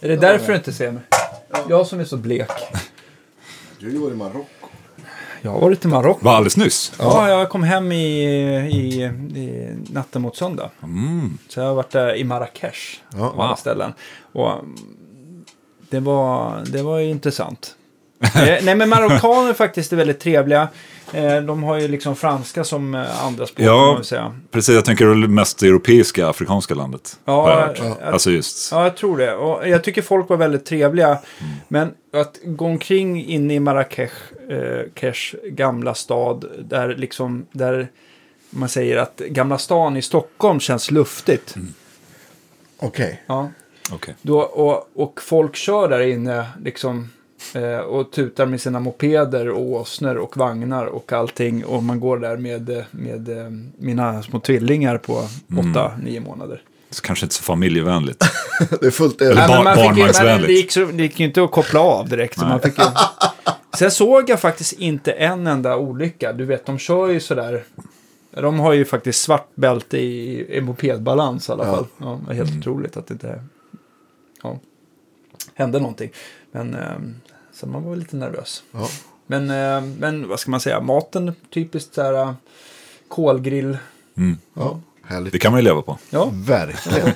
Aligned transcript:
Är 0.00 0.08
det 0.08 0.16
därför 0.16 0.52
du 0.52 0.58
inte 0.58 0.72
ser 0.72 0.92
mig? 0.92 1.02
Jag 1.68 1.86
som 1.86 2.00
är 2.00 2.04
så 2.04 2.16
blek. 2.16 2.50
Du 3.78 3.98
har 3.98 4.00
varit 4.00 4.12
i 4.12 4.16
Marocko. 4.16 4.66
Jag 5.42 5.50
har 5.50 5.60
varit 5.60 5.84
i 5.84 5.88
Marocko. 5.88 6.24
Var 6.24 6.32
alldeles 6.32 6.56
nyss. 6.56 6.92
Ja, 6.98 7.28
jag 7.28 7.50
kom 7.50 7.62
hem 7.62 7.92
i, 7.92 8.22
i, 8.72 9.02
i 9.40 9.70
natten 9.90 10.22
mot 10.22 10.36
söndag. 10.36 10.70
Mm. 10.82 11.38
Så 11.48 11.60
jag 11.60 11.66
har 11.66 11.74
varit 11.74 11.90
där 11.90 12.14
i 12.14 12.24
Marrakesh. 12.24 13.00
Ja. 13.12 13.32
På 13.36 13.42
alla 13.42 13.56
ställen. 13.56 13.92
Och 14.32 14.52
det 15.90 16.00
var, 16.00 16.62
det 16.66 16.82
var 16.82 16.98
ju 16.98 17.10
intressant. 17.10 17.74
Eh, 18.20 18.30
Nej, 18.62 18.74
men 18.76 18.88
marockaner 18.88 19.52
faktiskt 19.52 19.92
är 19.92 19.96
väldigt 19.96 20.20
trevliga. 20.20 20.68
Eh, 21.12 21.36
De 21.36 21.62
har 21.62 21.78
ju 21.80 21.88
liksom 21.88 22.16
franska 22.16 22.64
som 22.64 22.94
eh, 22.94 23.24
andra 23.26 23.46
språk, 23.46 23.66
Ja. 23.66 23.72
kan 23.78 23.86
man 23.86 23.94
väl 23.96 24.04
säga. 24.04 24.40
Precis, 24.50 24.74
jag 24.74 24.84
tänker 24.84 25.06
det 25.06 25.28
mest 25.28 25.62
europeiska, 25.62 26.28
afrikanska 26.28 26.74
landet. 26.74 27.18
Ja, 27.24 27.60
jag 27.78 27.86
ja. 27.86 27.96
Alltså 28.12 28.30
just, 28.30 28.72
Ja, 28.72 28.82
jag 28.82 28.96
tror 28.96 29.18
det. 29.18 29.34
Och 29.34 29.68
jag 29.68 29.84
tycker 29.84 30.02
folk 30.02 30.28
var 30.28 30.36
väldigt 30.36 30.64
trevliga. 30.66 31.18
Men 31.68 31.90
att 32.12 32.38
gå 32.44 32.64
omkring 32.64 33.24
inne 33.26 33.54
i 33.54 33.60
Marrakesh, 33.60 34.14
eh, 34.50 34.82
Kesh 34.94 35.34
gamla 35.44 35.94
stad, 35.94 36.44
där 36.60 36.88
liksom, 36.96 37.46
där 37.52 37.88
man 38.50 38.68
säger 38.68 38.96
att 38.96 39.16
Gamla 39.28 39.58
stan 39.58 39.96
i 39.96 40.02
Stockholm 40.02 40.60
känns 40.60 40.90
luftigt. 40.90 41.54
Okej. 42.78 43.22
Ja. 43.26 43.50
okej. 43.92 44.14
Då, 44.22 44.40
och, 44.40 44.88
och 44.94 45.20
folk 45.22 45.56
kör 45.56 45.88
där 45.88 46.00
inne 46.00 46.46
liksom 46.64 47.10
eh, 47.54 47.78
och 47.78 48.12
tutar 48.12 48.46
med 48.46 48.60
sina 48.60 48.80
mopeder 48.80 49.48
och 49.48 49.60
åsnor 49.70 50.14
och 50.16 50.36
vagnar 50.36 50.86
och 50.86 51.12
allting. 51.12 51.64
Och 51.64 51.82
man 51.82 52.00
går 52.00 52.18
där 52.18 52.36
med, 52.36 52.70
eh, 52.70 52.84
med 52.90 53.28
eh, 53.38 53.50
mina 53.78 54.22
små 54.22 54.40
tvillingar 54.40 54.98
på 54.98 55.12
åtta, 55.58 55.92
nio 56.02 56.20
månader. 56.20 56.62
Så 56.90 57.02
kanske 57.02 57.24
inte 57.26 57.34
så 57.34 57.42
familjevänligt. 57.42 58.24
Det 58.80 58.86
är 58.86 58.90
fullt 58.90 59.20
Eller 59.20 59.48
bar- 59.48 59.54
men 59.54 59.64
man 59.64 59.74
fick 59.74 59.82
ju, 59.84 59.88
men 59.88 59.96
barnvagnsvänligt. 59.96 60.46
det, 60.48 60.52
gick 60.52 60.72
så, 60.72 60.84
det 60.84 61.02
gick 61.02 61.20
ju 61.20 61.26
inte 61.26 61.42
att 61.44 61.50
koppla 61.50 61.80
av 61.80 62.08
direkt. 62.08 62.38
Så 62.38 62.44
man 62.44 62.60
fick 62.60 62.78
ju... 62.78 62.84
Sen 63.78 63.90
såg 63.90 64.30
jag 64.30 64.40
faktiskt 64.40 64.72
inte 64.72 65.12
en 65.12 65.46
enda 65.46 65.76
olycka. 65.76 66.32
Du 66.32 66.44
vet, 66.44 66.66
de 66.66 66.78
kör 66.78 67.08
ju 67.08 67.20
sådär. 67.20 67.64
De 68.30 68.60
har 68.60 68.72
ju 68.72 68.84
faktiskt 68.84 69.22
svart 69.22 69.48
bälte 69.54 69.98
i, 69.98 70.46
i 70.56 70.60
mopedbalans 70.60 71.48
i 71.48 71.52
alla 71.52 71.66
Ja. 71.66 71.74
fall. 71.74 71.86
Ja, 71.98 72.20
det 72.26 72.32
är 72.32 72.36
helt 72.36 72.58
otroligt 72.58 72.96
att 72.96 73.06
det 73.06 73.14
inte 73.14 73.40
ja, 74.42 74.58
hände 75.54 75.78
någonting. 75.80 76.10
Men 76.52 76.74
ehm, 76.74 77.14
så 77.60 77.66
man 77.66 77.82
var 77.84 77.96
lite 77.96 78.16
nervös. 78.16 78.62
Ja. 78.72 78.88
Men, 79.26 79.50
ehm, 79.50 79.94
men 80.00 80.28
vad 80.28 80.40
ska 80.40 80.50
man 80.50 80.60
säga, 80.60 80.80
maten 80.80 81.32
typiskt 81.54 81.94
så 81.94 82.02
här 82.02 82.34
kolgrill. 83.08 83.78
Mm. 84.16 84.38
Ja. 84.54 84.80
Härligt. 85.04 85.32
Det 85.32 85.38
kan 85.38 85.52
man 85.52 85.60
ju 85.60 85.64
leva 85.64 85.82
på. 85.82 85.98
Ja, 86.10 86.30
Verkligen. 86.32 87.10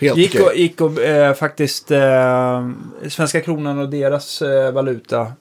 Helt 0.00 0.16
Gick 0.16 0.40
och, 0.40 0.54
gick 0.56 0.80
och 0.80 1.00
eh, 1.02 1.34
faktiskt 1.34 1.90
eh, 1.90 2.70
svenska 3.08 3.40
kronan 3.40 3.78
och 3.78 3.88
deras 3.88 4.42
eh, 4.42 4.72
valuta. 4.72 5.32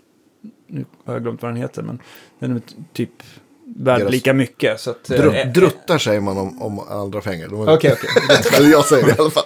Nu 0.67 0.85
har 1.05 1.13
jag 1.13 1.23
glömt 1.23 1.41
vad 1.41 1.51
den 1.51 1.61
heter 1.61 1.81
men 1.81 1.99
den 2.39 2.55
är 2.55 2.61
typ 2.93 3.09
värd 3.65 4.01
Deras- 4.01 4.09
lika 4.11 4.33
mycket. 4.33 4.79
Så 4.79 4.89
att, 4.91 5.09
eh, 5.09 5.15
Dru- 5.19 5.35
eh, 5.47 5.51
druttar 5.53 5.97
säger 5.97 6.19
man 6.21 6.37
om, 6.37 6.61
om 6.61 6.79
andra 6.79 7.21
pengar. 7.21 7.47
Okej, 7.53 7.93
okej. 7.93 8.09
Eller 8.57 8.69
jag 8.69 8.85
säger 8.85 9.05
det 9.05 9.11
i 9.11 9.19
alla 9.19 9.29
fall. 9.31 9.43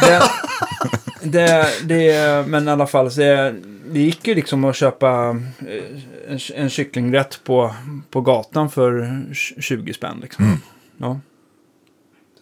det, 0.00 0.22
det, 1.22 1.66
det, 1.84 2.46
men 2.48 2.68
i 2.68 2.70
alla 2.70 2.86
fall, 2.86 3.10
så 3.10 3.20
det, 3.20 3.54
det 3.92 4.00
gick 4.00 4.26
ju 4.28 4.34
liksom 4.34 4.64
att 4.64 4.76
köpa 4.76 5.36
eh, 5.68 5.84
en, 6.32 6.38
en 6.54 6.70
kycklingrätt 6.70 7.40
på, 7.44 7.74
på 8.10 8.20
gatan 8.20 8.70
för 8.70 8.92
tj- 9.32 9.60
20 9.60 9.92
spänn. 9.92 10.18
Liksom. 10.22 10.44
Mm. 10.44 10.58
Ja. 10.98 11.20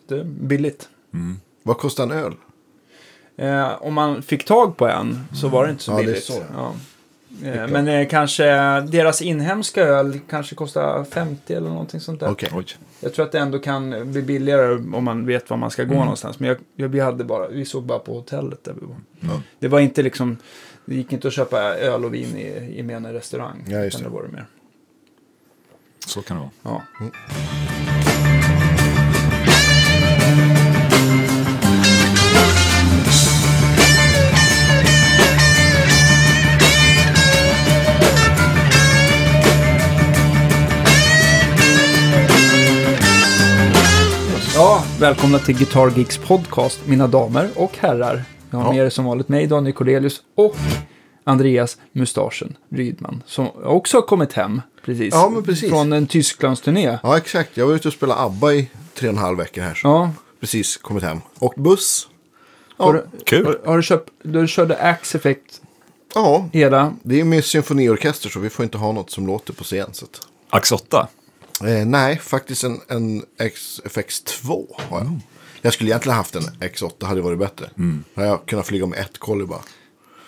Det 0.08 0.14
är 0.14 0.24
billigt. 0.24 0.88
Mm. 1.14 1.36
Vad 1.62 1.78
kostar 1.78 2.04
en 2.04 2.12
öl? 2.12 2.32
Eh, 3.36 3.82
om 3.82 3.94
man 3.94 4.22
fick 4.22 4.44
tag 4.44 4.76
på 4.76 4.88
en 4.88 5.24
så 5.34 5.48
var 5.48 5.64
det 5.64 5.70
inte 5.70 5.82
så 5.82 5.96
billigt. 5.96 6.24
så. 6.24 6.42
Ja. 6.54 6.72
Eh, 7.44 7.66
men 7.68 7.88
eh, 7.88 8.08
kanske 8.08 8.44
deras 8.80 9.22
inhemska 9.22 9.82
öl 9.82 10.20
kanske 10.30 10.54
kostar 10.54 11.04
50 11.04 11.54
eller 11.54 11.68
någonting 11.68 12.00
sånt 12.00 12.20
där. 12.20 12.36
Oj. 12.52 12.66
Jag 13.00 13.14
tror 13.14 13.24
att 13.26 13.32
det 13.32 13.38
ändå 13.38 13.58
kan 13.58 14.12
bli 14.12 14.22
billigare 14.22 14.74
om 14.74 15.04
man 15.04 15.26
vet 15.26 15.50
var 15.50 15.56
man 15.56 15.70
ska 15.70 15.84
gå 15.84 15.92
Mm. 15.92 16.00
någonstans. 16.04 16.40
Men 16.40 16.48
jag, 16.48 16.58
jag, 16.76 16.88
vi, 16.88 17.00
hade 17.00 17.24
bara, 17.24 17.48
vi 17.48 17.64
såg 17.64 17.84
bara 17.84 17.98
på 17.98 18.14
hotellet 18.14 18.64
där 18.64 18.74
vi 18.80 18.86
var. 18.86 18.96
Ja. 19.20 19.42
Det 19.58 19.68
var 19.68 19.80
inte 19.80 20.02
liksom, 20.02 20.36
det 20.84 20.94
gick 20.94 21.12
inte 21.12 21.28
att 21.28 21.34
köpa 21.34 21.60
öl 21.60 22.04
och 22.04 22.14
vin 22.14 22.36
i, 22.36 22.78
en 22.80 23.12
restaurang. 23.12 23.64
Ja, 23.68 23.78
just 23.84 23.96
utan 24.00 24.10
det. 24.10 24.16
var 24.16 24.22
det 24.22 24.28
mer. 24.32 24.46
Så 26.06 26.22
kan 26.22 26.36
det 26.36 26.42
vara. 26.62 26.82
Ja. 27.00 27.08
Ja, 44.58 44.84
välkomna 45.00 45.38
till 45.38 45.56
Guitar 45.58 45.92
Geeks 45.96 46.18
podcast, 46.18 46.80
mina 46.86 47.06
damer 47.06 47.50
och 47.56 47.76
herrar. 47.78 48.24
Jag 48.50 48.58
har 48.58 48.64
Ja. 48.64 48.72
med 48.72 48.86
er 48.86 48.90
som 48.90 49.04
vanligt 49.04 49.28
mig, 49.28 49.46
Daniel 49.46 49.74
Cornelius 49.74 50.22
och 50.34 50.56
Andreas 51.24 51.76
Mustaschen 51.92 52.56
Rydman, 52.68 53.22
som 53.26 53.48
också 53.64 53.96
har 53.96 54.02
kommit 54.02 54.32
hem 54.32 54.62
precis, 54.84 55.14
Ja, 55.14 55.28
men 55.30 55.42
precis. 55.42 55.70
från 55.70 55.92
en 55.92 56.06
Tysklandsturné. 56.06 56.98
Ja, 57.02 57.16
exakt. 57.16 57.56
Jag 57.56 57.66
var 57.66 57.74
ute 57.74 57.88
och 57.88 57.94
spelade 57.94 58.20
ABBA 58.20 58.52
i 58.54 58.70
tre 58.94 59.08
och 59.08 59.14
en 59.14 59.18
halv 59.20 59.38
vecka 59.38 59.62
här. 59.62 59.74
Så 59.74 59.88
Ja, 59.88 60.10
precis 60.40 60.76
kommit 60.76 61.02
hem. 61.02 61.20
Och 61.38 61.54
buss. 61.56 62.08
har, 62.76 62.94
Ja. 62.94 63.00
du, 63.18 63.24
Kul. 63.24 63.46
har, 63.46 63.60
har 63.66 63.76
du 63.76 63.82
köpt, 63.82 64.10
du 64.22 64.48
körde 64.48 64.76
Axe 64.76 65.18
Effect 65.18 65.60
ja, 66.14 66.48
hela, 66.52 66.92
det 67.02 67.20
är 67.20 67.24
med 67.24 67.44
symfoniorkester 67.44 68.28
så 68.28 68.40
vi 68.40 68.50
får 68.50 68.62
inte 68.64 68.78
ha 68.78 68.92
något 68.92 69.10
som 69.10 69.26
låter 69.26 69.52
på 69.52 69.64
scen. 69.64 69.88
Så 69.92 70.04
att... 70.04 70.20
Ax 70.50 70.72
8. 70.72 71.08
Eh, 71.64 71.86
nej, 71.86 72.18
faktiskt 72.18 72.64
en, 72.64 72.80
en 72.88 73.22
XFX 73.54 74.22
2 74.22 74.66
har 74.88 74.98
jag. 74.98 75.20
Jag 75.62 75.72
skulle 75.72 75.90
egentligen 75.90 76.16
haft 76.16 76.34
en 76.36 76.42
X8, 76.42 77.04
hade 77.04 77.20
varit 77.20 77.38
bättre. 77.38 77.70
Mm. 77.78 78.04
Då 78.14 78.20
hade 78.20 78.32
jag 78.32 78.46
kunnat 78.46 78.66
flyga 78.66 78.86
med 78.86 78.98
ett 78.98 79.18
kolli 79.18 79.44
bara. 79.46 79.60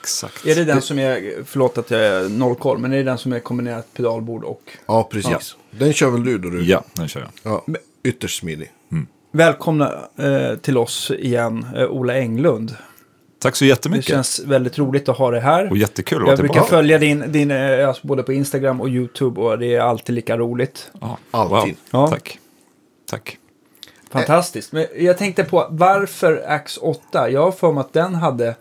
Exakt. 0.01 0.47
är 0.47 0.55
det 0.55 0.65
den 0.65 0.83
som 0.83 0.99
är, 0.99 1.35
förlåt 1.45 1.79
att 1.79 1.91
jag 1.91 2.01
är 2.01 2.29
noll 2.29 2.55
koll, 2.55 2.79
men 2.79 2.93
är 2.93 2.97
det 2.97 3.03
den 3.03 3.19
som 3.19 3.33
är 3.33 3.41
kombinerat 3.41 3.95
pedalbord 3.95 4.45
och 4.45 4.63
Ja, 4.87 5.09
precis. 5.13 5.57
Den 5.71 5.93
kör 5.93 6.11
väl 6.11 6.25
du 6.25 6.39
då? 6.39 6.51
Du? 6.51 6.65
Ja, 6.65 6.85
den 6.93 7.09
kör 7.09 7.21
jag. 7.21 7.31
ja. 7.69 7.75
Ytterst 8.03 8.39
smidig. 8.41 8.73
Välkomna 9.33 10.09
eh, 10.19 10.57
till 10.57 10.79
oss 10.79 11.11
igen, 11.19 11.67
eh, 11.77 11.85
Ola 11.85 12.15
Englund. 12.15 12.77
Tack 13.41 13.57
så 13.57 13.65
Det 13.65 13.69
jättemycket. 13.69 14.05
känns 14.05 14.41
väldigt 14.41 14.79
roligt 14.79 15.09
att 15.09 15.17
ha 15.17 15.31
dig 15.31 15.41
här. 15.41 15.71
Och 15.71 15.77
jättekul 15.77 16.17
att 16.19 16.23
vara 16.23 16.31
Jag 16.33 16.39
brukar 16.39 16.53
tillbaka. 16.55 16.71
följa 16.71 16.99
din, 16.99 17.25
din 17.33 17.51
eh, 17.51 17.89
alltså 17.89 18.07
både 18.07 18.23
på 18.23 18.33
Instagram 18.33 18.81
och 18.81 18.89
YouTube 18.89 19.41
och 19.41 19.59
det 19.59 19.75
är 19.75 19.81
alltid 19.81 20.15
lika 20.15 20.39
roligt. 20.39 20.91
Ja, 21.01 21.19
Alltid. 21.31 21.55
Wow. 21.91 22.01
Ja. 22.03 22.09
Tack. 22.09 22.39
Tack. 23.11 23.37
Fantastiskt. 24.11 24.73
Men 24.73 24.87
jag 24.99 25.19
tänkte 25.19 25.45
på 25.45 25.67
varför 25.71 26.45
Axe 26.49 26.81
8? 26.81 27.31
Jag 27.31 27.43
har 27.43 27.53
för 27.53 27.73
mig 27.73 27.81
att 27.81 27.93
den 27.93 28.15
hade 28.15 28.55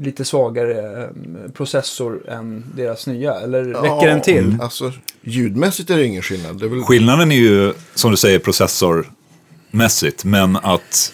lite 0.00 0.24
svagare 0.24 1.02
eh, 1.04 1.08
processor 1.54 2.28
än 2.30 2.64
deras 2.76 3.06
nya. 3.06 3.34
Eller 3.34 3.64
räcker 3.64 4.06
den 4.06 4.20
till? 4.20 4.56
Alltså, 4.62 4.92
ljudmässigt 5.22 5.90
är 5.90 5.96
det 5.96 6.04
ingen 6.04 6.22
skillnad. 6.22 6.58
Det 6.60 6.64
är 6.66 6.68
väl... 6.68 6.82
Skillnaden 6.82 7.32
är 7.32 7.36
ju, 7.36 7.72
som 7.94 8.10
du 8.10 8.16
säger, 8.16 8.38
processormässigt. 8.38 10.24
Men 10.24 10.56
att 10.56 11.12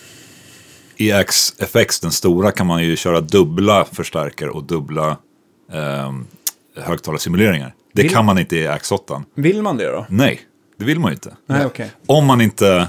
i 0.97 1.13
XFX, 1.27 2.01
den 2.01 2.11
stora, 2.11 2.53
kan 2.53 2.67
man 2.67 2.85
ju 2.85 2.97
köra 2.97 3.21
dubbla 3.21 3.85
förstärkare 3.93 4.51
och 4.51 4.65
dubbla 4.65 5.17
eh, 5.73 6.13
högtalarsimuleringar. 6.77 7.75
Det 7.93 8.03
Vill- 8.03 8.11
kan 8.13 8.25
man 8.25 8.39
inte 8.39 8.57
i 8.57 8.67
X8. 8.69 9.23
Vill 9.35 9.63
man 9.63 9.77
det 9.77 9.91
då? 9.91 10.07
Nej, 10.09 10.41
det 10.79 10.85
vill 10.85 11.01
man 11.01 11.11
ju 11.11 11.15
inte. 11.15 11.37
Nej, 11.47 11.67
okej. 11.67 11.91
Om 12.07 12.27
man 12.27 12.41
inte, 12.41 12.89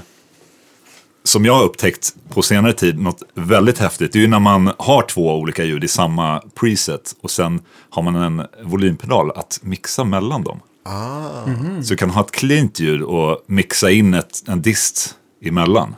som 1.24 1.44
jag 1.44 1.54
har 1.54 1.64
upptäckt 1.64 2.14
på 2.28 2.42
senare 2.42 2.72
tid, 2.72 2.98
något 2.98 3.22
väldigt 3.34 3.78
häftigt. 3.78 4.12
Det 4.12 4.18
är 4.18 4.20
ju 4.20 4.26
när 4.28 4.38
man 4.40 4.72
har 4.78 5.02
två 5.02 5.34
olika 5.38 5.64
ljud 5.64 5.84
i 5.84 5.88
samma 5.88 6.42
preset 6.54 7.16
och 7.22 7.30
sen 7.30 7.60
har 7.90 8.02
man 8.02 8.14
en 8.16 8.42
volympedal 8.64 9.30
att 9.30 9.58
mixa 9.62 10.04
mellan 10.04 10.44
dem. 10.44 10.60
Ah. 10.84 11.44
Så 11.82 11.88
du 11.90 11.96
kan 11.96 12.10
ha 12.10 12.20
ett 12.20 12.30
cleant 12.30 12.80
ljud 12.80 13.02
och 13.02 13.44
mixa 13.46 13.90
in 13.90 14.14
ett, 14.14 14.42
en 14.48 14.62
dist 14.62 15.14
emellan. 15.44 15.94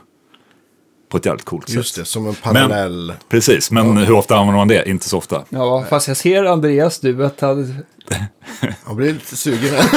På 1.09 1.17
ett 1.17 1.25
jävligt 1.25 1.45
coolt 1.45 1.69
Just 1.69 1.95
sätt. 1.95 2.03
det, 2.03 2.09
som 2.09 2.27
en 2.27 2.35
parallell. 2.35 3.13
Precis, 3.29 3.71
men 3.71 3.97
hur 3.97 4.11
ofta 4.13 4.35
använder 4.35 4.57
man 4.57 4.67
det? 4.67 4.89
Inte 4.89 5.09
så 5.09 5.17
ofta. 5.17 5.43
Ja, 5.49 5.85
fast 5.89 6.07
jag 6.07 6.17
ser 6.17 6.43
Andreas 6.43 6.99
du 6.99 7.25
att 7.25 7.41
hade, 7.41 7.75
Jag 8.87 8.95
blir 8.95 9.13
lite 9.13 9.35
sugen 9.37 9.75
här. 9.75 9.89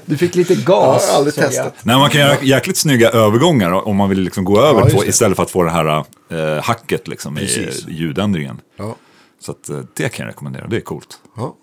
du 0.04 0.16
fick 0.16 0.34
lite 0.34 0.52
Jag 0.54 0.62
gas. 0.64 1.08
har 1.10 1.16
aldrig 1.16 1.34
jag. 1.38 1.44
testat. 1.46 1.74
Nej, 1.82 1.96
man 1.98 2.10
kan 2.10 2.20
göra 2.20 2.36
jäkligt 2.42 2.76
snygga 2.76 3.10
övergångar 3.10 3.88
om 3.88 3.96
man 3.96 4.08
vill 4.08 4.20
liksom 4.20 4.44
gå 4.44 4.60
över 4.60 4.84
just 4.84 4.96
på, 4.96 5.04
istället 5.04 5.36
för 5.36 5.42
att 5.42 5.50
få 5.50 5.62
det 5.62 5.70
här 5.70 6.04
eh, 6.30 6.62
hacket 6.62 7.08
liksom, 7.08 7.38
i 7.38 7.70
ljudändringen. 7.88 8.60
Ja. 8.76 8.96
Så 9.40 9.50
att, 9.52 9.68
eh, 9.68 9.78
det 9.96 10.08
kan 10.08 10.24
jag 10.26 10.30
rekommendera, 10.30 10.66
det 10.66 10.76
är 10.76 10.80
coolt. 10.80 11.18
Ja. 11.36 11.56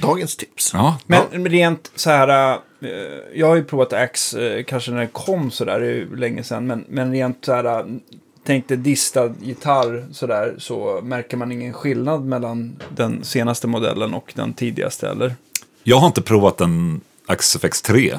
Dagens 0.00 0.36
tips. 0.36 0.70
Ja, 0.74 0.98
Men 1.06 1.48
rent 1.48 1.90
så 1.96 2.10
här, 2.10 2.52
eh, 2.52 2.58
jag 3.34 3.46
har 3.46 3.56
ju 3.56 3.64
provat 3.64 3.92
Axe, 3.92 4.56
eh, 4.58 4.64
kanske 4.64 4.90
när 4.90 5.00
det 5.00 5.06
kom 5.06 5.50
så 5.50 5.64
där, 5.64 5.80
det 5.80 5.86
är 5.86 5.90
ju 5.90 6.16
länge 6.16 6.42
sedan, 6.42 6.66
men, 6.66 6.84
men 6.88 7.12
rent 7.12 7.44
så 7.44 7.52
här, 7.52 7.64
eh, 7.80 7.84
tänk 8.46 8.68
dig 8.68 8.76
distad 8.76 9.30
gitarr 9.42 10.06
sådär 10.12 10.54
så 10.58 11.00
märker 11.02 11.36
man 11.36 11.52
ingen 11.52 11.72
skillnad 11.72 12.24
mellan 12.24 12.76
den 12.96 13.24
senaste 13.24 13.66
modellen 13.66 14.14
och 14.14 14.32
den 14.36 14.52
tidigaste 14.52 15.08
eller? 15.08 15.34
Jag 15.82 15.96
har 15.96 16.06
inte 16.06 16.22
provat 16.22 16.60
en 16.60 17.00
XFX 17.38 17.82
3. 17.82 18.18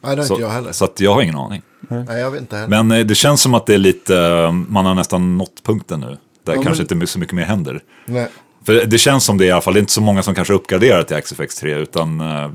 Nej, 0.00 0.16
det 0.16 0.22
har 0.22 0.26
Så, 0.26 0.34
inte 0.34 0.42
jag 0.42 0.50
heller. 0.50 0.72
så 0.72 0.84
att 0.84 1.00
jag 1.00 1.14
har 1.14 1.22
ingen 1.22 1.36
aning. 1.36 1.62
Nej, 1.88 2.20
jag 2.20 2.30
vet 2.30 2.40
inte 2.40 2.56
heller. 2.56 2.82
Men 2.82 2.98
eh, 3.00 3.06
det 3.06 3.14
känns 3.14 3.40
som 3.42 3.54
att 3.54 3.66
det 3.66 3.74
är 3.74 3.78
lite, 3.78 4.18
eh, 4.18 4.52
man 4.52 4.86
har 4.86 4.94
nästan 4.94 5.38
nått 5.38 5.62
punkten 5.62 6.00
nu. 6.00 6.06
Där 6.44 6.54
Ja, 6.56 6.62
kanske 6.62 6.84
men- 6.84 6.94
inte 6.96 7.06
så 7.06 7.18
mycket 7.18 7.34
mer 7.34 7.44
händer. 7.44 7.80
Nej. 8.06 8.28
För 8.66 8.84
det 8.84 8.98
känns 8.98 9.24
som 9.24 9.38
det 9.38 9.44
i 9.46 9.50
alla 9.50 9.60
fall, 9.60 9.74
det 9.74 9.78
är 9.78 9.80
inte 9.80 9.92
så 9.92 10.00
många 10.00 10.22
som 10.22 10.34
kanske 10.34 10.54
uppgraderar 10.54 11.02
till 11.02 11.16
XFX 11.22 11.54
3, 11.56 11.74
utan 11.78 12.20
eh, 12.20 12.50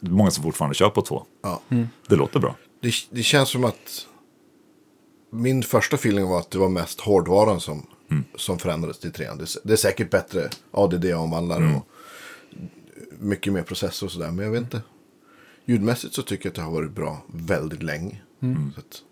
många 0.00 0.30
som 0.30 0.42
fortfarande 0.42 0.74
kör 0.74 0.88
på 0.90 1.02
två. 1.02 1.24
Ja. 1.42 1.60
Det 2.08 2.16
låter 2.16 2.40
bra. 2.40 2.56
Det, 2.82 2.92
det 3.10 3.22
känns 3.22 3.48
som 3.48 3.64
att 3.64 4.06
min 5.32 5.62
första 5.62 5.96
feeling 5.96 6.26
var 6.28 6.38
att 6.38 6.50
det 6.50 6.58
var 6.58 6.68
mest 6.68 7.00
hårdvaran 7.00 7.60
som, 7.60 7.86
som 8.36 8.58
förändrades 8.58 8.98
till 8.98 9.12
trean. 9.12 9.38
Det, 9.38 9.42
är- 9.44 9.66
det 9.68 9.72
är 9.72 9.76
säkert 9.76 10.10
bättre 10.10 10.48
ADD-omvandlare 10.70 11.74
och 11.76 11.86
mycket 13.18 13.52
mer 13.52 13.62
processor 13.62 14.06
och 14.06 14.12
sådär. 14.12 14.30
Men 14.30 14.44
jag 14.44 14.52
vet 14.52 14.60
inte. 14.62 14.82
Ljudmässigt 15.66 16.14
så 16.14 16.22
tycker 16.22 16.46
jag 16.46 16.50
att 16.50 16.54
det 16.56 16.62
har 16.62 16.70
varit 16.70 16.90
bra 16.92 17.22
väldigt 17.26 17.82
länge. 17.82 18.16
Så 18.74 18.80
att, 18.80 19.02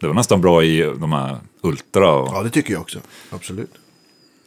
Det 0.00 0.06
var 0.06 0.14
nästan 0.14 0.40
bra 0.40 0.64
i 0.64 0.80
de 0.82 1.12
här 1.12 1.38
Ultra. 1.60 2.12
Och, 2.14 2.28
ja, 2.28 2.42
det 2.42 2.50
tycker 2.50 2.72
jag 2.72 2.80
också. 2.82 2.98
Absolut. 3.30 3.70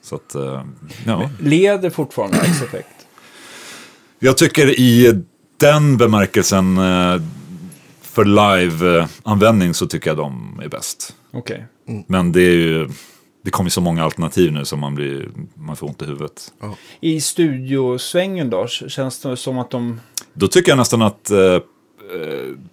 Så 0.08 0.16
att, 0.16 0.36
eh, 0.36 0.64
ja. 1.06 1.30
Leder 1.40 1.90
fortfarande 1.90 2.38
X-effekt? 2.38 3.08
Jag 4.20 4.38
tycker 4.38 4.80
i 4.80 5.22
den 5.58 5.98
bemärkelsen 5.98 6.78
eh, 6.78 7.22
för 8.02 8.26
live-användning 8.26 9.74
så 9.74 9.88
tycker 9.88 10.10
jag 10.10 10.18
de 10.18 10.60
är 10.64 10.68
bäst. 10.68 11.16
Okej. 11.32 11.66
Men 12.08 12.32
det 12.32 12.42
är 12.42 12.56
ju, 12.56 12.90
det 13.44 13.52
kommer 13.52 13.66
ju 13.66 13.72
så 13.72 13.82
många 13.82 14.04
alternativ 14.04 14.52
nu 14.52 14.66
som 14.66 14.80
man, 14.80 14.96
blir, 14.96 15.30
man 15.54 15.76
får 15.76 15.88
ont 15.88 16.02
i 16.02 16.06
huvudet. 16.06 16.54
I 17.00 17.22
studiosvängen 17.22 18.50
då, 18.50 18.68
känns 18.68 19.20
det 19.20 19.38
som 19.38 19.60
att 19.60 19.72
de... 19.72 20.00
Då 20.34 20.48
tycker 20.48 20.72
jag 20.72 20.78
nästan 20.78 21.02
att 21.02 21.32
eh, 21.32 21.40
eh, 21.40 21.62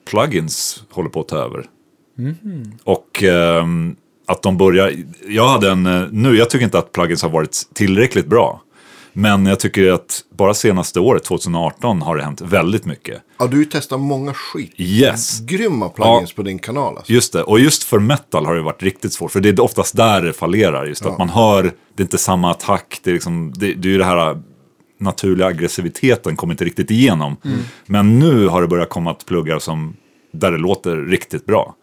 plugins 0.04 0.84
håller 0.90 1.08
på 1.08 1.20
att 1.20 1.28
ta 1.28 1.36
över. 1.36 1.66
Och 2.84 3.22
ehm, 3.22 3.96
att 4.26 4.42
de 4.42 4.56
börjar, 4.56 4.92
jag 5.28 5.48
hade 5.48 5.70
en, 5.70 5.86
eh, 5.86 6.08
nu, 6.10 6.36
jag 6.36 6.50
tycker 6.50 6.64
inte 6.64 6.78
att 6.78 6.92
plugins 6.92 7.22
har 7.22 7.30
varit 7.30 7.62
tillräckligt 7.74 8.26
bra. 8.26 8.60
Men 9.16 9.46
jag 9.46 9.60
tycker 9.60 9.92
att 9.92 10.24
bara 10.36 10.54
senaste 10.54 11.00
året, 11.00 11.24
2018, 11.24 12.02
har 12.02 12.16
det 12.16 12.22
hänt 12.22 12.40
väldigt 12.40 12.84
mycket. 12.84 13.22
Ja, 13.38 13.46
du 13.46 13.56
har 13.56 13.58
ju 13.58 13.64
testat 13.64 14.00
många 14.00 14.34
skit. 14.34 14.74
Yes. 14.76 15.40
Grymma 15.40 15.88
plugins 15.88 16.32
på 16.32 16.42
din 16.42 16.58
kanal 16.58 16.96
alltså. 16.96 17.12
Just 17.12 17.32
det, 17.32 17.42
och 17.42 17.60
just 17.60 17.82
för 17.82 17.98
metal 17.98 18.46
har 18.46 18.54
det 18.54 18.62
varit 18.62 18.82
riktigt 18.82 19.12
svårt. 19.12 19.32
För 19.32 19.40
det 19.40 19.48
är 19.48 19.60
oftast 19.60 19.96
där 19.96 20.22
det 20.22 20.32
fallerar. 20.32 20.86
Just 20.86 21.06
att 21.06 21.18
man 21.18 21.28
hör, 21.28 21.62
det 21.62 22.02
är 22.02 22.04
inte 22.04 22.18
samma 22.18 22.50
attack. 22.50 23.00
Det 23.02 23.10
är, 23.10 23.14
liksom, 23.14 23.52
det, 23.56 23.74
det 23.74 23.88
är 23.88 23.92
ju 23.92 23.98
det 23.98 24.04
här 24.04 24.42
naturliga 25.00 25.46
aggressiviteten 25.46 26.36
kommer 26.36 26.54
inte 26.54 26.64
riktigt 26.64 26.90
igenom. 26.90 27.36
Men 27.86 28.18
nu 28.18 28.46
har 28.46 28.62
det 28.62 28.68
börjat 28.68 28.88
komma 28.88 29.14
pluggar 29.14 29.58
som, 29.58 29.96
där 30.32 30.52
det 30.52 30.58
låter 30.58 30.96
riktigt 30.96 31.46
bra. 31.46 31.74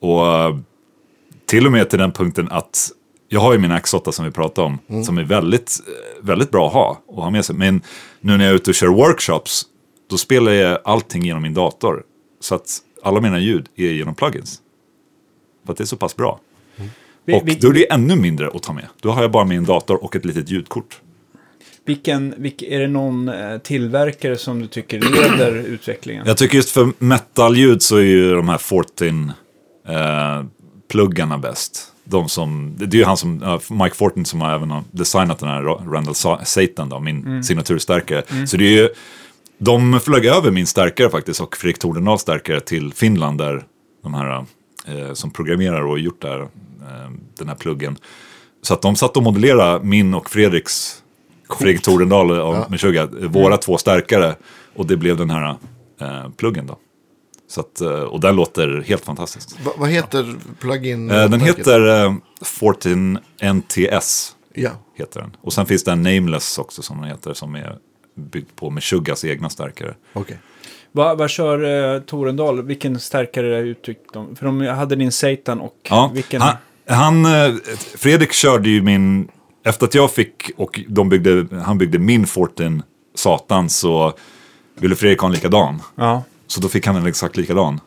Och 0.00 0.26
eh, 0.26 0.56
till 1.46 1.66
och 1.66 1.72
med 1.72 1.90
till 1.90 1.98
den 1.98 2.12
punkten 2.12 2.48
att 2.50 2.90
jag 3.28 3.40
har 3.40 3.52
ju 3.52 3.58
min 3.58 3.72
X8 3.72 4.10
som 4.10 4.24
vi 4.24 4.30
pratade 4.30 4.66
om, 4.66 5.04
som 5.04 5.18
är 5.18 5.24
väldigt, 5.24 5.80
väldigt 6.20 6.50
bra 6.50 6.66
att 6.66 6.72
ha 6.72 7.02
och 7.06 7.22
ha 7.22 7.30
med 7.30 7.44
sig. 7.44 7.56
Men 7.56 7.80
nu 8.20 8.36
när 8.36 8.44
jag 8.44 8.50
är 8.50 8.56
ute 8.56 8.70
och 8.70 8.74
kör 8.74 8.86
workshops, 8.88 9.62
då 10.10 10.16
spelar 10.16 10.52
jag 10.52 10.78
allting 10.84 11.24
genom 11.24 11.42
min 11.42 11.54
dator. 11.54 12.02
Så 12.40 12.54
att 12.54 12.78
alla 13.02 13.20
mina 13.20 13.38
ljud 13.38 13.66
är 13.76 13.92
genom 13.92 14.14
plugins. 14.14 14.60
För 15.64 15.72
att 15.72 15.78
det 15.78 15.84
är 15.84 15.86
så 15.86 15.96
pass 15.96 16.16
bra. 16.16 16.40
Vi, 17.24 17.34
Och 17.34 17.48
vi, 17.48 17.54
då 17.54 17.68
är 17.68 17.72
det 17.72 17.92
ännu 17.92 18.16
mindre 18.16 18.50
att 18.54 18.62
ta 18.62 18.72
med. 18.72 18.86
Då 19.00 19.10
har 19.10 19.22
jag 19.22 19.30
bara 19.30 19.44
min 19.44 19.64
dator 19.64 20.04
och 20.04 20.16
ett 20.16 20.24
litet 20.24 20.50
ljudkort. 20.50 21.00
vilken, 21.84 22.34
vilk, 22.36 22.62
är 22.62 22.80
det 22.80 22.88
någon 22.88 23.28
eh, 23.28 23.58
tillverkare 23.58 24.36
som 24.36 24.60
du 24.60 24.66
tycker 24.66 25.00
leder 25.00 25.54
utvecklingen? 25.66 26.26
Jag 26.26 26.36
tycker 26.36 26.56
just 26.56 26.70
för 26.70 26.92
metal-ljud 26.98 27.82
så 27.82 27.96
är 27.96 28.02
ju 28.02 28.34
de 28.34 28.48
här 28.48 28.58
14 28.58 29.32
eh, 29.88 30.44
pluggarna 30.88 31.38
bäst. 31.38 31.92
De 32.04 32.28
som, 32.28 32.74
det 32.76 32.84
är 32.96 32.98
ju 32.98 33.04
han 33.04 33.16
som, 33.16 33.42
eh, 33.42 33.60
Mike 33.70 33.94
Fortin 33.96 34.24
som 34.24 34.40
har 34.40 34.54
även 34.54 34.72
designat 34.90 35.38
den 35.38 35.48
här 35.48 35.62
Randall 35.62 36.14
Sa- 36.14 36.44
Satan 36.44 36.88
då, 36.88 37.00
min 37.00 37.44
signaturstärkare. 37.44 38.22
Så 38.46 38.56
det 38.56 38.64
är 38.64 38.82
ju, 38.82 38.88
de 39.58 40.00
flög 40.00 40.24
över 40.26 40.50
min 40.50 40.66
stärkare 40.66 41.10
faktiskt 41.10 41.40
och 41.40 41.56
Fredrik 41.56 41.78
Tordendahls 41.78 42.20
stärkare 42.22 42.60
till 42.60 42.92
Finland 42.94 43.38
där 43.38 43.64
de 44.02 44.14
här 44.14 44.44
eh, 44.86 45.12
som 45.12 45.30
programmerar 45.30 45.82
och 45.86 45.98
gjort 45.98 46.22
där, 46.22 46.40
eh, 46.40 47.10
den 47.38 47.48
här 47.48 47.54
pluggen. 47.54 47.96
Så 48.62 48.74
att 48.74 48.82
de 48.82 48.96
satt 48.96 49.16
och 49.16 49.22
modellerade 49.22 49.84
min 49.84 50.14
och 50.14 50.30
Fredriks, 50.30 51.02
Fredrik 51.58 51.82
Tordendahl 51.82 52.30
och 52.30 52.70
Meshuggah, 52.70 53.08
våra 53.10 53.56
två 53.56 53.78
stärkare. 53.78 54.34
Och 54.76 54.86
det 54.86 54.96
blev 54.96 55.16
den 55.16 55.30
här 55.30 55.56
eh, 56.00 56.28
pluggen 56.36 56.66
då. 56.66 56.78
Så 57.48 57.60
att, 57.60 57.80
eh, 57.80 57.88
och 57.90 58.20
den 58.20 58.36
låter 58.36 58.84
helt 58.86 59.04
fantastiskt. 59.04 59.60
Va, 59.64 59.72
vad 59.76 59.88
heter 59.88 60.34
plugin? 60.60 61.10
Eh, 61.10 61.30
den 61.30 61.40
heter 61.40 62.04
eh, 62.04 62.14
14 62.44 63.18
NTS. 63.54 64.36
Ja. 64.54 64.70
Heter 64.94 65.20
den. 65.20 65.36
Och 65.40 65.52
sen 65.52 65.66
finns 65.66 65.84
det 65.84 65.92
en 65.92 66.02
Nameless 66.02 66.58
också 66.58 66.82
som 66.82 67.00
den 67.00 67.10
heter 67.10 67.34
som 67.34 67.54
är 67.54 67.76
byggd 68.14 68.48
på 68.56 68.70
Meshuggahs 68.70 69.24
egna 69.24 69.50
stärkare. 69.50 69.94
Okej. 70.12 70.38
Vad 70.92 71.18
vad 71.18 71.30
kör 71.30 71.94
eh, 71.94 72.00
Torendal? 72.00 72.62
Vilken 72.62 73.00
stärkare 73.00 73.58
uttryckte 73.58 74.08
de? 74.12 74.36
För 74.36 74.46
de 74.46 74.60
hade 74.66 74.96
din 74.96 75.12
Satan 75.12 75.60
och 75.60 75.76
Ja, 75.82 76.10
vilken... 76.14 76.40
han, 76.42 76.56
han, 76.88 77.24
eh, 77.24 77.54
Fredrik 77.96 78.32
körde 78.32 78.68
ju 78.68 78.82
min, 78.82 79.28
efter 79.64 79.86
att 79.86 79.94
jag 79.94 80.10
fick 80.10 80.50
och 80.56 80.80
de 80.88 81.08
byggde, 81.08 81.46
han 81.62 81.78
byggde 81.78 81.98
min 81.98 82.26
14 82.26 82.82
Satan 83.14 83.68
så 83.68 84.12
ville 84.74 84.96
Fredrik 84.96 85.18
ha 85.18 85.28
en 85.28 85.32
likadan. 85.34 85.82
Ja. 85.94 86.22
Så 86.46 86.60
då 86.60 86.68
fick 86.68 86.86
han 86.86 86.96
en 86.96 87.06
exakt 87.06 87.36
likadan. 87.36 87.80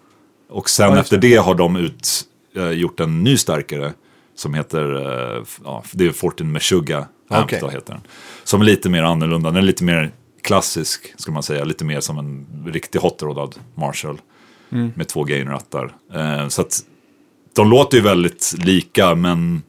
Och 0.49 0.69
sen 0.69 0.91
Ja, 0.93 0.99
efter 0.99 1.17
det 1.17 1.35
har 1.35 1.55
de 1.55 1.75
ut, 1.75 2.21
eh, 2.55 2.69
gjort 2.69 2.99
en 2.99 3.23
ny 3.23 3.37
starkare 3.37 3.93
som 4.35 4.53
heter, 4.53 4.95
f- 5.41 5.59
ja, 5.63 5.83
det 5.91 6.05
är 6.05 6.11
14 6.11 6.51
Meshuggah 6.51 7.03
Amp 7.29 7.43
Okej. 7.45 7.59
då 7.61 7.69
heter 7.69 7.93
den. 7.93 8.01
Som 8.43 8.61
är 8.61 8.65
lite 8.65 8.89
mer 8.89 9.03
annorlunda, 9.03 9.49
den 9.49 9.57
är 9.57 9.61
lite 9.67 9.83
mer 9.83 10.11
klassisk 10.43 11.13
ska 11.17 11.31
man 11.31 11.43
säga, 11.43 11.63
lite 11.63 11.85
mer 11.85 11.99
som 11.99 12.17
en 12.19 12.45
riktig 12.71 12.99
hot-roddad 12.99 13.55
Marshall. 13.75 14.21
Mm. 14.71 14.91
Med 14.95 15.07
två 15.07 15.23
gain-rattar. 15.23 15.91
Eh, 16.13 16.47
så 16.47 16.61
att 16.61 16.79
de 17.55 17.69
låter 17.69 17.97
ju 17.97 18.03
väldigt 18.03 18.55
lika 18.57 19.15
men 19.15 19.61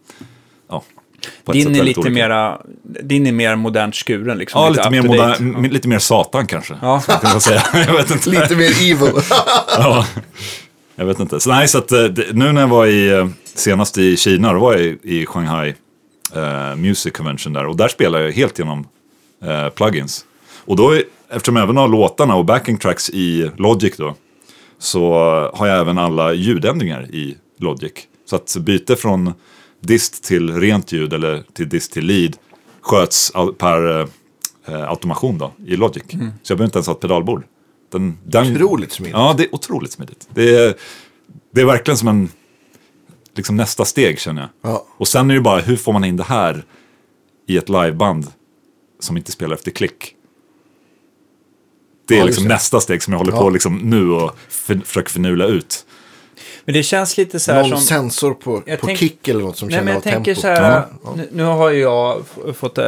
Din 1.53 1.75
är 1.77 1.83
lite 1.83 2.01
olika. 2.01 2.15
mera, 2.15 2.59
din 3.03 3.27
är 3.27 3.33
mer 3.33 3.57
modernt 3.57 3.95
skuren 3.95 4.39
liksom. 4.39 4.63
Ja, 4.63 4.69
lite 4.69 4.91
mer, 4.91 5.03
to 5.03 5.09
date. 5.15 5.43
modern, 5.43 5.73
lite 5.73 5.89
mer 5.89 5.99
satan 5.99 6.47
kanske. 6.47 6.75
Ja. 6.83 7.01
Kan 7.01 7.19
man 7.31 7.41
säga. 7.41 7.63
Jag 7.87 7.93
vet 7.93 8.11
inte. 8.11 8.29
Lite 8.31 8.57
mer 8.57 8.71
evil. 8.83 9.13
Ja, 9.79 10.07
jag 10.97 11.07
vet 11.07 11.21
inte. 11.21 11.41
Så, 11.41 11.51
nej, 11.51 11.69
så 11.69 11.79
att, 11.79 11.93
eh, 11.93 11.99
nu 12.33 12.53
när 12.53 12.61
jag 12.61 12.69
var 12.69 12.87
i, 12.87 13.09
eh, 13.11 13.29
senast 13.45 13.99
i 13.99 14.17
Kina, 14.17 14.53
då 14.53 14.61
var 14.61 14.73
jag 14.73 14.83
i, 14.83 14.99
i 15.03 15.27
Shanghai 15.27 15.75
eh, 16.35 16.77
Music 16.77 17.13
Convention 17.13 17.53
där. 17.53 17.67
Och 17.67 17.77
där 17.77 17.89
spelar 17.89 18.21
jag 18.21 18.33
helt 18.33 18.59
genom 18.59 18.87
eh, 19.45 19.69
plugins. 19.69 20.25
Och 20.65 20.77
då, 20.77 20.91
är- 20.91 21.03
eftersom 21.31 21.57
jag 21.57 21.63
även 21.63 21.77
har 21.77 21.89
låtarna 21.89 22.35
och 22.35 22.45
backing 22.45 22.79
tracks 22.79 23.11
i 23.11 23.51
Logic 23.57 23.97
då, 23.97 24.15
så 24.79 25.13
har 25.55 25.67
jag 25.67 25.79
även 25.79 25.99
alla 25.99 26.33
ljudändringar 26.33 27.03
i 27.15 27.37
Logic. 27.59 27.93
Så 28.31 28.37
att 28.37 28.57
byte 28.61 28.97
från 28.97 29.35
dist 29.81 30.25
till 30.25 30.61
rent 30.61 30.93
ljud 30.93 31.13
eller 31.13 31.45
till 31.53 31.69
dist 31.69 31.93
till 31.93 32.07
lead 32.07 32.37
sköts 32.81 33.33
per 33.59 34.01
eh, 34.67 34.89
automation 34.89 35.39
då, 35.39 35.53
i 35.67 35.77
Logic. 35.77 36.03
Så 36.43 36.53
jag 36.53 36.59
behöver 36.59 36.65
inte 36.65 36.79
ens 36.79 36.87
ha 36.87 36.95
ett 36.95 37.01
pedalbord. 37.01 37.45
Den, 37.93 38.19
den, 38.25 38.57
Otroligt 38.57 38.93
smidigt. 38.93 39.15
Ja, 39.17 39.35
det 39.39 39.45
är 39.45 39.55
otroligt 39.55 39.93
smidigt. 39.93 40.29
Det 40.35 40.57
är, 40.57 40.75
det 41.55 41.61
är 41.61 41.65
verkligen 41.65 41.99
som 41.99 42.09
en, 42.09 42.29
liksom 43.35 43.57
nästa 43.57 43.85
steg 43.85 44.19
känner 44.21 44.43
jag. 44.43 44.73
Ja. 44.73 44.87
Och 44.97 45.09
sen 45.09 45.31
är 45.31 45.35
det 45.35 45.41
bara, 45.41 45.61
hur 45.61 45.77
får 45.77 45.93
man 45.93 46.05
in 46.05 46.17
det 46.17 46.23
här 46.25 46.65
i 47.47 47.57
ett 47.57 47.69
liveband 47.69 48.27
som 49.01 49.17
inte 49.17 49.33
spelar 49.33 49.55
efter 49.55 49.71
klick? 49.71 50.15
Det 52.09 52.15
är 52.15 52.19
Ja, 52.19 52.25
liksom 52.25 52.45
det. 52.45 52.49
nästa 52.55 52.81
steg 52.81 53.03
som 53.03 53.13
jag 53.13 53.19
håller 53.19 53.33
Ja. 53.33 53.39
på 53.41 53.51
liksom 53.51 53.77
nu 53.77 54.11
och 54.11 54.37
för, 54.49 54.79
försöker 54.85 55.11
förnula 55.11 55.47
ut. 55.47 55.87
Men 56.65 56.75
det 56.75 56.83
känns 56.83 57.17
lite 57.17 57.41
så 57.41 57.53
här 57.53 57.61
Någon 57.61 57.71
som... 57.71 57.81
sensor 57.81 58.35
på, 58.35 58.63
Jag 58.67 58.81
på 58.81 58.87
tänk- 58.87 58.99
kick 58.99 59.29
eller 59.29 59.41
något 59.41 59.57
som 59.57 59.69
Nej, 59.69 59.75
känner 59.79 59.85
men 59.85 59.97
av 59.97 60.03
jag 60.07 60.13
tänker 60.15 60.35
tempo. 60.35 60.41
så 60.41 60.47
här, 60.49 60.73
Ja, 60.73 60.87
ja. 61.05 61.13
nu, 61.17 61.29
nu 61.33 61.43
har 61.43 61.71
ju 61.71 61.81
jag 61.81 62.23
fått 62.55 62.79
äh, 62.79 62.85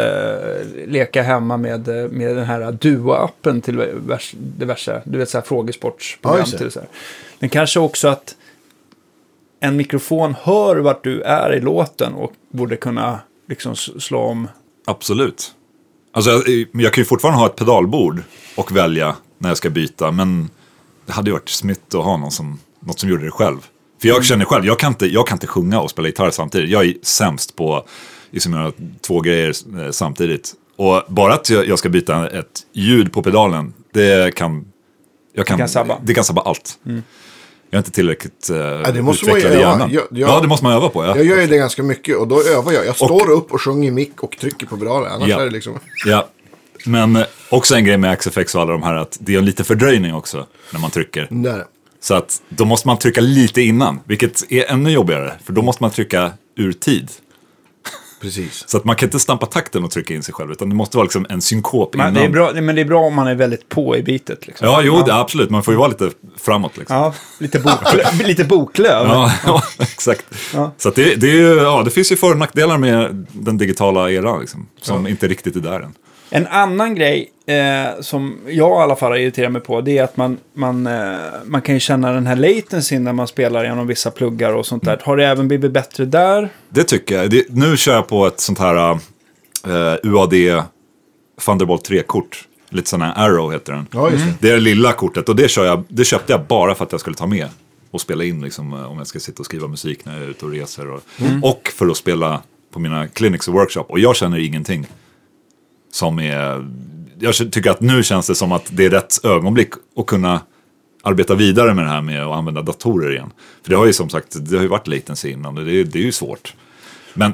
leka 0.87 1.23
hemma 1.23 1.57
med, 1.57 1.89
eh, 1.89 2.09
med 2.11 2.37
den 2.37 2.45
här 2.45 2.61
Duo-appen 2.73 3.61
till 3.61 3.77
vers, 4.07 4.35
diverse, 4.39 5.03
du 5.05 5.19
vet 5.19 5.31
så 5.31 5.39
här 5.39 5.43
Ja, 5.43 5.49
frågesportsprogram. 5.49 6.45
det. 6.51 6.59
till 6.59 6.71
så 6.71 6.81
här. 6.81 6.89
Men 7.39 7.49
kanske 7.51 7.81
också 7.81 8.09
att 8.09 8.35
en 9.61 9.77
mikrofon 9.77 10.35
hör 10.43 10.77
vart 10.77 11.05
du 11.05 11.23
är 11.23 11.55
i 11.55 11.61
låten 11.61 12.13
och 12.15 12.33
borde 12.53 12.77
kunna 12.77 13.21
liksom 13.49 13.77
slå 13.77 14.19
om. 14.19 14.49
Absolut. 14.87 15.53
Alltså, 16.15 16.31
jag, 16.31 16.67
jag 16.73 16.93
kan 16.93 17.01
ju 17.03 17.05
fortfarande 17.05 17.39
ha 17.41 17.47
ett 17.47 17.57
pedalbord 17.57 18.23
och 18.57 18.77
välja 18.77 19.17
när 19.39 19.51
jag 19.51 19.57
ska 19.57 19.71
byta, 19.71 20.11
men 20.11 20.51
det 21.07 21.13
hade 21.13 21.29
ju 21.31 21.33
varit 21.33 21.49
smitt 21.49 21.95
att 21.95 22.05
ha 22.05 22.17
någon 22.17 22.31
som, 22.31 22.59
något 22.85 23.01
som 23.01 23.09
gjorde 23.09 23.25
det 23.25 23.31
själv. 23.31 23.59
För 24.01 24.09
jag 24.09 24.25
känner 24.25 24.45
själv, 24.45 24.67
jag 24.67 24.79
kan, 24.79 24.89
inte, 24.93 25.07
jag 25.07 25.27
kan 25.27 25.37
inte 25.37 25.47
sjunga 25.47 25.81
och 25.81 25.91
spela 25.91 26.09
gitarr 26.09 26.31
samtidigt. 26.31 26.71
Jag 26.71 26.85
är 26.85 26.95
sämst 27.03 27.57
på 27.57 27.85
liksom, 28.31 28.73
två 29.01 29.21
grejer 29.21 29.55
eh, 29.85 29.91
samtidigt. 29.91 30.53
Och 30.77 31.03
bara 31.09 31.35
att 31.35 31.51
jag, 31.51 31.79
ska 31.79 31.89
byta 31.89 32.29
ett 32.31 32.61
ljud 32.73 33.13
på 33.13 33.23
pedalen, 33.23 33.73
det 33.93 34.35
kan... 34.35 34.65
Jag 35.35 35.47
kan, 35.47 35.59
kan 35.59 35.69
sabba. 35.69 35.99
Det 36.03 36.15
kan 36.15 36.25
sabba 36.25 36.41
allt. 36.43 36.79
Jag 36.85 36.95
är 37.71 37.79
inte 37.79 37.91
tillräckligt 37.91 38.51
uh, 38.51 38.93
det 38.95 39.03
måste 39.03 39.27
utvecklad 39.27 39.53
i 39.53 39.57
öva. 39.57 39.71
hjärnan. 39.71 39.91
Jag- 39.93 40.05
jag- 40.11 40.31
ja, 40.31 40.41
det 40.41 40.49
måste 40.49 40.65
man 40.65 40.73
öva 40.75 40.89
på. 40.89 41.05
Ja. 41.05 41.17
Jag 41.17 41.25
gör 41.27 41.41
ju 41.41 41.47
det 41.47 41.57
ganska 41.57 41.83
mycket 41.83 42.17
och 42.17 42.29
då 42.29 42.43
övar 42.43 42.73
jag. 42.73 42.87
Jag 42.87 42.97
står 42.97 43.31
upp 43.31 43.53
och 43.53 43.61
sjunger 43.63 43.89
i 43.89 43.91
mick 43.91 44.23
och 44.23 44.37
trycker 44.41 44.67
på 44.67 44.77
pedalen. 44.77 45.13
Annars 45.13 45.29
Ja. 45.29 45.41
är 45.41 45.45
det 45.45 45.51
liksom... 45.51 45.79
Ja. 46.07 46.29
Men 46.87 47.17
eh, 47.17 47.25
också 47.51 47.75
en 47.75 47.85
grej 47.85 47.97
med 47.97 48.19
XFX 48.19 48.55
och 48.55 48.61
alla 48.63 48.73
de 48.73 48.83
här 48.83 48.95
att 48.95 49.19
det 49.21 49.35
är 49.35 49.39
en 49.39 49.45
lite 49.45 49.65
fördröjning 49.65 50.15
också 50.15 50.47
när 50.73 50.81
man 50.81 50.91
trycker. 50.91 51.27
Där. 51.31 51.65
Så 52.03 52.15
att 52.15 52.43
då 52.49 52.65
måste 52.65 52.89
man 52.89 52.99
trycka 52.99 53.21
lite 53.21 53.63
innan, 53.63 54.01
vilket 54.05 54.53
är 54.53 54.71
ännu 54.71 54.91
jobbigare. 54.91 55.33
För 55.45 55.53
då 55.53 55.63
måste 55.63 55.83
man 55.83 55.91
trycka 55.91 56.33
ur 56.57 56.73
tid. 56.73 57.11
Precis. 58.21 58.65
Så 58.67 58.77
att 58.77 58.85
man 58.85 58.97
kan 58.97 59.07
inte 59.07 59.21
stampa 59.21 59.47
takten 59.47 59.85
och 59.85 59.91
trycka 59.91 60.15
in 60.15 60.23
sig 60.23 60.35
själv, 60.35 60.53
utan 60.53 60.69
det 60.69 60.75
måste 60.75 60.97
vara 60.97 61.05
liksom 61.05 61.27
en 61.29 61.41
synkop 61.41 61.95
Men 61.95 62.01
innan. 62.01 62.15
det, 62.15 62.21
är 62.25 62.29
bra, 62.29 62.53
men 62.53 62.75
det 62.75 62.81
är 62.81 62.85
bra 62.85 63.01
om 63.01 63.15
man 63.15 63.27
är 63.27 63.35
väldigt 63.35 63.69
på 63.69 63.97
i 63.97 64.03
bitet. 64.03 64.47
Liksom. 64.47 64.67
Ja, 64.67 64.83
jo, 64.83 65.03
det, 65.07 65.15
absolut. 65.15 65.51
Man 65.51 65.63
får 65.63 65.75
ju 65.75 65.79
vara 65.79 65.89
lite 65.89 66.11
framåt 66.39 66.77
liksom. 66.77 66.97
Ja, 66.97 67.15
lite, 67.39 67.59
boklöv, 67.59 68.07
lite 68.27 68.45
boklöv. 68.45 69.07
Ja, 69.07 69.33
ja, 69.47 69.63
exakt. 69.79 70.25
Ja. 70.55 70.73
Så 70.79 70.91
det, 70.91 71.15
det, 71.15 71.31
är 71.31 71.57
ja, 71.57 71.83
det 71.83 71.91
finns 71.91 72.13
ju 72.13 72.17
för 72.17 72.31
och 72.31 72.39
nackdelar 72.39 72.79
med 72.79 73.27
den 73.33 73.59
digitala 73.59 74.11
eran, 74.11 74.41
liksom, 74.41 74.69
som 74.81 75.07
inte 75.07 75.29
riktigt 75.29 75.57
är 75.57 75.61
där 75.61 75.81
än. 75.81 75.95
En 76.35 76.47
annan 76.47 76.95
grej 76.95 77.31
eh, 77.47 78.01
som 78.01 78.39
jag 78.47 78.81
i 78.81 78.83
alla 78.83 78.97
fall 78.97 79.11
har 79.11 79.19
irriterat 79.19 79.53
mig 79.53 79.63
på 79.63 79.81
det 79.81 79.99
är 79.99 80.05
att 80.05 80.17
man, 80.17 80.39
man, 80.55 80.87
eh, 80.87 81.17
man 81.45 81.63
kan 81.63 81.75
ju 81.75 81.81
känna 81.81 82.13
den 82.13 82.27
här 82.27 82.37
latency 82.37 82.99
när 82.99 83.13
man 83.13 83.27
spelar 83.27 83.65
genom 83.65 83.87
vissa 83.87 84.11
pluggar 84.11 84.53
och 84.53 84.67
sånt 84.67 84.85
där. 84.85 85.01
Har 85.05 85.17
det 85.17 85.27
även 85.27 85.49
blivit 85.49 85.73
bättre 85.73 86.05
där? 86.05 86.49
Det 86.69 86.85
tycker 86.85 87.15
jag. 87.15 87.31
Det, 87.31 87.45
nu 87.49 87.77
kör 87.77 87.95
jag 87.95 88.09
på 88.09 88.27
ett 88.27 88.41
sånt 88.41 88.59
här 88.59 88.91
eh, 88.93 89.97
UAD 90.03 90.35
Thunderbolt 91.45 91.89
3-kort. 91.91 92.49
Lite 92.69 92.89
sån 92.89 93.03
här 93.03 93.13
Arrow 93.17 93.53
heter 93.53 93.73
den. 93.73 93.87
Ja, 93.93 94.11
just 94.11 94.25
det. 94.25 94.35
Det 94.41 94.49
är 94.49 94.55
det 94.55 94.61
lilla 94.61 94.93
kortet 94.93 95.29
och 95.29 95.37
det, 95.37 95.49
kör 95.49 95.65
jag, 95.65 95.85
det 95.89 96.05
köpte 96.05 96.33
jag 96.33 96.45
bara 96.47 96.75
för 96.75 96.85
att 96.85 96.93
jag 96.93 97.01
skulle 97.01 97.17
ta 97.17 97.27
med 97.27 97.49
och 97.91 98.01
spela 98.01 98.25
in 98.25 98.43
liksom, 98.43 98.73
eh, 98.73 98.91
om 98.91 98.99
jag 98.99 99.07
ska 99.07 99.21
sitta 99.21 99.41
och 99.41 99.47
skriva 99.47 99.69
musik 99.69 100.05
när 100.05 100.15
jag 100.15 100.23
är 100.23 100.29
ute 100.29 100.45
och 100.45 100.51
reser. 100.51 100.91
Och, 100.91 101.03
och 101.43 101.69
för 101.75 101.89
att 101.89 101.97
spela 101.97 102.43
på 102.73 102.79
mina 102.79 103.09
clinics 103.09 103.49
och 103.49 103.55
workshop. 103.55 103.85
Och 103.89 103.99
jag 103.99 104.17
känner 104.17 104.39
ingenting 104.39 104.87
som 105.93 106.19
är... 106.19 106.67
Jag 107.19 107.35
tycker 107.35 107.71
att 107.71 107.81
nu 107.81 108.03
känns 108.03 108.27
det 108.27 108.35
som 108.35 108.53
att 108.53 108.67
det 108.71 108.85
är 108.85 108.91
rätt 108.91 109.25
ögonblick 109.25 109.71
att 109.97 110.07
kunna 110.07 110.41
arbeta 111.03 111.35
vidare 111.35 111.75
med 111.75 111.85
det 111.85 111.89
här 111.91 112.03
med 112.03 112.23
att 112.27 112.37
använda 112.37 112.63
datorer 112.63 113.11
igen. 113.13 113.31
För 113.63 113.71
det 113.71 113.77
har 113.77 113.87
ju 113.87 113.93
som 113.93 114.09
sagt, 114.09 114.37
det 114.51 114.57
har 114.57 114.63
ju 114.63 114.69
varit 114.69 114.87
latency 114.87 115.31
innan 115.31 115.59
och 115.59 115.65
det, 115.65 115.73
är- 115.81 115.85
det 115.85 115.99
är 115.99 116.03
ju 116.03 116.13
svårt. 116.13 116.55
Men 117.15 117.33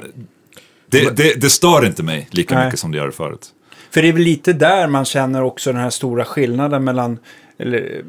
det, 0.87 1.17
det, 1.17 1.41
det 1.41 1.49
stör 1.49 1.85
inte 1.85 2.03
mig 2.03 2.27
lika 2.31 2.55
Nej. 2.55 2.65
mycket 2.65 2.79
som 2.79 2.91
det 2.91 2.97
gör 2.97 3.11
förut. 3.11 3.47
För 3.91 4.01
det 4.01 4.07
är 4.07 4.13
väl 4.13 4.21
lite 4.21 4.53
där 4.53 4.87
man 4.87 5.05
känner 5.05 5.43
också 5.43 5.71
den 5.71 5.81
här 5.81 5.89
stora 5.89 6.25
skillnaden 6.25 6.83
mellan 6.83 7.19
eller, 7.59 8.01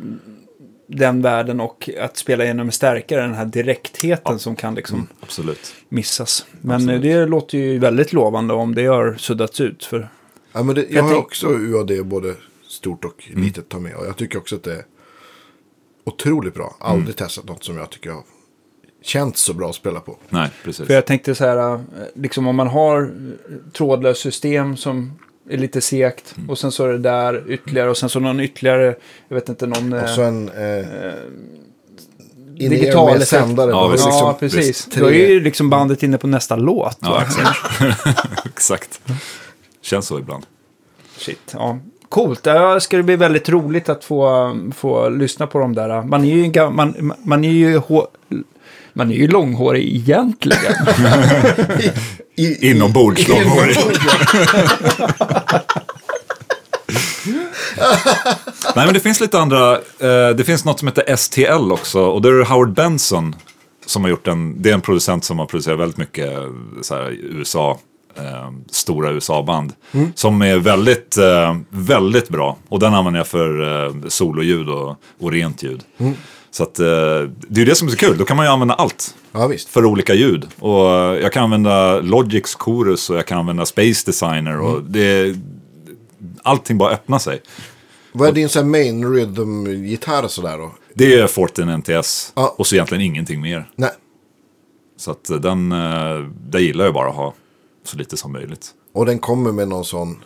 den 0.87 1.23
världen 1.23 1.61
och 1.61 1.91
att 2.01 2.17
spela 2.17 2.45
genom 2.45 2.67
en 2.67 2.73
stärkare. 2.73 3.21
Den 3.23 3.35
här 3.35 3.45
direktheten 3.45 4.39
som 4.39 4.57
kan 4.57 4.75
liksom 4.75 5.07
Absolut. 5.21 5.75
missas. 5.89 6.47
Men 6.61 6.77
Absolut. 6.77 7.03
det 7.03 7.27
låter 7.27 7.59
ju 7.59 7.79
väldigt 7.79 8.13
lovande 8.13 8.55
om 8.55 8.75
det 8.75 8.87
har 8.87 9.15
suddats 9.19 9.61
ut. 9.61 9.85
För 9.85 10.09
Ja, 10.53 10.63
men 10.63 10.75
det, 10.75 10.81
jag 10.83 10.91
Jag 10.93 11.03
har 11.03 11.11
tänk- 11.11 11.25
också 11.25 11.47
UAD 11.49 12.05
både 12.07 12.35
stort 12.69 13.05
och 13.05 13.25
Mm. 13.31 13.43
litet 13.43 13.69
ta 13.69 13.79
med. 13.79 13.95
Och 13.95 14.07
jag 14.07 14.17
tycker 14.17 14.39
också 14.39 14.57
att 14.57 14.63
det 14.63 14.73
är 14.73 14.85
otroligt 16.05 16.55
bra. 16.55 16.77
Mm. 16.81 16.93
Aldrig 16.93 17.17
testat 17.17 17.45
något 17.45 17.65
som 17.65 17.77
jag 17.77 17.91
tycker 17.91 18.11
har 18.11 18.23
känts 19.03 19.43
så 19.43 19.55
bra 19.55 19.69
att 19.69 19.75
spela 19.75 20.01
på. 20.01 20.17
Nej, 20.29 20.51
precis. 20.65 20.87
För 20.87 20.95
jag 20.95 21.07
tänkte 21.07 21.35
så 21.35 21.45
här, 21.45 21.75
eh, 21.75 21.81
liksom 22.15 22.47
om 22.47 22.57
man 22.57 22.67
har 22.67 23.03
eh, 23.03 23.09
trådlöst 23.73 24.21
system 24.23 24.77
som 24.77 25.13
är 25.51 25.57
lite 25.59 25.81
segt 25.81 26.35
Mm. 26.37 26.51
och 26.51 26.59
sen 26.59 26.73
så 26.73 26.85
är 26.85 26.89
det 26.89 26.99
där 26.99 27.45
ytterligare 27.49 27.91
och 27.91 27.97
sen 27.97 28.09
så 28.09 28.21
någon 28.21 28.41
ytterligare, 28.41 28.95
jag 29.29 29.35
vet 29.35 29.49
inte, 29.49 29.67
någon... 29.67 29.93
Och 29.93 29.99
eh, 29.99 30.15
så 30.15 30.23
en 30.23 30.49
eh, 30.49 30.87
in 32.57 32.71
digital 32.71 33.19
med 33.19 33.29
sändare. 33.29 33.71
Ja, 33.71 33.85
Ja, 33.85 33.89
visst. 33.89 34.05
ja, 34.05 34.37
liksom, 34.41 34.61
precis. 34.61 34.89
Då 34.97 35.07
är 35.07 35.29
ju 35.29 35.41
liksom 35.41 35.71
bandet 35.71 36.03
inne 36.03 36.19
på 36.19 36.27
nästa 36.27 36.57
låt. 36.57 36.99
Ja, 37.01 37.11
va? 37.43 37.55
Exakt. 38.45 39.01
Känns 39.91 40.07
så 40.07 40.19
ibland. 40.19 40.47
Shit, 41.17 41.51
ja. 41.53 41.79
Coolt, 42.09 42.43
det 42.43 42.81
ska 42.81 42.97
det 42.97 43.03
bli 43.03 43.17
väldigt 43.17 43.49
roligt 43.49 43.89
att 43.89 44.05
få, 44.05 44.57
få 44.77 45.09
lyssna 45.09 45.47
på 45.47 45.59
de 45.59 45.75
där. 45.75 46.03
Man 46.03 46.25
är 46.25 46.35
ju, 46.35 46.71
man, 46.71 47.13
man 47.23 47.45
är 47.45 47.51
ju, 47.51 47.81
man 48.93 49.11
är 49.11 49.15
ju 49.15 49.29
långhårig 49.29 49.97
egentligen. 49.97 50.73
I, 52.37 52.43
i, 52.43 52.71
Inombords 52.71 53.29
långhårig. 53.29 53.77
Nej, 58.77 58.85
men 58.85 58.95
det 58.95 59.01
finns 59.01 59.21
lite 59.21 59.39
andra. 59.39 59.73
Eh, 59.77 60.29
det 60.37 60.45
finns 60.47 60.65
något 60.65 60.79
som 60.79 60.89
heter 60.89 61.17
STL 61.17 61.73
också. 61.73 62.01
Och 62.01 62.23
det 62.23 62.29
är 62.29 62.45
Howard 62.45 62.73
Benson 62.73 63.37
som 63.87 64.03
har 64.03 64.11
gjort 64.11 64.29
en. 64.29 64.63
Det 64.63 64.71
är 64.71 64.75
en 64.75 64.81
producent 64.81 65.25
som 65.25 65.39
har 65.39 65.47
producerat 65.47 65.79
väldigt 65.79 65.99
mycket 65.99 66.33
eh, 66.33 66.49
så 66.83 66.95
här, 66.95 67.11
USA. 67.11 67.79
Eh, 68.17 68.51
stora 68.71 69.11
USA-band. 69.11 69.73
Som 70.15 70.43
är 70.43 70.57
väldigt, 70.59 71.17
eh, 71.17 71.57
väldigt 71.71 72.29
bra. 72.29 72.57
Och 72.69 72.79
den 72.81 72.95
använder 72.95 73.21
jag 73.21 73.27
för 73.27 73.85
eh, 73.87 73.93
sololjud 74.09 74.69
och, 74.69 74.97
och 75.21 75.33
rent 75.33 75.63
ljud. 75.63 75.81
Så 76.51 76.63
att, 76.63 76.79
eh, 76.79 76.85
det 76.85 77.55
är 77.55 77.59
ju 77.59 77.65
det 77.65 77.75
som 77.75 77.89
är 77.89 77.93
så 77.93 77.97
kul. 77.99 78.19
Då 78.19 78.25
kan 78.25 78.37
man 78.37 78.47
ju 78.47 78.53
använda 78.53 78.75
allt 78.75 79.15
Ja, 79.33 79.47
visst. 79.47 79.69
för 79.69 79.85
olika 79.85 80.15
ljud. 80.15 80.47
Och 80.59 80.87
jag 81.23 81.33
kan 81.33 81.43
använda 81.45 82.01
Logics 82.01 82.55
Chorus 82.55 83.11
och 83.11 83.17
jag 83.17 83.27
kan 83.27 83.39
använda 83.39 83.67
Space 83.67 84.07
Designer. 84.07 84.59
Och 84.61 84.83
det, 84.83 85.37
allting 86.43 86.79
bara 86.79 86.91
öppnar 86.93 87.19
sig. 87.19 87.43
Vad 88.13 88.29
är 88.29 88.33
din 88.33 88.49
så 88.49 88.65
main 88.65 89.13
rhythm-gitarr 89.15 90.29
sådär 90.29 90.59
då? 90.59 90.73
Det 90.95 91.15
är 91.21 91.27
Fortin 91.27 91.69
NTS 91.69 92.33
Ja. 92.37 92.55
och 92.59 92.67
så 92.67 92.75
egentligen 92.75 93.03
ingenting 93.05 93.41
mer. 93.41 93.69
Nej. 93.77 93.91
Så 94.97 95.11
att 95.11 95.31
den, 95.43 95.73
eh, 95.73 96.19
det 96.51 96.61
gillar 96.61 96.85
jag 96.85 96.95
bara 96.95 97.09
att 97.09 97.15
ha 97.17 97.35
så 97.85 97.97
lite 97.97 98.17
som 98.17 98.33
möjligt. 98.33 98.71
Och 98.93 99.07
den 99.07 99.19
kommer 99.19 99.53
med 99.53 99.69
någon 99.69 99.85
sån 99.85 100.25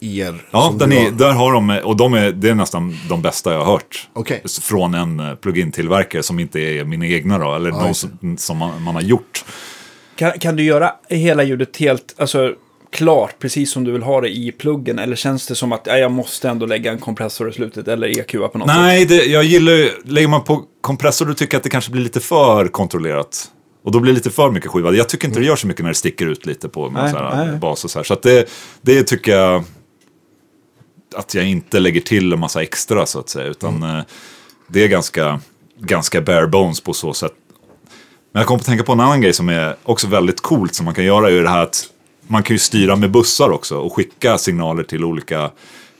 IR. 0.00 0.48
Ja, 0.50 0.74
den 0.78 0.92
är, 0.92 1.04
har. 1.04 1.10
där 1.10 1.32
har 1.32 1.52
de, 1.52 1.80
och 1.84 1.96
de 1.96 2.14
är, 2.14 2.32
det 2.32 2.48
är 2.48 2.54
nästan 2.54 2.96
de 3.08 3.22
bästa 3.22 3.52
jag 3.52 3.58
har 3.58 3.72
hört. 3.72 4.08
Okej. 4.12 4.42
Från 4.62 4.94
en 4.94 5.20
eh, 5.20 5.34
plugin-tillverkare 5.34 6.22
som 6.22 6.38
inte 6.38 6.60
är 6.60 6.84
mina 6.84 7.06
egna 7.06 7.38
då, 7.38 7.54
eller 7.54 7.70
någon 7.70 7.88
just 7.88 8.00
som, 8.00 8.36
som 8.38 8.56
man, 8.58 8.82
man 8.82 8.94
har 8.94 9.02
gjort. 9.02 9.44
kan, 10.16 10.38
kan 10.38 10.56
du 10.56 10.62
göra 10.62 10.92
hela 11.08 11.42
ljudet 11.42 11.76
helt, 11.76 12.14
alltså 12.18 12.54
klart, 12.92 13.38
precis 13.38 13.72
som 13.72 13.84
du 13.84 13.92
vill 13.92 14.02
ha 14.02 14.20
det 14.20 14.28
i 14.28 14.52
pluggen? 14.52 14.98
Eller 14.98 15.16
känns 15.16 15.46
det 15.46 15.54
som 15.54 15.72
att 15.72 15.82
ja, 15.86 15.96
jag 15.96 16.12
måste 16.12 16.48
ändå 16.48 16.66
lägga 16.66 16.92
en 16.92 16.98
kompressor 16.98 17.48
i 17.48 17.52
slutet 17.52 17.88
eller 17.88 18.18
EQa 18.18 18.48
på 18.48 18.58
något 18.58 18.68
sätt? 18.68 18.76
Nej, 18.76 19.32
jag 19.32 19.44
gillar 19.44 19.72
ju, 19.72 19.90
lägger 20.04 20.28
man 20.28 20.44
på 20.44 20.62
kompressor 20.80 21.26
då 21.26 21.34
tycker 21.34 21.54
jag 21.54 21.58
att 21.58 21.64
det 21.64 21.70
kanske 21.70 21.90
blir 21.92 22.02
lite 22.02 22.20
för 22.20 22.68
kontrollerat. 22.68 23.50
Och 23.82 23.92
då 23.92 24.00
blir 24.00 24.12
det 24.12 24.16
lite 24.16 24.30
för 24.30 24.50
mycket 24.50 24.70
skiva. 24.70 24.92
Jag 24.92 25.08
tycker 25.08 25.28
inte 25.28 25.40
det 25.40 25.46
gör 25.46 25.56
så 25.56 25.66
mycket 25.66 25.82
när 25.82 25.90
det 25.90 25.94
sticker 25.94 26.26
ut 26.26 26.46
lite 26.46 26.68
på 26.68 26.90
med 26.90 27.02
Nej, 27.02 27.12
så 27.12 27.18
här 27.18 27.46
nej. 27.46 27.58
bas 27.58 27.84
och 27.84 27.90
så 27.90 27.98
här. 27.98 28.04
Så 28.04 28.14
att 28.14 28.22
det, 28.22 28.50
det 28.80 29.02
tycker 29.02 29.36
jag 29.36 29.64
att 31.14 31.34
jag 31.34 31.44
inte 31.44 31.80
lägger 31.80 32.00
till 32.00 32.32
en 32.32 32.40
massa 32.40 32.62
extra 32.62 33.06
så 33.06 33.18
att 33.18 33.28
säga. 33.28 33.46
Utan 33.46 33.82
eh, 33.82 34.02
det 34.68 34.84
är 34.84 34.88
ganska, 34.88 35.40
ganska 35.78 36.20
bare 36.20 36.46
bones 36.46 36.80
på 36.80 36.92
så 36.92 37.14
sätt. 37.14 37.32
Men 38.32 38.40
jag 38.40 38.46
kom 38.46 38.56
att 38.56 38.66
tänka 38.66 38.84
på 38.84 38.92
en 38.92 39.00
annan 39.00 39.20
grej 39.20 39.32
som 39.32 39.48
är 39.48 39.76
också 39.82 40.06
väldigt 40.06 40.40
coolt 40.40 40.74
som 40.74 40.84
man 40.84 40.94
kan 40.94 41.04
göra. 41.04 41.30
är 41.30 41.42
det 41.42 41.48
här 41.48 41.62
att 41.62 41.86
man 42.26 42.42
kan 42.42 42.54
ju 42.54 42.58
styra 42.58 42.96
med 42.96 43.10
bussar 43.10 43.50
också 43.50 43.76
och 43.76 43.92
skicka 43.92 44.38
signaler 44.38 44.82
till 44.82 45.04
olika 45.04 45.50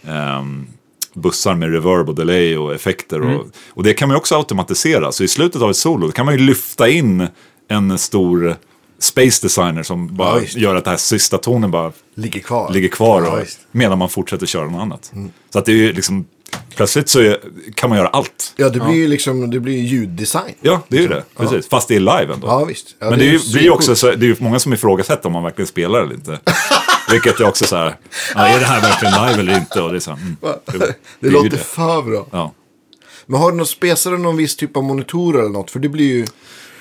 ehm, 0.06 0.66
bussar 1.14 1.54
med 1.54 1.72
reverb 1.72 2.08
och 2.08 2.14
delay 2.14 2.56
och 2.56 2.74
effekter. 2.74 3.16
Mm. 3.16 3.36
Och, 3.36 3.46
och 3.68 3.82
det 3.82 3.94
kan 3.94 4.08
man 4.08 4.14
ju 4.14 4.18
också 4.18 4.36
automatisera. 4.36 5.12
Så 5.12 5.24
i 5.24 5.28
slutet 5.28 5.62
av 5.62 5.70
ett 5.70 5.76
solo 5.76 6.10
kan 6.10 6.26
man 6.26 6.34
ju 6.34 6.40
lyfta 6.40 6.88
in 6.88 7.28
en 7.72 7.98
stor 7.98 8.56
space 8.98 9.46
designer 9.46 9.82
som 9.82 10.16
bara 10.16 10.40
Ja, 10.40 10.46
gör 10.48 10.74
att 10.76 10.84
den 10.84 10.90
här 10.90 10.98
sista 10.98 11.38
tonen 11.38 11.70
bara 11.70 11.92
Ligger 12.14 12.40
kvar. 12.40 12.70
ligger 12.72 12.88
kvar 12.88 13.22
Ja, 13.22 13.30
och, 13.40 13.46
medan 13.72 13.98
man 13.98 14.08
fortsätter 14.08 14.46
köra 14.46 14.64
något 14.70 14.80
annat. 14.82 15.12
Så 15.52 15.58
att 15.58 15.64
det 15.64 15.72
är 15.72 15.76
ju 15.76 15.92
liksom, 15.92 16.24
plötsligt 16.76 17.08
så 17.08 17.20
är, 17.20 17.38
kan 17.74 17.88
man 17.90 17.98
göra 17.98 18.08
allt. 18.08 18.52
Ja, 18.56 18.68
det 18.68 18.80
blir 18.80 18.94
ju 18.94 19.08
liksom, 19.08 19.50
det 19.50 19.60
blir 19.60 19.76
ju 19.76 19.82
ljuddesign. 19.86 20.54
Ja, 20.60 20.80
det 20.88 20.96
är 20.96 21.00
ju 21.02 21.08
det. 21.08 21.24
Precis. 21.36 21.68
Fast 21.68 21.88
det 21.88 21.96
är 21.96 22.00
live 22.00 22.34
ändå. 22.34 22.46
Ja, 22.46 22.64
visst. 22.64 22.94
Ja, 22.98 23.10
Men 23.10 23.18
det 23.18 23.24
det, 23.24 23.30
är 23.30 23.32
ju, 23.32 23.52
blir 23.52 23.62
ju 23.62 23.70
också 23.70 23.94
så, 23.94 24.06
det 24.06 24.12
är 24.26 24.28
ju 24.28 24.36
många 24.38 24.58
som 24.58 24.72
ifrågasätter 24.72 25.26
om 25.26 25.32
man 25.32 25.42
verkligen 25.42 25.66
spelar 25.66 26.00
eller 26.02 26.14
inte. 26.14 26.38
Vilket 27.10 27.40
är 27.40 27.44
också 27.48 27.64
så 27.64 27.76
här, 27.76 27.96
ja, 28.34 28.46
är 28.46 28.60
det 28.60 28.66
här 28.66 28.80
verkligen 28.80 29.14
live 29.26 29.40
eller 29.40 29.58
inte? 29.60 29.80
Och 29.82 29.90
det 29.90 29.96
är 29.96 30.00
så 30.00 30.10
här, 30.10 30.18
mm, 30.20 30.36
Det, 31.20 31.26
ju 31.26 31.30
låter 31.32 31.50
det. 31.50 31.56
för 31.56 32.02
bra. 32.02 32.26
Ja. 32.30 32.52
Men 33.26 33.40
har 33.40 33.50
du 33.50 33.56
någon 33.56 33.66
spesare 33.66 34.18
någon 34.18 34.36
viss 34.36 34.56
typ 34.56 34.76
av 34.76 34.84
monitor 34.84 35.38
eller 35.40 35.48
något? 35.48 35.70
För 35.70 35.78
det 35.78 35.88
blir 35.88 36.06
ju... 36.14 36.26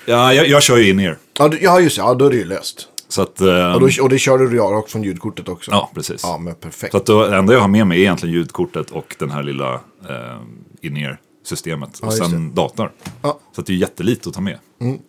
Ja, 0.05 0.33
jag, 0.33 0.47
jag 0.47 0.63
kör 0.63 0.77
ju 0.77 0.89
in-ear. 0.89 1.17
Ja, 1.39 1.47
du- 1.47 1.59
ja 1.61 1.79
just 1.79 1.95
det. 1.95 2.01
Ja, 2.01 2.13
då 2.13 2.25
är 2.25 2.29
det 2.29 2.35
ju 2.35 2.45
löst. 2.45 2.87
Så 3.07 3.21
att, 3.21 3.41
ehm, 3.41 3.73
Och, 3.73 3.79
då, 3.79 3.89
och 4.03 4.09
det 4.09 4.19
körde 4.19 4.49
du 4.49 4.57
rakt 4.57 4.91
från 4.91 5.03
ljudkortet 5.03 5.49
också. 5.49 5.71
ja, 5.71 5.91
precis. 5.95 6.21
Ja, 6.23 6.37
men 6.37 6.55
perfekt. 6.55 6.91
Så 6.91 6.97
att 6.97 7.05
då, 7.05 7.27
det 7.27 7.37
enda 7.37 7.53
jag 7.53 7.59
har 7.59 7.67
med 7.67 7.87
mig 7.87 7.97
är 7.97 8.01
egentligen 8.01 8.35
ljudkortet 8.35 8.91
och 8.91 9.15
den 9.19 9.29
här 9.31 9.43
lilla 9.43 9.73
eh, 9.73 10.41
in-ear 10.81 11.17
systemet 11.43 11.89
Ja, 12.01 12.07
och 12.07 12.13
just 12.13 12.29
sen 12.29 12.53
dator. 12.55 12.91
Ja. 13.21 13.39
Så 13.55 13.61
att 13.61 13.67
det 13.67 13.73
är 13.73 13.77
jättelite 13.77 14.29
att 14.29 14.35
ta 14.35 14.41
med. 14.41 14.57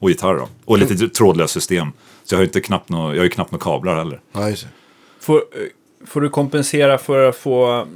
Och 0.00 0.10
gitarr 0.10 0.34
då. 0.34 0.48
Och 0.64 0.78
lite 0.78 1.08
trådlöst 1.08 1.52
system. 1.54 1.92
Så 2.24 2.34
jag 2.34 2.38
har 2.38 2.42
ju 2.42 2.46
inte 2.48 2.60
knappt 2.60 2.88
nå, 2.88 3.10
jag 3.12 3.18
har 3.18 3.24
ju 3.24 3.28
knappt 3.30 3.50
några 3.52 3.62
kablar 3.64 3.96
heller. 3.96 4.20
Ja, 4.32 4.48
just 4.50 4.62
det. 4.62 4.68
Får, 5.20 5.36
eh, 5.36 5.42
får 6.06 6.20
du 6.20 6.28
kompensera 6.28 6.98
för 6.98 7.28
att 7.28 7.36
få, 7.36 7.86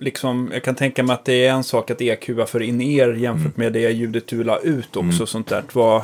liksom, 0.00 0.50
jag 0.52 0.64
kan 0.64 0.74
tänka 0.74 1.02
mig 1.02 1.14
att 1.14 1.24
det 1.24 1.46
är 1.46 1.52
en 1.52 1.64
sak 1.64 1.90
att 1.90 2.00
EQa 2.00 2.46
för 2.46 2.62
in 2.62 2.80
er 2.80 3.12
jämfört 3.14 3.56
Mm. 3.56 3.64
med 3.64 3.72
det 3.72 3.90
ljudet 3.90 4.26
du 4.26 4.44
ha 4.44 4.58
ut 4.58 4.96
också. 4.96 5.26
Sånt 5.26 5.48
där. 5.48 5.62
Vad, 5.72 6.02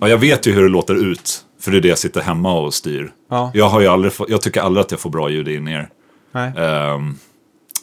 Ja, 0.00 0.08
jag 0.08 0.18
vet 0.18 0.46
ju 0.46 0.52
hur 0.52 0.62
det 0.62 0.68
låter 0.68 0.94
ut. 1.12 1.44
För 1.60 1.70
det 1.70 1.76
är 1.76 1.80
det 1.80 1.88
jag 1.88 1.98
sitter 1.98 2.20
hemma 2.20 2.60
och 2.60 2.74
styr. 2.74 3.12
ja, 3.30 3.50
Jag, 3.54 3.68
har 3.68 3.80
ju 3.80 3.86
aldrig 3.86 4.12
få, 4.12 4.26
jag 4.28 4.40
tycker 4.40 4.60
aldrig 4.60 4.84
att 4.84 4.90
jag 4.90 5.00
får 5.00 5.10
bra 5.10 5.30
ljud 5.30 5.48
in 5.48 5.68
er. 5.68 5.88
nej. 6.32 6.52
Ehm, 6.56 7.14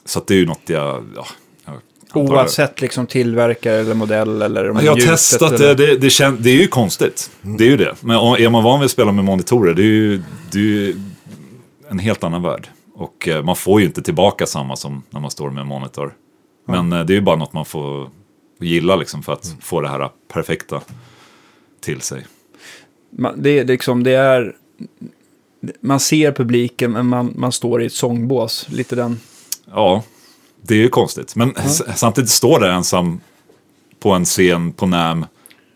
så 0.06 0.20
att 0.20 0.28
det 0.28 0.34
är 0.34 0.38
ju 0.38 0.46
något 0.46 0.62
jag... 0.66 1.04
Ja, 1.16 1.26
jag 1.66 1.78
Oavsett 2.32 2.82
liksom 2.82 3.08
tillverkare 3.08 3.76
eller 3.76 3.94
modell 3.94 4.42
eller 4.42 4.70
om 4.70 4.80
Jag 4.84 4.92
har 4.92 5.00
testat 5.00 5.52
eller... 5.52 5.76
det, 5.76 5.86
det, 5.86 5.98
det, 5.98 6.10
kän, 6.10 6.38
det 6.40 6.50
är 6.50 6.62
ju 6.62 6.68
konstigt. 6.68 7.32
Det 7.42 7.64
är 7.64 7.70
ju 7.70 7.78
det. 7.78 7.96
Men 8.02 8.16
är 8.18 8.50
man 8.50 8.64
van 8.64 8.80
vid 8.80 8.86
att 8.86 8.92
spela 8.92 9.12
med 9.12 9.24
monitorer, 9.26 9.74
det 9.74 9.82
är 9.82 9.86
ju, 9.86 10.22
det 10.52 10.58
är 10.58 10.62
ju 10.64 10.96
en 11.90 12.00
helt 12.00 12.24
annan 12.24 12.42
värld. 12.44 12.68
Och 12.98 13.28
eh, 13.28 13.44
man 13.44 13.56
får 13.56 13.80
ju 13.82 13.86
inte 13.86 14.02
tillbaka 14.02 14.46
samma 14.46 14.75
som 14.75 15.04
när 15.10 15.20
man 15.20 15.32
står 15.32 15.50
med 15.50 15.62
en 15.62 15.68
monitor. 15.68 16.14
Men 16.68 16.94
eh, 16.94 17.06
det 17.06 17.14
är 17.14 17.16
ju 17.16 17.22
bara 17.22 17.36
något 17.36 17.54
man 17.54 17.66
får 17.66 18.10
gilla 18.60 18.96
liksom 18.96 19.24
för 19.24 19.34
att 19.34 19.56
få 19.62 19.82
det 19.82 19.90
här 19.90 20.10
perfekta 20.34 20.82
till 21.82 22.02
sig. 22.02 22.25
Man, 23.10 23.42
det, 23.42 23.60
är 23.60 23.66
liksom, 23.66 24.04
det 24.04 24.12
är... 24.12 24.56
Man 25.82 26.00
ser 26.00 26.32
publiken 26.32 26.92
men 26.92 27.08
man, 27.08 27.34
man 27.38 27.52
står 27.52 27.84
i 27.84 27.86
ett 27.86 27.94
sångbås. 27.94 28.68
Lite 28.70 28.96
den... 28.96 29.20
Ja, 29.72 30.04
det 30.62 30.74
är 30.74 30.78
ju 30.80 30.90
konstigt. 30.90 31.36
Men 31.36 31.56
s- 31.56 31.84
samtidigt 32.00 32.30
står 32.30 32.60
där 32.60 32.70
ensam 32.70 33.20
på 34.00 34.12
en 34.12 34.25
scen 34.25 34.72
på 34.74 34.86
NAM. 34.86 35.25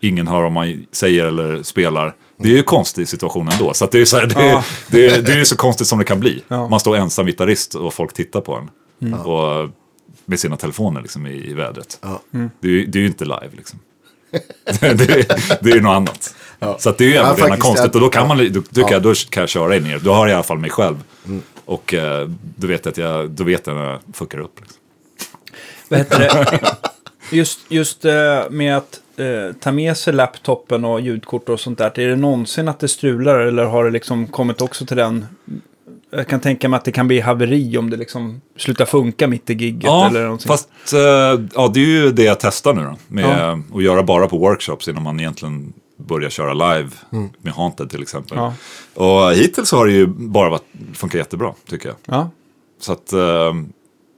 Ingen 0.00 0.28
hör 0.28 0.42
om 0.42 0.52
man 0.52 0.86
säger 0.92 1.26
eller 1.26 1.62
spelar. 1.62 2.14
Det 2.42 2.48
är 2.48 2.52
ju 2.52 2.58
en 2.58 2.64
konstig 2.64 3.08
situation 3.08 3.48
ändå. 3.48 3.74
Så 3.74 3.84
att 3.84 3.90
det, 3.90 3.96
är 3.98 4.00
ju 4.00 4.06
så 4.06 4.16
här, 4.18 4.26
det, 4.26 4.34
är, 4.40 4.48
Ja. 4.48 4.64
det, 4.88 5.06
är, 5.06 5.22
det 5.22 5.32
är 5.32 5.44
så 5.44 5.56
konstigt 5.56 5.86
som 5.86 5.98
det 5.98 6.04
kan 6.04 6.20
bli. 6.20 6.42
Ja. 6.48 6.68
Man 6.68 6.80
står 6.80 6.96
ensam 6.96 7.26
gitarrist 7.26 7.74
och 7.74 7.94
folk 7.94 8.12
tittar 8.12 8.40
på 8.40 8.54
en. 8.54 9.14
Och 9.14 9.68
med 10.24 10.40
sina 10.40 10.56
telefoner 10.56 11.00
liksom 11.02 11.26
i, 11.26 11.50
i 11.50 11.54
vädret. 11.54 11.98
Ja. 12.02 12.20
Det, 12.60 12.68
är, 12.68 12.72
ju- 12.72 12.86
det 12.86 12.98
är 12.98 13.00
ju 13.00 13.06
inte 13.06 13.24
live 13.24 13.50
liksom. 13.52 13.78
det, 14.80 14.86
är, 14.90 15.62
det 15.64 15.70
är 15.70 15.74
ju 15.74 15.80
något 15.80 15.96
annat. 15.96 16.34
Ja. 16.58 16.76
Så 16.80 16.90
att 16.90 16.98
det 16.98 17.04
är 17.04 17.08
ju 17.08 17.14
Ja, 17.14 17.30
ändå 17.30 17.44
rena 17.44 17.56
konstigt. 17.56 17.94
Och 17.94 18.00
då 18.00 18.08
kan 18.08 18.28
man, 18.28 18.38
då 18.52 18.62
Ja. 18.70 18.88
jag, 18.90 19.02
då 19.02 19.14
kan 19.14 19.40
jag 19.40 19.48
köra 19.48 19.76
in 19.76 19.86
er. 19.86 19.98
Då 19.98 20.12
har 20.12 20.26
jag 20.26 20.32
i 20.32 20.34
alla 20.34 20.42
fall 20.42 20.58
mig 20.58 20.70
själv. 20.70 21.02
Och 21.64 21.94
eh, 21.94 22.28
då 22.56 22.66
vet 22.66 22.84
jag 22.84 22.92
att 22.92 22.98
jag, 22.98 23.30
då 23.30 23.44
vet 23.44 23.66
jag 23.66 23.76
när 23.76 23.90
jag 23.90 24.00
fuckar 24.12 24.38
upp. 24.38 24.60
Liksom. 24.60 24.76
Vad 25.88 25.98
heter 25.98 26.18
det? 26.18 26.76
Just, 27.32 27.60
just 27.68 28.04
eh, 28.04 28.12
med 28.50 28.76
att 28.76 29.00
eh, 29.16 29.54
ta 29.60 29.72
med 29.72 29.96
sig 29.96 30.12
laptopen 30.12 30.84
och 30.84 31.00
ljudkort 31.00 31.48
och 31.48 31.60
sånt 31.60 31.78
där. 31.78 31.98
Är 32.00 32.08
det 32.08 32.16
någonsin 32.16 32.68
att 32.68 32.80
det 32.80 32.88
strular 32.88 33.38
eller 33.40 33.64
har 33.64 33.84
det 33.84 33.90
liksom 33.90 34.26
kommit 34.26 34.60
också 34.60 34.86
till 34.86 34.96
den? 34.96 35.26
Jag 36.12 36.26
kan 36.28 36.40
tänka 36.40 36.68
mig 36.68 36.78
att 36.78 36.84
det 36.84 36.92
kan 36.92 37.08
bli 37.08 37.20
haveri 37.20 37.78
om 37.78 37.90
det 37.90 37.96
liksom 37.96 38.40
slutar 38.56 38.84
funka 38.84 39.26
mitt 39.26 39.50
i 39.50 39.54
gigget 39.54 39.84
Ja, 39.84 40.08
eller 40.08 40.22
någonting. 40.22 40.48
fast 40.48 40.68
eh, 40.92 41.00
ja, 41.54 41.70
det 41.74 41.80
är 41.80 41.86
ju 41.86 42.10
det 42.12 42.22
jag 42.24 42.40
testar 42.40 42.74
nu 42.74 42.82
då. 42.82 42.96
Med 43.08 43.24
Ja. 43.24 43.58
att 43.78 43.82
göra 43.82 44.02
bara 44.02 44.26
på 44.26 44.38
workshops 44.38 44.88
innan 44.88 45.02
man 45.02 45.20
egentligen 45.20 45.72
börjar 45.96 46.30
köra 46.30 46.52
live. 46.74 46.90
Med 47.42 47.52
Haunted 47.52 47.90
till 47.90 48.02
exempel. 48.02 48.38
Ja. 48.38 48.54
Och 48.94 49.32
hittills 49.32 49.72
har 49.72 49.86
det 49.86 49.92
ju 49.92 50.06
bara 50.06 50.50
varit, 50.50 50.64
funkat 50.94 51.18
jättebra 51.18 51.54
tycker 51.70 51.88
jag. 51.88 51.96
Ja, 52.04 52.30
Så 52.80 52.92
att 52.92 53.12
eh, 53.12 53.54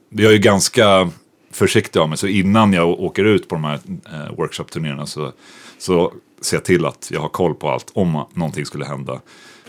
jag 0.09 0.29
är 0.29 0.31
ju 0.31 0.37
ganska 0.37 1.09
försiktig 1.53 1.99
av 1.99 2.09
mig. 2.09 2.17
Så 2.17 2.27
innan 2.27 2.73
jag 2.73 2.89
åker 2.89 3.23
ut 3.23 3.47
på 3.47 3.55
de 3.55 3.63
här 3.63 3.79
eh, 4.13 4.35
workshop-turnéerna 4.37 5.05
så, 5.05 5.31
så 5.77 6.13
ser 6.41 6.57
jag 6.57 6.65
till 6.65 6.85
att 6.85 7.09
jag 7.11 7.21
har 7.21 7.29
koll 7.29 7.55
på 7.55 7.69
allt 7.69 7.91
om 7.93 8.25
någonting 8.33 8.65
skulle 8.65 8.85
hända. 8.85 9.19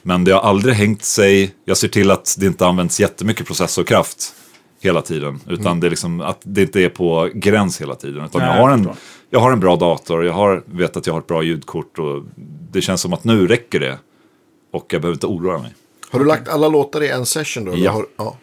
Men 0.02 0.24
det 0.24 0.32
har 0.32 0.40
aldrig 0.40 0.74
hängt 0.74 1.04
sig. 1.04 1.54
Jag 1.64 1.76
ser 1.76 1.88
till 1.88 2.10
att 2.10 2.36
det 2.38 2.46
inte 2.46 2.66
används 2.66 3.00
jättemycket 3.00 3.46
processorkraft 3.46 4.34
hela 4.80 5.02
tiden. 5.02 5.40
Utan 5.48 5.80
det 5.80 5.86
är 5.86 5.90
liksom 5.90 6.20
att 6.20 6.38
det 6.42 6.62
inte 6.62 6.80
är 6.80 6.88
på 6.88 7.30
gräns 7.34 7.80
hela 7.80 7.94
tiden. 7.94 8.24
Utan 8.24 8.40
Nej, 8.40 8.50
jag, 8.56 8.62
har 8.62 8.70
en, 8.70 8.88
jag 9.30 9.40
har 9.40 9.52
en 9.52 9.60
bra 9.60 9.76
dator, 9.76 10.24
jag 10.24 10.32
har, 10.32 10.62
vet 10.66 10.96
att 10.96 11.06
jag 11.06 11.14
har 11.14 11.20
ett 11.20 11.26
bra 11.26 11.42
ljudkort 11.42 11.98
och 11.98 12.22
det 12.70 12.80
känns 12.80 13.00
som 13.00 13.12
att 13.12 13.24
nu 13.24 13.46
räcker 13.46 13.80
det. 13.80 13.98
Och 14.72 14.86
jag 14.88 15.00
behöver 15.00 15.16
inte 15.16 15.26
oroa 15.26 15.58
mig. 15.58 15.74
Har 16.10 16.18
du 16.18 16.24
lagt 16.24 16.48
alla 16.48 16.68
låtar 16.68 17.02
i 17.02 17.08
en 17.08 17.26
session 17.26 17.64
då? 17.64 17.72
eller 17.72 17.84
Ja. 17.84 17.90
Har, 17.90 18.06
ja. 18.16 18.36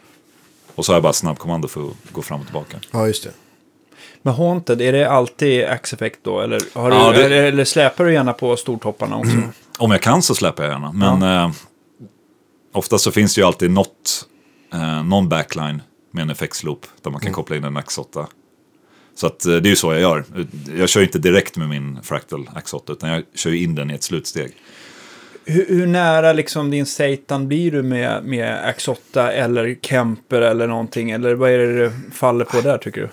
Och 0.75 0.85
så 0.85 0.91
har 0.91 0.95
jag 0.95 1.03
bara 1.03 1.13
snabbkommando 1.13 1.67
för 1.67 1.87
att 1.87 2.11
gå 2.11 2.21
fram 2.21 2.39
och 2.39 2.45
tillbaka. 2.45 2.77
ja, 2.91 3.07
just 3.07 3.23
det. 3.23 3.31
Men 4.21 4.33
Haunted, 4.33 4.81
är 4.81 4.91
det 4.91 5.09
alltid 5.09 5.65
Axe-effekt 5.65 6.19
då? 6.23 6.41
Eller, 6.41 6.61
har 6.73 6.89
du, 6.91 6.95
Ja, 6.97 7.11
det- 7.11 7.25
eller, 7.25 7.43
eller 7.43 7.65
släpar 7.65 8.05
du 8.05 8.13
gärna 8.13 8.33
på 8.33 8.57
stortopparna 8.57 9.17
också? 9.17 9.31
Om 9.77 9.91
jag 9.91 10.01
kan 10.01 10.21
så 10.21 10.35
släpper 10.35 10.63
jag 10.63 10.71
gärna. 10.71 10.91
Men 10.91 11.21
eh, 11.45 11.51
oftast 12.73 13.03
så 13.03 13.11
finns 13.11 13.35
det 13.35 13.41
ju 13.41 13.47
alltid 13.47 13.71
något, 13.71 14.25
eh, 14.73 15.03
någon 15.03 15.29
backline 15.29 15.81
med 16.13 16.21
en 16.21 16.29
effektsloop 16.29 16.85
där 17.01 17.11
man 17.11 17.21
kan 17.21 17.33
koppla 17.33 17.55
in 17.55 17.63
en 17.63 17.77
X8. 17.77 18.25
Så 19.15 19.27
att, 19.27 19.45
eh, 19.45 19.55
det 19.55 19.67
är 19.67 19.69
ju 19.69 19.75
så 19.75 19.91
jag 19.93 20.01
gör. 20.01 20.23
Jag 20.77 20.89
kör 20.89 21.01
inte 21.01 21.19
direkt 21.19 21.57
med 21.57 21.69
min 21.69 21.99
Fractal 22.03 22.49
X8 22.55 22.91
utan 22.91 23.09
jag 23.09 23.23
kör 23.35 23.53
in 23.53 23.75
den 23.75 23.91
i 23.91 23.93
ett 23.93 24.03
slutsteg. 24.03 24.51
Hur, 25.45 25.65
hur 25.67 25.87
nära 25.87 26.33
liksom 26.33 26.71
din 26.71 26.85
Satan 26.85 27.47
blir 27.47 27.71
du 27.71 27.81
med, 27.81 28.23
med 28.23 28.75
Axe8 28.75 29.29
eller 29.29 29.77
Kemper 29.81 30.41
eller 30.41 30.67
någonting? 30.67 31.11
Eller 31.11 31.35
vad 31.35 31.51
är 31.51 31.57
det 31.57 31.83
det 31.83 31.91
faller 32.13 32.45
på 32.45 32.61
där 32.61 32.77
tycker 32.77 33.01
du? 33.01 33.09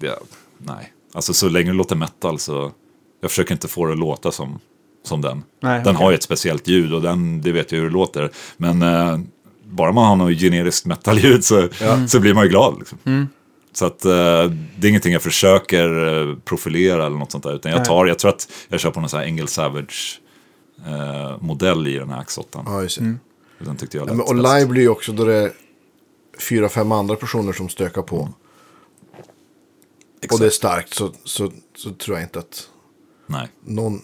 Det, 0.00 0.12
nej, 0.58 0.92
alltså 1.14 1.34
så 1.34 1.48
länge 1.48 1.70
det 1.70 1.76
låter 1.76 1.96
metal 1.96 2.38
så 2.38 2.72
jag 3.20 3.30
försöker 3.30 3.52
inte 3.52 3.68
få 3.68 3.86
det 3.86 3.92
att 3.92 3.98
låta 3.98 4.32
som, 4.32 4.60
som 5.04 5.20
den. 5.20 5.42
Nej, 5.60 5.82
den 5.84 5.94
okej. 5.94 6.04
har 6.04 6.10
ju 6.10 6.14
ett 6.14 6.22
speciellt 6.22 6.68
ljud 6.68 6.94
och 6.94 7.02
den, 7.02 7.40
det 7.42 7.52
vet 7.52 7.72
jag 7.72 7.78
hur 7.78 7.86
det 7.86 7.92
låter. 7.92 8.30
Men 8.56 8.82
eh, 8.82 9.18
bara 9.64 9.92
man 9.92 10.04
har 10.04 10.16
något 10.16 10.40
generiskt 10.40 10.86
metalljud 10.86 11.44
så, 11.44 11.68
så 12.08 12.20
blir 12.20 12.34
man 12.34 12.44
ju 12.44 12.50
glad. 12.50 12.78
Liksom. 12.78 12.98
Mm. 13.04 13.28
Så 13.72 13.86
att 13.86 14.04
eh, 14.04 14.10
det 14.76 14.86
är 14.86 14.88
ingenting 14.88 15.12
jag 15.12 15.22
försöker 15.22 16.06
eh, 16.06 16.36
profilera 16.44 17.06
eller 17.06 17.16
något 17.16 17.32
sånt 17.32 17.44
där. 17.44 17.54
Utan 17.54 17.72
jag 17.72 17.84
tar, 17.84 18.06
jag 18.06 18.18
tror 18.18 18.30
att 18.30 18.48
jag 18.68 18.80
kör 18.80 18.90
på 18.90 19.00
någon 19.00 19.08
sån 19.08 19.20
här 19.20 19.26
Engel 19.26 19.48
Savage 19.48 20.20
eh, 20.86 21.36
modell 21.40 21.86
i 21.86 21.94
den 21.98 22.10
här 22.10 22.22
X8. 22.22 22.44
Ja, 22.66 22.82
just 22.82 22.98
det. 22.98 23.14
Den 23.58 23.76
tyckte 23.76 23.96
jag 23.96 24.02
Ja, 24.08 24.12
lät 24.12 24.16
men, 24.16 24.26
och 24.26 24.34
live 24.58 24.66
blir 24.66 24.82
ju 24.82 24.88
också 24.88 25.12
då 25.12 25.24
det 25.24 25.34
är 25.34 25.52
fyra, 26.48 26.68
fem 26.68 26.92
andra 26.92 27.16
personer 27.16 27.52
som 27.52 27.68
stökar 27.68 28.02
på. 28.02 28.16
Och 28.18 28.28
Exakt. 30.24 30.40
det 30.40 30.46
är 30.46 30.50
starkt 30.50 30.94
så, 30.94 31.12
så, 31.24 31.52
så 31.76 31.90
tror 31.90 32.16
jag 32.16 32.24
inte 32.26 32.38
att 32.38 32.68
Nej. 33.26 33.48
någon, 33.64 34.00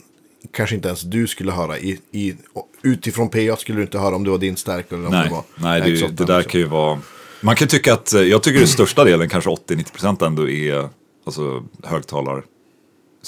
kanske 0.52 0.76
inte 0.76 0.88
ens 0.88 1.02
du 1.02 1.26
skulle 1.26 1.52
höra. 1.52 1.78
I, 1.78 2.00
i, 2.10 2.34
och 2.52 2.68
utifrån 2.82 3.28
PA 3.28 3.56
skulle 3.56 3.78
du 3.78 3.82
inte 3.82 3.98
höra 3.98 4.16
om 4.16 4.24
det 4.24 4.30
var 4.30 4.38
din 4.38 4.56
stärk 4.56 4.92
eller 4.92 5.06
om 5.06 5.12
Nej, 5.12 5.24
det 5.28 5.30
var 5.34 5.42
nej 5.56 5.80
det, 5.80 5.86
är 5.86 5.90
ju- 5.90 5.96
X8 6.06 6.10
det 6.10 6.24
där 6.24 6.38
också. 6.38 6.50
kan 6.50 6.60
ju 6.60 6.66
vara... 6.66 7.00
Man 7.40 7.56
kan 7.56 7.68
tycka 7.68 7.94
att, 7.94 8.12
eh, 8.14 8.20
jag 8.22 8.42
tycker 8.42 8.58
den 8.58 8.68
största 8.68 9.04
delen, 9.04 9.28
kanske 9.28 9.50
80-90% 9.50 10.26
ändå 10.26 10.48
är 10.48 10.88
alltså, 11.26 11.64
högtalarsimulatorn, 11.82 12.48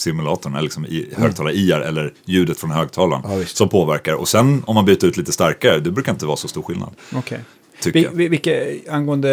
eller 0.07 0.63
liksom 0.63 0.87
i, 0.87 1.09
högtalar-IR 1.17 1.81
eller 1.81 2.13
ljudet 2.25 2.59
från 2.59 2.71
högtalaren 2.71 3.23
Ja, 3.41 3.45
som 3.47 3.69
påverkar. 3.69 4.15
Och 4.15 4.29
sen 4.29 4.63
om 4.67 4.75
man 4.75 4.85
byter 4.85 5.05
ut 5.05 5.17
lite 5.17 5.33
starkare, 5.33 5.81
det 5.81 5.91
brukar 5.91 6.13
inte 6.13 6.27
vara 6.27 6.37
så 6.37 6.49
stor 6.49 6.63
skillnad. 6.63 6.91
Okej. 7.15 7.41
Tycker 7.81 7.99
Vi, 7.99 8.05
jag. 8.05 8.13
vi, 8.13 8.29
vilka, 8.29 8.53
angående 8.91 9.29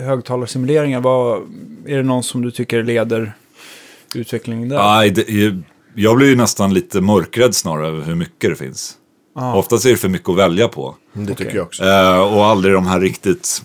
högtalarsimuleringar, 0.00 1.00
vad, 1.00 1.42
är 1.86 1.96
det 1.96 2.02
någon 2.02 2.22
som 2.22 2.42
du 2.42 2.50
tycker 2.50 2.82
leder 2.82 3.32
utvecklingen 4.14 4.68
där? 4.68 4.78
Nej, 4.78 5.10
det, 5.10 5.54
jag 5.94 6.16
blir 6.16 6.28
ju 6.28 6.36
nästan 6.36 6.74
lite 6.74 7.00
mörkrädd 7.00 7.54
snarare 7.54 7.86
över 7.88 8.02
hur 8.04 8.14
mycket 8.14 8.50
det 8.50 8.56
finns. 8.56 8.94
Ah. 9.34 9.54
Oftast 9.54 9.86
är 9.86 9.90
det 9.90 9.96
för 9.96 10.08
mycket 10.08 10.28
att 10.28 10.36
välja 10.36 10.68
på. 10.68 10.94
Mm, 11.14 11.26
Det 11.26 11.34
tycker 11.34 11.56
jag 11.56 11.62
också. 11.66 11.84
Eh, 11.84 12.20
och 12.34 12.44
aldrig 12.46 12.74
de 12.74 12.86
här 12.86 13.00
riktigt... 13.00 13.62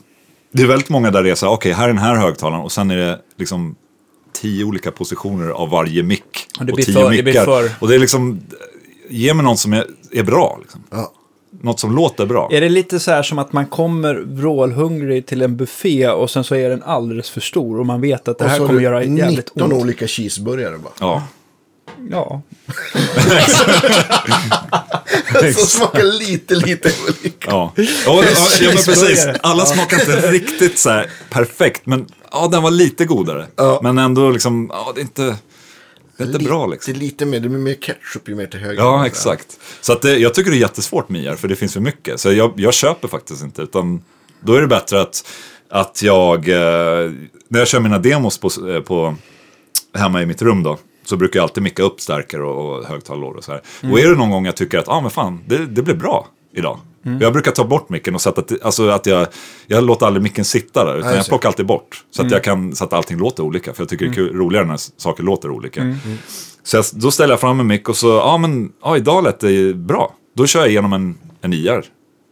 Det 0.51 0.63
är 0.63 0.67
väldigt 0.67 0.89
många 0.89 1.11
där 1.11 1.23
det 1.23 1.29
är 1.29 1.35
så 1.35 1.45
här, 1.45 1.53
okej, 1.53 1.71
här 1.71 1.83
är 1.83 1.87
den 1.87 1.97
här 1.97 2.15
högtalaren 2.15 2.61
och 2.61 2.71
sen 2.71 2.91
är 2.91 2.97
det 2.97 3.19
liksom 3.37 3.75
tio 4.41 4.63
olika 4.65 4.91
positioner 4.91 5.49
av 5.49 5.69
varje 5.69 6.03
mick. 6.03 6.47
Och 6.59 6.65
det 6.65 6.71
och 6.71 6.77
tio 6.81 6.93
för- 6.93 7.03
det 7.03 7.09
blir 7.09 7.23
mickar. 7.23 7.45
för- 7.45 7.71
Och 7.79 7.87
det 7.87 7.95
är 7.95 7.99
liksom, 7.99 8.39
ge 9.09 9.33
mig 9.33 9.43
något 9.45 9.59
som 9.59 9.73
är, 9.73 9.85
är 10.11 10.23
bra. 10.23 10.57
Liksom. 10.61 10.83
Ja. 10.89 11.13
Något 11.61 11.79
som 11.79 11.95
låter 11.95 12.25
bra. 12.25 12.49
Är 12.51 12.61
det 12.61 12.69
lite 12.69 12.99
så 12.99 13.11
här 13.11 13.23
som 13.23 13.39
att 13.39 13.53
man 13.53 13.65
kommer 13.65 14.15
vrålhungrig 14.15 15.25
till 15.25 15.41
en 15.41 15.57
buffé 15.57 16.07
och 16.09 16.29
sen 16.29 16.43
så 16.43 16.55
är 16.55 16.69
den 16.69 16.83
alldeles 16.83 17.29
för 17.29 17.41
stor 17.41 17.79
och 17.79 17.85
man 17.85 18.01
vet 18.01 18.27
att 18.27 18.37
det 18.39 18.47
här 18.47 18.57
kommer 18.67 18.81
göra 18.81 19.03
jävligt 19.03 19.29
19 19.55 19.71
ont? 19.71 19.83
olika 19.83 20.07
cheeseburgare 20.07 20.77
bara. 20.77 20.93
Ja, 20.99 21.23
Ja. 22.11 22.41
Som 25.53 25.67
smakar 25.67 26.03
lite, 26.03 26.55
lite 26.55 26.91
olika. 27.07 27.51
ja. 27.51 27.73
ja, 27.75 27.83
ja, 28.05 28.23
ja 28.61 28.67
men 28.67 28.83
precis. 28.83 29.27
Alla 29.41 29.65
smakar 29.65 29.99
inte 29.99 30.31
riktigt 30.31 30.79
så 30.79 30.89
här 30.89 31.09
perfekt, 31.29 31.85
men 31.85 32.05
ja, 32.31 32.47
den 32.51 32.63
var 32.63 32.71
lite 32.71 33.05
godare. 33.05 33.47
Ja. 33.55 33.79
Men 33.83 33.97
ändå 33.97 34.29
liksom, 34.29 34.67
ja, 34.73 34.91
det 34.95 35.01
är 35.01 35.03
inte, 35.03 35.35
det 36.17 36.23
är 36.23 36.27
inte 36.27 36.39
bra 36.39 36.65
Lite- 36.65 36.75
liksom. 36.75 36.93
lite 36.93 37.25
mer, 37.25 37.39
det 37.39 37.49
blir 37.49 37.59
mer 37.59 37.73
ketchup 37.73 38.29
ju 38.29 38.35
mer 38.35 38.45
till 38.47 38.59
höger. 38.59 38.77
Ja, 38.81 39.05
exakt. 39.05 39.59
Så 39.81 39.93
att 39.93 40.01
det, 40.01 40.17
jag 40.17 40.33
tycker 40.33 40.51
det 40.51 40.57
är 40.57 40.61
jättesvårt 40.61 41.09
med 41.09 41.23
IR, 41.23 41.35
för 41.35 41.47
det 41.47 41.55
finns 41.55 41.73
för 41.73 41.79
mycket. 41.81 42.19
Så 42.19 42.31
jag, 42.33 42.53
jag 42.55 42.73
köper 42.73 43.07
faktiskt 43.07 43.43
inte, 43.43 43.61
utan 43.61 44.01
då 44.41 44.53
är 44.53 44.61
det 44.61 44.67
bättre 44.67 45.01
att, 45.01 45.27
att 45.69 46.01
jag, 46.03 46.49
eh, 46.49 47.11
när 47.47 47.59
jag 47.59 47.67
kör 47.67 47.79
mina 47.79 47.99
demos 47.99 48.37
på, 48.37 48.49
eh, 48.69 48.81
på 48.81 49.15
hemma 49.93 50.21
i 50.21 50.25
mitt 50.25 50.41
rum 50.41 50.63
då. 50.63 50.77
Så 51.07 51.17
brukar 51.17 51.39
jag 51.39 51.43
alltid 51.43 51.63
micka 51.63 51.83
upp 51.83 52.01
stärkare 52.01 52.43
och, 52.43 52.77
och 52.77 52.85
högtalarlådor 52.85 53.37
och 53.37 53.43
så 53.43 53.51
här. 53.51 53.61
Och 53.91 53.99
är 53.99 54.09
det 54.09 54.15
någon 54.15 54.29
gång 54.29 54.45
jag 54.45 54.55
tycker 54.55 54.77
att, 54.77 54.87
ja 54.87 54.93
ah, 54.93 55.01
men 55.01 55.11
fan, 55.11 55.43
det, 55.47 55.65
det 55.65 55.81
blev 55.81 55.97
bra 55.97 56.27
idag. 56.53 56.79
Jag 57.19 57.33
brukar 57.33 57.51
ta 57.51 57.63
bort 57.63 57.89
micken 57.89 58.15
och 58.15 58.21
sätta, 58.21 58.43
alltså 58.61 58.89
att 58.89 59.05
jag, 59.05 59.27
jag 59.67 59.83
låter 59.83 60.05
aldrig 60.05 60.23
micken 60.23 60.45
sitta 60.45 60.85
där. 60.85 60.97
Utan 60.97 61.15
jag 61.15 61.27
plockar 61.27 61.49
alltid 61.49 61.65
bort. 61.65 62.03
Så 62.11 62.21
att 62.21 62.31
jag 62.31 62.43
kan, 62.43 62.75
så 62.75 62.83
att 62.83 62.93
allting 62.93 63.17
låter 63.17 63.43
olika. 63.43 63.73
För 63.73 63.81
jag 63.81 63.89
tycker 63.89 64.05
det 64.05 64.11
är 64.11 64.13
kul, 64.13 64.35
roligare 64.35 64.65
när 64.65 64.79
saker 64.97 65.23
låter 65.23 65.49
olika. 65.49 65.95
Så 66.63 66.77
jag, 66.77 66.85
då 66.93 67.11
ställer 67.11 67.33
jag 67.33 67.39
fram 67.39 67.59
en 67.59 67.67
mick 67.67 67.89
och 67.89 67.97
så, 67.97 68.07
ja 68.07 68.37
men, 68.37 68.71
ja 68.83 68.97
idag 68.97 69.23
lät 69.23 69.39
det 69.39 69.75
bra. 69.75 70.13
Då 70.35 70.45
kör 70.45 70.59
jag 70.59 70.69
igenom 70.69 70.93
en, 70.93 71.17
en 71.41 71.53
IR. 71.53 71.83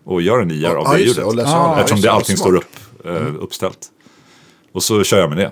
Och 0.05 0.21
gör 0.21 0.39
en 0.39 0.51
IR 0.51 0.75
av 0.75 0.93
det 0.93 0.99
ljudet. 1.03 1.25
Ah. 1.45 1.79
Eftersom 1.79 2.01
det 2.01 2.11
allting 2.11 2.38
står 2.38 2.55
upp, 2.55 2.75
eh, 3.05 3.35
uppställt. 3.39 3.79
Och 4.73 4.83
så 4.83 5.03
kör 5.03 5.19
jag 5.19 5.29
med 5.29 5.38
det. 5.38 5.51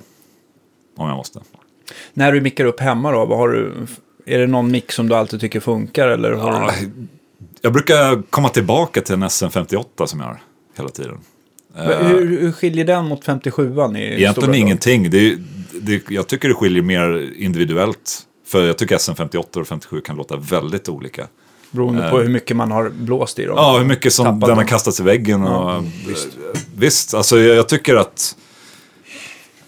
Om 0.98 1.08
jag 1.08 1.18
måste. 1.18 1.40
När 2.14 2.32
du 2.32 2.42
mickar 2.42 2.66
upp 2.66 2.80
hemma 2.80 3.12
då, 3.12 3.26
vad 3.26 3.38
har 3.38 3.50
du, 3.50 3.72
är 4.26 4.40
det 4.40 4.48
någon 4.48 4.72
mick 4.72 4.92
som 4.92 5.10
du 5.10 5.16
alltid 5.16 5.40
tycker 5.40 5.60
funkar? 5.60 6.08
Eller 6.08 6.32
har 6.32 6.52
Ja, 6.52 6.72
du... 6.82 7.08
jag 7.62 7.74
brukar 7.74 8.22
komma 8.30 8.50
tillbaka 8.50 9.02
till 9.02 9.14
en 9.14 9.24
SM58 9.24 10.06
som 10.06 10.20
jag 10.20 10.28
har 10.28 10.42
hela 10.78 10.90
tiden. 10.90 11.18
Men 11.76 12.06
Hur, 12.06 12.40
hur 12.40 12.52
skiljer 12.52 12.86
den 12.86 13.06
mot 13.06 13.26
57an? 13.26 13.98
I 13.98 14.22
Egentligen 14.22 14.56
ingenting. 14.56 15.10
Det 15.10 15.18
är, 15.18 15.38
det, 15.82 16.10
jag 16.10 16.28
tycker 16.28 16.48
det 16.48 16.54
skiljer 16.54 16.84
mer 16.84 17.34
individuellt. 17.38 18.20
För 18.48 18.66
jag 18.68 18.78
tycker 18.78 18.98
SM58 18.98 19.58
och 19.58 19.68
57 19.68 20.02
kan 20.02 20.16
låta 20.16 20.36
väldigt 20.36 20.90
olika. 20.90 21.28
Beroende 21.72 22.10
på 22.10 22.18
hur 22.20 22.30
mycket 22.30 22.58
man 22.58 22.72
har 22.72 22.90
blåst 22.90 23.40
i 23.40 23.46
dem. 23.46 23.56
Ja, 23.58 23.78
hur 23.78 23.86
mycket 23.86 24.14
som 24.14 24.40
den 24.40 24.58
har 24.58 24.64
kastats 24.64 25.00
i 25.00 25.04
väggen. 25.04 25.44
Och, 25.44 25.84
visst. 26.08 26.28
visst, 26.78 27.14
alltså 27.14 27.40
jag, 27.40 27.56
jag 27.56 27.70
tycker 27.70 27.96
att, 27.96 28.36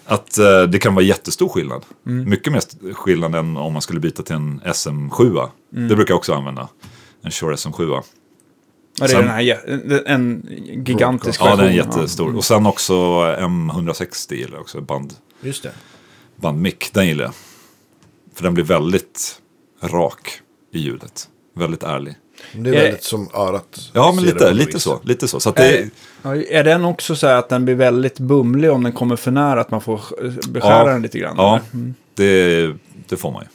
att 0.06 0.38
eh, 0.38 0.62
det 0.62 0.78
kan 0.78 0.94
vara 0.94 1.04
jättestor 1.04 1.48
skillnad. 1.48 1.84
Mm. 2.06 2.30
Mycket 2.30 2.52
mer 2.52 2.92
skillnad 2.94 3.34
än 3.34 3.56
om 3.56 3.72
man 3.72 3.82
skulle 3.82 4.00
byta 4.00 4.22
till 4.22 4.34
en 4.34 4.60
SM7. 4.60 5.48
Mm. 5.76 5.88
Det 5.88 5.96
brukar 5.96 6.12
jag 6.12 6.18
också 6.18 6.34
använda. 6.34 6.68
En 7.22 7.30
Shure 7.30 7.54
SM7. 7.54 7.90
Ja, 7.90 8.02
det 8.98 9.04
är 9.04 9.08
Sen- 9.08 9.20
den 9.20 9.28
här, 9.30 10.06
en 10.06 10.46
gigantisk 10.86 11.40
Ja, 11.40 11.56
den 11.56 11.66
är 11.66 11.76
version. 11.76 11.76
jättestor. 11.76 12.36
Och 12.36 12.44
sen 12.44 12.66
också 12.66 12.94
M160 13.38 14.34
gillar 14.34 14.52
jag 14.52 14.60
också. 14.60 14.80
Band, 14.80 15.14
Just 15.40 15.62
det. 15.62 15.72
bandmick, 16.36 16.90
den 16.92 17.06
gillar 17.06 17.24
jag. 17.24 17.34
För 18.34 18.42
den 18.42 18.54
blir 18.54 18.64
väldigt 18.64 19.40
rak 19.82 20.40
i 20.72 20.78
ljudet. 20.78 21.28
Väldigt 21.56 21.82
ärlig. 21.82 22.14
Det 22.54 22.70
är 22.70 22.74
Eh, 22.74 22.82
väldigt 22.82 23.02
som 23.04 23.28
örat. 23.34 23.90
Ja, 23.92 24.12
men 24.12 24.24
lite, 24.24 24.52
lite 24.52 24.80
så. 24.80 25.00
Lite 25.04 25.28
så. 25.28 25.40
så 25.40 25.48
att 25.48 25.56
det, 25.56 25.78
Eh, 26.24 26.30
är 26.50 26.64
den 26.64 26.84
också 26.84 27.16
så 27.16 27.26
här 27.26 27.34
att 27.36 27.48
den 27.48 27.64
blir 27.64 27.74
väldigt 27.74 28.18
bumlig 28.18 28.70
om 28.72 28.82
den 28.82 28.92
kommer 28.92 29.16
för 29.16 29.30
nära? 29.30 29.60
Att 29.60 29.70
man 29.70 29.80
får 29.80 30.00
beskära 30.48 30.78
Ja. 30.86 30.92
den 30.92 31.02
lite 31.02 31.18
grann? 31.18 31.34
Ja, 31.38 31.60
eller? 31.72 31.92
det, 32.14 32.74
det 33.08 33.16
får 33.16 33.32
man 33.32 33.42
ju. 33.42 33.48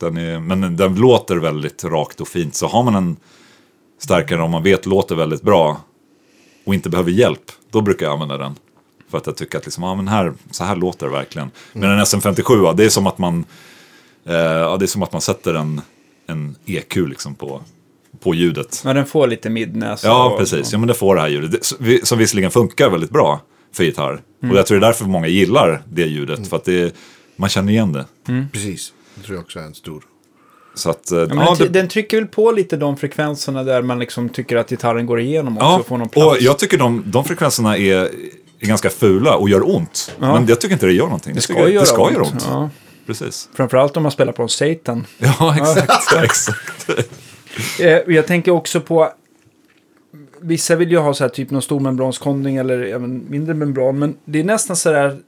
Den 0.00 0.16
är, 0.16 0.40
men 0.40 0.76
den 0.76 0.94
låter 0.94 1.36
väldigt 1.36 1.84
rakt 1.84 2.20
och 2.20 2.28
fint. 2.28 2.54
Så 2.54 2.66
har 2.66 2.82
man 2.82 2.94
en 2.94 3.16
starkare 3.98 4.42
om 4.42 4.50
man 4.50 4.62
vet 4.62 4.86
låter 4.86 5.14
väldigt 5.14 5.42
bra 5.42 5.80
och 6.64 6.74
inte 6.74 6.88
behöver 6.90 7.10
hjälp, 7.10 7.52
då 7.70 7.80
brukar 7.80 8.06
jag 8.06 8.12
använda 8.12 8.38
den. 8.38 8.54
För 9.10 9.18
att 9.18 9.26
jag 9.26 9.36
tycker 9.36 9.58
att 9.58 9.64
liksom, 9.64 9.84
ja, 9.84 9.94
men 9.94 10.08
här, 10.08 10.32
så 10.50 10.64
här 10.64 10.76
låter 10.76 11.06
det 11.06 11.12
verkligen. 11.12 11.50
Men 11.72 11.90
en 11.90 11.98
SM57, 12.04 12.64
ja, 12.64 12.72
det 12.72 12.84
är 12.84 12.88
som 12.88 13.06
att 13.06 13.18
man, 13.18 13.44
eh, 14.24 14.34
ja, 14.36 14.76
det 14.76 14.84
är 14.84 14.86
som 14.86 15.02
att 15.02 15.12
man 15.12 15.20
sätter 15.20 15.54
en, 15.54 15.80
en 16.26 16.56
EQ 16.66 16.96
liksom 16.96 17.34
på, 17.34 17.62
på 18.22 18.34
ljudet. 18.34 18.82
Men 18.84 18.96
den 18.96 19.06
får 19.06 19.26
lite 19.26 19.50
midnäs. 19.50 20.04
Ja, 20.04 20.34
precis. 20.38 20.72
Ja, 20.72 20.78
men 20.78 20.88
det 20.88 20.94
får 20.94 21.14
det 21.14 21.20
här 21.20 21.28
ljudet. 21.28 21.64
Som 22.02 22.18
visserligen 22.18 22.50
funkar 22.50 22.90
väldigt 22.90 23.10
bra 23.10 23.40
för 23.72 23.84
gitarr. 23.84 24.20
Och 24.50 24.56
jag 24.56 24.66
tror 24.66 24.80
det 24.80 24.86
är 24.86 24.88
därför 24.88 25.04
många 25.04 25.26
gillar 25.26 25.82
det 25.88 26.06
ljudet. 26.06 26.48
För 26.48 26.56
att 26.56 26.64
det, 26.64 26.94
man 27.36 27.48
känner 27.50 27.72
igen 27.72 27.92
det. 27.92 28.04
Precis. 28.52 28.92
Det 29.14 29.22
tror 29.22 29.36
jag 29.36 29.42
också 29.44 29.58
är 29.58 29.62
en 29.62 29.74
stor. 29.74 30.02
Så 30.74 30.90
att, 30.90 31.10
eh, 31.12 31.18
Ja, 31.18 31.26
ja, 31.30 31.56
den, 31.58 31.72
den 31.72 31.88
trycker 31.88 32.16
väl 32.16 32.26
på 32.26 32.52
lite 32.52 32.76
de 32.76 32.96
frekvenserna 32.96 33.64
där 33.64 33.82
man 33.82 33.98
liksom 33.98 34.28
tycker 34.28 34.56
att 34.56 34.68
gitarren 34.70 35.06
går 35.06 35.20
igenom 35.20 35.56
också. 35.56 35.66
ja, 35.66 35.82
får 35.88 35.98
någon 35.98 36.08
plats. 36.08 36.26
och 36.26 36.36
jag 36.42 36.58
tycker 36.58 36.78
de, 36.78 37.02
de 37.06 37.24
frekvenserna 37.24 37.76
är, 37.76 37.94
är 38.60 38.66
ganska 38.66 38.90
fula 38.90 39.36
och 39.36 39.48
gör 39.48 39.68
ont. 39.76 40.14
Ja. 40.20 40.34
Men 40.34 40.46
jag 40.46 40.60
tycker 40.60 40.72
inte 40.74 40.86
det 40.86 40.92
gör 40.92 41.04
någonting. 41.04 41.34
det 41.34 41.40
ska 41.40 41.68
göra 41.70 41.80
det 41.80 41.86
ska 41.86 42.02
ont. 42.02 42.12
göra 42.12 42.22
ont. 42.22 42.46
Ja. 42.48 42.70
Precis. 43.06 43.48
Framförallt 43.54 43.96
om 43.96 44.02
man 44.02 44.12
spelar 44.12 44.32
på 44.32 44.42
en 44.42 44.48
Satan. 44.48 45.06
Ja, 45.18 45.56
exakt. 45.60 46.24
exakt. 46.24 46.88
Eh, 47.80 48.14
jag 48.14 48.26
tänker 48.26 48.52
också 48.52 48.80
på... 48.80 49.12
Vissa 50.40 50.76
vill 50.76 50.90
ju 50.90 50.98
ha 50.98 51.14
så 51.14 51.24
här 51.24 51.28
typ 51.28 51.50
någon 51.50 51.62
stor 51.62 51.80
membranskonding 51.80 52.56
eller 52.56 52.82
även 52.82 53.30
mindre 53.30 53.54
membran. 53.54 53.98
Men 53.98 54.16
det 54.24 54.40
är 54.40 54.44
nästan 54.44 54.76
så 54.76 54.90
där 54.90 55.18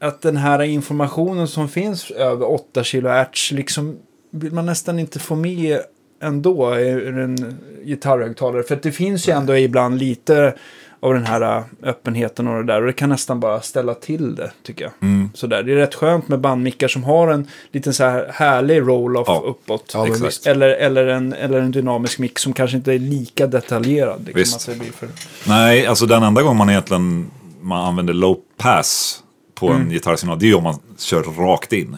att 0.00 0.22
den 0.22 0.36
här 0.36 0.62
informationen 0.62 1.48
som 1.48 1.68
finns 1.68 2.10
över 2.10 2.50
8 2.50 2.84
kHz 2.84 3.52
liksom 3.52 3.98
vill 4.30 4.52
man 4.52 4.66
nästan 4.66 4.98
inte 4.98 5.18
få 5.18 5.34
med 5.34 5.80
ändå 6.22 6.78
i 6.78 6.90
en 7.08 7.58
gitarrhögtalare. 7.84 8.62
För 8.62 8.74
att 8.74 8.82
det 8.82 8.92
finns 8.92 9.28
ju 9.28 9.32
ändå 9.32 9.56
ibland 9.56 9.98
lite 9.98 10.54
av 11.02 11.14
den 11.14 11.26
här 11.26 11.56
äh, 11.56 11.64
öppenheten 11.82 12.48
och 12.48 12.54
det 12.64 12.72
där. 12.72 12.80
Och 12.80 12.86
det 12.86 12.92
kan 12.92 13.08
nästan 13.08 13.40
bara 13.40 13.60
ställa 13.60 13.94
till 13.94 14.34
det, 14.34 14.52
tycker 14.62 14.84
jag. 14.84 14.92
Mm. 15.00 15.30
Så 15.34 15.46
där. 15.46 15.62
Det 15.62 15.72
är 15.72 15.76
rätt 15.76 15.94
skönt 15.94 16.28
med 16.28 16.40
bandmickar 16.40 16.88
som 16.88 17.04
har 17.04 17.28
en 17.28 17.46
liten 17.72 17.94
så 17.94 18.04
här 18.04 18.30
härlig 18.34 18.80
roll-off 18.80 19.24
Ja. 19.28 19.42
uppåt. 19.46 19.90
Ja. 19.94 20.06
Eller, 20.46 20.68
eller, 20.68 21.06
en, 21.06 21.32
eller 21.32 21.60
en 21.60 21.70
dynamisk 21.70 22.18
mick 22.18 22.38
som 22.38 22.52
kanske 22.52 22.76
inte 22.76 22.92
är 22.92 22.98
lika 22.98 23.46
detaljerad. 23.46 24.30
Säga 24.46 24.78
blir 24.78 24.92
för... 24.92 25.08
Nej, 25.48 25.86
alltså 25.86 26.06
den 26.06 26.22
enda 26.22 26.42
gången 26.42 26.56
man 26.56 26.70
egentligen 26.70 27.30
man 27.60 27.86
använder 27.86 28.12
low 28.14 28.38
pass 28.56 29.22
på 29.54 29.68
Mm. 29.68 29.82
en 29.82 29.90
gitarrsignal, 29.90 30.38
det 30.38 30.46
är 30.46 30.48
ju 30.48 30.54
om 30.54 30.62
man 30.64 30.78
kör 30.98 31.22
rakt 31.22 31.72
in 31.72 31.96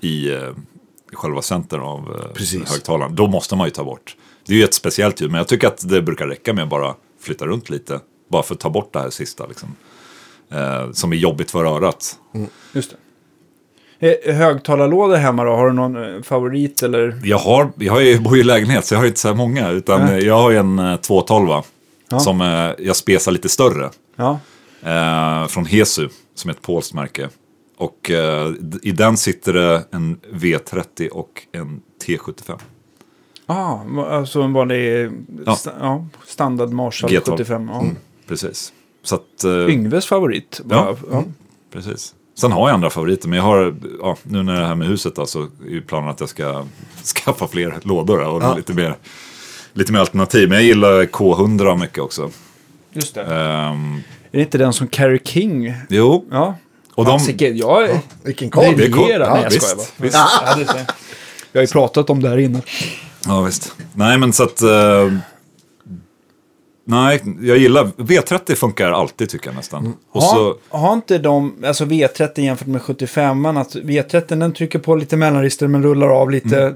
i 0.00 0.32
eh, 0.32 0.38
själva 1.12 1.42
center 1.42 1.78
av 1.78 1.98
eh, 1.98 2.32
Precis. 2.34 2.70
högtalaren. 2.72 3.14
Då 3.14 3.26
måste 3.26 3.56
man 3.56 3.66
ju 3.66 3.70
ta 3.70 3.84
bort. 3.84 4.16
Det 4.46 4.52
är 4.52 4.56
ju 4.58 4.64
ett 4.64 4.74
speciellt 4.74 5.20
ljud, 5.20 5.30
men 5.30 5.38
jag 5.38 5.48
tycker 5.48 5.66
att 5.66 5.88
det 5.88 6.02
brukar 6.02 6.26
räcka 6.26 6.52
med 6.52 6.64
att 6.64 6.70
bara 6.70 6.94
flytta 7.20 7.46
runt 7.46 7.70
lite. 7.70 8.00
Bara 8.28 8.42
för 8.42 8.54
att 8.54 8.60
ta 8.60 8.70
bort 8.70 8.92
det 8.92 8.98
här 8.98 9.10
sista, 9.10 9.46
liksom. 9.46 9.76
Eh, 10.50 10.90
som 10.92 11.12
är 11.12 11.16
jobbigt 11.16 11.50
för 11.50 11.64
örat. 11.64 12.18
Just 12.72 12.90
det. 12.90 12.96
Eh, 14.28 14.34
Högtalarlådor 14.34 15.16
hemma 15.16 15.44
då? 15.44 15.50
Har 15.50 15.66
du 15.66 15.72
någon 15.72 16.16
eh, 16.16 16.22
favorit 16.22 16.82
eller? 16.82 17.20
Jag, 17.24 17.38
har, 17.38 17.70
jag 17.78 17.92
har 17.92 18.00
ju, 18.00 18.20
bor 18.20 18.34
ju 18.36 18.40
i 18.40 18.44
lägenhet, 18.44 18.84
så 18.86 18.94
jag 18.94 18.98
har 19.00 19.06
inte 19.06 19.20
så 19.20 19.28
här 19.28 19.34
många. 19.34 19.70
Utan 19.70 20.02
eh, 20.02 20.18
jag 20.18 20.34
har 20.38 20.50
ju 20.50 20.56
en 20.56 20.78
eh, 20.78 20.96
212 20.96 21.48
Ja. 22.08 22.18
som 22.20 22.40
eh, 22.40 22.70
jag 22.86 22.96
spesar 22.96 23.32
lite 23.32 23.48
större. 23.48 23.90
Ja. 24.16 24.38
från 25.48 25.66
Hesu, 25.66 26.08
som 26.34 26.50
är 26.50 26.54
ett 26.54 26.62
polskt 26.62 26.94
märke. 26.94 27.28
Och 27.76 28.10
i 28.82 28.92
den 28.92 29.16
sitter 29.16 29.52
det 29.52 29.84
en 29.90 30.20
V30 30.32 31.08
och 31.08 31.42
en 31.52 31.80
T75. 32.06 32.58
Ah, 33.46 33.78
alltså 34.10 34.42
en 34.42 34.52
vanlig 34.52 35.10
Ja. 35.46 35.52
sta- 35.54 35.72
ja, 35.80 36.06
standard 36.26 36.70
Marshall 36.70 37.10
G12. 37.10 37.30
75. 37.30 37.68
Ja. 37.72 37.84
Precis. 38.28 38.72
Så 39.02 39.14
att, 39.14 39.44
eh, 39.44 39.50
Yngves 39.68 40.06
favorit. 40.06 40.60
Ja. 40.70 40.76
Ja. 40.76 40.96
Ja. 41.10 41.24
precis. 41.72 42.14
Sen 42.38 42.52
har 42.52 42.68
jag 42.68 42.74
andra 42.74 42.90
favoriter, 42.90 43.28
men 43.28 43.36
jag 43.36 43.44
har, 43.44 43.74
ja, 44.00 44.16
nu 44.22 44.42
när 44.42 44.52
det 44.52 44.58
är 44.58 44.62
det 44.62 44.68
här 44.68 44.74
med 44.74 44.88
huset 44.88 45.16
då, 45.16 45.26
så 45.26 45.42
är 45.42 45.46
ju 45.70 45.82
planen 45.82 46.08
att 46.10 46.20
jag 46.20 46.28
ska 46.28 46.64
skaffa 47.16 47.48
fler 47.48 47.74
lådor 47.82 48.20
och 48.24 48.42
Ja. 48.42 48.54
lite, 48.56 48.72
mer, 48.72 48.96
lite 49.72 49.92
mer 49.92 49.98
alternativ. 50.00 50.48
Men 50.48 50.58
jag 50.58 50.64
gillar 50.66 51.02
K100 51.04 51.76
mycket 51.80 51.98
också. 51.98 52.30
Just 52.92 53.14
det. 53.14 53.22
Ehm, 53.22 53.94
Är 54.32 54.36
det 54.38 54.40
inte 54.40 54.58
den 54.58 54.72
som 54.72 54.86
Carrie 54.86 55.20
King? 55.24 55.74
jo, 55.88 56.24
Ja. 56.30 56.54
och 56.94 57.04
de, 57.04 57.18
Fasiken, 57.18 57.56
jag 57.56 57.84
är 57.84 57.98
Vilken 58.22 58.50
koll. 58.50 58.74
det 58.76 58.84
är 58.84 58.90
cool. 58.92 59.06
Ja, 59.10 59.18
Nej, 59.34 59.42
jag 59.42 59.50
visst, 59.50 59.62
skojar 59.68 59.76
bara. 59.76 60.04
visst. 60.04 60.16
Ja, 60.16 60.54
det 60.56 60.78
jag. 60.78 60.86
Vi 61.52 61.58
har 61.58 61.64
ju 61.66 61.72
pratat 61.72 62.10
om 62.10 62.22
det 62.22 62.28
här 62.28 62.38
innan. 62.38 62.62
Ja, 63.26 63.40
visst. 63.42 63.72
Nej, 63.92 64.18
men 64.18 64.32
så 64.32 64.42
att... 64.42 64.62
eh, 64.62 65.12
nej, 66.84 67.22
jag 67.40 67.58
gillar... 67.58 67.84
V30 67.84 68.54
funkar 68.54 68.90
alltid 68.90 69.28
tycker 69.28 69.46
jag 69.48 69.56
nästan. 69.56 69.94
Och 70.12 70.22
så, 70.22 70.56
har, 70.70 70.78
har 70.78 70.92
inte 70.94 71.18
de, 71.18 71.64
alltså 71.66 71.84
V30 71.84 72.40
jämfört 72.40 72.66
med 72.68 72.82
75 72.82 73.46
att 73.46 73.74
V30 73.76 74.36
den 74.36 74.52
trycker 74.52 74.78
på 74.78 74.96
lite 74.96 75.16
mellanregister 75.16 75.66
men 75.68 75.82
rullar 75.82 76.08
av 76.08 76.30
lite 76.30 76.74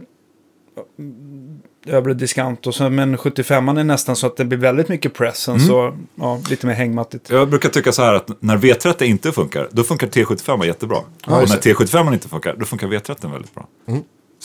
Mm. 0.99 1.61
övre 1.87 2.15
diskant 2.15 2.67
och 2.67 2.75
så, 2.75 2.91
men 2.91 3.17
75 3.17 3.69
är 3.69 3.85
nästan 3.85 4.17
så 4.17 4.27
att 4.27 4.37
det 4.37 4.45
blir 4.45 4.59
väldigt 4.59 4.89
mycket 4.89 5.15
press 5.15 5.49
Mm. 5.49 5.61
så 5.61 5.97
ja, 6.15 6.41
lite 6.51 6.67
mer 6.67 6.75
hängmattigt. 6.75 7.31
jag 7.31 7.49
brukar 7.49 7.69
tycka 7.69 7.93
så 7.93 8.03
här 8.03 8.15
att 8.15 8.31
när 8.43 8.57
V30 8.57 9.03
inte 9.03 9.33
funkar, 9.33 9.69
då 9.73 9.83
funkar 9.83 10.07
T75 10.07 10.65
jättebra. 10.67 10.97
och 10.97 11.05
när 11.29 11.41
just 11.41 11.63
det. 11.63 11.73
T75 11.73 12.13
inte 12.13 12.29
funkar, 12.29 12.55
då 12.59 12.65
funkar 12.65 12.87
V30 12.89 13.33
väldigt 13.33 13.55
bra. 13.55 13.67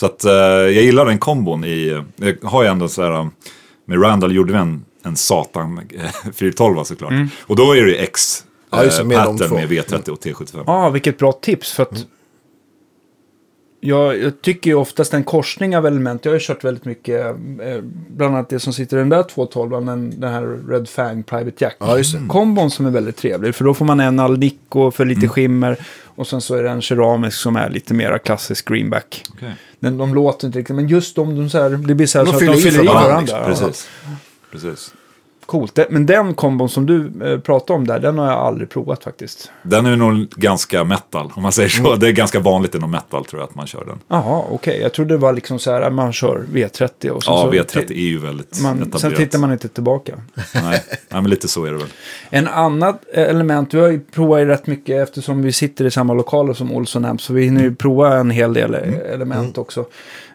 Så 0.00 0.06
att 0.06 0.24
eh, 0.24 0.32
jag 0.32 0.72
gillar 0.72 1.06
den 1.06 1.18
kombon 1.18 1.64
i... 1.64 2.02
Jag 2.16 2.36
har 2.48 2.62
ju 2.62 2.68
ändå 2.68 2.88
så 2.88 3.02
här... 3.02 3.20
um, 3.20 3.30
Med 3.86 4.02
Randall 4.02 4.32
gjorde 4.34 4.52
vi 4.52 4.58
en, 4.58 4.84
en 5.04 5.16
Satan 5.16 5.80
eh, 5.94 6.32
412 6.32 6.84
såklart. 6.84 7.12
Och 7.40 7.56
då 7.56 7.72
är 7.72 7.82
det 7.84 7.90
ju 7.90 7.96
X 7.96 8.44
Ja, 8.70 8.84
just 8.84 8.96
det, 8.96 9.02
eh, 9.02 9.06
med 9.08 9.18
de 9.18 9.38
pattern 9.38 9.54
med 9.54 9.68
V30 9.68 10.08
och 10.08 10.18
T75. 10.24 10.62
Ja, 10.66 10.90
vilket 10.90 11.18
bra 11.18 11.32
tips 11.32 11.72
för 11.72 11.82
att 11.82 11.90
Mm. 11.92 12.04
jag, 13.80 14.18
jag 14.22 14.42
tycker 14.42 14.70
ju 14.70 14.76
oftast 14.76 15.14
en 15.14 15.24
korsning 15.24 15.76
av 15.76 15.86
element. 15.86 16.24
Jag 16.24 16.32
har 16.32 16.34
ju 16.38 16.40
kört 16.46 16.64
väldigt 16.64 16.84
mycket, 16.84 17.26
eh, 17.26 17.34
bland 18.08 18.34
annat 18.34 18.48
det 18.48 18.60
som 18.60 18.72
sitter 18.72 18.96
i 18.96 19.00
den 19.00 19.08
där 19.08 19.22
212, 19.22 19.70
den, 19.86 20.20
den 20.20 20.32
här 20.32 20.68
Red 20.68 20.88
Fang 20.88 21.22
Private 21.22 21.56
Jack. 21.64 21.76
Ja, 21.78 21.98
just 21.98 22.12
det. 22.12 22.20
Kombon 22.28 22.70
som 22.70 22.86
är 22.86 22.90
väldigt 22.90 23.16
trevlig, 23.16 23.54
för 23.54 23.64
då 23.64 23.74
får 23.74 23.84
man 23.84 24.00
en 24.00 24.20
Alnico 24.20 24.90
för 24.90 25.04
lite 25.04 25.28
skimmer. 25.28 25.76
Och 26.16 26.26
sen 26.26 26.40
så 26.40 26.54
är 26.54 26.62
det 26.62 26.70
en 26.70 26.82
keramisk 26.82 27.38
som 27.38 27.56
är 27.56 27.70
lite 27.70 27.94
mera 27.94 28.18
klassisk 28.18 28.68
greenback. 28.68 29.22
Okej. 29.34 29.54
Den, 29.80 29.98
de 29.98 30.14
låter 30.14 30.46
inte 30.46 30.58
riktigt, 30.58 30.76
men 30.76 30.88
just 30.88 31.16
de, 31.16 31.36
de 31.36 31.50
så 31.50 31.62
här, 31.62 31.70
det 31.70 31.94
blir 31.94 32.06
så 32.06 32.18
här 32.18 32.24
De 32.24 32.30
så 32.30 32.36
att 32.36 32.40
fyller 32.40 32.54
de 32.54 32.60
fyller 32.62 32.82
i 32.84 32.86
varandra, 32.86 33.48
liksom. 33.48 33.72
Ja. 34.04 34.10
Precis. 34.54 34.94
Coolt. 35.46 35.78
Men 35.90 36.06
den 36.06 36.34
kombon 36.34 36.68
som 36.68 36.86
du 36.86 37.12
eh, 37.24 37.40
pratade 37.40 37.78
om 37.78 37.86
där, 37.86 37.98
den 37.98 38.18
har 38.18 38.26
jag 38.26 38.38
aldrig 38.38 38.70
provat 38.70 39.04
faktiskt. 39.04 39.50
Den 39.62 39.86
är 39.86 39.96
nog 39.96 40.28
ganska 40.36 40.84
metal, 40.84 41.32
om 41.36 41.42
man 41.42 41.52
säger 41.52 41.68
så. 41.68 41.86
Mm. 41.86 41.98
Det 41.98 42.08
är 42.08 42.12
ganska 42.12 42.40
vanligt 42.40 42.74
inom 42.74 42.90
metal 42.90 43.24
tror 43.24 43.40
jag 43.42 43.48
att 43.48 43.54
man 43.54 43.66
kör 43.66 43.84
den. 43.84 43.98
Jaha, 44.08 44.44
okej. 44.50 44.80
Jag 44.80 44.92
trodde 44.92 45.14
det 45.14 45.18
var 45.18 45.32
liksom 45.32 45.58
så 45.58 45.72
här 45.72 45.80
att 45.80 45.92
man 45.92 46.12
kör 46.12 46.44
V30 46.52 47.08
och 47.08 47.24
sen 47.24 47.34
Ja, 47.34 47.42
så... 47.42 47.52
V30 47.52 47.92
är 47.92 47.94
ju 47.94 48.18
väldigt 48.18 48.60
Man, 48.62 48.78
sen 48.78 48.88
etablerat. 48.88 49.16
tittar 49.16 49.38
man 49.38 49.52
inte 49.52 49.68
tillbaka. 49.68 50.14
Nej. 50.54 50.84
Nej, 50.88 51.22
men 51.22 51.30
lite 51.30 51.48
så 51.48 51.64
är 51.64 51.72
det 51.72 51.78
väl. 51.78 51.88
En 52.30 52.48
annat 52.48 53.02
eh, 53.12 53.22
element, 53.22 53.74
vi 53.74 53.80
har 53.80 53.88
ju 53.88 54.00
provat 54.00 54.46
rätt 54.46 54.66
mycket 54.66 55.08
eftersom 55.08 55.42
vi 55.42 55.52
sitter 55.52 55.84
i 55.84 55.90
samma 55.90 56.14
lokaler 56.14 56.52
som 56.52 56.72
Olsson 56.72 57.04
Amp, 57.04 57.20
så 57.20 57.32
vi 57.32 57.44
hinner 57.44 57.62
ju 57.62 57.74
prova 57.74 58.16
en 58.16 58.30
hel 58.30 58.54
del 58.54 58.74
eh, 58.74 59.12
element 59.12 59.58
också. 59.58 59.86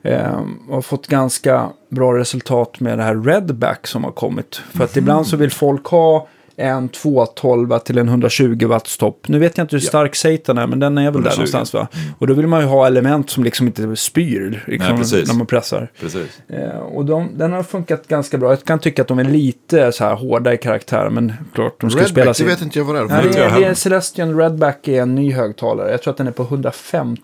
Eh, 0.02 0.40
och 0.68 0.76
har 0.76 0.82
fått 0.82 1.08
ganska 1.08 1.70
bra 1.90 2.18
resultat 2.18 2.80
med 2.80 2.98
det 2.98 3.04
här 3.04 3.16
Redback 3.16 3.88
som 3.88 4.04
har 4.04 4.12
kommit. 4.12 4.56
För 4.56 4.84
att 4.84 4.98
ibland 4.98 5.28
så 5.28 5.38
vill 5.38 5.52
folk 5.52 5.86
ha 5.86 6.28
en 6.60 6.90
212 6.90 7.80
till 7.80 7.98
en 7.98 8.08
120 8.08 8.66
watts 8.66 8.98
topp. 8.98 9.28
Nu 9.28 9.40
vet 9.40 9.58
jag 9.58 9.64
inte 9.64 9.76
hur 9.76 9.82
stark 9.82 10.16
Satan 10.16 10.58
är, 10.58 10.68
men 10.68 10.80
den 10.80 10.98
är 10.98 11.02
väl 11.02 11.08
120. 11.08 11.30
där 11.30 11.38
någonstans 11.38 11.74
va? 11.74 11.88
Och 12.20 12.28
då 12.28 12.34
vill 12.34 12.48
man 12.48 12.62
ju 12.62 12.68
ha 12.68 12.88
element 12.88 13.30
som 13.30 13.44
liksom 13.44 13.68
inte 13.68 13.96
spyr 13.96 14.64
liksom, 14.68 14.96
Nej, 14.96 15.24
när 15.28 15.34
man 15.34 15.48
pressar. 15.48 15.92
Precis. 16.00 16.42
Eh, 16.48 16.80
och 16.80 17.06
de, 17.06 17.30
den 17.38 17.54
har 17.54 17.64
funkat 17.64 18.08
ganska 18.08 18.38
bra. 18.38 18.50
Jag 18.50 18.64
kan 18.64 18.80
tycka 18.80 19.02
att 19.02 19.08
de 19.08 19.20
är 19.20 19.24
lite 19.24 19.92
så 19.92 20.04
här 20.04 20.16
hårda 20.16 20.54
i 20.54 20.58
karaktär, 20.58 21.10
men 21.10 21.34
klart, 21.54 21.82
de 21.82 21.90
ska 21.90 22.04
spela 22.04 22.10
Redback, 22.10 22.28
det 22.28 22.34
sin... 22.34 22.48
vet 22.48 22.62
inte 22.62 22.80
jag 22.80 22.86
vad 22.86 22.96
det 22.96 23.00
är. 23.02 23.06
Nej, 23.06 23.30
det, 23.34 23.40
är, 23.40 23.60
det 23.60 23.66
är. 23.66 23.74
Celestion 23.74 24.38
Redback 24.38 24.88
är 24.88 25.02
en 25.02 25.16
ny 25.16 25.32
högtalare. 25.32 25.92
Jag 25.92 26.02
tror 26.02 26.12
att 26.12 26.18
den 26.18 26.28
är 26.28 26.32
på 26.32 26.44
150 26.44 27.22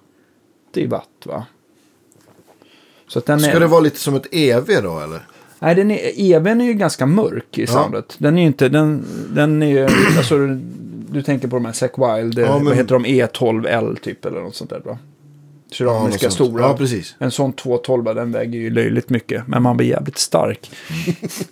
watt 0.88 1.10
va? 1.25 1.45
Så 3.07 3.19
den 3.19 3.39
Ska 3.39 3.51
är... 3.51 3.59
det 3.59 3.67
vara 3.67 3.81
lite 3.81 3.99
som 3.99 4.15
ett 4.15 4.27
EV 4.31 4.65
då 4.83 4.99
eller? 4.99 5.19
Nej, 5.59 5.75
den 5.75 5.91
är, 5.91 6.11
EVn 6.15 6.61
är 6.61 6.65
ju 6.65 6.73
ganska 6.73 7.05
mörk 7.05 7.57
i 7.57 7.67
soundet. 7.67 8.15
Den 8.17 8.37
är 8.37 8.41
ju 8.41 8.47
inte, 8.47 8.69
den, 8.69 9.05
den 9.29 9.63
är 9.63 9.67
ju, 9.67 9.83
alltså 10.17 10.37
du 11.09 11.21
tänker 11.23 11.47
på 11.47 11.55
de 11.55 11.65
här 11.65 11.73
Zack 11.73 11.93
Wild, 11.97 12.39
Ja, 12.39 12.51
vad 12.51 12.63
men- 12.63 12.73
heter 12.77 12.93
de, 12.93 13.05
E12L 13.05 13.99
typ 13.99 14.25
eller 14.25 14.41
något 14.41 14.55
sånt 14.55 14.69
där 14.69 14.81
va? 14.85 14.97
Keramiska 15.71 16.29
sånt. 16.29 16.33
stora. 16.33 16.63
Ja, 16.63 16.77
precis. 16.77 17.15
En 17.19 17.31
sån 17.31 17.53
212 17.53 18.15
den 18.15 18.31
väger 18.31 18.59
ju 18.59 18.69
löjligt 18.69 19.09
mycket, 19.09 19.47
men 19.47 19.63
man 19.63 19.77
blir 19.77 19.87
jävligt 19.87 20.17
stark. 20.17 20.71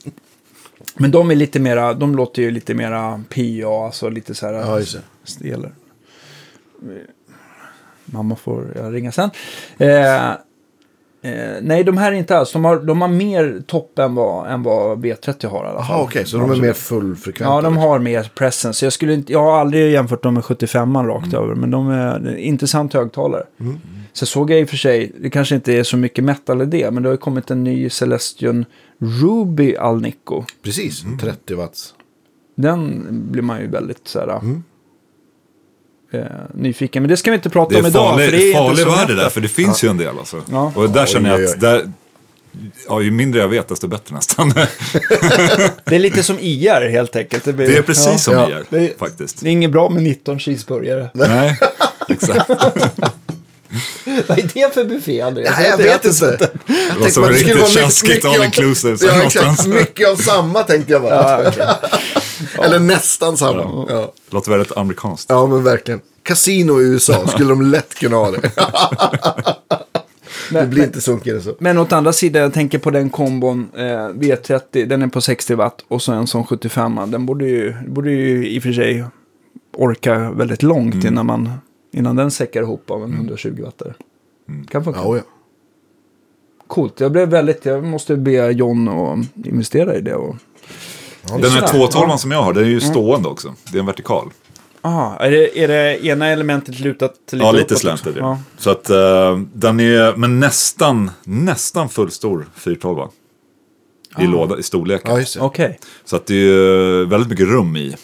men 0.98 1.12
de 1.12 1.32
är 1.32 1.36
lite 1.36 1.60
mera, 1.60 1.94
de 1.94 2.16
låter 2.16 2.42
ju 2.42 2.52
lite 2.52 2.74
mera 2.74 3.24
PA, 3.30 3.86
alltså 3.86 4.10
lite 4.10 4.36
så 4.36 4.46
här 4.46 4.54
Ja, 4.54 4.80
just 4.80 4.98
det. 5.40 5.70
Mamma 8.06 8.36
får 8.36 8.74
jag 8.76 8.94
ringa 8.94 9.12
sen. 9.12 9.30
Eh, 9.78 10.32
eh, 11.24 11.32
nej, 11.62 11.84
de 11.84 11.98
här 11.98 12.12
är 12.12 12.16
inte 12.16 12.38
alls. 12.38 12.52
De 12.54 12.66
har, 12.66 12.80
de 12.80 13.02
har 13.02 13.08
mer 13.08 13.62
topp 13.68 14.00
än 14.00 14.16
vad, 14.16 14.52
än 14.52 14.64
vad 14.64 15.06
B30 15.06 15.48
har 15.48 15.66
i 15.66 15.68
alla 15.68 15.84
fall. 15.84 16.02
Okej. 16.02 16.26
så 16.26 16.38
de 16.38 16.52
är 16.52 16.56
mer 16.56 16.74
fullfrekventa? 16.74 17.54
Ja, 17.54 17.62
de 17.62 17.74
liksom. 17.74 17.90
har 17.90 18.00
mer 18.00 18.32
presence. 18.36 18.86
Jag, 18.86 18.94
skulle 18.94 19.14
inte, 19.14 19.34
jag 19.34 19.44
har 19.44 19.60
aldrig 19.60 19.92
jämfört 19.92 20.24
dem 20.24 20.34
med 20.34 20.46
75 20.46 20.98
rakt 20.98 21.28
Mm. 21.34 21.44
över, 21.44 21.56
men 21.56 21.72
de 21.72 21.90
är 21.90 22.16
en 22.16 22.38
intressant 22.38 22.94
högtalare. 22.94 23.44
Så 24.14 24.26
såg 24.26 24.52
jag 24.52 24.60
i 24.60 24.64
och 24.66 24.70
för 24.70 24.78
sig, 24.78 25.12
det 25.22 25.30
kanske 25.30 25.56
inte 25.56 25.74
är 25.74 25.84
så 25.84 25.98
mycket 25.98 26.24
metal 26.24 26.62
i 26.62 26.66
det, 26.66 26.92
men 26.92 27.04
det 27.04 27.10
har 27.10 27.14
ju 27.14 27.18
kommit 27.18 27.52
en 27.52 27.64
ny 27.64 27.90
Celestion 27.90 28.66
Ruby 29.00 29.76
Alnico. 29.76 30.44
Precis, 30.64 31.04
30 31.22 31.54
watts. 31.56 31.94
Den 32.56 33.08
blir 33.32 33.42
man 33.42 33.62
ju 33.62 33.68
väldigt 33.68 34.08
så 34.08 34.20
här, 34.20 34.28
Mm. 34.40 34.64
Eh, 36.14 36.22
nyfiken. 36.54 37.04
Men 37.04 37.10
det 37.10 37.18
ska 37.18 37.32
vi 37.32 37.36
inte 37.36 37.50
prata 37.50 37.74
Det 37.74 37.80
om 37.80 37.86
idag. 37.86 38.10
farlig, 38.10 38.30
för 38.30 38.38
det 38.38 38.50
är 38.50 38.54
farlig 38.54 38.70
inte 38.80 38.84
så 38.84 38.90
värld 38.98 39.08
det 39.08 39.16
där, 39.16 39.30
för 39.30 39.42
det 39.42 39.48
finns 39.48 39.84
ju 39.84 39.90
en 39.90 39.98
del 39.98 40.18
alltså. 40.20 40.42
Ja. 40.52 40.72
Och 40.76 40.90
där 40.90 41.06
känner 41.06 41.30
jag 41.40 41.44
att, 41.44 41.60
där, 41.60 41.92
ja, 42.90 43.02
ju 43.02 43.12
mindre 43.12 43.42
jag 43.42 43.48
vet 43.48 43.68
desto 43.68 43.88
bättre 43.88 44.16
nästan. 44.16 44.54
Det 45.86 45.96
är 45.96 46.00
lite 46.00 46.24
som 46.24 46.40
IR 46.40 46.90
helt 46.90 47.16
enkelt. 47.16 47.44
blir- 47.44 47.56
Det 47.68 47.78
är 47.78 47.82
precis 47.82 48.06
ja. 48.08 48.18
som 48.18 48.34
Ja. 48.34 48.50
gör, 48.50 48.64
Det 48.70 48.78
är- 48.78 48.98
faktiskt. 49.00 49.42
Det 49.42 49.48
är 49.50 49.52
inget 49.52 49.72
bra 49.72 49.90
med 49.90 50.04
19 50.04 50.40
cheeseburgare. 50.40 51.10
Nej, 51.14 51.60
exakt. 52.10 52.50
Vad 54.28 54.40
är 54.40 54.50
det 54.54 54.74
för 54.74 54.86
buffé, 54.86 55.22
Andreas? 55.22 55.56
Nej, 55.60 55.70
jag 55.70 55.78
vet 55.78 56.06
inte. 56.06 56.26
Jag 56.26 56.40
Det 56.40 56.50
var 56.68 56.96
tänkte 56.96 57.12
som 57.12 57.22
bara, 57.24 57.32
det 57.32 57.38
skulle 57.38 57.54
riktigt 57.54 57.56
vara 57.56 57.68
mycket- 57.68 57.82
tjaskigt 57.84 58.10
mycket 58.14 58.26
all 58.30 58.40
av- 58.40 58.46
inclusive 58.46 58.98
så 58.98 59.06
Ja, 59.06 59.22
exakt. 59.24 59.68
Mycket 59.68 60.10
av 60.10 60.16
samma 60.16 60.64
tänkte 60.64 60.92
jag 60.94 61.02
bara. 61.02 61.16
Ja, 61.16 61.44
okej. 61.48 61.68
Eller 62.66 62.80
nästan 62.80 63.38
samma. 63.38 63.86
Ja. 63.90 64.14
Låter 64.30 64.52
väldigt 64.52 64.78
amerikanskt. 64.78 65.26
ja, 65.30 65.48
men 65.48 65.64
verkligen. 65.64 66.02
Casino 66.24 66.82
i 66.82 66.84
USA 66.86 67.28
skulle 67.28 67.50
de 67.50 67.62
lätt 67.62 67.96
kunna 67.96 68.16
ha 68.16 68.32
det. 68.32 68.52
det 70.50 70.66
blir 70.68 70.84
inte 70.84 71.02
sunkigare 71.02 71.42
så. 71.42 71.56
Men 71.60 71.78
åt 71.78 71.92
andra 71.94 72.14
sidan, 72.14 72.42
jag 72.42 72.54
tänker 72.54 72.80
på 72.80 72.90
den 72.92 73.10
kombon 73.10 73.68
eh, 73.78 73.82
V30, 74.10 74.86
den 74.86 75.02
är 75.02 75.08
på 75.08 75.22
60 75.22 75.56
watt 75.56 75.86
och 75.88 76.02
så 76.02 76.12
en 76.14 76.28
sån 76.28 76.44
75 76.48 77.00
Den 77.08 77.26
borde 77.26 77.46
ju, 77.46 77.74
borde 77.88 78.12
ju 78.12 78.48
i 78.48 78.60
och 78.60 78.64
för 78.64 78.74
sig 78.74 79.04
orka 79.78 80.32
väldigt 80.32 80.64
långt 80.64 80.94
Mm. 80.94 81.08
innan, 81.08 81.26
man, 81.26 81.50
innan 81.94 82.16
den 82.16 82.32
säckar 82.32 82.62
ihop 82.62 82.92
av 82.92 83.04
en 83.04 83.14
120 83.14 83.62
wattare. 83.64 83.94
Mm. 84.50 84.66
Kan 84.68 84.84
funka. 84.84 85.00
Ja, 85.00 85.16
ja. 85.18 85.24
Coolt, 86.68 87.00
jag 87.00 87.12
blev 87.12 87.30
väldigt, 87.30 87.66
jag 87.66 87.84
måste 87.84 88.16
be 88.16 88.52
John 88.52 88.88
att 88.88 89.46
investera 89.48 89.96
i 89.96 90.02
det. 90.02 90.16
Och, 90.16 90.36
Den 91.28 91.52
här 91.52 91.62
Ja. 91.62 91.68
212 91.68 92.18
som 92.18 92.32
jag 92.32 92.44
har, 92.44 92.54
den 92.54 92.64
är 92.64 92.68
ju 92.68 92.80
stående 92.82 93.30
också. 93.30 93.56
Det 93.72 93.78
är 93.78 93.80
en 93.80 93.86
vertikal. 93.86 94.30
aha, 94.82 95.18
är, 95.20 95.32
det, 95.32 95.60
är 95.64 95.68
det 95.68 96.06
ena 96.06 96.28
elementet 96.28 96.80
lutat 96.80 97.16
lite 97.32 97.46
Ja, 97.46 97.52
lite 97.52 97.76
slant 97.76 98.06
är 98.06 98.12
det. 98.12 98.20
Ja. 98.20 98.40
Så 98.58 98.70
att 98.70 98.90
eh, 98.90 99.40
den 99.54 99.80
är, 99.80 100.16
men 100.16 100.40
nästan, 100.40 101.12
nästan 101.24 101.90
fullstor 101.90 102.46
412 102.56 103.10
i 104.20 104.28
låda, 104.28 104.58
i 104.60 104.64
storleken. 104.64 105.12
ja 105.12 105.20
just 105.20 105.34
det. 105.34 105.40
Okej. 105.42 105.80
Så 106.06 106.16
att 106.16 106.26
det 106.26 106.34
är 106.34 106.38
ju 106.38 107.06
väldigt 107.06 107.30
mycket 107.30 107.48
rum 107.48 107.76
i, 107.76 107.96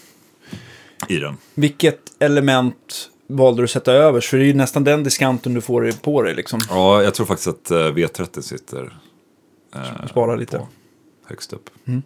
i 1.07 1.17
den. 1.17 1.37
Vilket 1.53 1.99
element 2.19 3.09
valde 3.31 3.61
du 3.61 3.63
att 3.63 3.69
sätta 3.71 3.93
överst? 3.93 4.29
För 4.29 4.37
det 4.37 4.43
är 4.43 4.47
ju 4.47 4.53
nästan 4.53 4.83
den 4.83 5.03
diskanten 5.03 5.53
du 5.53 5.61
får 5.61 5.91
på 6.01 6.21
dig 6.21 6.35
liksom. 6.35 6.59
Ja, 6.69 7.03
jag 7.03 7.13
tror 7.13 7.25
faktiskt 7.25 7.47
att 7.47 7.71
eh, 7.71 7.75
V30 7.77 8.41
sitter 8.41 8.99
eh, 9.75 10.07
Spara 10.09 10.35
lite. 10.35 10.57
på 10.57 10.67
högst 11.25 11.53
upp. 11.53 11.69
Mm. 11.85 12.01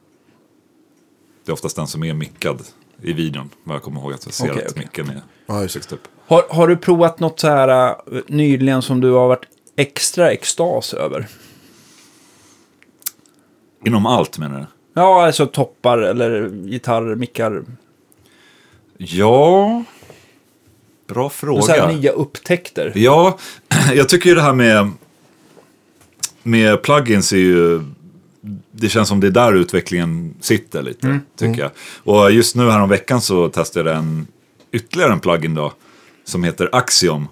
Det 1.45 1.51
är 1.51 1.53
oftast 1.53 1.75
den 1.75 1.87
som 1.87 2.03
är 2.03 2.13
mickad 2.13 2.61
i 3.01 3.13
videon. 3.13 3.49
Vad 3.63 3.75
jag 3.75 3.83
kommer 3.83 4.01
ihåg 4.01 4.13
att 4.13 4.25
jag 4.25 4.33
ser 4.33 4.51
Okej, 4.51 4.65
att 4.65 4.71
okej. 4.71 4.83
micken 4.83 5.09
är 5.09 5.21
Ja, 5.45 5.61
just 5.61 5.73
det. 5.73 5.77
högst 5.79 5.91
upp. 5.93 6.07
Har, 6.27 6.43
har 6.49 6.67
du 6.67 6.77
provat 6.77 7.19
något 7.19 7.39
så 7.39 7.47
här 7.47 7.89
äh, 7.89 8.21
nyligen 8.27 8.81
som 8.81 9.01
du 9.01 9.11
har 9.11 9.27
varit 9.27 9.45
extra 9.75 10.31
extas 10.31 10.93
över? 10.93 11.27
Inom 13.85 14.05
allt 14.05 14.37
menar 14.37 14.59
du? 14.59 14.65
Ja, 15.01 15.25
alltså 15.25 15.45
toppar 15.45 15.97
eller 15.97 16.49
gitarr, 16.65 17.15
mickar. 17.15 17.63
Ja, 18.97 19.83
bra 21.13 21.29
Så 21.29 21.45
här 21.45 21.77
fråga. 21.77 21.87
nya 21.87 22.11
upptäckter. 22.11 22.91
Ja, 22.95 23.37
jag 23.95 24.09
tycker 24.09 24.29
ju 24.29 24.35
det 24.35 24.41
här 24.41 24.53
med, 24.53 24.91
med 26.43 26.81
plugins 26.81 27.33
är 27.33 27.37
ju... 27.37 27.81
Det 28.71 28.89
känns 28.89 29.09
som 29.09 29.19
det 29.19 29.27
är 29.27 29.31
där 29.31 29.53
utvecklingen 29.53 30.33
sitter 30.41 30.81
lite, 30.83 31.19
tycker 31.37 31.61
jag. 31.61 31.71
Och 32.03 32.31
just 32.31 32.55
nu 32.55 32.69
här 32.69 32.81
om 32.81 32.89
veckan 32.89 33.21
så 33.21 33.49
testade 33.49 33.89
jag 33.89 33.99
en, 33.99 34.27
ytterligare 34.71 35.13
en 35.13 35.19
plugin 35.19 35.55
då, 35.55 35.73
som 36.25 36.43
heter 36.43 36.69
Axiom. 36.71 37.27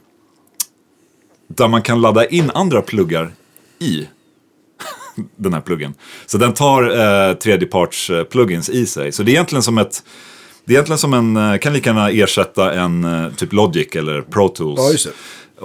Där 1.48 1.68
man 1.68 1.82
kan 1.82 2.02
ladda 2.02 2.26
in 2.26 2.52
andra 2.54 2.82
pluggar 2.82 3.32
i 3.80 4.08
den 5.36 5.54
här 5.54 5.62
pluggen. 5.62 5.94
Så 6.26 6.38
den 6.38 6.54
tar 6.54 6.84
eh, 7.30 7.34
tredjeparts 7.34 8.10
eh, 8.10 8.24
plugins 8.24 8.70
i 8.70 8.86
sig. 8.86 9.12
Så 9.12 9.24
det 9.24 9.32
är 9.32 9.34
egentligen 9.34 9.64
som 9.64 9.78
ett... 9.78 10.04
Det 10.66 10.74
är 10.74 10.76
egentligen 10.76 10.98
som 10.98 11.14
en, 11.14 11.38
eh, 11.38 11.58
kan 11.58 11.74
lika 11.74 11.90
gärna 11.90 12.10
ersätta 12.10 12.74
en 12.74 13.04
eh, 13.04 13.32
typ 13.34 13.54
Logic 13.54 13.88
eller 13.96 14.22
Pro 14.22 14.48
Tools. 14.48 14.80
Ja, 14.80 14.92
just 14.92 15.06
det. 15.06 15.12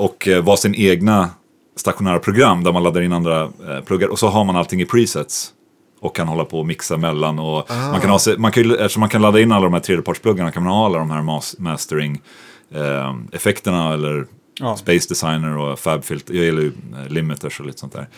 Och 0.00 0.28
eh, 0.28 0.44
vara 0.44 0.56
sin 0.56 0.74
egna 0.74 1.30
stationära 1.76 2.18
program 2.18 2.64
där 2.64 2.72
man 2.72 2.82
laddar 2.82 3.00
in 3.02 3.12
andra 3.12 3.42
eh, 3.42 3.80
pluggar. 3.86 4.08
Och 4.08 4.18
så 4.18 4.28
har 4.28 4.44
man 4.44 4.56
allting 4.56 4.80
i 4.80 4.84
presets. 4.86 5.52
Och 6.00 6.16
kan 6.16 6.28
hålla 6.28 6.44
på 6.44 6.58
och 6.58 6.66
mixa 6.66 6.96
mellan. 6.96 7.38
Och 7.38 7.70
man 7.70 8.00
kan 8.00 8.10
ha, 8.10 8.18
man 8.38 8.52
kan, 8.52 8.70
eftersom 8.72 9.00
man 9.00 9.08
kan 9.08 9.22
ladda 9.22 9.40
in 9.40 9.52
alla 9.52 9.64
de 9.64 9.72
här 9.72 9.80
tredjepartspluggarna 9.80 10.50
kan 10.52 10.62
man 10.62 10.72
ha 10.72 10.86
alla 10.86 10.98
de 10.98 11.10
här 11.10 11.22
mas- 11.22 11.54
mastering 11.58 12.20
eh, 12.74 13.14
effekterna 13.32 13.94
eller 13.94 14.26
Ja. 14.60 14.76
Space 14.76 15.08
Designer 15.08 15.58
och 15.58 15.78
Fabfilter. 15.78 16.34
Jag 16.34 16.44
gillar 16.44 16.60
ju 16.62 16.72
limiters 17.08 17.60
och 17.60 17.66
lite 17.66 17.78
sånt 17.78 17.92
där. 17.92 18.08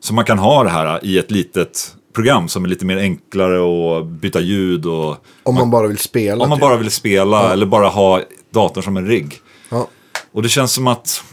Så 0.00 0.14
man 0.14 0.24
kan 0.24 0.38
ha 0.38 0.64
det 0.64 0.70
här 0.70 1.04
i 1.04 1.18
ett 1.18 1.30
litet 1.30 1.96
program 2.12 2.48
som 2.48 2.64
är 2.64 2.68
lite 2.68 2.84
mer 2.84 2.96
enklare 2.96 3.58
att 3.98 4.06
byta 4.06 4.40
ljud 4.40 4.86
och 4.86 5.16
Om 5.42 5.54
man 5.54 5.70
bara 5.70 5.86
vill 5.86 5.98
spela. 5.98 6.42
om 6.44 6.48
man 6.48 6.58
typ. 6.58 6.60
bara 6.62 6.76
vill 6.76 6.90
spela 6.90 7.52
eller 7.52 7.66
bara 7.66 7.88
ha 7.88 8.20
datorn 8.50 8.84
som 8.84 8.96
en 8.96 9.06
rigg. 9.06 9.40
Ja. 9.70 9.88
Och 10.32 10.42
det 10.42 10.48
känns 10.48 10.72
som 10.72 10.86
att 10.86 11.24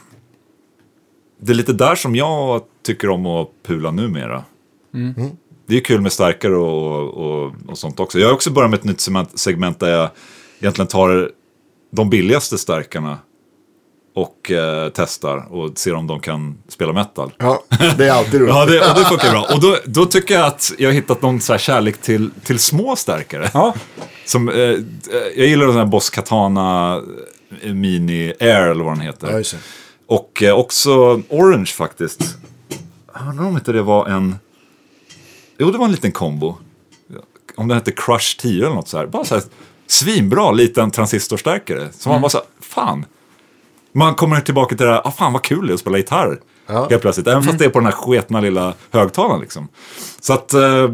det 1.41 1.51
är 1.51 1.55
lite 1.55 1.73
där 1.73 1.95
som 1.95 2.15
jag 2.15 2.61
tycker 2.85 3.09
om 3.09 3.25
att 3.25 3.49
pula 3.65 3.91
numera. 3.91 4.43
Det 5.67 5.77
är 5.77 5.81
kul 5.81 6.01
med 6.01 6.11
starkare 6.11 6.55
och, 6.57 7.07
och, 7.07 7.53
och 7.67 7.77
sånt 7.77 7.99
också. 7.99 8.19
Jag 8.19 8.27
har 8.27 8.33
också 8.33 8.51
börjat 8.51 8.69
med 8.71 8.77
ett 8.79 8.83
nytt 8.85 8.97
segment- 8.99 9.37
segment 9.37 9.79
där 9.79 9.89
jag 9.89 10.09
egentligen 10.59 10.87
tar 10.87 11.31
de 11.91 12.09
billigaste 12.09 12.57
starkarna 12.57 13.17
och 14.19 14.51
eh, 14.51 14.91
testar 14.93 15.53
och 15.53 15.77
ser 15.77 15.93
om 15.95 16.07
de 16.07 16.19
kan 16.19 16.57
spela 16.67 16.93
metal. 16.93 17.31
Ja, 17.37 17.63
det 17.97 18.07
är 18.07 18.11
alltid 18.11 18.41
roligt. 18.41 18.49
Ja, 18.55 18.65
det, 18.65 18.89
och 18.89 18.99
det 18.99 19.05
funkar 19.05 19.31
bra. 19.31 19.47
Och 19.53 19.61
då, 19.61 19.77
då 19.85 20.05
tycker 20.05 20.33
jag 20.33 20.45
att 20.45 20.71
jag 20.77 20.89
har 20.89 20.93
hittat 20.93 21.21
någon 21.21 21.41
så 21.41 21.53
här 21.53 21.57
kärlek 21.59 21.97
till, 22.01 22.31
till 22.43 22.59
små 22.59 22.95
stärkare. 22.95 23.49
Ja, 23.53 23.73
Som, 24.25 24.49
eh, 24.49 24.55
jag 25.35 25.47
gillar 25.47 25.67
den 25.67 25.75
här 25.75 25.85
Boss 25.85 26.09
Katana 26.09 27.01
eh, 27.61 27.73
Mini 27.73 28.33
Air 28.39 28.67
eller 28.67 28.83
vad 28.83 28.93
den 28.93 29.01
heter. 29.01 29.43
Ja. 29.53 29.57
Och 30.07 30.43
eh, 30.43 30.53
också 30.53 31.21
Orange 31.29 31.65
faktiskt. 31.65 32.37
Jag 33.13 33.29
undrar 33.29 33.45
om 33.45 33.55
inte 33.55 33.71
det 33.71 33.81
var 33.81 34.05
en... 34.07 34.35
Jo, 35.57 35.71
det 35.71 35.77
var 35.77 35.85
en 35.85 35.91
liten 35.91 36.11
kombo. 36.11 36.57
Om 37.55 37.67
den 37.67 37.77
hette 37.77 37.91
Crush 37.91 38.37
10 38.39 38.65
eller 38.65 38.75
något 38.75 38.87
så 38.87 38.97
här. 38.97 39.05
Bara 39.05 39.25
så 39.25 39.35
här 39.35 39.43
svinbra 39.87 40.51
liten 40.51 40.91
transistorstärkare. 40.91 41.89
Så 41.91 42.09
man 42.09 42.21
bara 42.21 42.29
så 42.29 42.37
här, 42.37 42.47
fan. 42.61 43.05
Man 43.91 44.15
kommer 44.15 44.41
tillbaka 44.41 44.75
till 44.75 44.85
det 44.85 44.91
här, 44.93 45.07
ah, 45.07 45.11
fan 45.11 45.33
vad 45.33 45.41
kul 45.43 45.67
det 45.67 45.71
är 45.71 45.73
att 45.73 45.79
spela 45.79 45.97
gitarr. 45.97 46.39
Ja. 46.67 46.87
Helt 46.89 47.01
plötsligt. 47.01 47.27
Även 47.27 47.43
fast 47.43 47.59
det 47.59 47.65
är 47.65 47.69
på 47.69 47.79
den 47.79 47.85
här 47.85 47.93
sketna 47.93 48.41
lilla 48.41 48.73
högtalaren 48.91 49.41
liksom. 49.41 49.67
Så 50.19 50.33
att... 50.33 50.53
Eh, 50.53 50.91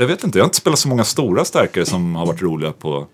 jag 0.00 0.06
vet 0.06 0.24
inte, 0.24 0.38
jag 0.38 0.44
har 0.44 0.48
inte 0.48 0.56
spelat 0.56 0.78
så 0.78 0.88
många 0.88 1.04
stora 1.04 1.44
stärkare 1.44 1.84
som 1.84 2.14
har 2.16 2.26
varit 2.26 2.42
roliga 2.42 2.72
på 2.72 3.06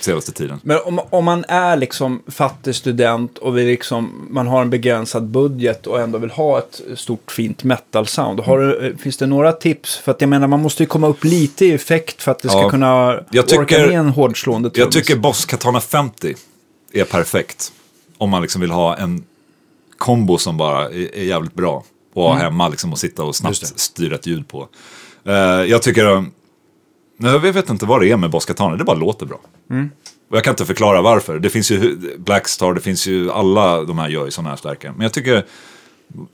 senaste 0.00 0.32
tiden. 0.32 0.60
men 0.62 0.78
om, 0.84 1.00
om 1.10 1.24
man 1.24 1.44
är 1.48 1.76
liksom 1.76 2.22
fattig 2.28 2.74
student 2.74 3.38
och 3.38 3.58
vi 3.58 3.64
liksom, 3.64 4.26
man 4.30 4.46
har 4.46 4.62
en 4.62 4.70
begränsad 4.70 5.24
budget 5.28 5.86
och 5.86 6.00
ändå 6.00 6.18
vill 6.18 6.30
ha 6.30 6.58
ett 6.58 6.80
stort 6.94 7.32
fint 7.32 7.64
metal-sound. 7.64 8.40
Har 8.40 8.58
du, 8.58 8.86
eh, 8.86 8.96
finns 8.96 9.16
det 9.16 9.26
några 9.26 9.52
tips? 9.52 9.96
För 9.96 10.12
att 10.12 10.20
jag 10.20 10.28
menar, 10.30 10.46
man 10.46 10.60
måste 10.62 10.82
ju 10.82 10.86
komma 10.86 11.06
upp 11.08 11.24
lite 11.24 11.66
i 11.66 11.72
effekt 11.72 12.22
för 12.22 12.32
att 12.32 12.38
det 12.38 12.48
ska 12.48 12.60
Ja. 12.60 12.70
kunna 12.70 13.20
Jag 13.30 13.46
tycker- 13.46 13.60
orka 13.62 13.78
med 13.78 13.90
en 13.90 14.08
hårdslående 14.08 14.66
Jag 14.66 14.74
trummis. 14.74 14.94
tycker 14.94 15.16
Boss 15.20 15.44
Katana 15.44 15.80
50 15.80 16.34
är 16.92 17.04
perfekt. 17.04 17.72
Om 18.18 18.30
man 18.30 18.42
liksom 18.42 18.60
vill 18.60 18.70
ha 18.70 18.96
en 18.96 19.24
kombo 19.98 20.38
som 20.38 20.56
bara 20.56 20.84
är, 20.84 21.14
är 21.14 21.24
jävligt 21.24 21.54
bra. 21.54 21.84
Och 22.14 22.22
ha 22.22 22.34
hemma 22.34 22.68
liksom 22.68 22.92
och 22.92 22.98
sitta 22.98 23.24
och 23.24 23.36
snabbt 23.36 23.56
styra 23.80 24.14
ett 24.14 24.26
ljud 24.26 24.48
på. 24.48 24.68
Eh, 25.24 25.32
jag 25.44 25.82
tycker... 25.82 26.06
eh, 26.16 26.22
Jag 27.18 27.38
vet 27.40 27.70
inte 27.70 27.86
vad 27.86 28.00
det 28.00 28.10
är 28.10 28.16
med 28.16 28.30
Boss 28.30 28.44
Katana, 28.44 28.76
det 28.76 28.84
bara 28.84 28.96
låter 28.96 29.26
bra. 29.26 29.40
Och 30.30 30.36
jag 30.36 30.44
kan 30.44 30.52
inte 30.52 30.64
förklara 30.64 31.02
varför. 31.02 31.38
Det 31.38 31.50
finns 31.50 31.70
ju 31.70 31.96
Blackstar, 32.18 32.74
det 32.74 32.80
finns 32.80 33.06
ju 33.06 33.30
alla 33.30 33.82
de 33.84 33.98
här 33.98 34.08
gör 34.08 34.24
ju 34.24 34.30
sådana 34.30 34.48
här 34.50 34.56
stärkare. 34.56 34.92
Men 34.92 35.02
jag 35.02 35.12
tycker 35.12 35.44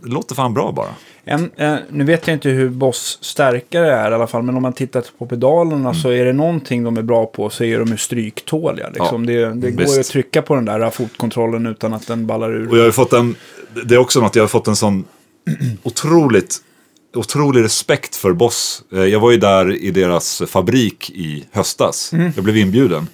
låter 0.05 0.35
fan 0.35 0.55
bra 0.55 0.73
bara. 0.73 0.89
En, 1.25 1.51
eh, 1.57 1.77
nu 1.91 2.05
vet 2.05 2.27
jag 2.27 2.37
inte 2.37 2.49
hur 2.49 2.69
Boss 2.69 3.19
stärkare 3.21 3.93
är 3.93 4.11
i 4.11 4.15
alla 4.15 4.27
fall, 4.27 4.43
men 4.43 4.57
om 4.57 4.63
man 4.63 4.73
tittar 4.73 5.05
på 5.19 5.27
pedalerna 5.27 5.89
Mm. 5.89 5.95
så 5.95 6.09
är 6.11 6.25
det 6.25 6.33
någonting 6.33 6.85
de 6.85 6.97
är 6.97 7.03
bra 7.03 7.27
på 7.27 7.51
så 7.51 7.65
är 7.65 7.79
de 7.79 7.89
ju 7.89 7.97
stryktåliga. 7.97 8.89
Liksom. 8.95 9.27
det 9.27 9.55
det 9.55 9.71
går 9.71 9.87
ju 9.95 10.01
att 10.01 10.07
trycka 10.07 10.43
på 10.43 10.55
den 10.55 10.65
där 10.65 10.91
fotkontrollen 10.91 11.67
utan 11.67 11.93
att 11.95 12.07
den 12.07 12.27
ballar 12.27 12.53
ur. 12.55 12.69
Och 12.71 12.79
jag 12.79 12.85
har 12.85 12.91
fått 12.91 13.13
en, 13.13 13.35
det 13.85 13.95
är 13.95 13.99
också 13.99 14.21
något, 14.21 14.37
jag 14.37 14.43
har 14.43 14.49
fått 14.49 14.69
en 14.69 14.77
sån 14.77 15.05
otroligt, 15.83 16.57
otrolig 17.15 17.63
respekt 17.65 18.17
för 18.17 18.33
Boss. 18.33 18.83
Eh, 18.93 19.05
Jag 19.05 19.21
var 19.21 19.31
ju 19.31 19.37
där 19.37 19.77
i 19.77 19.91
deras 19.91 20.43
fabrik 20.47 21.11
i 21.11 21.45
höstas. 21.53 22.11
Jag 22.35 22.45
blev 22.45 22.57
inbjuden. 22.57 23.07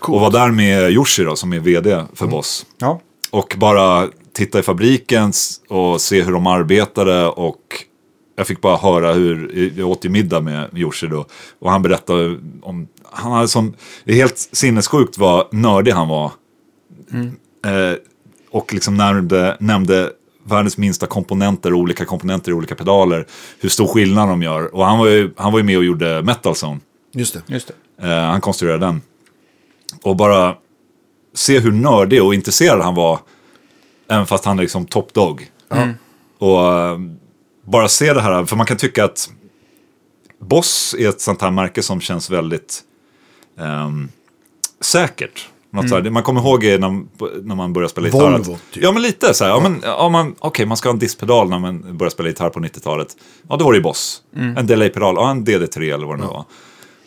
Och 0.00 0.20
var 0.20 0.30
där 0.30 0.50
med 0.50 0.90
Yoshi 0.92 1.24
då, 1.24 1.36
som 1.36 1.52
är 1.52 1.58
vd 1.58 2.04
för 2.14 2.26
Boss. 2.26 2.66
Ja. 2.78 3.00
Och 3.30 3.54
bara 3.58 4.08
titta 4.38 4.58
i 4.58 4.62
fabriken 4.62 5.32
och 5.68 6.00
se 6.00 6.22
hur 6.22 6.32
de 6.32 6.46
arbetade 6.46 7.26
och 7.26 7.62
jag 8.36 8.46
fick 8.46 8.60
bara 8.60 8.76
höra 8.76 9.12
hur, 9.12 9.72
jag 9.76 9.88
åt 9.88 10.04
ju 10.04 10.08
middag 10.08 10.40
med 10.40 10.68
Yoshi 10.74 11.06
då 11.06 11.26
och 11.58 11.70
han 11.70 11.82
berättade 11.82 12.38
om, 12.62 12.88
han 13.12 13.32
hade 13.32 13.48
sån, 13.48 13.74
det 14.04 14.12
är 14.12 14.16
helt 14.16 14.38
sinnessjukt 14.52 15.18
vad 15.18 15.54
nördig 15.54 15.92
han 15.92 16.08
var. 16.08 16.32
Eh, 17.66 17.96
och 18.50 18.74
liksom 18.74 18.96
nämnde, 18.96 19.56
nämnde 19.60 20.10
världens 20.44 20.78
minsta 20.78 21.06
komponenter, 21.06 21.74
olika 21.74 22.04
komponenter 22.04 22.50
i 22.50 22.54
olika 22.54 22.74
pedaler, 22.74 23.26
hur 23.60 23.68
stor 23.68 23.86
skillnad 23.86 24.28
de 24.28 24.42
gör. 24.42 24.74
Och 24.74 24.84
han 24.84 24.98
var 24.98 25.06
ju, 25.06 25.30
han 25.36 25.52
var 25.52 25.58
ju 25.58 25.64
med 25.64 25.78
och 25.78 25.84
gjorde 25.84 26.22
Metal 26.22 26.54
Zone. 26.64 26.80
Just 27.12 27.34
det. 27.34 27.54
Just 27.54 27.70
det. 27.96 28.06
Eh, 28.06 28.24
han 28.24 28.40
konstruerade 28.40 28.86
den. 28.86 29.00
Och 30.02 30.16
bara 30.16 30.54
se 31.34 31.58
hur 31.58 31.72
nördig 31.72 32.22
och 32.22 32.34
intresserad 32.34 32.80
han 32.80 32.94
var. 32.94 33.18
Även 34.10 34.26
fast 34.26 34.44
han 34.44 34.58
är 34.58 34.62
liksom 34.62 34.86
top 34.86 35.14
dog. 35.14 35.50
Och 36.38 36.72
eh, 36.72 36.98
bara 37.64 37.88
se 37.88 38.12
det 38.12 38.20
här, 38.20 38.44
för 38.44 38.56
man 38.56 38.66
kan 38.66 38.76
tycka 38.76 39.04
att 39.04 39.30
Boss 40.40 40.94
är 40.98 41.08
ett 41.08 41.20
sånt 41.20 41.42
här 41.42 41.50
märke 41.50 41.82
som 41.82 42.00
känns 42.00 42.30
väldigt 42.30 42.80
ehm, 43.60 44.08
säkert. 44.80 45.48
Något 45.70 45.88
så 45.88 45.94
här, 45.96 46.10
man 46.10 46.22
kommer 46.22 46.40
ihåg 46.40 46.60
det 46.60 46.78
när, 46.78 46.88
när 47.42 47.54
man 47.54 47.72
börjar 47.72 47.88
spela 47.88 48.06
gitarr. 48.06 48.20
Volvo, 48.32 48.52
att- 48.54 48.72
typ. 48.72 48.82
Ja, 48.82 48.92
men 48.92 49.02
lite 49.02 49.34
så 49.34 49.44
här. 49.44 49.50
Ja, 49.50 49.60
men, 49.60 49.80
ja, 49.84 50.08
man, 50.08 50.34
Okej, 50.38 50.66
man 50.66 50.76
ska 50.76 50.88
ha 50.88 50.92
en 50.92 50.98
disspedal 50.98 51.48
när 51.48 51.58
man 51.58 51.96
börjar 51.96 52.10
spela 52.10 52.28
gitarr 52.28 52.50
på 52.50 52.60
90-talet. 52.60 53.16
Ja, 53.48 53.56
då 53.56 53.64
var 53.64 53.72
det 53.72 53.76
ju 53.76 53.82
Boss. 53.82 54.22
En 54.56 54.66
delay-pedal, 54.66 55.14
ja, 55.18 55.30
en 55.30 55.44
DD3 55.46 55.94
eller 55.94 56.06
vad 56.06 56.18
det 56.18 56.22
nu 56.24 56.28
var. 56.28 56.44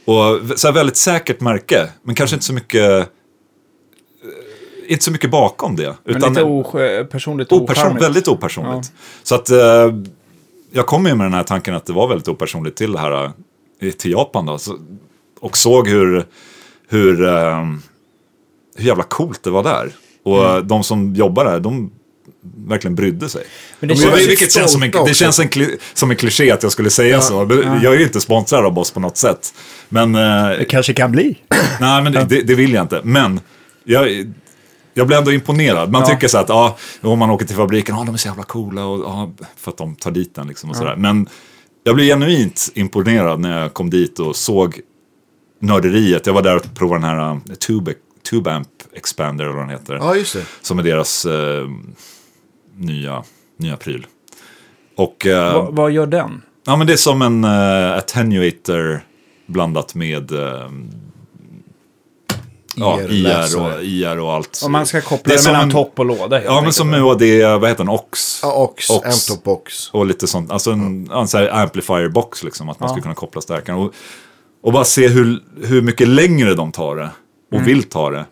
Och 0.05 0.59
så 0.59 0.67
här, 0.67 0.73
väldigt 0.73 0.97
säkert 0.97 1.41
märke, 1.41 1.89
men 2.03 2.15
kanske 2.15 2.35
inte 2.35 2.45
så 2.45 2.53
mycket... 2.53 3.09
Inte 4.91 5.03
så 5.03 5.11
mycket 5.11 5.31
bakom 5.31 5.75
det. 5.75 5.95
Men 6.03 6.15
Utan 6.17 6.29
lite 6.33 6.43
osk- 6.43 7.03
personligt 7.03 7.51
operson, 7.51 7.83
ocharmigt. 7.85 8.03
väldigt 8.05 8.27
opersonligt. 8.27 8.91
Så 9.23 9.35
att 9.35 9.49
eh, 9.49 9.57
jag 10.71 10.85
kom 10.87 11.05
ju 11.05 11.15
med 11.15 11.25
den 11.25 11.33
här 11.33 11.43
tanken 11.43 11.75
att 11.75 11.85
det 11.85 11.93
var 11.93 12.07
väldigt 12.07 12.27
opersonligt 12.27 12.77
till 12.77 12.91
det 12.91 12.99
här, 12.99 13.23
eh, 13.81 13.91
till 13.97 14.11
Japan 14.11 14.45
då. 14.45 14.57
Så, 14.57 14.77
och 15.39 15.57
såg 15.57 15.87
hur, 15.87 16.25
hur, 16.89 17.23
eh, 17.27 17.65
hur 18.77 18.85
jävla 18.87 19.03
coolt 19.03 19.43
det 19.43 19.49
var 19.49 19.63
där. 19.63 19.91
Och 20.23 20.49
Mm. 20.49 20.67
de 20.67 20.83
som 20.83 21.15
jobbar 21.15 21.45
där, 21.45 21.59
de 21.59 21.91
verkligen 22.67 22.95
brydde 22.95 23.29
sig. 23.29 23.43
Men 23.79 23.87
det 23.87 23.93
Och 23.93 23.99
känns- 24.01 24.27
vilket 24.29 24.51
känns 24.51 24.71
som 24.71 24.83
en, 24.83 24.91
det 25.05 25.13
känns 25.13 25.39
en, 25.39 25.49
som 25.93 26.11
en 26.11 26.17
kliché 26.17 26.51
att 26.51 26.63
jag 26.63 26.71
skulle 26.71 26.89
säga 26.89 27.21
så. 27.21 27.45
Men 27.45 27.81
Jag 27.81 27.93
är 27.93 27.97
ju 27.97 28.03
inte 28.03 28.21
sponsrad 28.21 28.65
av 28.65 28.73
Boss 28.73 28.91
på 28.91 28.99
något 28.99 29.17
sätt. 29.17 29.53
Men, 29.89 30.15
eh, 30.15 30.49
Det 30.59 30.65
kanske 30.69 30.93
kan 30.93 31.11
bli. 31.11 31.37
Nej, 31.79 32.03
men 32.03 32.13
det, 32.13 32.23
det 32.41 32.55
vill 32.55 32.73
jag 32.73 32.83
inte. 32.83 33.01
Men 33.03 33.39
jag, 33.83 34.33
jag 34.93 35.07
blir 35.07 35.17
ändå 35.17 35.31
imponerad. 35.33 35.91
Man 35.91 36.01
Ja. 36.01 36.07
tycker 36.07 36.27
så 36.27 36.37
att, 36.37 36.49
ja, 36.49 36.77
om 37.01 37.19
man 37.19 37.29
åker 37.29 37.45
till 37.45 37.55
fabriken, 37.55 37.95
ja, 37.95 38.03
de 38.03 38.13
är 38.13 38.17
så 38.17 38.27
jävla 38.27 38.43
coola 38.43 38.85
och, 38.85 38.99
ja, 38.99 39.31
för 39.55 39.71
att 39.71 39.77
de 39.77 39.95
tar 39.95 40.11
dit 40.11 40.35
den 40.35 40.47
liksom 40.47 40.69
och 40.69 40.75
sådär. 40.75 40.95
Men 40.95 41.29
jag 41.83 41.95
blev 41.95 42.07
genuint 42.07 42.69
imponerad 42.75 43.39
när 43.39 43.61
jag 43.61 43.73
kom 43.73 43.89
dit 43.89 44.19
och 44.19 44.35
såg 44.35 44.79
nörderiet. 45.59 46.25
Jag 46.25 46.33
var 46.33 46.41
där 46.41 46.55
och 46.55 46.73
provade 46.75 47.01
den 47.01 47.09
här 47.17 47.31
uh, 47.33 47.39
Tube, 48.29 48.51
Amp 48.51 48.67
Expander 48.93 49.43
eller 49.45 49.53
vad 49.53 49.63
den 49.63 49.69
heter. 49.69 49.93
Ja, 49.95 50.15
just 50.15 50.33
det. 50.33 50.45
Som 50.61 50.79
är 50.79 50.83
deras 50.83 51.25
eh, 51.25 51.67
nya, 52.77 53.23
nya 53.59 53.77
pryl. 53.77 54.05
Och 54.97 55.27
eh, 55.27 55.53
Va, 55.53 55.69
vad 55.71 55.91
gör 55.91 56.07
den? 56.07 56.41
ja, 56.65 56.75
men 56.75 56.87
det 56.87 56.93
är 56.93 56.97
som 56.97 57.21
en 57.21 57.45
attenuator 57.45 58.99
blandat 59.47 59.95
med 59.95 60.31
ja, 62.81 62.99
IR, 63.01 63.59
och, 63.61 63.83
IR 63.83 64.19
och 64.19 64.33
allt. 64.33 64.61
Om 64.65 64.71
man 64.71 64.85
ska 64.85 65.01
koppla 65.01 65.17
Det 65.23 65.33
är 65.33 65.37
det 65.37 65.41
som 65.43 65.51
mellan 65.51 65.67
en- 65.67 65.73
topp 65.73 65.93
och 65.99 66.05
låda. 66.05 66.43
Ja, 66.43 66.61
men 66.61 66.73
som 66.73 66.93
UAD, 66.93 67.21
vad 67.59 67.69
heter 67.69 67.77
den? 67.83 67.89
Ox. 67.89 68.39
Ja, 68.43 68.53
Ox, 68.53 68.89
Ox. 68.89 69.43
Box. 69.43 69.89
Och 69.89 70.05
lite 70.05 70.27
sånt, 70.27 70.51
alltså 70.51 70.71
en, 70.71 71.11
en 71.11 71.27
sån 71.27 71.39
här 71.41 71.49
amplifier 71.61 72.09
box 72.09 72.43
liksom, 72.43 72.69
att 72.69 72.79
man 72.79 72.89
Ja. 72.89 72.93
ska 72.93 73.01
kunna 73.01 73.15
koppla 73.15 73.41
stärkaren. 73.41 73.79
Och, 73.79 73.93
och 74.63 74.73
bara 74.73 74.83
se 74.83 75.07
hur, 75.07 75.39
hur 75.63 75.81
mycket 75.81 76.07
längre 76.07 76.53
de 76.53 76.71
tar 76.71 76.95
det 76.95 77.09
och 77.51 77.53
Mm. 77.57 77.65
vill 77.65 77.83
ta 77.83 78.09
det. 78.09 78.25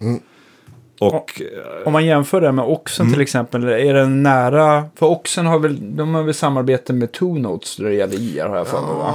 Och 1.01 1.41
eh, 1.41 1.87
Om 1.87 1.93
man 1.93 2.05
jämför 2.05 2.41
det 2.41 2.51
med 2.51 2.65
Oxen 2.65 3.05
Mm. 3.05 3.13
till 3.13 3.21
exempel, 3.21 3.63
är 3.63 3.93
den 3.93 4.23
nära? 4.23 4.85
För 4.95 5.05
Oxen 5.05 5.45
har 5.45 5.59
väl, 5.59 5.95
de 5.95 6.15
har 6.15 6.23
väl 6.23 6.33
samarbete 6.33 6.93
med 6.93 7.11
Two 7.11 7.23
Notes 7.39 7.79
när 7.79 7.89
det 7.89 7.95
gäller 7.95 8.15
IR 8.19 8.45
har 8.45 8.57
jag 8.57 8.67
för 8.67 8.81
mig 8.81 8.95
va? 8.95 9.13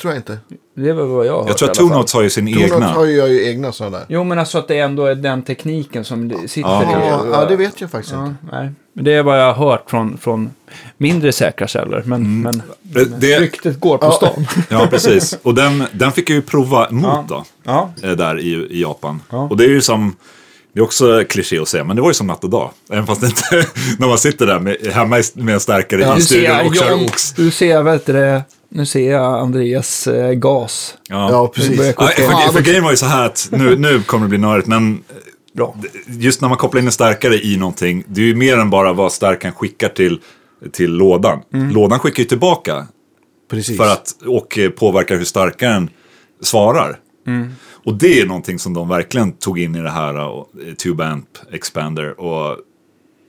Tror 0.00 0.12
jag 0.12 0.18
inte. 0.20 0.38
Det 0.76 0.92
väl 0.92 1.06
vad 1.06 1.26
jag 1.26 1.42
har 1.42 1.48
jag 1.48 1.58
tror 1.58 1.70
att 1.70 1.76
Two. 1.76 1.82
Notes 1.82 2.14
har 2.14 2.22
ju 2.22 2.30
sin 2.30 2.48
egna. 2.48 2.88
har 2.88 3.04
ju 3.06 3.48
egna 3.48 3.72
sådana 3.72 3.96
där. 3.98 4.06
Jo 4.08 4.24
men 4.24 4.38
alltså 4.38 4.58
att 4.58 4.68
det 4.68 4.78
ändå 4.78 5.04
är 5.06 5.14
den 5.14 5.42
tekniken 5.42 6.04
som 6.04 6.28
det 6.28 6.48
sitter 6.48 6.68
Ja. 6.70 6.82
i. 6.82 7.08
Ja, 7.08 7.26
ja, 7.32 7.44
det 7.48 7.56
vet 7.56 7.80
jag 7.80 7.90
faktiskt 7.90 8.14
Ja, 8.14 8.26
inte. 8.26 8.36
nej. 8.52 8.72
Men 8.92 9.04
Det 9.04 9.12
är 9.12 9.22
vad 9.22 9.40
jag 9.40 9.52
har 9.54 9.70
hört 9.70 9.90
från, 9.90 10.18
från 10.18 10.50
mindre 10.98 11.32
säkra 11.32 11.66
källor. 11.66 12.02
Men, 12.06 12.42
men 12.42 12.62
Det, 12.82 13.20
det, 13.20 13.40
ryktet 13.40 13.80
går 13.80 13.98
på 13.98 14.10
stan. 14.10 14.46
ja, 14.68 14.86
precis. 14.90 15.38
Och 15.42 15.54
den, 15.54 15.84
den 15.92 16.12
fick 16.12 16.30
jag 16.30 16.34
ju 16.34 16.42
prova 16.42 16.90
mot 16.90 17.04
Ja. 17.04 17.24
då. 17.28 17.44
Ja. 17.64 17.90
eh, 18.02 18.10
där 18.10 18.38
i, 18.40 18.52
i 18.52 18.82
Japan. 18.82 19.20
Ja. 19.30 19.38
Och 19.50 19.56
det 19.56 19.64
är 19.64 19.68
ju 19.68 19.80
som, 19.80 20.16
det 20.72 20.80
är 20.80 20.84
också 20.84 21.24
kliché 21.28 21.58
att 21.58 21.68
säga, 21.68 21.84
men 21.84 21.96
det 21.96 22.02
var 22.02 22.10
ju 22.10 22.14
som 22.14 22.26
natt 22.26 22.44
och 22.44 22.50
dag. 22.50 22.70
Även 22.92 23.06
fast 23.06 23.20
det 23.20 23.26
inte, 23.26 23.66
när 23.98 24.08
man 24.08 24.18
sitter 24.18 24.46
där 24.46 24.58
med, 24.58 24.76
hemma 24.92 25.18
i- 25.18 25.22
med 25.34 25.54
en 25.54 25.60
stärkare 25.60 26.00
i 26.18 26.20
ser 26.20 26.20
studion 26.20 26.66
och 26.66 26.74
kör 26.74 27.04
ox. 27.04 27.34
ser 27.56 27.70
jag, 27.70 27.84
vet 27.84 28.06
du 28.06 28.12
det, 28.12 28.42
nu 28.70 28.86
ser 28.86 29.10
jag 29.10 29.38
Andreas 29.38 30.06
eh, 30.06 30.32
gas. 30.32 30.98
Ja. 31.08 31.30
Ja, 31.30 31.48
precis. 31.48 31.94
Ja, 31.98 32.50
för, 32.52 32.62
grejen 32.62 32.84
var 32.84 32.90
ju 32.90 32.96
så 32.96 33.06
här 33.06 33.26
att, 33.26 33.48
nu, 33.52 33.76
nu 33.76 34.02
kommer 34.02 34.24
det 34.24 34.28
bli 34.28 34.38
nördigt, 34.38 34.68
men 34.68 35.02
bra. 35.52 35.76
just 36.06 36.40
när 36.40 36.48
man 36.48 36.58
kopplar 36.58 36.80
in 36.80 36.86
en 36.86 36.92
stärkare 36.92 37.34
i 37.34 37.56
någonting, 37.56 38.04
det 38.06 38.20
är 38.20 38.24
ju 38.24 38.34
mer 38.34 38.58
än 38.58 38.70
bara 38.70 38.92
vad 38.92 39.12
stärkaren 39.12 39.54
skickar 39.54 39.88
till, 39.88 40.20
till 40.72 40.92
lådan. 40.92 41.40
Lådan 41.50 41.98
skickar 41.98 42.22
ju 42.22 42.28
tillbaka 42.28 42.86
Precis. 43.50 43.76
för 43.76 43.92
att, 43.92 44.16
och 44.26 44.58
eh, 44.58 44.70
påverkar 44.70 45.16
hur 45.16 45.24
starkaren 45.24 45.90
svarar. 46.42 46.98
Och 47.84 47.94
det 47.94 48.20
är 48.20 48.26
någonting 48.26 48.58
som 48.58 48.74
de 48.74 48.88
verkligen 48.88 49.32
tog 49.32 49.58
in 49.58 49.74
i 49.74 49.80
det 49.80 49.90
här 49.90 50.14
uh, 50.14 50.44
Tube 50.82 51.06
Amp 51.06 51.28
Expander 51.52 52.20
och 52.20 52.56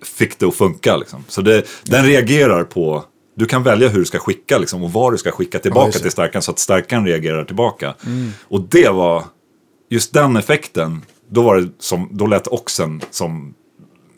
fick 0.05 0.39
det 0.39 0.45
att 0.45 0.55
funka. 0.55 0.97
Liksom. 0.97 1.23
Så 1.27 1.41
det, 1.41 1.65
den 1.83 2.05
reagerar 2.05 2.63
på, 2.63 3.03
du 3.41 3.47
kan 3.47 3.63
välja 3.63 3.89
hur 3.89 3.99
du 3.99 4.05
ska 4.05 4.19
skicka 4.19 4.57
liksom, 4.57 4.83
och 4.83 4.91
vad 4.91 5.13
du 5.13 5.17
ska 5.17 5.31
skicka 5.31 5.59
tillbaka 5.59 5.99
till 5.99 6.11
starkaren 6.11 6.41
så 6.41 6.51
att 6.51 6.59
starkaren 6.59 7.05
reagerar 7.05 7.43
tillbaka. 7.43 7.93
Och 8.43 8.61
det 8.61 8.89
var, 8.89 9.23
just 9.89 10.13
den 10.13 10.37
effekten, 10.37 11.01
då, 11.29 11.41
var 11.41 11.57
det 11.57 11.69
som, 11.79 12.09
då 12.11 12.25
lät 12.25 12.47
oxen 12.47 13.01
som 13.11 13.53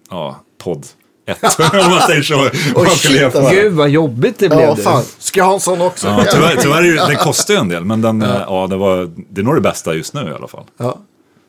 ja, 0.10 0.44
podd 0.64 0.86
1. 1.26 1.38
om 1.60 1.90
man 1.90 2.02
säger 2.08 2.22
så. 2.22 2.38
Man 2.76 2.86
shit. 2.86 3.34
Gud 3.52 3.74
vad 3.74 3.90
jobbigt 3.90 4.40
det 4.40 4.50
blev 4.50 4.62
Ja, 4.62 4.76
fan. 4.76 5.04
Ska 5.18 5.40
jag 5.40 5.46
ha 5.46 5.54
en 5.54 5.60
sån 5.60 5.82
också? 5.82 6.08
Ja, 6.08 6.26
tyvärr, 6.32 6.56
tyvärr 6.62 7.08
den 7.08 7.18
kostar 7.18 7.54
ju 7.54 7.60
en 7.60 7.70
del, 7.70 7.86
men 7.86 8.02
den, 8.02 8.22
ja. 8.22 8.46
ja, 8.48 8.68
det, 8.68 8.76
var, 8.76 9.12
det 9.30 9.42
är 9.42 9.46
nog 9.46 9.56
det 9.56 9.62
bästa 9.62 9.94
just 9.94 10.14
nu 10.14 10.22
i 10.22 10.34
alla 10.34 10.48
fall. 10.48 10.66
Ja. 10.78 11.00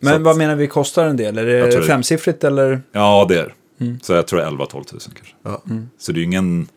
Men 0.01 0.11
Så 0.11 0.17
att- 0.17 0.23
vad 0.23 0.37
menar 0.37 0.55
vi 0.55 0.67
kostar 0.67 1.07
en 1.07 1.17
del? 1.17 1.39
Är 1.39 1.45
det 1.45 1.83
femsiffrigt 1.83 2.45
eller? 2.45 2.83
Ja, 2.93 3.27
det 3.29 3.39
är 3.39 3.45
det. 3.45 3.55
Så 4.03 4.13
jag 4.13 4.27
tror 4.27 4.41
11-12 4.41 4.85
tusen 4.85 5.13
kanske. 5.17 5.35
Ja. 5.45 5.63
Så 5.99 6.13
det 6.13 6.19
är 6.19 6.21
ju 6.21 6.25
ingen 6.25 6.69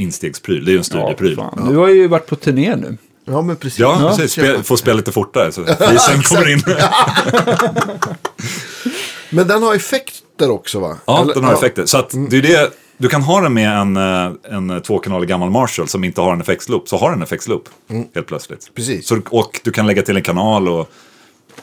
instegspryl, 0.00 0.64
det 0.64 0.70
är 0.70 0.72
ju 0.72 0.78
en 0.78 0.84
studiepryl. 0.84 1.34
Ja. 1.38 1.54
Du 1.70 1.76
har 1.76 1.88
ju 1.88 2.08
varit 2.08 2.26
på 2.26 2.36
turné 2.36 2.76
nu. 2.76 2.96
ja, 3.24 3.42
men 3.42 3.56
precis. 3.56 3.78
precis. 3.84 4.32
Spel, 4.32 4.62
får 4.62 4.76
spela 4.76 4.96
lite 4.96 5.12
fortare 5.12 5.52
så 5.52 5.64
prisen 5.78 6.22
kommer 6.22 6.52
in. 6.52 6.62
Men 9.30 9.48
den 9.48 9.62
har 9.62 9.74
effekter 9.74 10.50
också 10.50 10.80
va? 10.80 10.96
Ja, 11.04 11.22
Eller- 11.22 11.34
den 11.34 11.44
har 11.44 11.52
effekter. 11.54 11.86
Så 11.86 11.98
att 11.98 12.10
det 12.30 12.36
är 12.38 12.42
det, 12.42 12.70
du 12.98 13.08
kan 13.08 13.22
ha 13.22 13.40
den 13.40 13.54
med 13.54 13.70
en, 13.78 13.96
eh, 13.96 14.32
en 14.56 14.82
tvåkanalig 14.82 15.28
gammal 15.28 15.50
Marshall 15.50 15.88
som 15.88 16.04
inte 16.04 16.20
har 16.20 16.32
en 16.32 16.40
effektsloop. 16.40 16.88
Så 16.88 16.96
har 16.96 17.08
den 17.10 17.18
en 17.18 17.22
effektsloop 17.22 17.68
helt 18.14 18.26
plötsligt. 18.26 18.70
Precis. 18.74 19.06
Så, 19.08 19.20
och 19.30 19.60
du 19.64 19.70
kan 19.70 19.86
lägga 19.86 20.02
till 20.02 20.16
en 20.16 20.22
kanal 20.22 20.68
och... 20.68 20.90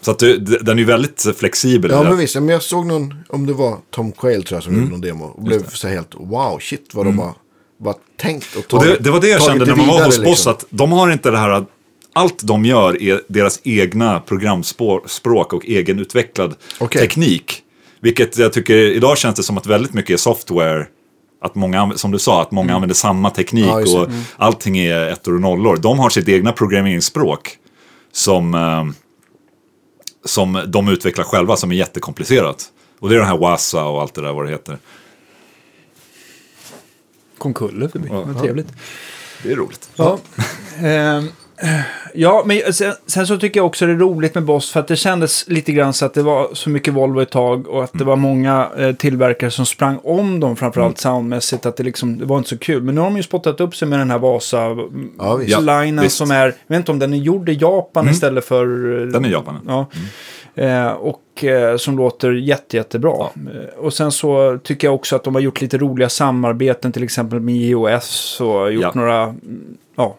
Så 0.02 0.12
att 0.12 0.20
du, 0.20 0.38
den 0.38 0.70
är 0.78 0.80
ju 0.80 0.86
väldigt 0.86 1.26
flexibel. 1.38 1.92
Ja, 1.92 2.04
men 2.04 2.18
visst. 2.18 2.36
Men 2.36 2.50
jag 2.50 2.64
såg 2.64 2.86
någon, 2.86 3.14
om 3.30 3.46
det 3.46 3.54
var 3.54 3.78
Tom 3.92 4.12
Quayle 4.12 4.44
tror 4.44 4.56
jag 4.58 4.64
som 4.64 4.74
Mm. 4.74 4.84
gjorde 4.84 4.92
någon 4.92 5.02
demo. 5.02 5.26
Och 5.26 5.44
blev 5.44 5.70
så 5.70 5.88
helt, 5.88 6.16
wow, 6.18 6.60
shit 6.60 6.90
vad 6.94 7.06
de 7.06 7.20
har 7.20 7.34
bara 7.78 7.95
tänkt 8.17 8.55
och 8.55 8.59
Och 8.59 8.67
tagit 8.67 8.97
det, 8.97 9.03
det 9.03 9.11
var 9.11 9.21
det 9.21 9.28
jag 9.28 9.41
kände 9.41 9.65
när 9.65 9.75
man 9.75 9.88
var 9.88 10.05
hos 10.05 10.17
Boss, 10.17 10.25
liksom. 10.25 10.51
att 10.51 10.65
de 10.69 10.91
har 10.91 11.11
inte 11.11 11.32
det 11.32 11.38
här 11.38 11.49
att 11.49 11.69
allt 12.13 12.43
de 12.43 12.65
gör 12.65 13.01
är 13.01 13.21
deras 13.28 13.59
egna 13.63 14.19
programspråk 14.19 15.53
och 15.53 15.65
egenutvecklad 15.65 16.55
Okej. 16.80 17.01
teknik. 17.01 17.63
Vilket 18.01 18.38
jag 18.38 18.53
tycker, 18.53 18.75
idag 18.75 19.17
känns 19.17 19.36
det 19.36 19.43
som 19.43 19.57
att 19.57 19.65
väldigt 19.65 19.93
mycket 19.93 20.13
är 20.13 20.17
software. 20.17 20.88
Att 21.41 21.55
många, 21.55 21.91
som 21.95 22.11
du 22.11 22.19
sa, 22.19 22.41
att 22.41 22.51
många 22.51 22.75
använder 22.75 22.95
samma 22.95 23.30
teknik 23.30 23.65
Mm. 23.65 23.86
Ja, 23.86 24.01
och 24.01 24.09
allting 24.38 24.78
är 24.78 25.07
ettor 25.07 25.34
och 25.34 25.41
nollor. 25.41 25.78
De 25.78 25.99
har 25.99 26.09
sitt 26.09 26.30
egna 26.30 26.51
programmeringsspråk 26.51 27.57
som, 28.11 28.53
eh, 28.53 28.86
som 30.25 30.63
de 30.67 30.88
utvecklar 30.88 31.25
själva 31.25 31.55
som 31.55 31.71
är 31.71 31.75
jättekomplicerat. 31.75 32.65
Och 32.99 33.09
det 33.09 33.15
är 33.15 33.19
den 33.19 33.28
här 33.28 33.38
WASA 33.38 33.86
och 33.86 34.01
allt 34.01 34.13
det 34.13 34.21
där 34.21 34.34
vad 34.34 34.45
det 34.45 34.51
heter. 34.51 34.78
Kom 37.38 37.54
Kulle 37.54 37.90
förbi. 37.90 38.08
Ja. 38.12 38.24
Vad 38.28 38.42
trevligt. 38.42 38.68
Det 39.44 39.52
är 39.52 39.56
roligt. 39.56 39.90
Ja. 39.96 40.18
Ehm, 40.84 41.28
ja, 42.14 42.44
men 42.46 42.74
sen, 42.74 42.94
sen 43.06 43.28
så 43.28 43.38
tycker 43.38 43.60
jag 43.60 43.68
också 43.68 43.86
det 43.86 43.92
är 43.92 43.96
roligt 43.98 44.36
med 44.36 44.44
Boss 44.44 44.72
för 44.72 44.80
att 44.80 44.88
det 44.88 44.96
kändes 44.96 45.48
lite 45.50 45.72
grann 45.72 45.94
så 45.94 46.06
att 46.06 46.14
det 46.14 46.22
var 46.22 46.50
så 46.54 46.70
mycket 46.70 46.94
Volvo 46.94 47.22
ett 47.22 47.30
tag 47.30 47.68
och 47.68 47.84
att 47.84 47.92
det 47.94 48.04
var 48.04 48.16
många 48.16 48.70
eh, 48.78 48.96
tillverkare 48.96 49.52
som 49.52 49.66
sprang 49.66 50.00
om 50.04 50.40
dem 50.40 50.56
framförallt 50.56 50.98
soundmässigt 50.98 51.66
att 51.66 51.78
det 51.78 51.84
liksom, 51.84 52.18
det 52.18 52.26
var 52.26 52.38
inte 52.38 52.50
så 52.50 52.58
kul. 52.58 52.84
Men 52.84 52.96
nu 52.96 53.02
har 53.02 53.08
de 53.08 53.18
ju 53.18 53.24
spottat 53.24 53.62
upp 53.62 53.76
sig 53.76 53.88
med 53.88 54.00
den 54.00 54.12
här 54.12 54.20
Vasa 54.20 54.76
Ja, 55.20 55.36
visst. 55.36 56.18
som 56.18 56.32
är, 56.32 56.46
jag 56.46 56.54
vet 56.68 56.78
inte 56.78 56.92
om 56.92 57.00
den 57.00 57.14
är 57.14 57.18
gjord 57.18 57.50
i 57.50 57.54
Japan 57.54 58.10
istället 58.10 58.46
för... 58.46 58.64
eh, 59.02 59.08
Den 59.08 59.26
är 59.26 59.30
Japan. 59.30 59.60
Ja. 59.68 59.86
Eh, 60.64 60.88
och 60.92 61.22
eh, 61.44 61.78
som 61.78 61.98
låter 61.98 62.32
jätte, 62.32 62.78
jättebra. 62.78 63.12
Eh, 63.36 63.80
och 63.80 63.94
sen 63.94 64.12
så 64.12 64.60
tycker 64.64 64.88
jag 64.88 64.96
också 64.96 65.16
att 65.16 65.24
de 65.24 65.36
har 65.36 65.42
gjort 65.42 65.62
lite 65.62 65.78
roliga 65.78 66.10
samarbeten, 66.10 66.92
till 66.92 67.04
exempel 67.04 67.40
med 67.40 67.56
iOS 67.56 68.42
och 68.42 68.74
gjort 68.74 68.82
Ja. 68.84 68.92
några, 68.96 69.24
mm, 69.24 69.38
ja. 69.96 70.18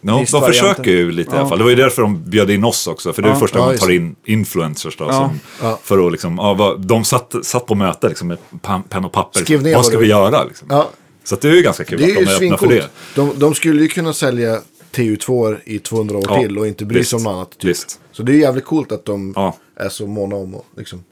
No, 0.00 0.24
de 0.32 0.42
försöker 0.42 0.90
ju 0.90 1.10
lite 1.12 1.30
i 1.30 1.32
alla 1.34 1.42
Ja. 1.42 1.48
fall. 1.48 1.58
Det 1.58 1.64
var 1.64 1.70
ju 1.70 1.76
därför 1.76 2.02
de 2.02 2.30
bjöd 2.30 2.50
in 2.50 2.64
oss 2.64 2.86
också. 2.86 3.12
För 3.12 3.22
det 3.22 3.28
är 3.28 3.32
Ja. 3.32 3.38
första 3.38 3.58
Ja, 3.58 3.62
gången 3.64 3.76
de 3.76 3.80
tar 3.84 3.92
in 3.92 4.16
influencers 4.24 4.96
då. 4.96 5.04
Ja. 5.04 5.12
Som, 5.12 5.40
Ja. 5.62 5.78
För 5.82 6.06
att 6.06 6.12
liksom, 6.12 6.34
ja, 6.38 6.76
de 6.78 7.04
satt, 7.04 7.34
satt 7.42 7.66
på 7.66 7.74
möte 7.74 8.08
liksom, 8.08 8.28
med 8.28 8.38
pan- 8.62 8.82
penn 8.88 9.04
och 9.04 9.12
papper. 9.12 9.40
Skrev 9.40 9.62
ner 9.62 9.74
vad 9.74 9.84
ska 9.86 9.98
vi 9.98 10.06
göra? 10.06 10.44
Liksom. 10.44 10.68
Ja, 10.70 10.88
Så 11.24 11.36
det 11.36 11.48
är 11.48 11.52
ju 11.54 11.62
ganska 11.62 11.84
kul 11.84 11.98
det 11.98 12.04
är 12.04 12.08
att 12.08 12.38
de 12.40 12.46
är 12.46 12.52
öppna 12.52 12.56
för 12.58 12.66
det. 12.74 12.86
De, 13.14 13.30
de 13.38 13.54
skulle 13.54 13.82
ju 13.82 13.88
kunna 13.88 14.12
sälja 14.12 14.58
TU2 14.94 15.56
i 15.64 15.78
200 15.78 16.16
år 16.18 16.24
Ja, 16.28 16.42
till 16.42 16.58
och 16.58 16.66
inte 16.66 16.84
bry 16.84 17.04
sig 17.04 17.16
om 17.16 17.18
visst, 17.20 17.24
något 17.26 17.34
annat. 17.34 17.58
Typ. 17.58 17.76
Så 18.12 18.22
det 18.22 18.32
är 18.32 18.36
jävligt 18.36 18.64
coolt 18.64 18.92
att 18.92 19.04
de 19.04 19.32
Ja. 19.36 19.56
Är 19.84 19.88
så 19.88 20.06
måna 20.06 20.36
om 20.36 20.54
att 20.54 20.64
liksom, 20.76 21.04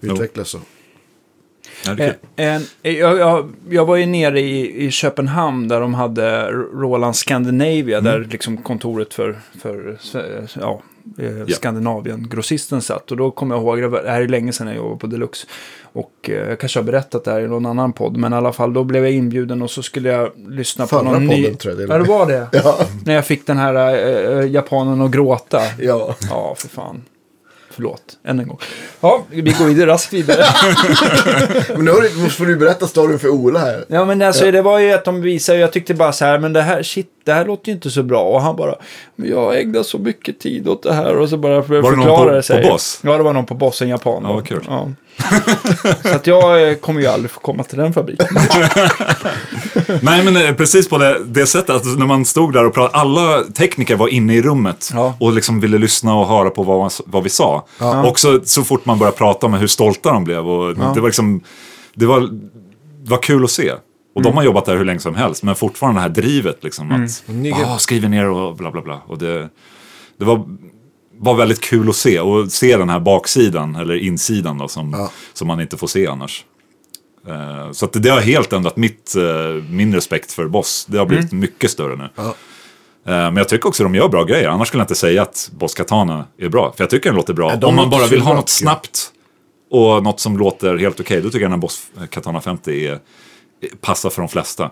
utveckla 0.00 0.44
så. 0.44 0.58
Ja. 1.84 1.96
En, 2.36 2.62
jag, 2.82 3.18
jag, 3.18 3.52
jag 3.70 3.86
var 3.86 3.96
ju 3.96 4.06
nere 4.06 4.40
i, 4.40 4.86
i 4.86 4.90
Köpenhamn 4.90 5.68
där 5.68 5.80
de 5.80 5.94
hade 5.94 6.50
Roland 6.50 7.16
Scandinavia, 7.16 8.00
där 8.00 8.28
liksom 8.30 8.56
kontoret 8.56 9.14
för, 9.14 9.38
för 9.60 9.98
ja, 10.60 10.82
eh, 11.18 11.38
Ja. 11.38 11.54
Skandinavien-grossisten 11.54 12.82
satt. 12.82 13.10
Och 13.10 13.16
då 13.16 13.30
kommer 13.30 13.54
jag 13.54 13.62
ihåg, 13.62 13.92
det 13.92 14.10
här 14.10 14.20
är 14.20 14.28
länge 14.28 14.52
sedan 14.52 14.66
jag 14.66 14.76
jobbade 14.76 14.98
på 14.98 15.06
Deluxe. 15.06 15.46
Och 15.92 16.12
eh, 16.22 16.34
jag 16.34 16.60
kanske 16.60 16.78
har 16.78 16.84
berättat 16.84 17.24
det 17.24 17.30
här 17.30 17.40
i 17.40 17.48
någon 17.48 17.66
annan 17.66 17.92
podd, 17.92 18.16
men 18.16 18.32
i 18.32 18.36
alla 18.36 18.52
fall 18.52 18.72
då 18.72 18.84
blev 18.84 19.04
jag 19.04 19.12
inbjuden 19.12 19.62
och 19.62 19.70
så 19.70 19.82
skulle 19.82 20.08
jag 20.08 20.30
lyssna 20.48 20.86
Förra 20.86 20.98
på 20.98 21.04
någon 21.04 21.26
ny... 21.26 21.42
podden, 21.42 21.56
tror 21.56 21.72
jag 21.74 21.88
det 21.88 21.94
Ja, 21.94 21.98
det 21.98 22.08
var 22.08 22.26
det. 22.26 22.48
Ja. 22.64 22.78
När 23.04 23.14
jag 23.14 23.26
fick 23.26 23.46
den 23.46 23.56
här 23.56 23.74
äh, 23.74 24.50
japanen 24.50 25.00
att 25.00 25.10
gråta. 25.10 25.60
Ja. 25.78 26.14
Ja, 26.30 26.54
för 26.58 26.68
fan. 26.68 27.02
Förlåt, 27.76 28.02
än 28.24 28.38
en 28.38 28.48
gång. 28.48 28.58
Ja, 29.00 29.24
vi 29.30 29.40
går 29.58 29.64
vidare 29.64 29.90
raskt 29.90 30.12
vidare. 30.12 30.44
Men 31.76 31.84
nu 31.84 31.92
du- 31.92 32.30
får 32.30 32.46
du 32.46 32.56
berätta 32.56 32.86
storyn 32.86 33.18
för 33.18 33.28
Ola 33.28 33.58
här. 33.58 33.84
Ja, 33.88 34.04
men 34.04 34.22
alltså 34.22 34.50
det 34.50 34.62
var 34.62 34.78
ju 34.78 34.92
att 34.92 35.04
de 35.04 35.20
visade, 35.22 35.58
jag 35.58 35.72
tyckte 35.72 35.94
bara 35.94 36.12
så 36.12 36.24
här, 36.24 36.38
men 36.38 36.52
det 36.52 36.62
här, 36.62 36.82
shit, 36.82 37.06
det 37.26 37.32
här 37.32 37.44
låter 37.44 37.68
ju 37.68 37.74
inte 37.74 37.90
så 37.90 38.02
bra. 38.02 38.22
Och 38.22 38.40
han 38.42 38.56
bara, 38.56 38.74
men 39.16 39.28
jag 39.30 39.60
ägnar 39.60 39.82
så 39.82 39.98
mycket 39.98 40.40
tid 40.40 40.68
åt 40.68 40.82
det 40.82 40.92
här. 40.94 41.16
Och 41.16 41.28
så 41.28 41.36
bara 41.36 41.62
för, 41.62 41.80
Var 41.80 41.90
det 41.90 41.96
någon 41.96 42.04
förklara 42.06 42.28
på- 42.28 42.34
det 42.34 42.42
sig. 42.42 42.62
på 42.62 42.68
Boss? 42.68 43.00
Ja, 43.02 43.16
det 43.16 43.22
var 43.22 43.32
någon 43.32 43.46
på 43.46 43.54
Boss, 43.54 43.82
en 43.82 43.88
japan. 43.88 44.22
Ja, 44.26 44.32
vad 44.32 44.46
kul. 44.46 44.64
Ja. 44.68 44.88
så 46.02 46.08
att 46.08 46.26
jag 46.26 46.68
eh, 46.70 46.74
kommer 46.74 47.00
ju 47.00 47.06
aldrig 47.06 47.30
få 47.30 47.40
komma 47.40 47.62
till 47.62 47.78
den 47.78 47.92
fabriken. 47.92 48.26
Nej, 50.02 50.24
men 50.24 50.36
eh, 50.36 50.54
precis 50.54 50.88
på 50.88 50.98
det, 50.98 51.18
det 51.24 51.46
sättet, 51.46 51.70
alltså, 51.70 51.88
när 51.88 52.06
man 52.06 52.24
stod 52.24 52.52
där 52.52 52.64
och 52.66 52.74
pratade, 52.74 52.98
alla 53.02 53.42
tekniker 53.42 53.96
var 53.96 54.08
inne 54.08 54.34
i 54.34 54.42
rummet 54.42 54.90
Ja. 54.94 55.14
och 55.20 55.32
liksom 55.32 55.60
ville 55.60 55.78
lyssna 55.78 56.14
och 56.14 56.28
höra 56.28 56.50
på 56.50 56.62
vad, 56.62 56.78
man, 56.78 56.90
vad 57.06 57.22
vi 57.22 57.28
sa. 57.28 57.66
Och 58.06 58.18
så, 58.18 58.40
så 58.44 58.64
fort 58.64 58.86
man 58.86 58.98
började 58.98 59.16
prata 59.16 59.46
om 59.46 59.54
hur 59.54 59.66
stolta 59.66 60.12
de 60.12 60.24
blev, 60.24 60.48
och 60.48 60.74
det 60.94 61.00
var 61.00 61.08
liksom, 61.08 61.40
det 61.94 62.06
var, 62.06 62.20
det 63.04 63.10
var 63.10 63.22
kul 63.22 63.44
att 63.44 63.50
se. 63.50 63.72
Och 64.16 64.22
de 64.22 64.36
har 64.36 64.42
jobbat 64.44 64.64
där 64.64 64.76
hur 64.76 64.84
länge 64.84 65.00
som 65.00 65.14
helst, 65.14 65.42
men 65.42 65.54
fortfarande 65.54 65.98
det 65.98 66.02
här 66.02 66.08
drivet 66.08 66.64
liksom, 66.64 66.92
att 66.92 67.22
Ni- 67.26 67.52
ah, 67.52 67.78
skriver 67.78 68.08
ner 68.08 68.28
och 68.28 68.56
bla 68.56 68.70
bla 68.70 68.82
bla. 68.82 69.00
Och 69.06 69.18
det, 69.18 69.48
det 70.18 70.24
var, 70.24 70.44
var 71.18 71.34
väldigt 71.34 71.60
kul 71.60 71.88
att 71.88 71.96
se, 71.96 72.20
och 72.20 72.52
se 72.52 72.76
den 72.76 72.88
här 72.88 73.00
baksidan, 73.00 73.74
eller 73.76 73.94
insidan 73.96 74.58
då, 74.58 74.68
som, 74.68 74.90
Ja. 74.92 75.10
som 75.32 75.48
man 75.48 75.60
inte 75.60 75.76
får 75.76 75.86
se 75.86 76.06
annars. 76.06 76.44
Eh, 77.28 77.72
Så 77.72 77.84
att 77.84 77.92
det, 77.92 77.98
det 78.00 78.08
har 78.10 78.20
helt 78.20 78.52
ändrat 78.52 78.76
mitt, 78.76 79.16
eh, 79.16 79.62
min 79.70 79.94
respekt 79.94 80.32
för 80.32 80.48
Boss. 80.48 80.86
Det 80.88 80.98
har 80.98 81.06
blivit 81.06 81.32
mycket 81.32 81.70
större 81.70 81.96
nu. 81.96 82.08
Ja. 82.16 82.22
Eh, 82.24 83.12
Men 83.12 83.36
jag 83.36 83.48
tycker 83.48 83.68
också 83.68 83.82
de 83.82 83.94
gör 83.94 84.08
bra 84.08 84.24
grejer. 84.24 84.48
Annars 84.48 84.68
skulle 84.68 84.80
jag 84.80 84.84
inte 84.84 84.94
säga 84.94 85.22
att 85.22 85.50
Boss 85.58 85.74
Katana 85.74 86.24
är 86.38 86.48
bra. 86.48 86.72
För 86.76 86.84
jag 86.84 86.90
tycker 86.90 87.08
den 87.10 87.16
låter 87.16 87.34
bra. 87.34 87.48
Nej, 87.48 87.58
de 87.58 87.66
Om 87.66 87.76
man 87.76 87.90
bara 87.90 88.06
vill 88.06 88.20
ha 88.20 88.34
något 88.34 88.48
snabbt 88.48 89.12
och 89.70 90.02
något 90.02 90.20
som 90.20 90.38
låter 90.38 90.76
helt 90.76 91.00
okej. 91.00 91.20
då 91.22 91.28
tycker 91.28 91.38
jag 91.40 91.44
den 91.50 91.52
här 91.52 91.58
Boss 91.58 91.86
Katana 92.10 92.40
50 92.40 92.86
är, 92.86 92.98
passar 93.80 94.10
för 94.10 94.22
de 94.22 94.28
flesta. 94.28 94.70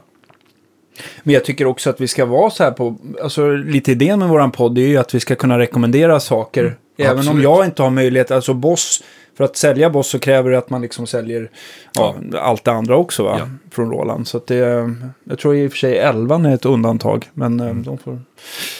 Men 1.22 1.34
jag 1.34 1.44
tycker 1.44 1.66
också 1.66 1.90
att 1.90 2.00
vi 2.00 2.08
ska 2.08 2.24
vara 2.26 2.50
så 2.50 2.64
här 2.64 2.70
på, 2.70 2.96
alltså 3.22 3.50
lite 3.50 3.92
idén 3.92 4.18
med 4.18 4.28
våran 4.28 4.50
podd 4.50 4.78
är 4.78 4.86
ju 4.86 4.96
att 4.96 5.14
vi 5.14 5.20
ska 5.20 5.34
kunna 5.34 5.58
rekommendera 5.58 6.20
saker. 6.20 6.76
Även 6.96 7.28
om 7.28 7.42
jag 7.42 7.64
inte 7.64 7.82
har 7.82 7.90
möjlighet, 7.90 8.30
alltså 8.30 8.54
Boss, 8.54 9.02
för 9.36 9.44
att 9.44 9.56
sälja 9.56 9.90
Boss 9.90 10.08
så 10.08 10.18
kräver 10.18 10.50
det 10.50 10.58
att 10.58 10.70
man 10.70 10.82
liksom 10.82 11.06
säljer 11.06 11.50
ja, 11.94 12.14
allt 12.38 12.64
det 12.64 12.72
andra 12.72 12.96
också 12.96 13.22
va? 13.24 13.36
Ja. 13.38 13.48
Från 13.70 13.90
Roland. 13.90 14.28
Så 14.28 14.36
att 14.36 14.46
det, 14.46 14.94
jag 15.24 15.38
tror 15.38 15.56
i 15.56 15.66
och 15.66 15.70
för 15.70 15.78
sig 15.78 15.98
11 15.98 16.34
är 16.34 16.54
ett 16.54 16.64
undantag. 16.64 17.30
Men 17.32 17.60
eh, 17.60 17.74
de 17.74 17.98
får 17.98 18.20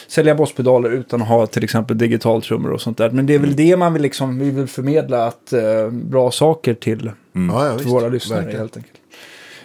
sälja 0.09 0.35
Boss-pedaler 0.35 0.91
utan 0.91 1.23
att 1.23 1.29
ha 1.29 1.47
till 1.47 1.65
exempel 1.65 1.99
digitaltrummor 1.99 2.71
och 2.71 2.81
sånt 2.81 2.99
där. 2.99 3.11
Men 3.11 3.27
det 3.27 3.35
är 3.35 3.39
väl 3.39 3.57
det 3.57 3.77
man 3.77 3.93
vill 3.93 4.03
liksom, 4.03 4.39
vi 4.39 4.51
vill 4.51 4.67
förmedla 4.67 5.27
att 5.27 5.53
eh, 5.53 5.91
bra 5.91 6.31
saker 6.31 6.75
till, 6.75 7.11
Ja, 7.33 7.67
ja, 7.67 7.79
till 7.79 7.89
våra 7.89 8.09
lyssnare 8.09 8.41
Verkligen. 8.41 8.61
helt 8.61 8.77
enkelt. 8.77 8.95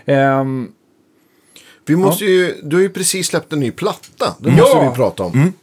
Ehm, 0.10 0.72
Vi 1.86 1.96
måste 1.96 2.26
ju, 2.26 2.56
du 2.64 2.76
har 2.76 2.82
ju 2.84 2.90
precis 2.90 3.28
släppt 3.28 3.54
en 3.54 3.60
ny 3.60 3.72
platta. 3.72 4.36
Ja. 4.44 4.52
måste 4.52 4.90
vi 4.90 4.96
prata 4.96 5.24
om. 5.24 5.54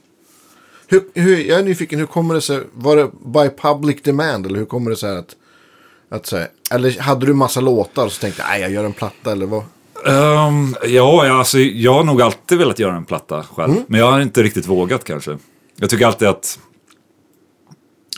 Hur, 0.89 1.03
hur, 1.15 1.37
jag 1.45 1.61
är 1.61 1.65
nyfiken, 1.65 1.99
hur 1.99 2.07
kommer 2.07 2.35
det 2.35 2.41
sig? 2.41 2.61
Var 2.73 2.97
det 2.97 3.11
by 3.25 3.57
public 3.63 4.03
demand? 4.03 4.47
Eller 4.47 4.59
hur 4.59 4.67
kommer 4.67 4.91
det 4.91 4.97
sig 4.97 5.17
att 5.19 5.37
Att 6.09 6.27
säga, 6.27 6.47
eller 6.71 7.01
hade 7.01 7.27
du 7.27 7.35
massa 7.35 7.61
låtar 7.61 8.05
och 8.07 8.13
så 8.13 8.21
tänkte 8.21 8.43
jag, 8.43 8.49
nej 8.49 8.61
jag 8.61 8.71
gör 8.71 8.85
en 8.85 8.93
platta 8.93 9.33
eller 9.33 9.47
vad? 9.47 9.63
Ehm, 10.07 10.75
ja, 10.83 11.27
ja, 11.27 11.39
alltså, 11.39 11.59
jag 11.59 11.93
har 11.95 12.05
nog 12.05 12.23
alltid 12.23 12.59
velat 12.59 12.79
göra 12.79 12.97
en 12.97 13.05
platta 13.05 13.43
själv. 13.43 13.73
Men 13.89 14.01
jag 14.01 14.11
har 14.13 14.21
inte 14.21 14.43
riktigt 14.43 14.67
vågat 14.67 15.05
kanske. 15.05 15.39
Jag 15.77 15.91
tycker 15.91 16.07
alltid 16.07 16.29
att... 16.29 16.59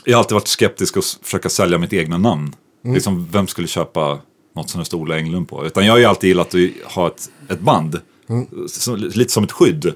Jag 0.05 0.17
har 0.17 0.19
alltid 0.19 0.33
varit 0.33 0.47
skeptisk 0.47 0.97
s- 0.97 1.19
försöka 1.21 1.49
sälja 1.49 1.77
mitt 1.77 1.93
egna 1.93 2.17
namn. 2.17 2.55
Liksom, 2.83 3.27
vem 3.31 3.47
skulle 3.47 3.67
köpa 3.67 4.19
något 4.59 4.69
som 4.69 4.79
det 4.79 4.85
står 4.85 4.97
Ola 4.97 5.17
Englund 5.17 5.49
på? 5.49 5.65
Utan 5.65 5.85
jag 5.85 5.93
har 5.93 5.99
ju 5.99 6.05
alltid 6.05 6.27
gillat 6.27 6.55
att 6.55 6.93
ha 6.93 7.07
ett, 7.07 7.29
ett 7.49 7.59
band. 7.59 7.99
Så, 8.67 8.95
lite 8.95 9.31
som 9.31 9.43
ett 9.43 9.51
skydd. 9.51 9.93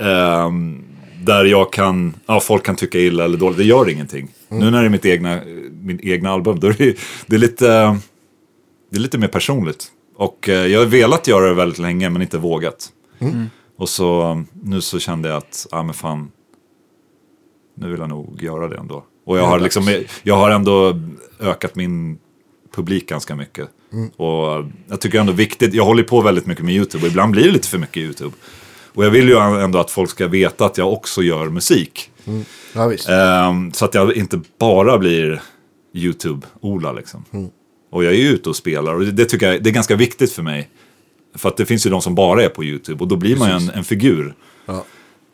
Ehm, 0.00 0.84
där 1.24 1.44
jag 1.44 1.72
kan, 1.72 2.14
ja 2.26 2.40
folk 2.40 2.64
kan 2.64 2.76
tycka 2.76 2.98
illa 2.98 3.24
eller 3.24 3.38
dåligt, 3.38 3.58
det 3.58 3.64
gör 3.64 3.88
ingenting. 3.88 4.28
Nu 4.48 4.70
när 4.70 4.80
det 4.80 4.86
är 4.86 4.90
mitt 4.90 5.06
egna, 5.06 5.40
min 5.82 6.00
egna 6.02 6.30
album, 6.30 6.60
då 6.60 6.66
är 6.66 6.74
det, 6.78 6.98
det 7.26 7.36
är 7.36 7.40
lite, 7.40 7.66
det 8.90 8.96
är 8.96 9.00
lite 9.00 9.18
mer 9.18 9.28
personligt. 9.28 9.86
Och 10.16 10.48
eh, 10.48 10.66
jag 10.66 10.78
har 10.80 10.86
velat 10.86 11.26
göra 11.26 11.48
det 11.48 11.54
väldigt 11.54 11.78
länge 11.78 12.10
men 12.10 12.22
inte 12.22 12.38
vågat. 12.38 12.88
Och 13.78 13.88
så 13.88 14.42
nu 14.62 14.80
så 14.80 14.98
kände 14.98 15.28
jag 15.28 15.38
att, 15.38 15.66
ja 15.70 15.82
men 15.82 15.94
fan, 15.94 16.30
nu 17.76 17.90
vill 17.90 18.00
jag 18.00 18.08
nog 18.08 18.42
göra 18.42 18.68
det 18.68 18.76
ändå. 18.76 19.04
Och 19.26 19.38
jag 19.38 19.46
har, 19.46 19.60
liksom, 19.60 20.04
jag 20.22 20.36
har 20.36 20.50
ändå 20.50 21.00
ökat 21.40 21.74
min 21.74 22.18
publik 22.74 23.08
ganska 23.08 23.34
mycket. 23.34 23.68
Och 24.16 24.64
jag 24.88 25.00
tycker 25.00 25.20
ändå 25.20 25.32
viktigt, 25.32 25.74
jag 25.74 25.84
håller 25.84 26.02
på 26.02 26.20
väldigt 26.20 26.46
mycket 26.46 26.64
med 26.64 26.74
YouTube 26.74 27.04
och 27.04 27.10
ibland 27.10 27.32
blir 27.32 27.44
det 27.44 27.50
lite 27.50 27.68
för 27.68 27.78
mycket 27.78 27.96
YouTube. 27.96 28.34
Och 28.94 29.04
jag 29.04 29.10
vill 29.10 29.28
ju 29.28 29.38
ändå 29.38 29.78
att 29.78 29.90
folk 29.90 30.10
ska 30.10 30.26
veta 30.26 30.66
att 30.66 30.78
jag 30.78 30.92
också 30.92 31.22
gör 31.22 31.48
musik. 31.48 32.10
Ja 32.72 32.86
visst. 32.86 33.08
Ehm, 33.08 33.72
så 33.72 33.84
att 33.84 33.94
jag 33.94 34.16
inte 34.16 34.40
bara 34.58 34.98
blir 34.98 35.42
YouTube-Ola 35.94 36.92
liksom. 36.92 37.24
Och 37.90 38.04
jag 38.04 38.12
är 38.12 38.16
ju 38.16 38.28
ute 38.28 38.48
och 38.48 38.56
spelar 38.56 38.94
och 38.94 39.04
det, 39.04 39.24
tycker 39.24 39.52
jag 39.52 39.62
det 39.62 39.70
är 39.70 39.74
ganska 39.74 39.96
viktigt 39.96 40.32
för 40.32 40.42
mig. 40.42 40.68
För 41.34 41.48
att 41.48 41.56
det 41.56 41.66
finns 41.66 41.86
ju 41.86 41.90
de 41.90 42.02
som 42.02 42.14
bara 42.14 42.42
är 42.44 42.48
på 42.48 42.64
YouTube 42.64 43.02
och 43.02 43.08
då 43.08 43.16
blir 43.16 43.36
man 43.36 43.48
ju 43.48 43.54
en, 43.54 43.70
en 43.70 43.84
figur. 43.84 44.34
Ja. 44.66 44.84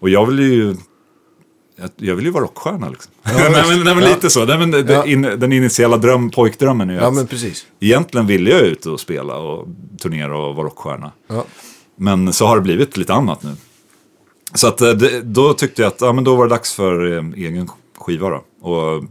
Och 0.01 0.11
jag 0.11 0.27
vill 0.27 0.39
ju... 0.39 0.77
jag- 1.97 2.15
vill 2.15 2.25
ju 2.25 2.31
vara 2.31 2.45
rockstjärna 2.45 2.89
liksom. 2.89 3.13
nej, 3.23 3.51
men, 3.69 3.85
nej 3.85 3.95
men 3.95 4.05
lite 4.05 4.31
så. 4.31 4.45
Nej, 4.45 4.59
men, 4.67 4.87
Ja. 4.89 5.07
in, 5.07 5.23
den 5.23 5.53
initiala 5.53 5.97
dröm, 5.97 6.31
pojkdrömmen 6.31 6.91
är 6.91 6.95
ju 6.95 7.01
ja 7.01 7.07
att 7.07 7.15
men 7.15 7.27
precis. 7.27 7.67
egentligen 7.81 8.27
ville 8.27 8.51
jag 8.51 8.61
ut 8.61 8.87
och 8.87 9.01
spela 9.01 9.37
och 9.37 9.69
turnera 10.01 10.39
och 10.39 10.55
vara 10.57 10.67
rockstjärna. 10.67 11.13
Ja. 11.29 11.45
Men 11.97 12.33
så 12.33 12.47
har 12.47 12.57
det 12.57 12.63
blivit 12.63 12.97
lite 12.97 13.15
annat 13.15 13.43
nu. 13.43 13.51
Så 14.55 14.67
att, 14.67 14.81
eh, 14.81 14.91
det, 14.91 15.21
då 15.21 15.55
tyckte 15.55 15.83
jag 15.83 15.89
att 15.89 16.01
ja, 16.01 16.13
men 16.13 16.25
då 16.25 16.37
var 16.37 16.45
det 16.45 16.51
dags 16.55 16.73
för 16.75 17.13
eh, 17.17 17.25
egen 17.37 17.69
skiva 17.99 18.29
då. 18.31 18.69
Och 18.69 19.05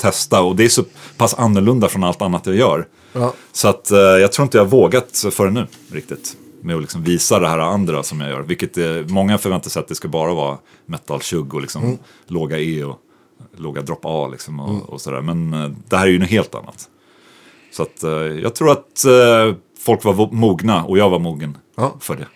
testa. 0.00 0.40
Och 0.42 0.56
det 0.56 0.64
är 0.64 0.68
så 0.68 0.84
pass 1.16 1.34
annorlunda 1.34 1.88
från 1.88 2.04
allt 2.04 2.22
annat 2.22 2.46
jag 2.46 2.56
gör. 2.56 2.86
Ja. 3.12 3.34
Så 3.52 3.68
att 3.68 3.90
eh, 3.90 3.98
jag 3.98 4.32
tror 4.32 4.44
inte 4.44 4.58
jag 4.58 4.64
har 4.64 4.70
vågat 4.70 5.24
förrän 5.32 5.54
nu 5.54 5.66
riktigt. 5.92 6.36
Med 6.62 6.76
att 6.76 6.80
liksom 6.82 7.02
visa 7.02 7.38
det 7.38 7.48
här 7.48 7.58
andra 7.58 8.02
som 8.02 8.20
jag 8.20 8.30
gör. 8.30 8.42
Vilket 8.42 8.78
eh, 8.78 8.86
många 9.08 9.38
förväntar 9.38 9.70
sig 9.70 9.80
att 9.80 9.88
det 9.88 9.94
ska 9.94 10.08
bara 10.08 10.34
vara 10.34 10.58
metal 10.86 11.20
tjugg 11.22 11.54
och 11.54 11.60
liksom 11.60 11.98
låga 12.26 12.58
E 12.58 12.84
och 12.84 12.98
låga 13.56 13.82
drop 13.82 14.00
A 14.02 14.28
liksom 14.32 14.60
och, 14.60 14.88
och 14.90 15.00
sådär. 15.00 15.20
Men 15.20 15.54
eh, 15.54 15.70
det 15.88 15.96
här 15.96 16.06
är 16.06 16.10
ju 16.10 16.18
något 16.18 16.28
helt 16.28 16.54
annat. 16.54 16.88
Så 17.72 17.82
att 17.82 18.02
eh, 18.02 18.10
jag 18.10 18.54
tror 18.54 18.70
att 18.72 19.04
folk 19.80 20.04
var 20.04 20.32
mogna 20.32 20.84
och 20.84 20.98
jag 20.98 21.10
var 21.10 21.18
mogen 21.18 21.56
Ja. 21.76 21.96
för 22.00 22.16
det. 22.16 22.26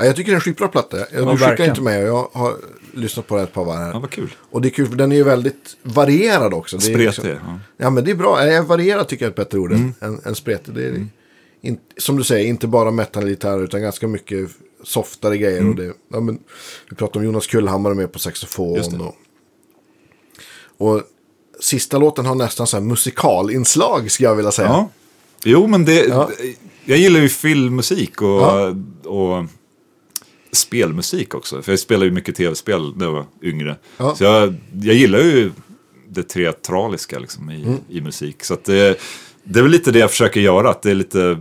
Ja, 0.00 0.04
jag 0.04 0.16
tycker 0.16 0.30
det 0.30 0.34
är 0.34 0.36
en 0.36 0.40
skitbra 0.40 0.68
platta. 0.68 0.96
Jag, 0.96 1.06
Ja, 1.12 1.18
du 1.20 1.30
skickar 1.30 1.46
verkligen. 1.48 1.70
inte 1.70 1.82
med 1.82 2.02
och 2.02 2.08
jag 2.08 2.28
har 2.32 2.54
lyssnat 2.94 3.26
på 3.26 3.36
det 3.36 3.42
ett 3.42 3.52
par 3.52 3.64
varv 3.64 3.78
här. 3.78 3.90
Ja, 3.92 3.98
vad 3.98 4.10
kul. 4.10 4.34
Och 4.50 4.62
det 4.62 4.68
är 4.68 4.70
kul 4.70 4.86
för 4.86 4.96
den 4.96 5.12
är 5.12 5.16
ju 5.16 5.22
väldigt 5.24 5.76
varierad 5.82 6.54
också. 6.54 6.76
Det 6.76 6.80
är 6.86 6.92
Spretig. 6.92 7.04
liksom- 7.04 7.28
Ja. 7.28 7.34
Mm. 7.48 7.58
Ja 7.76 7.90
men 7.90 8.04
det 8.04 8.10
är 8.10 8.14
bra. 8.14 8.62
Varierad 8.62 9.08
tycker 9.08 9.24
jag 9.24 9.28
är 9.28 9.30
ett 9.32 9.36
bättre 9.36 9.58
ord 9.58 9.72
än, 9.72 9.94
än, 10.00 10.20
än 10.24 10.34
spretig. 10.34 10.74
Det 10.74 10.86
är 10.86 11.06
in, 11.62 11.78
som 11.96 12.16
du 12.16 12.24
säger, 12.24 12.46
inte 12.48 12.66
bara 12.66 12.90
metal-gitarr 12.90 13.64
utan 13.64 13.82
ganska 13.82 14.08
mycket 14.08 14.50
softare 14.82 15.38
grejer. 15.38 15.58
Mm. 15.60 15.70
Och 15.70 15.76
det, 15.76 15.92
ja, 16.12 16.20
men, 16.20 16.38
vi 16.90 16.96
pratade 16.96 17.18
om 17.18 17.24
Jonas 17.24 17.46
Kullhammar 17.46 17.94
med 17.94 18.12
på 18.12 18.18
saxofon. 18.18 19.00
Och, 19.00 19.16
och 20.76 21.02
sista 21.60 21.98
låten 21.98 22.26
har 22.26 22.34
nästan 22.34 22.66
så 22.66 22.76
här 22.76 22.84
musikalinslag 22.84 24.10
skulle 24.10 24.28
jag 24.28 24.36
vilja 24.36 24.52
säga. 24.52 24.68
Ja. 24.68 24.88
Jo, 25.44 25.66
men 25.66 25.84
det... 25.84 26.04
Ja. 26.04 26.30
Jag 26.84 26.98
gillar 26.98 27.20
ju 27.20 27.28
filmmusik 27.28 28.22
och, 28.22 28.28
Ja. 28.28 28.74
och 29.04 29.44
spelmusik 30.52 31.34
också. 31.34 31.62
För 31.62 31.72
jag 31.72 31.78
spelar 31.78 32.04
ju 32.04 32.10
mycket 32.12 32.36
tv-spel 32.36 32.92
när 32.96 33.04
jag 33.06 33.12
var 33.12 33.26
yngre. 33.42 33.76
Ja. 33.96 34.14
Så 34.14 34.24
jag, 34.24 34.54
jag 34.82 34.94
gillar 34.94 35.18
ju 35.18 35.52
det 36.08 36.22
teatraliska 36.22 37.18
liksom, 37.18 37.50
i, 37.50 37.62
Mm. 37.62 37.78
i 37.88 38.00
musik. 38.00 38.44
Så 38.44 38.54
att 38.54 38.64
det, 38.64 38.98
det 39.48 39.58
är 39.58 39.62
väl 39.62 39.72
lite 39.72 39.90
det 39.90 39.98
jag 39.98 40.10
försöker 40.10 40.40
göra. 40.40 40.70
Att 40.70 40.82
det 40.82 40.90
är 40.90 40.94
lite 40.94 41.38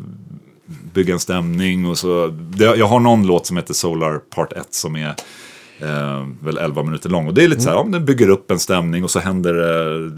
bygga 0.93 1.13
en 1.13 1.19
stämning 1.19 1.85
och 1.85 1.97
så. 1.97 2.27
Det, 2.27 2.63
jag 2.63 2.87
har 2.87 2.99
någon 2.99 3.27
låt 3.27 3.45
som 3.45 3.57
heter 3.57 3.73
Solar 3.73 4.17
Part 4.17 4.53
1 4.53 4.67
som 4.69 4.95
är 4.95 5.15
eh, 5.79 6.27
väl 6.41 6.57
11 6.57 6.83
minuter 6.83 7.09
lång. 7.09 7.27
Och 7.27 7.33
det 7.33 7.43
är 7.43 7.47
lite 7.47 7.61
så 7.61 7.69
här, 7.69 7.75
ja, 7.75 7.83
den 7.83 8.05
bygger 8.05 8.29
upp 8.29 8.51
en 8.51 8.59
stämning 8.59 9.03
och 9.03 9.11
så 9.11 9.19
händer 9.19 9.53
det 9.53 10.11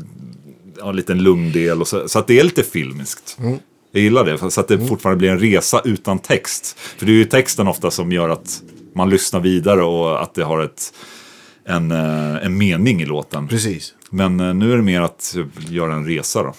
ja, 0.77 0.89
en 0.89 0.95
liten 0.95 1.23
lugn 1.23 1.51
del. 1.51 1.81
Och 1.81 1.87
så, 1.87 2.07
så 2.09 2.19
att 2.19 2.27
det 2.27 2.39
är 2.39 2.43
lite 2.43 2.63
filmiskt. 2.63 3.37
Jag 3.91 4.03
gillar 4.03 4.25
det, 4.25 4.51
så 4.51 4.61
att 4.61 4.67
det 4.67 4.87
fortfarande 4.87 5.17
blir 5.17 5.29
en 5.29 5.39
resa 5.39 5.81
utan 5.85 6.19
text. 6.19 6.79
För 6.79 7.05
det 7.05 7.11
är 7.11 7.15
ju 7.15 7.25
texten 7.25 7.67
ofta 7.67 7.91
som 7.91 8.11
gör 8.11 8.29
att 8.29 8.61
man 8.95 9.09
lyssnar 9.09 9.39
vidare 9.39 9.83
och 9.83 10.23
att 10.23 10.33
det 10.33 10.43
har 10.43 10.63
ett, 10.63 10.93
en, 11.65 11.91
eh, 11.91 12.45
en 12.45 12.57
mening 12.57 13.01
i 13.01 13.05
låten. 13.05 13.47
Precis. 13.47 13.93
Men 14.09 14.39
eh, 14.39 14.53
nu 14.53 14.71
är 14.73 14.77
det 14.77 14.83
mer 14.83 15.01
att 15.01 15.35
göra 15.69 15.93
en 15.93 16.05
resa 16.05 16.43
då. 16.43 16.53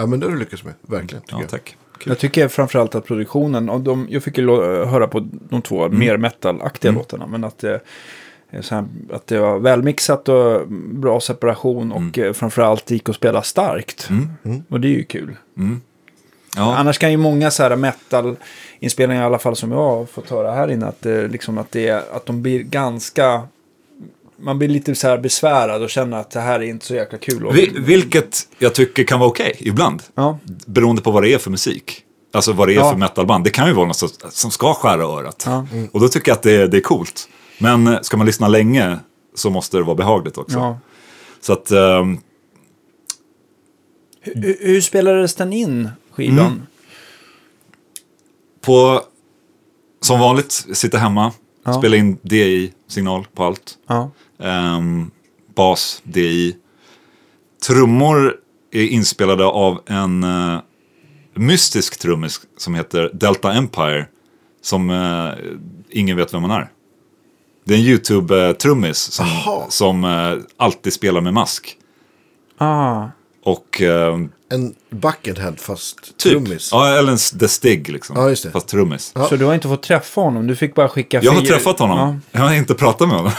Ja 0.00 0.06
men 0.06 0.20
det 0.20 0.26
har 0.26 0.32
du 0.32 0.38
lyckats 0.38 0.64
med. 0.64 0.74
Verkligen. 0.82 1.22
Tycker 1.22 1.36
Ja, 1.36 1.40
jag. 1.40 1.50
tack. 1.50 1.76
Kul. 1.98 2.10
Jag 2.10 2.18
tycker 2.18 2.48
framförallt 2.48 2.94
att 2.94 3.06
produktionen, 3.06 3.68
och 3.70 3.80
de, 3.80 4.06
jag 4.10 4.22
fick 4.22 4.38
ju 4.38 4.46
höra 4.84 5.08
på 5.08 5.28
de 5.50 5.62
två 5.62 5.84
Mm. 5.84 5.98
mer 5.98 6.16
metal-aktiga 6.16 6.92
låtarna, 6.92 7.26
men 7.26 7.44
att 7.44 7.58
det, 7.58 7.80
är 8.50 8.62
så 8.62 8.74
här, 8.74 8.84
att 9.12 9.26
det 9.26 9.38
var 9.38 9.58
välmixat 9.58 10.28
och 10.28 10.68
bra 10.70 11.20
separation 11.20 11.92
och 11.92 12.18
mm. 12.18 12.34
framförallt 12.34 12.90
gick 12.90 13.08
att 13.08 13.14
spela 13.16 13.42
starkt. 13.42 14.10
Mm. 14.10 14.62
Och 14.68 14.80
det 14.80 14.88
är 14.88 14.92
ju 14.92 15.04
kul. 15.04 15.36
Ja. 16.56 16.76
Annars 16.76 16.98
kan 16.98 17.10
ju 17.10 17.16
många 17.16 17.50
så 17.50 17.62
här 17.62 17.76
metal-inspelningar, 17.76 19.22
i 19.22 19.26
alla 19.26 19.38
fall 19.38 19.56
som 19.56 19.72
jag 19.72 19.78
har 19.78 20.06
fått 20.06 20.30
höra 20.30 20.52
här 20.52 20.70
inne, 20.70 20.86
att, 20.86 21.02
det, 21.02 21.28
liksom 21.28 21.58
att, 21.58 21.70
det, 21.72 21.90
att 21.90 22.26
de 22.26 22.42
blir 22.42 22.60
ganska... 22.62 23.42
Man 24.40 24.58
blir 24.58 24.68
lite 24.68 24.94
så 24.94 25.08
här 25.08 25.18
besvärad 25.18 25.82
och 25.82 25.90
känner 25.90 26.16
att 26.16 26.30
det 26.30 26.40
här 26.40 26.60
är 26.60 26.64
inte 26.64 26.86
så 26.86 26.94
jäkla 26.94 27.18
kul. 27.18 27.46
Och, 27.46 27.56
Vi- 27.56 27.72
Vilket 27.78 28.48
jag 28.58 28.74
tycker 28.74 29.04
kan 29.04 29.18
vara 29.20 29.28
okej 29.30 29.56
ibland. 29.58 30.02
ja, 30.14 30.38
Beroende 30.66 31.02
på 31.02 31.10
vad 31.10 31.22
det 31.22 31.34
är 31.34 31.38
för 31.38 31.50
musik. 31.50 32.04
Alltså 32.32 32.52
vad 32.52 32.68
det 32.68 32.72
är 32.72 32.76
Ja. 32.76 32.90
för 32.90 32.98
metalband. 32.98 33.44
Det 33.44 33.50
kan 33.50 33.66
ju 33.68 33.72
vara 33.74 33.86
något 33.86 33.96
som, 33.96 34.08
som 34.30 34.50
ska 34.50 34.74
skära 34.74 35.02
örat. 35.02 35.42
Ja. 35.46 35.66
Och 35.92 36.00
då 36.00 36.08
tycker 36.08 36.30
jag 36.30 36.36
att 36.36 36.42
det, 36.42 36.66
det 36.66 36.76
är 36.76 36.80
coolt. 36.80 37.28
Men 37.58 38.04
ska 38.04 38.16
man 38.16 38.26
lyssna 38.26 38.48
länge 38.48 38.98
så 39.34 39.50
måste 39.50 39.76
det 39.76 39.82
vara 39.82 39.96
behagligt 39.96 40.38
också. 40.38 40.58
ja. 40.58 40.78
Så 41.40 41.52
att, 41.52 41.70
ehm, 41.70 42.18
Hur, 44.20 44.56
hur 44.60 44.80
spelades 44.80 45.34
den 45.34 45.52
in, 45.52 45.88
skivan? 46.12 46.38
Mm. 46.38 46.62
på, 48.60 49.02
som 50.00 50.20
vanligt, 50.20 50.52
sitta 50.72 50.98
hemma, 50.98 51.32
Ja. 51.64 51.72
spela 51.78 51.96
in 51.96 52.18
DI-signal 52.22 53.26
på 53.34 53.44
allt. 53.44 53.78
Ja. 54.38 54.44
Ehm, 54.46 55.10
bas, 55.54 56.00
DI. 56.04 56.56
Trummor 57.66 58.34
är 58.72 58.82
inspelade 58.88 59.44
av 59.44 59.80
en 59.86 60.24
eh, 60.24 60.58
mystisk 61.34 61.98
trummis 62.00 62.40
som 62.56 62.74
heter 62.74 63.10
Delta 63.14 63.52
Empire. 63.52 64.06
Som 64.62 64.90
eh, 64.90 65.28
ingen 65.90 66.16
vet 66.16 66.34
vem 66.34 66.42
man 66.42 66.50
är. 66.50 66.70
Det 67.64 67.74
är 67.74 67.78
en 67.78 67.84
YouTube-trummis 67.84 68.94
som, 69.10 69.26
som 69.68 70.04
eh, 70.04 70.34
alltid 70.56 70.92
spelar 70.92 71.20
med 71.20 71.34
mask. 71.34 71.76
Ah. 72.58 73.04
Och 73.44 73.82
eh, 73.82 74.18
En 74.50 74.74
buckethead 74.90 75.60
fast 75.60 76.18
typ, 76.18 76.18
trummis. 76.18 76.68
ja, 76.72 76.98
eller 76.98 77.12
en 77.12 77.18
The 77.38 77.48
Stig 77.48 77.88
liksom. 77.88 78.16
Ja, 78.16 78.28
just 78.28 78.42
det. 78.42 78.50
Fast 78.50 78.68
trummis. 78.68 79.12
Ja. 79.14 79.28
Så 79.28 79.36
du 79.36 79.44
har 79.44 79.54
inte 79.54 79.68
fått 79.68 79.82
träffa 79.82 80.20
honom? 80.20 80.46
Du 80.46 80.56
fick 80.56 80.74
bara 80.74 80.88
skicka 80.88 81.20
Jag 81.22 81.32
har 81.32 81.42
träffat 81.42 81.78
honom. 81.78 82.22
Jag 82.30 82.40
har 82.40 82.54
inte 82.54 82.74
pratat 82.74 83.08
med 83.08 83.16
honom. 83.16 83.32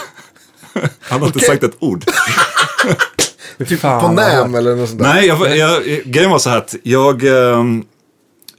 Han 1.02 1.20
har 1.20 1.28
inte 1.28 1.40
sagt 1.40 1.64
ett 1.64 1.76
ord. 1.80 2.04
Fan, 3.80 4.02
På 4.02 4.12
NAM 4.12 4.56
eller 4.56 4.76
något 4.76 4.90
sånt 4.90 5.02
där. 5.02 5.14
Nej, 5.14 5.28
jag, 5.28 5.58
jag, 5.58 5.84
grejen 6.06 6.32
var 6.32 6.40
så 6.40 6.50
här 6.50 6.58
att 6.58 6.76
jag, 6.84 7.24
ehm, 7.24 7.84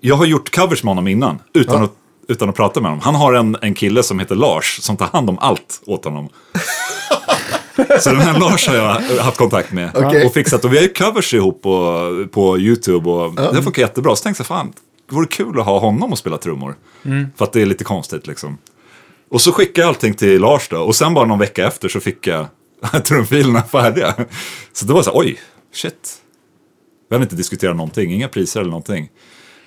jag 0.00 0.16
har 0.16 0.24
gjort 0.24 0.54
covers 0.54 0.82
med 0.84 0.90
honom 0.90 1.08
innan. 1.08 1.38
Utan, 1.54 1.78
Ja. 1.78 1.84
att, 1.84 1.92
utan 2.28 2.48
att 2.48 2.56
prata 2.56 2.80
med 2.80 2.90
honom. 2.90 3.02
Han 3.04 3.14
har 3.14 3.32
en, 3.32 3.56
en 3.62 3.74
kille 3.74 4.02
som 4.02 4.18
heter 4.18 4.34
Lars 4.34 4.78
som 4.82 4.96
tar 4.96 5.06
hand 5.06 5.28
om 5.30 5.38
allt 5.38 5.82
åt 5.86 6.04
honom. 6.04 6.28
så 8.00 8.10
den 8.10 8.20
här 8.20 8.40
Lars 8.40 8.68
har 8.68 8.74
jag 8.74 9.00
haft 9.22 9.36
kontakt 9.38 9.72
med. 9.72 9.90
Okej. 9.94 10.26
Och 10.26 10.32
fixat. 10.32 10.64
Och 10.64 10.72
vi 10.72 10.76
har 10.76 10.82
ju 10.82 10.92
covers 10.92 11.34
ihop 11.34 11.62
på, 11.62 12.26
på 12.32 12.58
YouTube. 12.58 13.10
Och 13.10 13.34
Det 13.54 13.62
funkar 13.62 13.82
jättebra. 13.82 14.16
Så 14.16 14.22
tänkte 14.22 14.40
jag, 14.40 14.46
fan, 14.46 14.72
det 15.08 15.14
vore 15.14 15.26
kul 15.26 15.60
att 15.60 15.66
ha 15.66 15.78
honom 15.78 16.12
och 16.12 16.18
spela 16.18 16.36
trummor. 16.38 16.74
För 17.36 17.44
att 17.44 17.52
det 17.52 17.62
är 17.62 17.66
lite 17.66 17.84
konstigt 17.84 18.26
liksom. 18.26 18.58
Och 19.30 19.40
så 19.40 19.52
skickade 19.52 19.80
jag 19.80 19.88
allting 19.88 20.14
till 20.14 20.40
Lars 20.40 20.68
då. 20.68 20.78
Och 20.78 20.96
sen 20.96 21.14
bara 21.14 21.26
någon 21.26 21.38
vecka 21.38 21.66
efter 21.66 21.88
så 21.88 22.00
fick 22.00 22.26
jag 22.26 22.46
trumfilerna 23.04 23.62
färdiga. 23.62 24.14
Så 24.72 24.86
det 24.86 24.92
var 24.92 25.02
så 25.02 25.10
här, 25.10 25.18
oj, 25.18 25.38
shit. 25.72 26.16
Vi 27.08 27.14
hade 27.14 27.22
inte 27.22 27.36
diskuterat 27.36 27.76
någonting, 27.76 28.12
inga 28.14 28.28
priser 28.28 28.60
eller 28.60 28.70
någonting. 28.70 29.10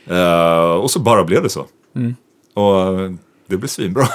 Eh, 0.05 0.71
och 0.71 0.91
så 0.91 0.99
bara 0.99 1.23
blev 1.23 1.43
det 1.43 1.49
så. 1.49 1.67
Och 2.53 2.99
eh, 3.01 3.11
det 3.47 3.57
blev 3.57 3.67
svinbra. 3.67 4.07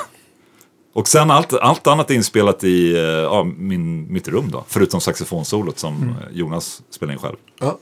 Och 0.92 1.08
sen 1.08 1.30
allt, 1.30 1.52
allt 1.52 1.86
annat 1.86 2.10
är 2.10 2.14
inspelat 2.14 2.64
i 2.64 2.94
eh, 2.94 3.00
ja, 3.00 3.44
min, 3.44 4.12
mitt 4.12 4.28
rum 4.28 4.50
då. 4.50 4.64
Förutom 4.68 5.00
saxofonsolot 5.00 5.78
som 5.78 6.02
eh, 6.08 6.36
Jonas 6.36 6.82
spelar 6.90 7.12
in 7.12 7.18
själv. 7.18 7.36
Ja. 7.60 7.78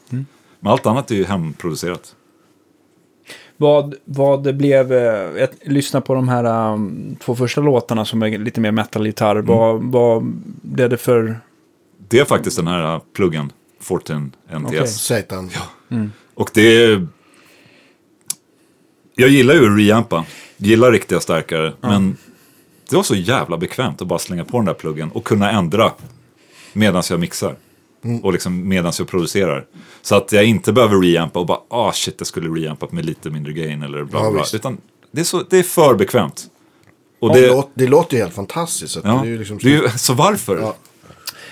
Men 0.60 0.72
allt 0.72 0.86
annat 0.86 1.10
är 1.10 1.14
ju 1.14 1.24
hemproducerat. 1.24 2.14
Vad, 3.56 3.94
vad 4.04 4.44
det 4.44 4.52
blev, 4.52 4.92
eh, 4.92 5.40
jag 5.40 5.48
lyssnade 5.62 6.06
på 6.06 6.14
de 6.14 6.28
här 6.28 6.72
um, 6.72 7.16
två 7.20 7.34
första 7.34 7.60
låtarna 7.60 8.04
som 8.04 8.22
är 8.22 8.38
lite 8.38 8.60
mer 8.60 8.72
metal-gitarr. 8.72 9.36
Vad, 9.36 9.82
vad 9.82 10.22
blev 10.62 10.90
det 10.90 10.96
för... 10.96 11.40
Det 12.08 12.18
är 12.18 12.24
faktiskt 12.24 12.56
den 12.56 12.66
här 12.66 12.94
eh, 12.94 13.00
pluggen, 13.12 13.52
14 13.80 14.32
NTS. 14.48 14.66
Okej. 14.66 14.86
Satan. 14.86 15.50
Och 16.34 16.50
det 16.54 16.84
är... 16.84 17.06
Jag 19.14 19.28
gillar 19.28 19.54
ju 19.54 19.72
att 19.72 19.78
reampa. 19.78 20.24
Gillar 20.56 20.92
riktiga 20.92 21.20
stärkare. 21.20 21.72
Men 21.80 22.16
det 22.90 22.96
var 22.96 23.02
så 23.02 23.14
jävla 23.14 23.56
bekvämt 23.56 24.02
att 24.02 24.08
bara 24.08 24.18
slänga 24.18 24.44
på 24.44 24.56
den 24.56 24.66
där 24.66 24.74
pluggen 24.74 25.10
och 25.10 25.24
kunna 25.24 25.50
ändra 25.50 25.92
medan 26.72 27.02
jag 27.10 27.20
mixar. 27.20 27.56
Och 28.22 28.32
liksom 28.32 28.68
medan 28.68 28.92
jag 28.98 29.08
producerar. 29.08 29.64
Så 30.02 30.14
att 30.14 30.32
jag 30.32 30.44
inte 30.44 30.72
behöver 30.72 31.00
reampa 31.00 31.40
och 31.40 31.46
bara, 31.46 31.60
ah 31.68 31.92
shit, 31.92 32.14
jag 32.18 32.26
skulle 32.26 32.60
reampa 32.60 32.86
med 32.90 33.04
lite 33.04 33.30
mindre 33.30 33.52
gain 33.52 33.82
eller 33.82 34.04
bla 34.04 34.20
Ja, 34.24 34.30
bla. 34.30 34.40
visst. 34.40 34.54
Utan 34.54 34.78
det 35.10 35.20
är, 35.20 35.24
så, 35.24 35.42
det 35.50 35.58
är 35.58 35.62
för 35.62 35.94
bekvämt. 35.94 36.46
Och 37.20 37.34
Det, 37.34 37.40
det, 37.40 37.46
låter, 37.48 37.70
det 37.74 37.86
låter 37.86 38.16
ju 38.16 38.22
helt 38.22 38.34
fantastiskt. 38.34 38.92
Så 38.92 39.00
ja, 39.04 39.10
det 39.22 39.28
är 39.28 39.32
ju 39.32 39.38
liksom 39.38 39.58
det 39.62 39.68
är 39.74 39.82
ju, 39.82 39.88
så 39.96 40.14
varför? 40.14 40.58
Ja. 40.58 40.76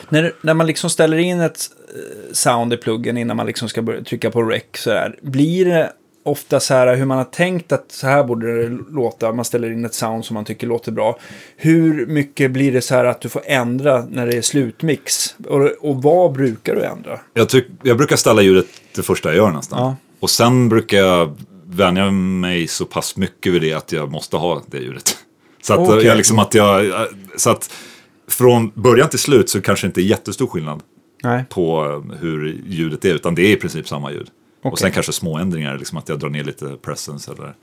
När, 0.08 0.32
när 0.40 0.54
man 0.54 0.66
liksom 0.66 0.90
ställer 0.90 1.16
in 1.16 1.40
ett 1.40 1.70
eh, 1.94 2.32
sound 2.32 2.72
i 2.72 2.76
pluggen 2.76 3.16
innan 3.18 3.36
man 3.36 3.46
liksom 3.46 3.68
ska 3.68 3.82
börja 3.82 4.04
trycka 4.04 4.30
på 4.30 4.42
rec 4.42 4.62
så 4.74 4.90
här, 4.90 5.18
blir 5.22 5.64
det 5.64 5.92
ofta 6.24 6.60
så 6.60 6.74
här 6.74 6.96
hur 6.96 7.04
man 7.04 7.18
har 7.18 7.24
tänkt 7.24 7.72
att 7.72 7.92
så 7.92 8.06
här 8.06 8.24
borde 8.24 8.62
det 8.62 8.78
låta, 8.90 9.32
man 9.32 9.44
ställer 9.44 9.70
in 9.70 9.84
ett 9.84 9.94
sound 9.94 10.24
som 10.24 10.34
man 10.34 10.44
tycker 10.44 10.66
låter 10.66 10.92
bra. 10.92 11.18
Hur 11.56 12.06
mycket 12.06 12.50
blir 12.50 12.72
det 12.72 12.80
så 12.80 12.94
här 12.94 13.04
att 13.04 13.20
du 13.20 13.28
får 13.28 13.42
ändra 13.44 14.04
när 14.10 14.26
det 14.26 14.36
är 14.36 14.42
slutmix? 14.42 15.34
Och, 15.48 15.62
och 15.80 16.02
vad 16.02 16.32
brukar 16.32 16.74
du 16.74 16.84
ändra? 16.84 17.20
Jag, 17.34 17.48
tyck, 17.48 17.66
jag 17.82 17.96
brukar 17.96 18.16
ställa 18.16 18.42
ljudet 18.42 18.66
det 18.94 19.02
första 19.02 19.28
jag 19.28 19.36
gör 19.36 19.50
nästan. 19.50 19.78
Ja. 19.78 19.96
Och 20.20 20.30
sen 20.30 20.68
brukar 20.68 20.98
jag 20.98 21.36
vänja 21.66 22.10
mig 22.10 22.66
så 22.66 22.84
pass 22.84 23.16
mycket 23.16 23.52
vid 23.52 23.62
det 23.62 23.72
att 23.72 23.92
jag 23.92 24.10
måste 24.10 24.36
ha 24.36 24.62
det 24.66 24.78
ljudet. 24.78 25.16
Så 25.62 25.72
att, 25.74 25.88
Okej. 25.88 26.06
jag 26.06 26.16
liksom 26.16 26.38
att 26.38 26.54
jag, 26.54 27.08
så 27.36 27.50
att 27.50 27.70
från 28.28 28.72
början 28.74 29.08
till 29.08 29.18
slut 29.18 29.50
så 29.50 29.60
kanske 29.60 29.86
inte 29.86 30.00
är 30.00 30.04
jättestor 30.04 30.46
skillnad 30.46 30.82
Nej. 31.22 31.44
på 31.50 31.84
eh, 31.84 32.18
hur 32.20 32.62
ljudet 32.66 33.04
är, 33.04 33.14
utan 33.14 33.34
det 33.34 33.42
är 33.42 33.50
i 33.50 33.56
princip 33.56 33.88
samma 33.88 34.12
ljud. 34.12 34.28
Och 34.64 34.72
Okej. 34.72 34.78
sen 34.82 34.90
kanske 34.92 35.12
små 35.12 35.38
ändringar, 35.38 35.78
liksom 35.78 35.98
att 35.98 36.08
jag 36.08 36.18
drar 36.18 36.28
ner 36.28 36.44
lite 36.44 36.76
presence 36.82 37.32
eller 37.32 37.54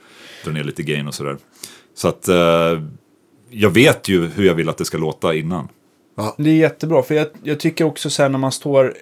drar 0.44 0.52
ner 0.54 0.64
lite 0.64 0.84
gain 0.84 1.08
och 1.08 1.14
sådär. 1.14 1.38
Så 1.96 2.08
att 2.08 2.28
eh, 2.28 2.82
jag 3.50 3.70
vet 3.70 4.08
ju 4.08 4.28
hur 4.28 4.46
jag 4.46 4.56
vill 4.56 4.70
att 4.70 4.78
det 4.78 4.86
ska 4.86 4.98
låta 4.98 5.34
innan. 5.36 5.68
Det 6.38 6.50
är 6.50 6.56
jättebra, 6.56 7.04
för 7.04 7.16
jag, 7.16 7.28
jag 7.44 7.60
tycker 7.60 7.86
också 7.86 8.10
så 8.10 8.22
här 8.22 8.30
när 8.30 8.40
man 8.40 8.52
står 8.52 8.94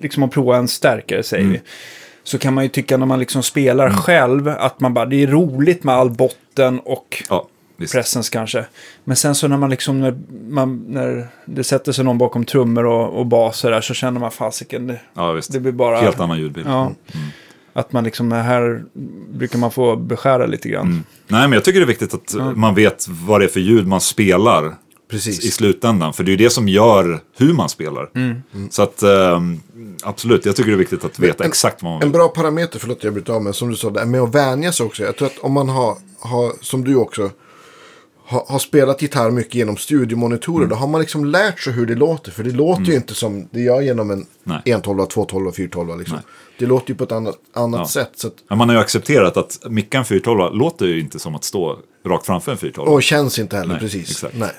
liksom 0.00 0.22
och 0.22 0.32
provar 0.32 0.56
en 0.58 0.68
stärkare, 0.68 1.22
säger 1.22 1.42
Mm. 1.44 1.52
vi. 1.52 1.60
Så 2.22 2.38
kan 2.38 2.54
man 2.54 2.64
ju 2.64 2.68
tycka 2.70 2.96
när 2.96 3.06
man 3.06 3.18
liksom 3.18 3.42
spelar 3.42 3.90
själv 3.90 4.48
att 4.48 4.80
man 4.80 4.94
bara, 4.94 5.06
det 5.06 5.22
är 5.22 5.26
roligt 5.26 5.84
med 5.84 5.94
all 5.94 6.10
botten 6.10 6.80
och 6.80 7.22
Ja, 7.28 7.48
visst. 7.76 7.92
presence 7.92 8.30
kanske. 8.32 8.66
Men 9.04 9.16
sen 9.16 9.34
så 9.34 9.48
när 9.48 9.56
man 9.56 9.70
liksom, 9.70 10.00
när, 10.00 10.18
man, 10.48 10.84
när 10.88 11.28
det 11.44 11.64
sätter 11.64 11.92
sig 11.92 12.04
någon 12.04 12.18
bakom 12.18 12.44
trummor 12.44 12.86
och, 12.86 13.18
och 13.18 13.26
baser 13.26 13.70
där 13.70 13.80
så 13.80 13.94
känner 13.94 14.20
man 14.20 14.30
fasiken, 14.30 14.86
det, 14.86 15.00
Ja, 15.14 15.32
visst. 15.32 15.52
det 15.52 15.60
blir 15.60 15.72
bara... 15.72 15.96
Helt 16.00 16.20
annan 16.20 16.38
ljudbild. 16.38 16.66
Ja. 16.66 16.92
Att 17.72 17.92
man 17.92 18.04
liksom, 18.04 18.32
här 18.32 18.84
brukar 19.32 19.58
man 19.58 19.70
få 19.70 19.96
beskära 19.96 20.46
lite 20.46 20.68
grann. 20.68 20.86
Mm. 20.86 21.04
Nej, 21.28 21.40
men 21.42 21.52
jag 21.52 21.64
tycker 21.64 21.80
det 21.80 21.84
är 21.84 21.86
viktigt 21.98 22.14
att 22.14 22.56
man 22.56 22.74
vet 22.74 23.06
vad 23.08 23.40
det 23.40 23.44
är 23.44 23.48
för 23.48 23.60
ljud 23.60 23.86
man 23.86 24.00
spelar 24.00 24.74
Precis. 25.10 25.44
i 25.44 25.50
slutändan. 25.50 26.12
För 26.12 26.24
det 26.24 26.28
är 26.28 26.36
ju 26.36 26.36
det 26.44 26.50
som 26.50 26.68
gör 26.68 27.20
hur 27.38 27.52
man 27.52 27.68
spelar. 27.68 28.08
Så 28.70 28.82
att 28.82 29.02
ehm, 29.02 29.60
absolut, 30.02 30.46
jag 30.46 30.56
tycker 30.56 30.70
det 30.70 30.74
är 30.74 30.78
viktigt 30.78 31.04
att 31.04 31.18
veta 31.18 31.44
en- 31.44 31.50
exakt 31.50 31.82
vad 31.82 31.92
man 31.92 32.02
En 32.02 32.08
vill. 32.08 32.12
bra 32.18 32.28
parameter, 32.28 32.78
förlåt 32.78 33.04
jag 33.04 33.12
bryter 33.12 33.32
av, 33.32 33.42
men 33.42 33.52
som 33.52 33.70
du 33.70 33.76
sa, 33.76 33.90
det 33.90 34.00
här 34.00 34.06
med 34.06 34.20
att 34.20 34.34
vänja 34.34 34.72
sig 34.72 34.86
också. 34.86 35.02
Jag 35.02 35.16
tror 35.16 35.26
att 35.28 35.38
om 35.38 35.52
man 35.52 35.68
har, 35.68 35.96
har 36.20 36.52
som 36.60 36.84
du 36.84 36.94
också, 36.96 37.30
har, 38.26 38.44
har 38.48 38.58
spelat 38.58 39.02
gitarr 39.02 39.30
mycket 39.30 39.54
genom 39.54 39.76
studiomonitorer, 39.76 40.56
Mm. 40.64 40.68
då 40.68 40.76
har 40.76 40.86
man 40.86 41.00
liksom 41.00 41.24
lärt 41.24 41.60
sig 41.60 41.72
hur 41.72 41.86
det 41.86 41.94
låter. 41.94 42.30
För 42.32 42.44
det 42.44 42.50
låter 42.50 42.82
ju 42.84 42.94
inte 42.94 43.14
som 43.14 43.48
det 43.50 43.60
gör 43.60 43.80
genom 43.80 44.10
en 44.10 44.26
Nej. 44.44 44.60
112, 44.64 45.06
212, 45.06 45.52
412. 45.52 45.98
Liksom. 45.98 46.18
Det 46.58 46.66
låter 46.66 46.90
ju 46.90 46.94
på 46.96 47.04
ett 47.04 47.12
annat, 47.12 47.36
annat 47.54 47.80
Ja. 47.80 47.86
sätt. 47.88 48.10
Så 48.14 48.26
att, 48.26 48.34
Ja, 48.48 48.56
man 48.56 48.68
har 48.68 48.76
ju 48.76 48.80
accepterat 48.82 49.36
att 49.36 49.58
micka 49.70 49.98
en 49.98 50.04
412 50.04 50.54
låter 50.56 50.86
ju 50.86 51.00
inte 51.00 51.18
som 51.18 51.34
att 51.34 51.44
stå 51.44 51.78
rakt 52.06 52.26
framför 52.26 52.52
en 52.52 52.58
412. 52.58 52.88
och 52.92 53.02
känns 53.02 53.38
inte 53.38 53.56
heller, 53.56 53.72
Nej, 53.72 53.80
precis. 53.80 54.10
exakt. 54.10 54.34
Nej. 54.36 54.50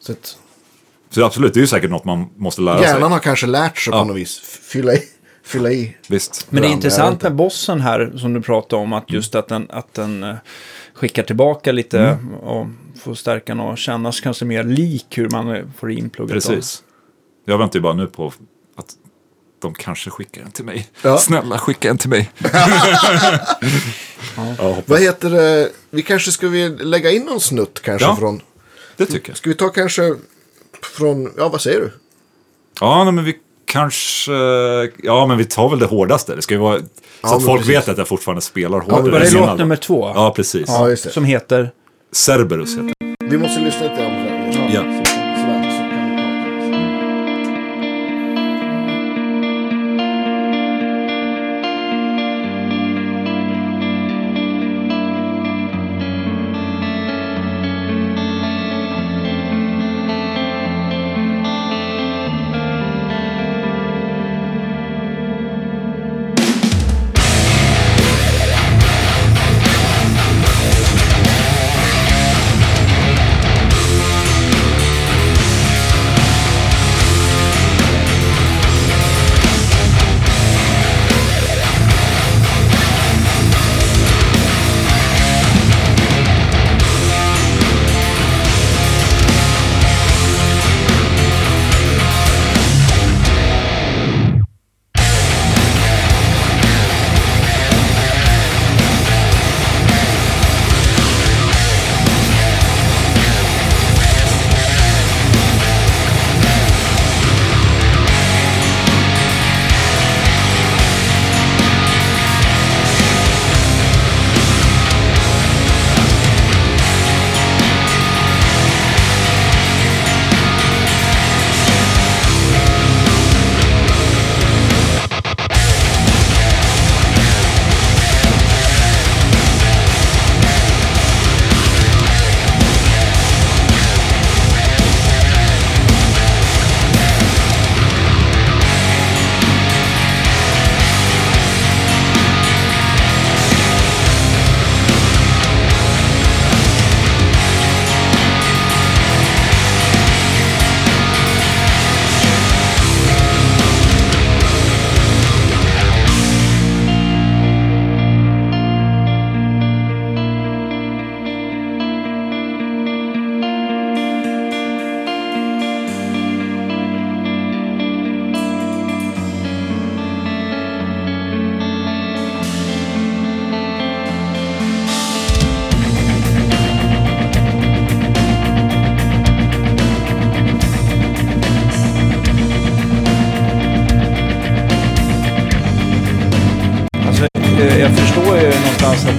Så 0.00 0.12
att, 0.12 0.36
Så 1.10 1.24
absolut, 1.24 1.54
det 1.54 1.58
är 1.58 1.62
ju 1.62 1.66
säkert 1.66 1.90
något 1.90 2.04
man 2.04 2.26
måste 2.36 2.60
lära 2.62 2.80
hjärnan 2.82 3.00
sig. 3.02 3.10
har 3.10 3.18
kanske 3.18 3.46
lärt 3.46 3.78
sig 3.78 3.90
Ja. 3.94 3.98
på 4.02 4.08
något 4.08 4.16
vis. 4.16 4.38
Fylla 4.62 4.92
i. 4.94 5.02
Fylla 5.44 5.70
i. 5.70 5.96
Visst. 6.08 6.46
Men 6.50 6.62
det 6.62 6.68
är 6.68 6.72
intressant 6.72 7.22
med 7.22 7.34
bossen 7.34 7.80
här 7.80 8.12
som 8.16 8.32
du 8.34 8.40
pratade 8.42 8.82
om, 8.82 8.92
att 8.92 9.10
just 9.12 9.34
att 9.34 9.48
den, 9.48 9.66
att 9.70 9.94
den 9.94 10.22
eh, 10.24 10.34
skickar 10.94 11.22
tillbaka 11.22 11.72
lite 11.72 12.18
och 12.42 12.66
får 12.96 13.14
stärkan 13.14 13.60
att 13.60 13.78
kännas 13.78 14.20
kanske 14.20 14.44
mer 14.44 14.64
lik 14.64 15.06
hur 15.18 15.30
man 15.30 15.72
får 15.78 15.90
in 15.92 16.10
plugget. 16.10 16.44
då. 16.44 16.50
Precis. 16.50 16.82
Jag 17.44 17.58
väntar 17.58 17.78
ju 17.78 17.82
bara 17.82 17.92
nu 17.94 18.06
på 18.06 18.32
att 18.76 18.86
de 19.62 19.74
kanske 19.74 20.10
skickar 20.10 20.42
en 20.42 20.50
till 20.50 20.64
mig. 20.64 20.88
Ja. 21.02 21.18
Snälla, 21.18 21.58
skicka 21.58 21.90
en 21.90 21.98
till 21.98 22.10
mig. 22.10 22.30
ja, 24.36 24.42
hoppas. 24.58 24.84
Vad 24.88 25.00
heter 25.00 25.30
det? 25.30 25.70
Vi 25.90 26.02
kanske 26.02 26.32
ska 26.32 26.48
vi 26.48 26.68
lägga 26.68 27.10
in 27.10 27.22
någon 27.22 27.40
snutt 27.40 27.80
kanske 27.82 28.06
Ja. 28.08 28.16
från... 28.16 28.40
Det 28.96 29.06
tycker 29.06 29.30
jag. 29.30 29.36
Ska 29.36 29.50
vi 29.50 29.56
ta 29.56 29.68
kanske 29.68 30.14
från... 30.82 31.32
Ja, 31.36 31.48
vad 31.48 31.60
säger 31.60 31.80
du? 31.80 31.92
Ja, 32.80 33.04
nej, 33.04 33.12
men 33.12 33.24
vi 33.24 33.36
kanske... 33.66 34.32
Ja, 35.02 35.26
men 35.26 35.38
vi 35.38 35.44
tar 35.44 35.68
väl 35.68 35.78
det 35.78 35.86
hårdaste. 35.86 36.34
Det 36.34 36.42
ska 36.42 36.54
ju 36.54 36.60
vara... 36.60 36.78
Så 36.78 36.84
Ja, 37.22 37.36
att 37.36 37.44
folk 37.44 37.60
precis. 37.60 37.76
vet 37.76 37.88
att 37.88 37.98
jag 37.98 38.08
fortfarande 38.08 38.42
spelar 38.42 38.80
hårdare. 38.80 39.10
Var 39.10 39.20
det 39.20 39.26
än 39.28 39.34
låt 39.34 39.58
nummer 39.58 39.76
två? 39.76 40.12
Ja, 40.14 40.32
precis. 40.36 40.64
Ja, 40.68 40.88
just 40.88 41.04
det. 41.04 41.10
Som 41.10 41.24
heter? 41.24 41.70
Cerberus 42.12 42.76
heter. 42.76 42.92
Vi 43.24 43.38
måste 43.38 43.60
lyssna 43.60 43.82
lite 43.82 43.96
på 43.96 44.02
det. 44.02 44.72
Ja. 44.74 45.15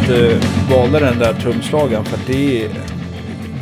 Du 0.08 0.40
valde 0.70 1.00
den 1.00 1.20
där 1.20 1.34
trumslagaren 1.34 2.06
för 2.06 2.18
att 2.18 2.28
det 2.28 2.64
är 2.66 2.72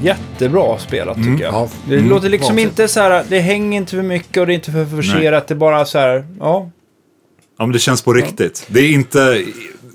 jättebra 0.01 0.79
spelat 0.79 1.17
tycker 1.17 1.43
jag. 1.43 1.53
Ja, 1.53 1.69
Det 1.87 1.95
mm, 1.95 2.09
låter 2.09 2.29
liksom 2.29 2.47
vansinnigt. 2.55 2.79
inte 2.79 2.87
så 2.87 2.99
här, 2.99 3.25
det 3.29 3.39
hänger 3.39 3.77
inte 3.77 3.91
för 3.91 4.01
mycket 4.01 4.37
och 4.41 4.47
det 4.47 4.53
är 4.53 4.55
inte 4.55 4.71
för 4.71 4.85
forcerat, 4.85 5.47
det 5.47 5.53
är 5.53 5.55
bara 5.55 5.85
så 5.85 5.97
här, 5.99 6.25
ja. 6.39 6.69
Ja, 7.57 7.65
men 7.65 7.71
det 7.71 7.79
känns 7.79 8.01
på 8.01 8.13
riktigt. 8.13 8.65
Det 8.67 8.79
är 8.79 8.91
inte... 8.91 9.43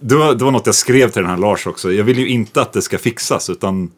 Det 0.02 0.14
var, 0.14 0.34
det 0.34 0.44
var 0.44 0.50
något 0.50 0.66
jag 0.66 0.74
skrev 0.74 1.10
till 1.10 1.22
den 1.22 1.30
här 1.30 1.38
Lars 1.38 1.66
också. 1.66 1.92
Jag 1.92 2.04
vill 2.04 2.18
ju 2.18 2.28
inte 2.28 2.62
att 2.62 2.72
det 2.72 2.82
ska 2.82 2.98
fixas, 2.98 3.50
utan 3.50 3.90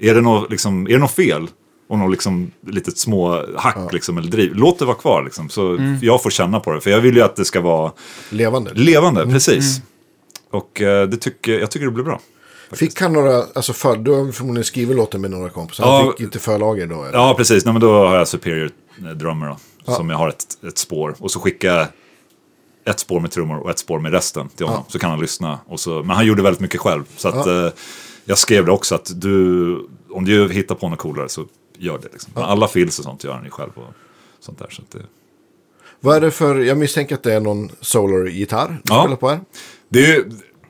är 0.00 0.14
det 0.14 0.20
något, 0.20 0.50
liksom, 0.50 0.86
är 0.86 0.90
det 0.92 0.98
något 0.98 1.10
fel 1.10 1.46
och 1.88 1.98
något 1.98 2.10
liksom, 2.10 2.50
litet 2.66 2.98
små 2.98 3.44
hack 3.56 3.92
liksom, 3.92 4.18
eller 4.18 4.30
driv, 4.30 4.54
låt 4.54 4.78
det 4.78 4.84
vara 4.84 4.96
kvar 4.96 5.22
liksom, 5.24 5.48
så 5.48 5.78
jag 6.02 6.22
får 6.22 6.30
känna 6.30 6.60
på 6.60 6.72
det. 6.72 6.80
För 6.80 6.90
jag 6.90 7.00
vill 7.00 7.16
ju 7.16 7.22
att 7.22 7.36
det 7.36 7.44
ska 7.44 7.60
vara 7.60 7.92
Levande. 8.30 8.70
levande, 8.74 9.26
precis. 9.26 9.80
Och 10.50 10.80
eh, 10.80 11.08
det 11.08 11.16
tycker, 11.16 11.58
jag 11.60 11.70
tycker 11.70 11.86
det 11.86 11.92
blir 11.92 12.04
bra. 12.04 12.20
Fick 12.72 13.00
han 13.00 13.12
några, 13.12 13.44
alltså 13.54 13.72
för, 13.72 13.96
du 13.96 14.10
har 14.10 14.32
förmodligen 14.32 14.64
skrivit 14.64 14.96
låten 14.96 15.20
med 15.20 15.30
några 15.30 15.50
kompisar. 15.50 15.84
Ja. 15.84 16.02
Han 16.02 16.12
fick 16.12 16.20
inte 16.20 16.38
förlager 16.38 16.86
då? 16.86 17.04
Eller? 17.04 17.18
Ja, 17.18 17.34
precis. 17.36 17.64
Nej, 17.64 17.72
men 17.74 17.80
då 17.80 17.92
har 18.06 18.16
jag 18.16 18.28
Superior 18.28 18.70
eh, 18.98 19.04
Drummer 19.10 19.56
då, 19.84 19.92
som 19.92 20.10
jag 20.10 20.16
har 20.16 20.28
ett, 20.28 20.44
ett 20.66 20.78
spår. 20.78 21.14
Och 21.18 21.30
så 21.30 21.40
skickar 21.40 21.74
jag 21.76 21.86
ett 22.84 23.00
spår 23.00 23.20
med 23.20 23.30
trummor 23.30 23.58
och 23.58 23.70
ett 23.70 23.78
spår 23.78 23.98
med 23.98 24.12
resten 24.12 24.48
till 24.48 24.66
honom. 24.66 24.84
Så 24.88 24.98
kan 24.98 25.10
han 25.10 25.20
lyssna. 25.20 25.58
Och 25.66 25.80
så, 25.80 25.90
men 26.02 26.10
han 26.16 26.26
gjorde 26.26 26.42
väldigt 26.42 26.60
mycket 26.60 26.80
själv. 26.80 27.04
Så 27.16 27.28
att, 27.28 27.46
eh, 27.46 27.68
jag 28.24 28.38
skrev 28.38 28.66
det 28.66 28.72
också 28.72 28.94
att 28.94 29.10
du, 29.20 29.88
om 30.10 30.24
du 30.24 30.48
hittar 30.48 30.74
på 30.74 30.88
något 30.88 30.98
coolare 30.98 31.28
så 31.28 31.44
gör 31.78 31.98
det. 31.98 32.08
Liksom. 32.12 32.32
Men 32.34 32.42
alla 32.42 32.68
fills 32.68 32.98
och 32.98 33.04
sånt 33.04 33.24
gör 33.24 33.32
han 33.32 33.44
ju 33.44 33.50
själv. 33.50 33.70
Och 33.74 33.94
sånt 34.40 34.58
där, 34.58 34.68
så 34.70 34.82
att 34.82 34.90
det, 34.90 35.02
Vad 36.00 36.16
är 36.16 36.20
det 36.20 36.30
för, 36.30 36.56
jag 36.58 36.78
misstänker 36.78 37.14
att 37.14 37.22
det 37.22 37.34
är 37.34 37.40
någon 37.40 37.70
solar-gitarr 37.80 38.68
du 38.68 38.94
Ja. 38.94 39.02
spelar 39.02 39.16
på 39.16 39.28
här. 39.28 39.40
Det 39.90 40.06
är, 40.06 40.24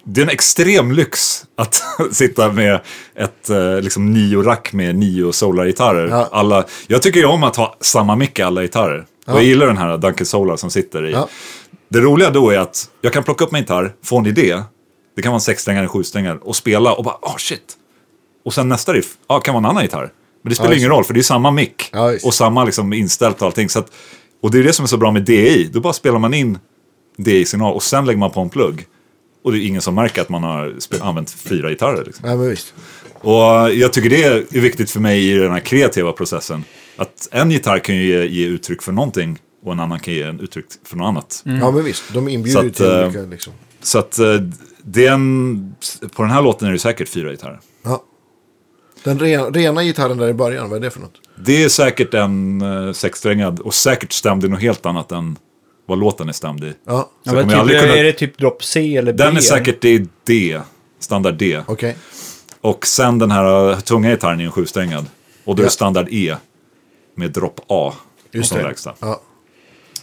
det 0.04 0.20
är 0.20 0.24
en 0.24 0.30
extrem 0.30 0.92
lyx 0.92 1.44
att 1.56 1.82
sitta 2.12 2.52
med 2.52 2.80
ett 3.14 3.50
eh, 3.50 3.80
liksom 3.80 4.12
nio 4.12 4.42
rack 4.42 4.72
med 4.72 4.96
nio 4.96 5.32
solar-gitarrer. 5.32 6.08
Ja. 6.08 6.28
Alla, 6.32 6.64
jag 6.86 7.02
tycker 7.02 7.20
ju 7.20 7.26
om 7.26 7.42
att 7.42 7.56
ha 7.56 7.76
samma 7.80 8.16
mick 8.16 8.38
i 8.38 8.42
alla 8.42 8.62
gitarrer. 8.62 9.06
Och 9.26 9.34
jag 9.34 9.44
gillar 9.44 9.66
den 9.66 9.76
här 9.76 9.98
Duncan 9.98 10.26
Solar 10.26 10.56
som 10.56 10.70
sitter 10.70 11.06
i. 11.06 11.12
Ja. 11.12 11.28
Det 11.88 12.00
roliga 12.00 12.30
då 12.30 12.50
är 12.50 12.58
att 12.58 12.90
jag 13.00 13.12
kan 13.12 13.22
plocka 13.22 13.44
upp 13.44 13.52
min 13.52 13.62
gitarr, 13.62 13.92
få 14.04 14.18
en 14.18 14.26
idé. 14.26 14.62
Det 15.16 15.22
kan 15.22 15.30
vara 15.32 15.36
en 15.36 15.40
sexsträngare, 15.40 15.82
en 15.82 15.88
sjusträngare 15.88 16.38
och 16.38 16.56
spela 16.56 16.92
och 16.92 17.04
bara, 17.04 17.14
ah 17.22 17.38
shit. 17.38 17.76
Och 18.44 18.54
sen 18.54 18.68
nästa 18.68 18.92
riff, 18.92 19.06
ja 19.28 19.34
ah, 19.34 19.40
kan 19.40 19.54
vara 19.54 19.64
en 19.64 19.70
annan 19.70 19.82
gitarr. 19.82 20.12
Men 20.42 20.50
det 20.50 20.54
spelar 20.56 20.72
Ja, 20.72 20.78
ingen 20.78 20.90
roll 20.90 21.04
för 21.04 21.14
det 21.14 21.20
är 21.20 21.22
samma 21.22 21.50
mick. 21.50 21.90
Ja, 21.92 22.12
och 22.24 22.34
samma 22.34 22.64
liksom 22.64 22.92
inställt 22.92 23.40
och 23.40 23.46
allting. 23.46 23.68
Så 23.68 23.78
att, 23.78 23.92
och 24.42 24.50
det 24.50 24.58
är 24.58 24.62
det 24.62 24.72
som 24.72 24.82
är 24.82 24.86
så 24.86 24.96
bra 24.96 25.10
med 25.10 25.22
DI. 25.22 25.70
Då 25.72 25.80
bara 25.80 25.92
spelar 25.92 26.18
man 26.18 26.34
in 26.34 26.58
DI-signal 27.16 27.74
och 27.74 27.82
sen 27.82 28.06
lägger 28.06 28.18
man 28.18 28.30
på 28.30 28.40
en 28.40 28.48
plugg. 28.50 28.86
Och 29.42 29.52
det 29.52 29.58
är 29.58 29.66
ingen 29.66 29.82
som 29.82 29.94
märker 29.94 30.22
att 30.22 30.28
man 30.28 30.42
har 30.42 30.74
använt 31.00 31.30
fyra 31.30 31.70
gitarrer. 31.70 32.04
Liksom. 32.04 32.28
Nej, 32.28 32.36
men 32.36 32.50
visst. 32.50 32.74
Och 33.14 33.74
jag 33.74 33.92
tycker 33.92 34.10
det 34.10 34.24
är 34.24 34.60
viktigt 34.60 34.90
för 34.90 35.00
mig 35.00 35.30
i 35.30 35.34
den 35.34 35.52
här 35.52 35.60
kreativa 35.60 36.12
processen. 36.12 36.64
Att 36.96 37.28
en 37.30 37.50
gitarr 37.50 37.78
kan 37.78 37.96
ju 37.96 38.06
ge, 38.06 38.26
ge 38.26 38.46
uttryck 38.46 38.82
för 38.82 38.92
någonting 38.92 39.38
och 39.64 39.72
en 39.72 39.80
annan 39.80 40.00
kan 40.00 40.14
ge 40.14 40.22
en 40.22 40.40
uttryck 40.40 40.66
för 40.84 40.96
något 40.96 41.06
annat. 41.06 41.42
Ja, 41.44 41.70
men 41.70 41.84
visst. 41.84 42.02
De 42.12 42.28
inbjuder 42.28 42.62
ju 42.62 42.70
till 42.70 42.86
eh, 42.86 43.04
olika 43.04 43.22
liksom. 43.22 43.52
Så 43.82 43.98
att 43.98 44.18
eh, 44.18 44.34
det 44.84 45.06
är 45.06 45.12
en, 45.12 45.74
på 46.16 46.22
den 46.22 46.30
här 46.30 46.42
låten 46.42 46.68
är 46.68 46.72
det 46.72 46.78
säkert 46.78 47.08
fyra 47.08 47.30
gitarrer. 47.30 47.60
Ja. 47.82 48.04
Den 49.04 49.18
re, 49.18 49.50
rena 49.50 49.84
gitarren 49.84 50.18
där 50.18 50.28
i 50.28 50.34
början, 50.34 50.70
vad 50.70 50.76
är 50.76 50.80
det 50.80 50.90
för 50.90 51.00
något? 51.00 51.14
Det 51.44 51.64
är 51.64 51.68
säkert 51.68 52.14
en 52.14 52.62
uh, 52.62 52.92
sexsträngad 52.92 53.60
och 53.60 53.74
säkert 53.74 54.12
stämd 54.12 54.44
i 54.44 54.48
något 54.48 54.60
helt 54.60 54.86
annat 54.86 55.12
än 55.12 55.36
vad 55.90 55.98
låten 55.98 56.28
är 56.28 56.32
stämd 56.32 56.64
i. 56.64 56.72
Ja, 56.86 57.10
ja 57.22 57.32
men 57.32 57.34
kommer 57.34 57.50
typ, 57.52 57.60
aldrig 57.60 57.80
kunna- 57.80 57.96
Är 57.96 58.04
det 58.04 58.12
typ 58.12 58.38
drop 58.38 58.64
C 58.64 58.96
eller 58.96 59.12
B? 59.12 59.24
Den 59.24 59.36
är 59.36 59.40
säkert 59.40 59.84
i 59.84 60.06
D, 60.26 60.60
standard 60.98 61.34
D. 61.34 61.60
okej. 61.66 61.96
Och 62.60 62.86
sen 62.86 63.18
den 63.18 63.30
här 63.30 63.70
uh, 63.70 63.80
tunga 63.80 64.10
gitarren 64.10 64.40
är 64.40 64.44
en 64.44 64.52
sjusträngad. 64.52 65.06
Och 65.44 65.56
då 65.56 65.62
är 65.62 65.64
Ja. 65.64 65.68
det 65.68 65.72
standard 65.72 66.08
E 66.10 66.36
med 67.14 67.30
drop 67.30 67.60
A 67.68 67.92
Just 68.32 68.48
som 68.48 68.58
det. 68.58 68.64
lägsta. 68.64 68.94
Ja. 69.00 69.20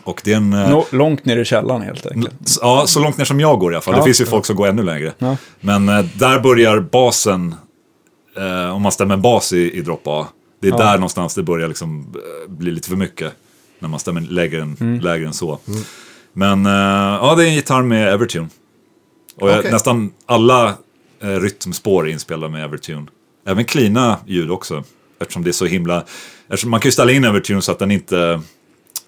Och 0.03 0.21
det 0.23 0.33
är 0.33 0.38
en... 0.38 0.53
eh, 0.53 0.69
Nå- 0.69 0.85
långt 0.91 1.25
ner 1.25 1.38
i 1.38 1.45
källaren 1.45 1.81
helt 1.81 2.05
enkelt. 2.05 2.35
Ja, 2.61 2.83
så 2.88 2.99
långt 2.99 3.17
ner 3.17 3.25
som 3.25 3.39
jag 3.39 3.59
går 3.59 3.71
i 3.71 3.75
alla 3.75 3.81
fall. 3.81 3.93
Ja. 3.93 3.97
Det 3.99 4.03
finns 4.05 4.21
ju 4.21 4.25
folk 4.25 4.45
som 4.45 4.55
går 4.55 4.67
ännu 4.67 4.83
längre. 4.83 5.13
Ja. 5.17 5.38
Men 5.59 5.89
eh, 5.89 6.05
där 6.15 6.39
börjar 6.39 6.79
basen, 6.79 7.55
eh, 8.38 8.75
om 8.75 8.81
man 8.81 8.91
stämmer 8.91 9.13
en 9.13 9.21
bas 9.21 9.53
i, 9.53 9.71
i 9.77 9.81
drop 9.81 10.01
A, 10.07 10.27
det 10.61 10.67
är 10.67 10.71
Ja. 10.71 10.77
där 10.77 10.93
någonstans 10.93 11.35
det 11.35 11.43
börjar 11.43 11.67
liksom, 11.67 12.13
eh, 12.15 12.51
bli 12.51 12.71
lite 12.71 12.89
för 12.89 12.95
mycket. 12.95 13.33
När 13.80 13.89
man 13.89 13.99
stämmer 13.99 14.21
lägre 14.21 14.61
än, 14.61 14.78
Mm. 14.80 14.99
lägre 14.99 15.28
än 15.28 15.34
så. 15.34 15.59
Men 16.34 16.65
eh, 16.65 16.71
ja, 17.21 17.34
det 17.38 17.43
är 17.43 17.47
en 17.47 17.53
gitarr 17.55 17.82
med 17.84 18.13
Evertune. 18.13 18.47
Och 19.36 19.49
jag, 19.49 19.59
Okej. 19.59 19.71
nästan 19.71 20.11
alla 20.25 20.73
eh, 21.21 21.28
rytmspår 21.39 22.07
är 22.07 22.11
inspelade 22.11 22.51
med 22.53 22.63
Evertune. 22.63 23.07
Även 23.45 23.65
cleana 23.65 24.17
ljud 24.28 24.51
också. 24.51 24.84
Eftersom 25.19 25.43
det 25.43 25.49
är 25.49 25.51
så 25.51 25.65
himla... 25.65 26.03
Eftersom 26.49 26.71
man 26.71 26.80
kan 26.80 26.88
ju 26.88 26.91
ställa 26.93 27.11
in 27.11 27.23
Evertune 27.23 27.61
så 27.61 27.71
att 27.71 27.80
den 27.80 27.91
inte... 27.91 28.41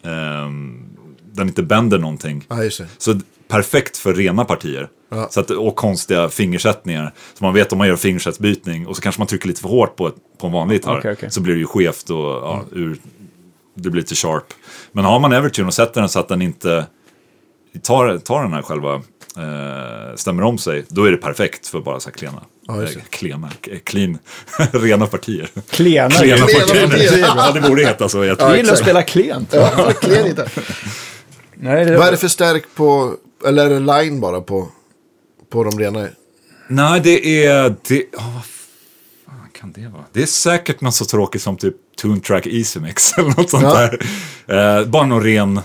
ehm, 0.03 0.85
den 1.33 1.47
inte 1.47 1.63
bänder 1.63 1.97
någonting. 1.99 2.45
det. 2.49 2.87
Så 2.97 3.19
perfekt 3.47 3.97
för 3.97 4.13
rena 4.13 4.45
partier. 4.45 4.89
Ja. 5.11 5.27
Så 5.31 5.39
att, 5.39 5.49
och 5.51 5.75
konstiga 5.75 6.29
fingersättningar. 6.29 7.13
Så 7.33 7.43
man 7.43 7.53
vet 7.53 7.71
om 7.71 7.77
man 7.77 7.87
gör 7.87 7.95
fingersättsbytning 7.95 8.87
och 8.87 8.95
så 8.95 9.01
kanske 9.01 9.21
man 9.21 9.27
trycker 9.27 9.47
lite 9.47 9.61
för 9.61 9.69
hårt 9.69 9.95
på, 9.95 10.07
ett, 10.07 10.15
på 10.37 10.47
en 10.47 10.53
vanlig 10.53 10.75
gitarr. 10.75 10.97
Okej, 10.99 11.11
okej. 11.13 11.31
Så 11.31 11.41
blir 11.41 11.53
det 11.53 11.59
ju 11.59 11.65
skevt 11.65 12.09
och 12.09 12.17
ja, 12.19 12.63
ur, 12.71 12.97
det 13.81 13.89
blir 13.89 14.01
lite 14.01 14.15
sharp. 14.15 14.53
Men 14.91 15.05
har 15.05 15.19
man 15.19 15.33
Evertune 15.33 15.67
och 15.67 15.73
sätter 15.73 16.01
den 16.01 16.09
så 16.09 16.19
att 16.19 16.27
den 16.27 16.41
inte 16.41 16.85
tar, 17.83 18.17
tar 18.17 18.43
den 18.43 18.53
här 18.53 18.61
själva, 18.61 18.93
eh, 19.37 20.15
stämmer 20.15 20.43
om 20.43 20.57
sig, 20.57 20.85
då 20.87 21.03
är 21.03 21.11
det 21.11 21.17
perfekt 21.17 21.67
för 21.67 21.79
bara 21.79 21.99
så 21.99 22.09
här 22.09 22.13
klena. 22.13 22.43
Ja, 22.67 22.83
eh, 22.83 22.89
klena, 23.09 23.49
clean, 23.83 24.17
rena 24.71 25.07
partier. 25.07 25.49
Klena. 25.69 26.09
Klena 26.09 26.45
partier. 26.45 26.87
partier. 26.87 27.19
Ja, 27.19 27.51
det 27.51 27.61
borde 27.61 27.85
heta 27.85 28.09
så. 28.09 28.25
Jag 28.25 28.39
tror. 28.39 28.55
gillar 28.55 28.73
att 28.73 28.79
spela 28.79 29.03
klent. 29.03 29.53
Ja, 29.53 29.93
klen 30.01 30.27
gitarr. 30.27 30.51
Nej, 31.53 31.85
det 31.85 31.97
Vad 31.97 32.07
är 32.07 32.11
det 32.11 32.17
för 32.17 32.27
stärk 32.27 32.63
på, 32.75 33.13
eller 33.47 33.65
är 33.65 33.69
det 33.69 33.79
line 33.79 34.19
bara 34.19 34.41
på, 34.41 34.67
på 35.51 35.63
de 35.63 35.79
rena? 35.79 36.07
Nej, 36.67 37.01
det 37.03 37.45
är... 37.45 37.75
Det, 37.87 38.05
oh, 38.15 38.41
kan 39.59 39.71
det 39.71 39.87
vara? 39.87 40.03
Det 40.13 40.21
är 40.21 40.25
säkert 40.25 40.81
något 40.81 40.95
så 40.95 41.05
tråkigt 41.05 41.41
som 41.41 41.57
typ 41.57 41.75
Toon 41.97 42.21
Track 42.21 42.47
Easy 42.47 42.79
Mix 42.79 43.13
eller 43.17 43.29
något 43.29 43.49
sånt 43.49 43.63
Ja. 43.63 43.89
där. 44.47 44.79
Eh, 44.79 44.87
bara 44.87 45.05
någon 45.05 45.23
ren... 45.23 45.59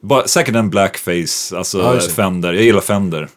Bara, 0.00 0.26
säkert 0.28 0.54
en 0.54 0.70
blackface, 0.70 1.56
alltså 1.56 1.78
Ja, 1.78 1.92
det. 1.94 2.00
Fender. 2.00 2.52
Jag 2.52 2.62
gillar 2.64 2.80
Fender 2.80 3.28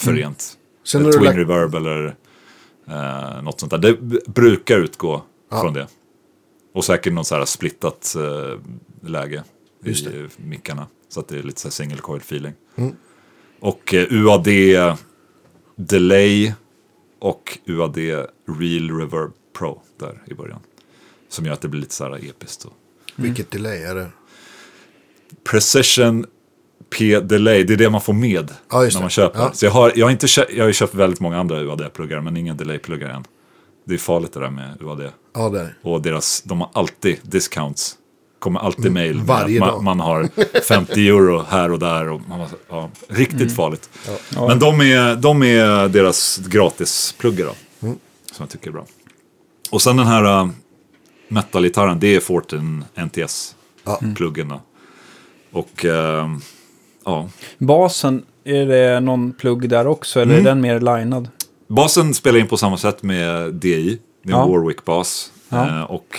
för 0.00 0.12
rent. 0.12 0.58
Ett 0.86 0.92
har 0.92 1.00
du 1.00 1.12
Twin 1.12 1.24
lagt- 1.24 1.36
Reverb 1.38 1.74
eller 1.74 2.14
eh, 2.88 3.42
något 3.42 3.60
sånt 3.60 3.70
där. 3.70 3.78
Det 3.78 3.96
brukar 4.26 4.78
utgå 4.78 5.22
Ja. 5.50 5.60
från 5.60 5.72
det. 5.74 5.86
Och 6.74 6.84
säkert 6.84 7.12
något 7.12 7.26
så 7.26 7.34
här 7.34 7.44
splittat 7.44 8.16
eh, 8.18 8.58
läge 9.10 9.44
Just 9.84 10.06
i 10.06 10.28
mickarna. 10.36 10.86
Så 11.08 11.20
att 11.20 11.28
det 11.28 11.38
är 11.38 11.42
lite 11.42 11.60
så 11.60 11.68
här 11.68 11.72
single 11.72 11.98
coil 11.98 12.20
feeling. 12.20 12.52
Mm. 12.76 12.94
Och 13.60 13.94
eh, 13.94 14.06
UAD 14.10 14.48
Delay 15.76 16.52
och 17.24 17.58
UAD 17.66 17.96
Real 17.96 18.90
Reverb 18.98 19.32
Pro 19.58 19.82
där 19.98 20.22
i 20.26 20.34
början. 20.34 20.60
Som 21.28 21.46
gör 21.46 21.52
att 21.52 21.60
det 21.60 21.68
blir 21.68 21.80
lite 21.80 21.94
så 21.94 22.04
här 22.04 22.28
episkt. 22.28 22.64
Och 22.64 22.72
Vilket 23.16 23.50
delay 23.50 23.82
är 23.82 23.94
det? 23.94 24.08
Precision 25.50 26.26
P 26.98 27.20
Delay, 27.20 27.64
det 27.64 27.72
är 27.72 27.76
det 27.76 27.90
man 27.90 28.00
får 28.00 28.12
med 28.12 28.50
Ja, 28.70 28.80
när 28.80 29.00
man 29.00 29.10
köper. 29.10 29.40
Ja. 29.40 29.52
Så 29.52 29.66
jag 29.66 29.70
har, 29.70 29.92
jag, 29.94 30.06
har 30.06 30.10
inte 30.10 30.28
köpt, 30.28 30.52
jag 30.52 30.64
har 30.64 30.72
köpt 30.72 30.94
väldigt 30.94 31.20
många 31.20 31.38
andra 31.38 31.60
UAD-pluggar 31.60 32.20
men 32.20 32.36
inga 32.36 32.54
delay-pluggar 32.54 33.08
än. 33.08 33.24
Det 33.84 33.94
är 33.94 33.98
farligt 33.98 34.32
det 34.32 34.40
där 34.40 34.50
med 34.50 34.82
UAD. 34.82 35.12
Ja, 35.34 35.48
det 35.48 35.60
är. 35.60 35.74
Och 35.82 36.02
deras, 36.02 36.42
de 36.42 36.60
har 36.60 36.70
alltid 36.72 37.18
discounts. 37.22 37.96
Kommer 38.38 38.60
alltid 38.60 38.86
Mm, 38.86 39.24
varje 39.24 39.62
att 39.62 39.68
dag. 39.68 39.82
man, 39.82 39.98
man 39.98 40.00
har 40.06 40.28
50 40.68 41.08
euro 41.08 41.44
här 41.48 41.72
och 41.72 41.78
där. 41.78 42.08
Och 42.08 42.20
man, 42.28 42.46
ja, 42.68 42.90
riktigt 43.08 43.40
Mm. 43.40 43.54
farligt. 43.54 43.90
Men 44.48 44.58
de 44.58 44.80
är, 44.80 45.16
de 45.16 45.42
är 45.42 45.88
deras 45.88 46.38
gratispluggar 46.38 47.46
då. 47.46 47.54
Mm. 47.86 47.98
Som 48.32 48.42
jag 48.42 48.48
tycker 48.50 48.68
är 48.68 48.72
bra. 48.72 48.86
Och 49.70 49.82
sen 49.82 49.96
den 49.96 50.06
här 50.06 50.40
uh, 50.44 50.50
metal-gitarren, 51.28 52.00
det 52.00 52.16
är 52.16 52.20
Fortin 52.20 52.84
Ja. 52.94 53.02
NTS-pluggen 53.04 54.48
då. 54.48 54.60
Och 55.52 55.84
ehm, 55.84 56.40
ja, 57.04 57.28
Basen, 57.58 58.22
är 58.44 58.66
det 58.66 59.00
någon 59.00 59.32
plugg 59.32 59.68
där 59.68 59.86
också 59.86 60.20
eller 60.20 60.34
Mm. 60.34 60.46
är 60.46 60.50
den 60.50 60.60
mer 60.60 60.80
linad? 60.98 61.28
Basen 61.68 62.14
spelar 62.14 62.38
in 62.38 62.48
på 62.48 62.56
samma 62.56 62.76
sätt 62.76 63.02
med 63.02 63.54
DI. 63.54 63.98
Det 64.22 64.32
är 64.32 64.34
en 64.34 64.40
Ja. 64.40 64.46
Warwick-bas. 64.46 65.30
Ja. 65.48 65.66
Eh, 65.68 65.82
och 65.82 66.16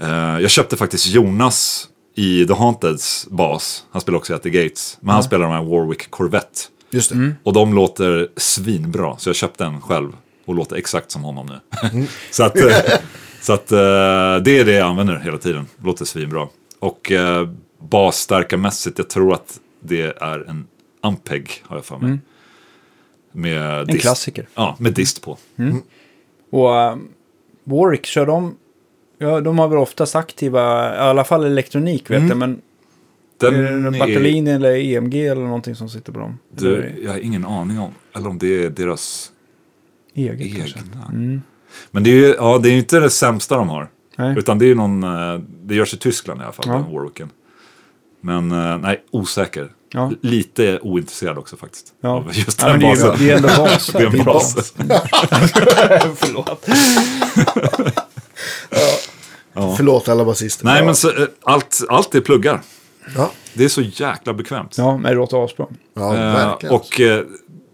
eh, 0.00 0.40
jag 0.40 0.50
köpte 0.50 0.76
faktiskt 0.76 1.06
Jonas 1.06 1.88
i 2.14 2.46
The 2.46 2.54
Haunteds 2.54 3.26
bas. 3.30 3.86
Han 3.90 4.00
spelar 4.00 4.18
också 4.18 4.32
i 4.32 4.36
At 4.36 4.42
the 4.42 4.50
Gates. 4.50 4.98
Men 5.00 5.14
han 5.14 5.22
spelar 5.22 5.44
de 5.44 5.52
här 5.52 5.64
Warwick 5.64 6.10
Corvette. 6.10 6.60
Just 6.90 7.10
det. 7.10 7.16
Mm. 7.16 7.34
Och 7.42 7.52
de 7.52 7.74
låter 7.74 8.28
svinbra. 8.36 9.18
Så 9.18 9.28
jag 9.28 9.36
köpte 9.36 9.64
en 9.64 9.80
själv. 9.80 10.12
Och 10.44 10.54
låter 10.54 10.76
exakt 10.76 11.10
som 11.10 11.24
honom 11.24 11.46
nu. 11.46 12.06
så 12.30 12.44
att, 12.44 12.56
eh, 12.56 12.76
så 13.40 13.52
att 13.52 13.72
eh, 13.72 13.78
det 14.44 14.58
är 14.58 14.64
det 14.64 14.72
jag 14.72 14.86
använder 14.88 15.18
hela 15.18 15.38
tiden. 15.38 15.66
Låter 15.84 16.04
svinbra. 16.04 16.48
Och 16.78 17.10
uh, 17.10 17.48
basstärkarmässigt, 17.78 18.98
jag 18.98 19.10
tror 19.10 19.34
att 19.34 19.60
det 19.80 20.02
är 20.22 20.50
en 20.50 20.66
Ampeg 21.00 21.62
har 21.66 21.76
jag 21.76 21.84
för 21.84 21.98
mig. 21.98 22.18
med 23.32 23.80
En 23.80 23.86
dist. 23.86 24.00
klassiker. 24.00 24.48
Ja, 24.54 24.76
med 24.78 24.92
dist 24.92 25.22
på. 25.22 25.38
Och 26.50 26.68
uh, 26.68 26.96
Warwick, 27.64 28.06
kör 28.06 28.26
de... 28.26 28.56
Ja, 29.18 29.40
de 29.40 29.58
har 29.58 29.68
väl 29.68 29.78
oftast 29.78 30.16
aktiva, 30.16 30.94
i 30.94 30.98
alla 30.98 31.24
fall 31.24 31.44
elektronik 31.44 32.10
vet 32.10 32.28
jag, 32.28 32.36
men 32.38 32.60
Den 33.40 33.54
är 33.54 33.90
det 33.90 33.98
Bartolini 33.98 34.50
eller 34.50 34.74
EMG 34.76 35.26
eller 35.26 35.42
någonting 35.42 35.74
som 35.74 35.88
sitter 35.88 36.12
på 36.12 36.18
dem? 36.18 36.38
du, 36.56 36.74
Eller 36.76 36.94
jag 37.04 37.10
har 37.10 37.18
ingen 37.18 37.44
aning 37.44 37.78
om. 37.78 37.90
Eller 38.16 38.28
om 38.28 38.38
det 38.38 38.64
är 38.64 38.70
deras 38.70 39.30
eget 40.14 40.56
kanske? 40.56 40.78
egna. 40.78 41.40
Men 41.90 42.02
det 42.04 42.10
är 42.10 42.14
ju 42.14 42.34
ja, 42.38 42.58
det 42.62 42.68
är 42.70 42.72
inte 42.72 43.00
det 43.00 43.10
sämsta 43.10 43.56
de 43.56 43.68
har. 43.68 43.88
Nej. 44.18 44.34
Utan 44.38 44.58
det 44.58 44.70
är 44.70 44.74
någon, 44.74 45.02
eh, 45.04 45.40
det 45.64 45.74
görs 45.74 45.94
i 45.94 45.96
Tyskland 45.96 46.40
i 46.40 46.44
alla 46.44 46.52
fall, 46.52 46.64
Ja. 46.68 46.72
den 46.74 46.94
Warwicken. 46.94 47.30
Men 48.20 48.52
eh, 48.52 48.78
nej, 48.78 49.04
osäker. 49.10 49.72
Ja. 49.92 50.12
Lite 50.20 50.78
ointresserad 50.82 51.38
också 51.38 51.56
faktiskt. 51.56 51.94
Ja. 52.00 52.08
Av 52.08 52.26
just 52.34 52.60
Ja, 52.60 52.68
den 52.68 52.80
det, 52.80 52.86
är, 52.86 52.90
basen. 52.90 53.16
det 53.18 53.30
är 53.30 53.36
ändå 53.36 53.48
bas. 53.48 53.92
Det 53.92 53.98
är 53.98 54.06
en 54.06 54.12
Det 54.12 54.18
är 54.20 54.24
bas. 54.24 54.54
Förlåt. 56.18 56.68
Förlåt 59.76 60.08
alla 60.08 60.24
basister. 60.24 60.64
Nej, 60.64 60.84
men 60.84 60.94
så, 60.94 61.08
eh, 61.08 61.28
allt, 61.42 61.80
allt 61.88 62.14
är 62.14 62.20
pluggar. 62.20 62.60
Ja, 63.16 63.30
Det 63.54 63.64
är 63.64 63.68
så 63.68 63.82
jäkla 63.82 64.34
bekvämt. 64.34 64.74
Ja, 64.78 64.92
men 64.96 65.02
det 65.12 65.16
låter 65.16 65.44
asbra. 65.44 65.66
ja 65.94 66.16
Eh, 66.62 66.72
och 66.72 67.00
eh, 67.00 67.20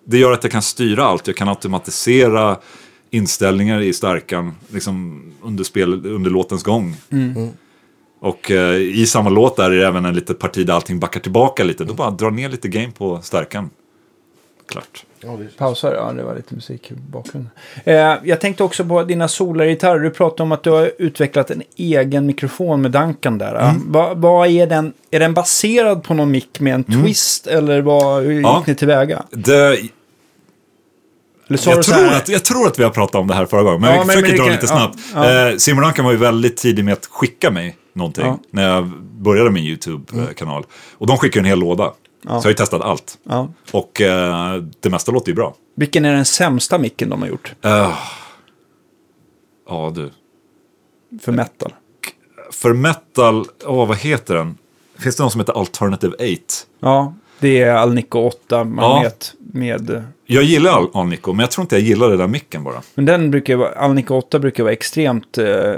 det 0.07 0.18
gör 0.18 0.33
att 0.33 0.45
jag 0.45 0.53
kan 0.53 0.62
styra 0.62 1.05
allt. 1.05 1.27
Jag 1.27 1.37
kan 1.37 1.49
automatisera 1.49 2.57
inställningar 3.11 3.81
i 3.81 3.93
stärkan 3.93 4.55
liksom 4.68 5.23
under, 5.43 5.64
spel, 5.64 6.07
under 6.07 6.31
låtens 6.31 6.62
gång. 6.62 6.97
Och 8.21 8.51
eh, 8.51 8.77
i 8.77 9.07
samma 9.07 9.31
låt 9.31 9.57
där 9.57 9.71
är 9.71 9.77
det 9.77 9.87
även 9.87 10.05
en 10.05 10.14
litet 10.14 10.39
parti 10.39 10.66
där 10.66 10.75
allting 10.75 10.99
backar 11.01 11.21
tillbaka 11.21 11.64
lite. 11.64 11.85
Då 11.85 11.95
bara 11.95 12.11
dra 12.11 12.31
ner 12.31 12.49
lite 12.49 12.68
gain 12.68 12.93
på 12.93 13.21
stärkan. 13.23 13.71
Klart. 14.71 15.05
Ja, 15.21 15.39
Pausar, 15.59 15.95
ja 15.95 16.12
det 16.12 16.23
var 16.23 16.35
lite 16.35 16.55
musik 16.55 16.91
i 16.91 16.95
bakgrunden. 16.95 17.51
Eh, 17.85 17.95
jag 18.25 18.41
tänkte 18.41 18.64
också 18.64 18.85
på 18.85 19.03
dina 19.05 19.29
solargitarrer. 19.29 19.99
Du 20.01 20.11
pratade 20.11 20.43
om 20.43 20.53
att 20.53 20.62
du 20.62 20.71
har 20.71 20.93
utvecklat 20.99 21.51
en 21.51 21.62
egen 21.77 22.27
mikrofon 22.27 22.83
med 22.83 22.91
Duncan 22.91 23.39
där. 23.39 23.55
Mm. 23.55 23.93
Vad 23.93 24.18
vad 24.18 24.49
är 24.49 24.66
den? 24.66 24.93
Är 25.11 25.21
den 25.21 25.35
baserad 25.35 26.03
på 26.03 26.14
någon 26.14 26.31
mick 26.31 26.61
med 26.61 26.75
en 26.75 26.85
twist 26.85 27.47
eller 27.47 27.81
vad, 27.81 28.23
hur 28.23 28.31
gick 28.33 28.39
Mm. 28.39 28.51
Ja. 28.51 28.64
ni 28.66 28.75
tillväga? 28.75 29.23
Det, 29.31 29.79
jag, 31.49 31.83
tror 31.83 32.07
att, 32.07 32.29
jag 32.29 32.45
tror 32.45 32.66
att 32.66 32.79
vi 32.79 32.83
har 32.85 32.91
pratat 32.91 33.14
om 33.14 33.27
det 33.27 33.35
här 33.35 33.47
förra 33.47 33.62
gången, 33.62 33.81
men 33.81 33.91
Ja, 33.95 34.01
vi 34.01 34.07
men- 34.07 34.16
försöker 34.16 34.29
men 34.29 34.37
det 34.37 34.43
dra 34.43 34.45
kan- 34.45 34.53
lite 34.53 34.66
ja, 34.73 34.79
snabbt. 34.79 34.99
ja. 35.14 35.49
Eh, 35.51 35.57
Simon 35.57 35.85
Duncan 35.85 36.05
var 36.05 36.12
ju 36.12 36.18
väldigt 36.18 36.57
tidig 36.57 36.85
med 36.85 36.93
att 36.93 37.07
skicka 37.07 37.51
mig 37.51 37.77
någonting 37.93 38.25
Ja. 38.27 38.39
när 38.51 38.68
jag 38.68 38.89
började 39.18 39.51
min 39.51 39.64
YouTube-kanal. 39.64 40.64
Och 40.99 41.07
de 41.07 41.16
skickade 41.16 41.41
en 41.41 41.45
hel 41.45 41.59
låda. 41.59 41.93
Så 42.23 42.29
jag 42.29 42.41
har 42.43 42.49
ju 42.49 42.55
testat 42.55 42.83
allt. 42.83 43.18
Ja. 43.25 43.49
Och 43.73 44.01
eh, 44.01 44.62
det 44.81 44.91
mesta 44.91 45.12
låter 45.12 45.29
ju 45.29 45.35
bra. 45.35 45.55
Vilken 45.75 46.05
är 46.05 46.12
den 46.14 46.25
sämsta 46.25 46.79
micken 46.79 47.09
de 47.09 47.23
har 47.23 47.29
gjort 47.29 47.55
Eh, 47.64 47.95
ja 49.68 49.93
du. 49.95 50.11
för 51.21 51.33
metal? 51.33 51.73
För 52.53 52.73
metal, 52.75 53.47
åh 53.66 53.87
vad 53.89 53.97
heter 53.97 54.35
den? 54.35 54.59
Finns 54.99 55.16
det 55.16 55.23
någon 55.23 55.31
som 55.31 55.41
heter 55.41 55.53
Alternative 55.53 56.14
8? 56.14 56.25
Ja, 56.81 57.14
det 57.39 57.62
är 57.62 57.75
Alnico 57.75 58.18
8 58.18 58.64
magnet 58.64 59.35
med... 59.39 59.91
eh, 59.91 60.03
Jag 60.27 60.43
gillar 60.45 60.71
Al- 60.73 60.91
Alnico, 60.95 61.33
men 61.33 61.41
jag 61.41 61.51
tror 61.51 61.62
inte 61.62 61.77
jag 61.77 61.83
gillar 61.83 62.09
den 62.09 62.18
där 62.18 62.27
micken 62.27 62.64
bara. 62.64 62.83
Men 62.95 63.05
den 63.05 63.31
brukar 63.31 63.57
vara, 63.57 63.73
Alnico 63.73 64.14
8 64.14 64.39
brukar 64.39 64.62
vara 64.62 64.73
extremt 64.73 65.39
eh, 65.39 65.75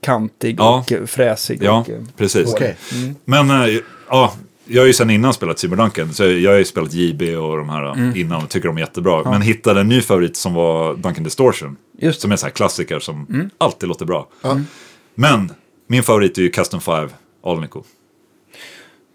kantig 0.00 0.56
Ja. 0.58 0.84
och 1.02 1.08
fräsig. 1.08 1.62
Ja, 1.62 1.80
Och, 1.80 1.90
eh, 1.90 2.00
precis. 2.16 2.52
Okej. 2.54 2.76
Men 3.24 3.50
eh, 3.50 3.66
ja, 4.08 4.32
jag 4.68 4.82
har 4.82 4.86
ju 4.86 4.92
sedan 4.92 5.10
innan 5.10 5.34
spelat 5.34 5.58
Cyberdunken, 5.58 6.12
så 6.14 6.24
jag 6.24 6.50
har 6.50 6.58
ju 6.58 6.64
spelat 6.64 6.92
JB 6.92 7.22
och 7.36 7.56
de 7.56 7.68
här 7.68 7.92
Mm. 7.92 8.16
innan 8.16 8.42
och 8.42 8.48
tycker 8.48 8.68
de 8.68 8.76
är 8.76 8.80
jättebra. 8.80 9.30
Men 9.30 9.42
hittade 9.42 9.80
en 9.80 9.88
ny 9.88 10.00
favorit 10.00 10.36
som 10.36 10.54
var 10.54 10.94
Duncan 10.94 11.24
Distortion. 11.24 11.76
Just 11.98 12.20
Som 12.20 12.30
är 12.30 12.34
en 12.34 12.38
sån 12.38 12.46
här 12.46 12.54
klassiker 12.54 12.98
som 12.98 13.26
Mm. 13.30 13.50
alltid 13.58 13.88
låter 13.88 14.04
bra. 14.06 14.28
Ja. 14.42 14.60
Men 15.14 15.52
min 15.86 16.02
favorit 16.02 16.38
är 16.38 16.42
ju 16.42 16.50
Custom 16.50 16.80
5 16.80 17.08
Alnico. 17.44 17.82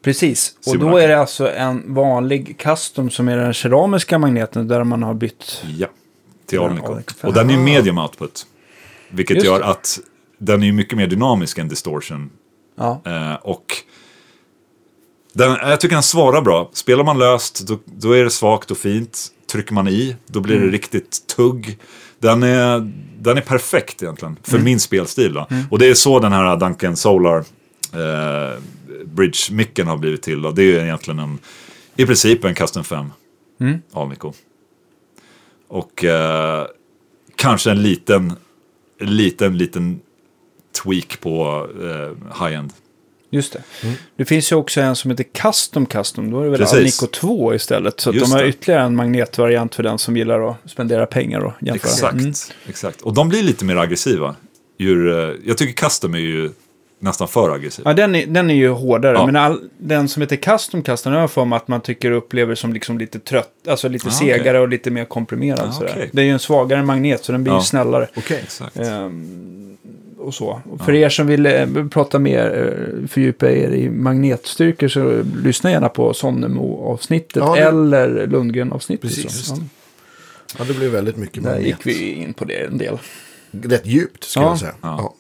Precis, 0.03 0.55
och 0.67 0.79
då 0.79 0.97
är 0.97 1.07
det 1.07 1.19
alltså 1.19 1.51
en 1.51 1.93
vanlig 1.93 2.57
custom 2.59 3.09
som 3.09 3.27
är 3.27 3.37
den 3.37 3.53
keramiska 3.53 4.19
magneten 4.19 4.67
där 4.67 4.83
man 4.83 5.03
har 5.03 5.13
bytt. 5.13 5.63
Ja, 5.77 5.87
till 6.45 6.55
Ja, 6.55 6.69
Alnico. 6.69 6.97
Och 7.23 7.33
den 7.33 7.49
är 7.49 7.53
ju 7.53 7.59
medium 7.59 7.97
output. 7.97 8.45
Vilket 9.09 9.35
Just 9.35 9.45
gör 9.47 9.59
det. 9.59 9.65
att 9.65 9.99
den 10.37 10.61
är 10.61 10.65
ju 10.67 10.71
mycket 10.73 10.97
mer 10.97 11.07
dynamisk 11.07 11.57
än 11.57 11.67
Distortion. 11.67 12.29
Ja, 12.77 13.01
Eh, 13.05 13.33
och 13.35 13.65
den, 15.33 15.57
jag 15.61 15.79
tycker 15.81 15.95
den 15.95 16.03
svarar 16.03 16.41
bra. 16.41 16.69
Spelar 16.73 17.03
man 17.03 17.19
löst, 17.19 17.67
då, 17.67 17.79
då 17.85 18.11
är 18.11 18.23
det 18.23 18.29
svagt 18.29 18.71
och 18.71 18.77
fint. 18.77 19.27
Trycker 19.51 19.73
man 19.73 19.87
i, 19.87 20.15
då 20.27 20.39
blir 20.39 20.55
Mm. 20.55 20.67
det 20.67 20.73
riktigt 20.73 21.27
tugg. 21.35 21.77
Den 22.19 22.43
är, 22.43 22.91
den 23.19 23.37
är 23.37 23.41
perfekt 23.41 24.03
egentligen, 24.03 24.37
för 24.43 24.53
Mm. 24.53 24.65
min 24.65 24.79
spelstil. 24.79 25.33
Då. 25.33 25.47
Och 25.71 25.79
det 25.79 25.87
är 25.87 25.93
så 25.93 26.19
den 26.19 26.31
här 26.33 26.55
Duncan 26.57 26.95
Solar 26.95 27.37
eh, 27.93 28.59
Bridge-micken 29.05 29.87
har 29.87 29.97
blivit 29.97 30.21
till. 30.21 30.41
Då. 30.41 30.51
Det 30.51 30.63
är 30.63 30.83
egentligen 30.83 31.19
en, 31.19 31.39
i 31.95 32.05
princip 32.05 32.43
en 32.45 32.55
Custom 32.55 32.83
5 32.83 33.05
Mm. 33.59 33.81
Alnico. 33.93 34.33
Och 35.67 36.03
eh, 36.03 36.65
kanske 37.35 37.71
en 37.71 37.81
liten, 37.83 38.33
liten, 38.99 39.57
liten 39.57 39.99
tweak 40.83 41.19
på 41.19 41.67
eh, 41.81 42.43
high-end. 42.45 42.73
Just 43.33 43.53
det. 43.53 43.61
Det 44.15 44.25
finns 44.25 44.51
ju 44.51 44.55
också 44.55 44.81
en 44.81 44.95
som 44.95 45.11
heter 45.11 45.23
Custom 45.23 45.85
Custom. 45.85 46.31
Då 46.31 46.39
är 46.39 46.43
det 46.43 46.49
väl 46.49 46.59
Precis. 46.59 46.77
Alnico 47.01 47.07
2 47.07 47.53
istället. 47.55 47.99
Så 47.99 48.11
de 48.11 48.31
har 48.31 48.41
det. 48.41 48.47
ytterligare 48.47 48.81
en 48.83 48.95
magnetvariant 48.95 49.75
för 49.75 49.83
den 49.83 49.97
som 49.97 50.17
gillar 50.17 50.49
att 50.49 50.55
spendera 50.65 51.05
pengar 51.05 51.39
och 51.39 51.53
jämföra. 51.61 51.89
Exakt, 51.91 52.13
Mm. 52.13 52.33
exakt. 52.67 53.01
Och 53.01 53.13
de 53.13 53.29
blir 53.29 53.43
lite 53.43 53.65
mer 53.65 53.75
aggressiva. 53.75 54.35
Eh, 54.79 54.87
jag 55.45 55.57
tycker 55.57 55.73
custom 55.73 56.13
är 56.13 56.19
ju 56.19 56.49
nästan 56.99 57.27
för 57.27 57.49
aggressiv. 57.55 57.83
Ja, 57.85 57.93
den 57.93 58.15
är, 58.15 58.25
den 58.25 58.49
är 58.49 58.55
ju 58.55 58.69
hårdare. 58.69 59.13
Ja. 59.13 59.25
Men 59.25 59.35
all, 59.35 59.61
den 59.77 60.07
som 60.07 60.21
heter 60.21 60.35
Custom 60.35 60.83
Custom, 60.83 61.13
har 61.13 61.19
jag 61.19 61.31
för 61.31 61.45
mig 61.45 61.57
att 61.57 61.67
man 61.67 61.81
tycker 61.81 62.11
upplever 62.11 62.55
som 62.55 62.73
liksom 62.73 62.97
lite 62.97 63.19
trött, 63.19 63.49
alltså 63.67 63.87
lite 63.87 64.07
Ah, 64.07 64.11
segare 64.11 64.39
okej. 64.49 64.59
och 64.59 64.69
lite 64.69 64.91
mer 64.91 65.05
komprimerad. 65.05 65.59
Ah, 65.59 65.77
okej. 65.81 66.09
Det 66.13 66.21
är 66.21 66.25
ju 66.25 66.31
en 66.31 66.39
svagare 66.39 66.83
magnet, 66.83 67.23
så 67.25 67.31
den 67.31 67.43
blir 67.43 67.53
ju 67.53 67.57
Ja. 67.59 67.63
snällare. 67.63 68.07
Okej. 68.15 68.39
Exakt. 68.43 68.77
Ehm, 68.77 69.77
och 70.23 70.33
så. 70.33 70.61
Och 70.71 70.81
för 70.85 70.93
er 70.93 71.09
som 71.09 71.27
vill 71.27 71.45
eh, 71.45 71.67
prata 71.91 72.19
mer, 72.19 72.73
eh, 73.01 73.07
fördjupa 73.07 73.51
er 73.51 73.69
i 73.69 73.89
magnetstyrkor 73.89 74.87
så 74.87 75.23
lyssna 75.43 75.71
gärna 75.71 75.89
på 75.89 76.13
Sonnemo-avsnittet 76.13 77.35
Ja, 77.35 77.55
det- 77.55 77.61
eller 77.61 78.27
Lundgren-avsnittet. 78.27 79.01
Precis. 79.09 79.45
Så. 79.45 79.55
Ja, 79.55 79.61
Ja, 80.59 80.65
det 80.67 80.73
blir 80.73 80.89
väldigt 80.89 81.17
mycket 81.17 81.43
där 81.43 81.51
magnet. 81.51 81.67
gick 81.67 81.85
vi 81.85 82.11
in 82.13 82.33
på 82.33 82.45
det 82.45 82.53
en 82.65 82.77
del. 82.77 82.97
Rätt 83.51 83.85
djupt, 83.85 84.23
skulle 84.23 84.45
Ja. 84.45 84.51
jag 84.51 84.59
säga. 84.59 84.73
Ja. 84.81 85.13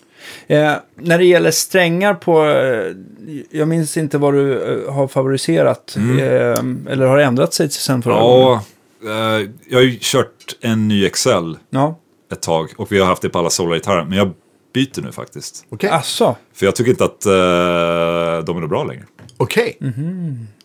Ja. 0.47 0.55
Eh, 0.55 0.73
när 0.95 1.17
det 1.17 1.25
gäller 1.25 1.51
strängar 1.51 2.13
på, 2.13 2.45
eh, 2.45 2.95
jag 3.51 3.67
minns 3.67 3.97
inte 3.97 4.17
vad 4.17 4.33
du 4.33 4.63
eh, 4.87 4.93
har 4.93 5.07
favoriserat. 5.07 5.95
Eh, 5.97 6.63
eller 6.91 7.05
har 7.05 7.17
ändrat 7.17 7.53
sig 7.53 7.69
sen 7.69 8.01
förra 8.01 8.19
gången. 8.19 8.59
Ja, 9.03 9.39
eh, 9.39 9.47
jag 9.69 9.77
har 9.77 9.83
ju 9.83 9.97
kört 10.01 10.55
en 10.61 10.87
ny 10.87 11.05
Excel 11.05 11.57
Ja. 11.69 11.99
ett 12.31 12.41
tag 12.41 12.69
och 12.77 12.91
vi 12.91 12.99
har 12.99 13.05
haft 13.07 13.21
det 13.21 13.29
på 13.29 13.39
alla 13.39 13.49
Solar-gitarrer. 13.49 14.05
Men 14.05 14.17
jag 14.17 14.31
byter 14.73 15.01
nu 15.01 15.11
faktiskt. 15.11 15.65
Okej. 15.69 15.89
Asså, 15.89 16.35
För 16.53 16.65
jag 16.65 16.75
tycker 16.75 16.91
inte 16.91 17.03
att 17.05 17.25
eh, 17.25 17.31
de 18.45 18.63
är 18.63 18.67
bra 18.67 18.83
längre. 18.83 19.03
Okej. 19.37 19.77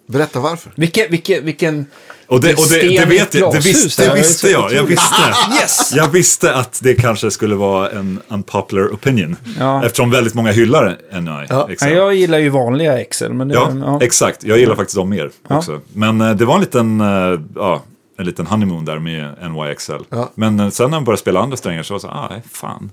Berätta 0.08 0.40
varför. 0.40 0.72
vilken, 0.76 1.10
vilken, 1.10 1.44
vilken... 1.44 1.86
Och 2.26 2.40
det, 2.40 2.54
och 2.54 2.62
det, 2.70 2.74
det, 2.74 2.80
sten 2.80 2.90
i 2.92 2.96
ett 2.96 3.08
vet 3.08 3.34
jag, 3.34 3.52
det, 3.52 3.58
glashus 3.58 3.84
visste, 3.84 4.08
det 4.08 4.14
visste 4.14 4.48
jag. 4.48 4.72
Jag 4.72 4.82
visste. 4.82 5.14
Yes! 5.60 5.92
Jag 5.94 6.08
visste 6.08 6.54
att 6.54 6.80
det 6.82 6.94
kanske 6.94 7.30
skulle 7.30 7.54
vara 7.54 7.90
en 7.90 8.20
unpopular 8.28 8.88
opinion. 8.94 9.36
Ja. 9.58 9.84
Eftersom 9.84 10.10
väldigt 10.10 10.34
många 10.34 10.52
hyllar 10.52 10.98
NI. 11.20 11.46
Ja. 11.48 11.70
Excel. 11.70 11.92
Ja, 11.92 11.96
jag 11.96 12.14
gillar 12.14 12.38
ju 12.38 12.48
vanliga 12.48 13.00
Excel, 13.00 13.32
men 13.32 13.48
det... 13.48 13.54
Ja, 13.54 13.72
ja. 13.80 13.98
exakt. 14.02 14.44
Jag 14.44 14.58
gillar 14.58 14.76
faktiskt 14.76 14.96
dem 14.96 15.08
mer 15.08 15.30
Ja. 15.48 15.58
också. 15.58 15.80
Men 15.92 16.20
eh, 16.20 16.34
det 16.34 16.44
var 16.44 16.54
en 16.54 16.60
liten, 16.60 17.00
eh, 17.00 17.40
ja, 17.54 17.82
en 18.18 18.26
liten 18.26 18.46
honeymoon 18.46 18.84
där 18.84 18.98
med 18.98 19.34
NYXL. 19.50 19.92
Ja. 20.08 20.30
Men 20.34 20.60
eh, 20.60 20.68
sen 20.70 20.90
när 20.90 20.96
man 20.96 21.04
började 21.04 21.20
spela 21.20 21.40
andra 21.40 21.56
strängar 21.56 21.82
så 21.82 21.94
var 21.94 21.98
det 21.98 22.02
så 22.02 22.08
här, 22.08 22.24
ah, 22.24 22.28
nej, 22.30 22.42
fan. 22.52 22.90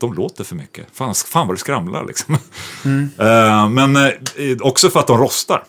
De 0.00 0.14
låter 0.14 0.44
för 0.44 0.54
mycket. 0.54 0.86
Fan, 0.92 1.14
fan 1.14 1.46
vad 1.46 1.56
det 1.56 1.60
skramlar 1.60 2.04
liksom. 2.06 2.36
Mm. 2.84 3.08
Eh, 3.18 3.68
men 3.68 3.96
eh, 3.96 4.12
också 4.60 4.90
för 4.90 5.00
att 5.00 5.06
de 5.06 5.18
rostar. 5.18 5.64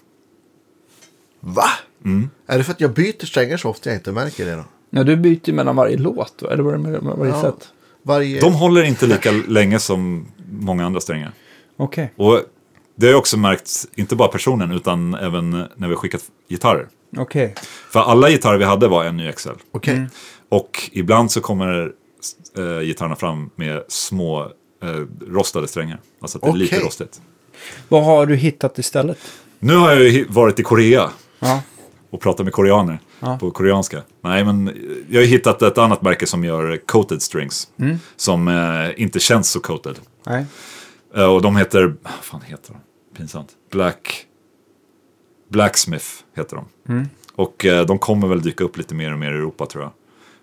Va? 1.39 1.69
Mm. 2.05 2.29
Är 2.47 2.57
det 2.57 2.63
för 2.63 2.71
att 2.71 2.81
jag 2.81 2.93
byter 2.93 3.25
strängar 3.25 3.57
så 3.57 3.69
ofta 3.69 3.89
jag 3.89 3.97
inte 3.97 4.11
märker 4.11 4.45
det 4.45 4.55
då? 4.55 4.63
Ja, 4.89 5.03
du 5.03 5.15
byter 5.15 5.51
mellan 5.53 5.75
varje 5.75 5.97
låt, 5.97 6.41
va? 6.41 6.51
eller 6.51 6.63
vad 6.63 6.73
är 6.73 6.77
det 6.77 7.01
med 7.01 7.17
varje 7.17 7.31
Ja. 7.31 7.41
sätt? 7.41 7.69
Varje... 8.03 8.41
De 8.41 8.53
håller 8.53 8.83
inte 8.83 9.07
lika 9.07 9.31
länge 9.31 9.79
som 9.79 10.27
många 10.51 10.85
andra 10.85 10.99
strängar. 11.01 11.31
Okej. 11.77 12.13
Och 12.15 12.41
det 12.95 13.05
har 13.05 13.11
jag 13.11 13.19
också 13.19 13.37
märkt, 13.37 13.69
inte 13.95 14.15
bara 14.15 14.27
personen, 14.27 14.71
utan 14.71 15.13
även 15.13 15.49
när 15.51 15.87
vi 15.87 15.93
har 15.93 15.95
skickat 15.95 16.21
gitarrer. 16.49 16.87
Okej. 17.17 17.53
För 17.91 17.99
alla 17.99 18.29
gitarrer 18.29 18.57
vi 18.57 18.63
hade 18.65 18.87
var 18.87 19.03
en 19.03 19.17
ny 19.17 19.31
XL. 19.31 19.49
Okej. 19.71 19.93
Mm. 19.93 20.09
Och 20.49 20.89
ibland 20.91 21.31
så 21.31 21.41
kommer 21.41 21.91
äh, 22.57 22.79
gitarrerna 22.81 23.15
fram 23.15 23.49
med 23.55 23.83
små 23.87 24.41
eh, 24.83 24.89
rostade 25.27 25.67
strängar. 25.67 25.99
Alltså 26.21 26.37
att 26.37 26.41
det 26.43 26.49
är 26.49 26.53
lite 26.53 26.79
rostigt. 26.79 27.21
Vad 27.89 28.03
har 28.05 28.25
du 28.25 28.35
hittat 28.35 28.77
istället? 28.79 29.17
Nu 29.59 29.75
har 29.75 29.91
jag 29.91 30.03
ju 30.09 30.25
varit 30.29 30.59
i 30.59 30.63
Korea 30.63 31.09
Ja. 31.39 31.61
och 32.09 32.21
prata 32.21 32.43
med 32.43 32.53
koreaner 32.53 32.99
Ja. 33.19 33.37
på 33.39 33.51
koreanska. 33.51 34.01
Nej, 34.21 34.43
men 34.45 34.71
jag 35.09 35.21
har 35.21 35.25
hittat 35.25 35.61
ett 35.61 35.77
annat 35.77 36.01
märke 36.01 36.25
som 36.25 36.43
gör 36.43 36.77
coated 36.85 37.21
strings. 37.21 37.67
Mm. 37.79 37.97
Som 38.15 38.47
eh, 38.47 39.01
inte 39.01 39.19
känns 39.19 39.49
så 39.49 39.59
coated. 39.59 39.99
Nej. 40.25 40.45
Eh, 41.15 41.25
och 41.33 41.41
de 41.41 41.55
heter, 41.57 41.95
vad 42.01 42.13
fan 42.21 42.41
heter 42.41 42.73
de? 42.73 42.79
Pinsamt. 43.17 43.49
Black... 43.71 44.23
Blacksmith 45.49 46.05
heter 46.35 46.55
de. 46.55 46.93
Mm. 46.93 47.07
Och 47.35 47.65
eh, 47.65 47.85
de 47.85 47.99
kommer 47.99 48.27
väl 48.27 48.41
dyka 48.41 48.63
upp 48.63 48.77
lite 48.77 48.95
mer 48.95 49.13
och 49.13 49.19
mer 49.19 49.31
i 49.31 49.35
Europa 49.35 49.65
tror 49.65 49.83
jag. 49.83 49.91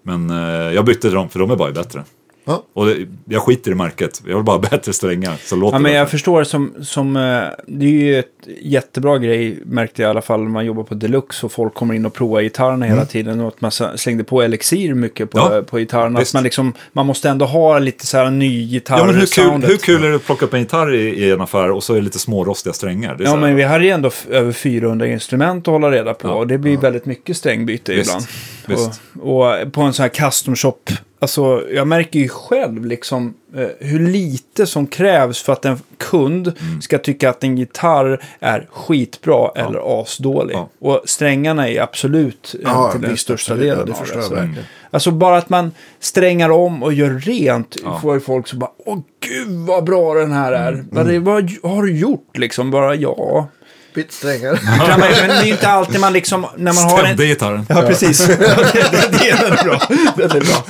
Men 0.07 0.31
eh, 0.31 0.75
jag 0.75 0.85
bytte 0.85 1.11
dem 1.11 1.29
för 1.29 1.39
de 1.39 1.51
är 1.51 1.57
bara 1.57 1.73
bättre. 1.73 2.05
Ja. 2.45 2.65
Och 2.73 2.87
det, 2.87 2.97
jag 3.25 3.43
skiter 3.43 3.71
i 3.71 3.75
märket. 3.75 4.23
Jag 4.27 4.35
vill 4.35 4.45
bara 4.45 4.57
ha 4.57 4.63
bättre 4.71 4.93
strängar. 4.93 5.37
Så 5.45 5.57
låter 5.57 5.75
Ja, 5.77 5.79
men 5.79 5.93
det. 5.93 5.99
jag 5.99 6.11
förstår 6.11 6.45
som, 6.45 6.75
som, 6.83 7.17
eh, 7.17 7.23
det 7.67 7.87
är 7.87 7.91
ju 7.91 8.19
ett 8.19 8.27
jättebra 8.63 9.19
grej, 9.19 9.59
märkte 9.67 10.03
jag 10.03 10.09
i 10.09 10.11
alla 10.11 10.23
fall 10.23 10.43
när 10.43 10.51
man 10.51 10.67
jobbar 10.67 10.83
på 10.83 10.95
Deluxe 10.95 11.47
och 11.47 11.53
folk 11.53 11.75
kommer 11.75 11.95
in 11.95 12.07
och 12.07 12.15
provar 12.15 12.41
gitarrerna 12.41 12.87
hela 12.87 13.05
tiden 13.05 13.41
och 13.41 13.49
att 13.49 13.61
man 13.61 13.71
slängde 13.97 14.25
på 14.25 14.43
Elixir 14.43 14.95
mycket 14.95 15.31
på, 15.31 15.39
Ja, 15.39 15.63
på 15.67 15.79
gitarrerna. 15.79 16.21
Att 16.21 16.35
man 16.35 16.43
liksom, 16.43 16.73
man 16.93 17.07
måste 17.07 17.29
ändå 17.29 17.45
ha 17.47 17.79
lite 17.79 18.07
så 18.07 18.17
här 18.19 18.31
ny 18.31 18.63
gitarr 18.65 18.99
Ja, 18.99 19.05
men 19.07 19.15
hur 19.15 19.27
kul, 19.27 19.51
hur 19.71 19.77
kul 19.77 20.05
är 20.05 20.09
det 20.11 20.17
att 20.17 20.25
plocka 20.27 20.45
upp 20.45 20.55
en 20.55 20.61
gitarr 20.61 20.95
i, 20.95 21.01
i 21.25 21.31
en 21.31 21.41
affär 21.41 21.71
och 21.71 21.83
så 21.85 21.93
är 21.93 21.97
det 21.97 22.03
lite 22.05 22.19
smårostiga 22.19 22.73
strängar? 22.73 23.17
Ja, 23.21 23.37
men 23.37 23.57
vi 23.57 23.63
hade 23.63 23.85
ju 23.85 23.91
ändå 23.91 24.11
över 24.31 24.53
400 24.53 25.07
instrument 25.07 25.69
att 25.69 25.73
hålla 25.73 25.91
reda 25.91 26.15
på 26.15 26.29
Ja, 26.29 26.33
och 26.35 26.47
det 26.47 26.59
blir 26.59 26.77
väldigt 26.77 27.07
mycket 27.07 27.37
strängbyte 27.37 27.95
Visst, 27.95 28.11
ibland. 28.11 28.27
visst. 28.67 29.01
Och, 29.21 29.63
och 29.65 29.73
på 29.73 29.83
en 29.83 29.93
sån 29.93 30.03
här 30.03 30.11
custom 30.11 30.57
shop, 30.57 30.73
alltså 31.25 31.63
jag 31.73 31.87
märker 31.87 32.19
ju 32.19 32.29
själv 32.29 32.87
liksom 32.87 33.35
eh, 33.57 33.67
hur 33.81 34.09
lite 34.09 34.67
som 34.67 34.87
krävs 34.87 35.43
för 35.43 35.53
att 35.53 35.65
en 35.65 35.81
kund 35.99 36.53
Mm. 36.61 36.83
ska 36.83 36.99
tycka 36.99 37.31
att 37.31 37.45
en 37.45 37.59
gitarr 37.59 38.25
är 38.41 38.67
skitbra 38.73 39.51
eller 39.57 40.01
asdålig. 40.03 40.55
Ja. 40.55 40.69
Och 40.81 41.03
strängarna 41.05 41.69
är 41.69 41.81
absolut 41.81 42.55
Ja, 42.65 42.93
till 42.93 43.01
den 43.01 43.17
största. 43.17 43.53
Ja, 43.55 43.61
delen 43.61 43.87
det 43.87 43.93
av 43.93 44.31
verkligen. 44.31 44.65
Alltså 44.91 45.11
bara 45.11 45.37
att 45.39 45.49
man 45.49 45.73
strängar 46.01 46.51
om 46.51 46.83
och 46.83 46.93
gör 46.93 47.11
rent 47.11 47.77
Ja. 47.85 47.99
får 48.03 48.15
ju 48.15 48.21
folk 48.21 48.49
så 48.49 48.57
bara 48.57 48.71
åh 48.79 48.99
gud 49.21 49.49
vad 49.67 49.85
bra 49.85 50.15
den 50.15 50.33
här 50.33 50.53
är. 50.53 50.73
Mm. 50.73 50.89
Vad, 50.91 51.07
det, 51.07 51.19
vad 51.19 51.51
har 51.63 51.83
du 51.83 51.97
gjort 51.99 52.39
liksom? 52.39 52.71
Bara 52.71 52.95
ja. 52.95 53.49
Bytt 53.95 54.13
strängar. 54.13 54.61
Ja, 54.79 54.97
men, 54.99 55.11
men 55.21 55.29
det 55.29 55.35
är 55.35 55.45
ju 55.45 55.51
inte 55.51 55.69
alltid 55.69 56.01
man 56.01 56.13
liksom, 56.13 56.47
när 56.57 56.73
man 56.73 56.85
har 56.85 56.99
en... 56.99 57.05
Stämde 57.05 57.27
gitarren. 57.27 57.67
Ja, 57.69 57.83
precis. 57.83 58.27
det, 58.27 58.37
det, 58.37 59.19
det 59.19 59.31
är 59.31 59.43
väldigt 59.43 59.63
bra. 59.65 59.81
Väldigt 60.17 60.49
bra. 60.49 60.65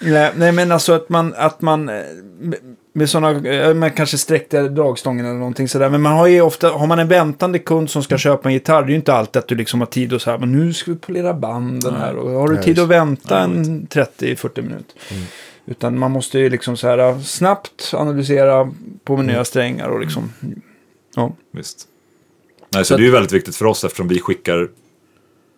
Nej, 0.00 0.32
nej, 0.36 0.52
men 0.52 0.72
alltså 0.72 0.92
att 0.92 1.08
man, 1.08 1.34
att 1.36 1.62
man 1.62 1.88
eh, 1.88 1.94
med- 2.40 2.58
med 2.92 3.10
sådana, 3.10 3.74
man 3.74 3.90
kanske 3.90 4.18
sträckte 4.18 4.68
dragstången 4.68 5.26
eller 5.26 5.38
någonting 5.38 5.68
sådär. 5.68 5.88
Men 5.90 6.02
man 6.02 6.12
har 6.12 6.26
ju 6.26 6.40
ofta, 6.40 6.68
har 6.70 6.86
man 6.86 6.98
en 6.98 7.08
väntande 7.08 7.58
kund 7.58 7.90
som 7.90 8.02
ska 8.02 8.18
köpa 8.18 8.48
en 8.48 8.52
gitarr, 8.54 8.82
det 8.82 8.86
är 8.86 8.90
ju 8.90 8.96
inte 8.96 9.14
alltid 9.14 9.36
att 9.40 9.48
du 9.48 9.54
liksom 9.54 9.80
har 9.80 9.86
tid 9.86 10.12
och 10.12 10.22
så 10.22 10.30
här, 10.30 10.38
men 10.38 10.52
nu 10.52 10.72
ska 10.72 10.90
vi 10.90 10.96
polera 10.96 11.34
banden 11.34 11.94
här. 11.94 12.16
Och 12.16 12.30
har 12.30 12.48
du 12.48 12.62
tid 12.62 12.78
att 12.78 12.88
vänta 12.88 13.40
en 13.40 13.86
30-40 13.86 14.62
minuter. 14.62 14.94
Utan 15.66 15.98
man 15.98 16.10
måste 16.10 16.38
ju 16.38 16.50
liksom 16.50 16.76
så 16.76 16.88
här 16.88 17.20
snabbt 17.22 17.90
analysera 17.96 18.72
på 19.04 19.16
nya 19.22 19.44
strängar 19.44 19.88
och 19.88 20.00
liksom, 20.00 20.32
ja. 21.16 21.32
Visst. 21.50 21.88
Nej, 22.74 22.84
så, 22.84 22.88
Så 22.88 22.96
det 22.96 23.02
är 23.02 23.06
ju 23.06 23.10
väldigt 23.12 23.32
viktigt 23.32 23.56
för 23.56 23.64
oss 23.64 23.84
eftersom 23.84 24.08
vi 24.08 24.20
skickar 24.20 24.68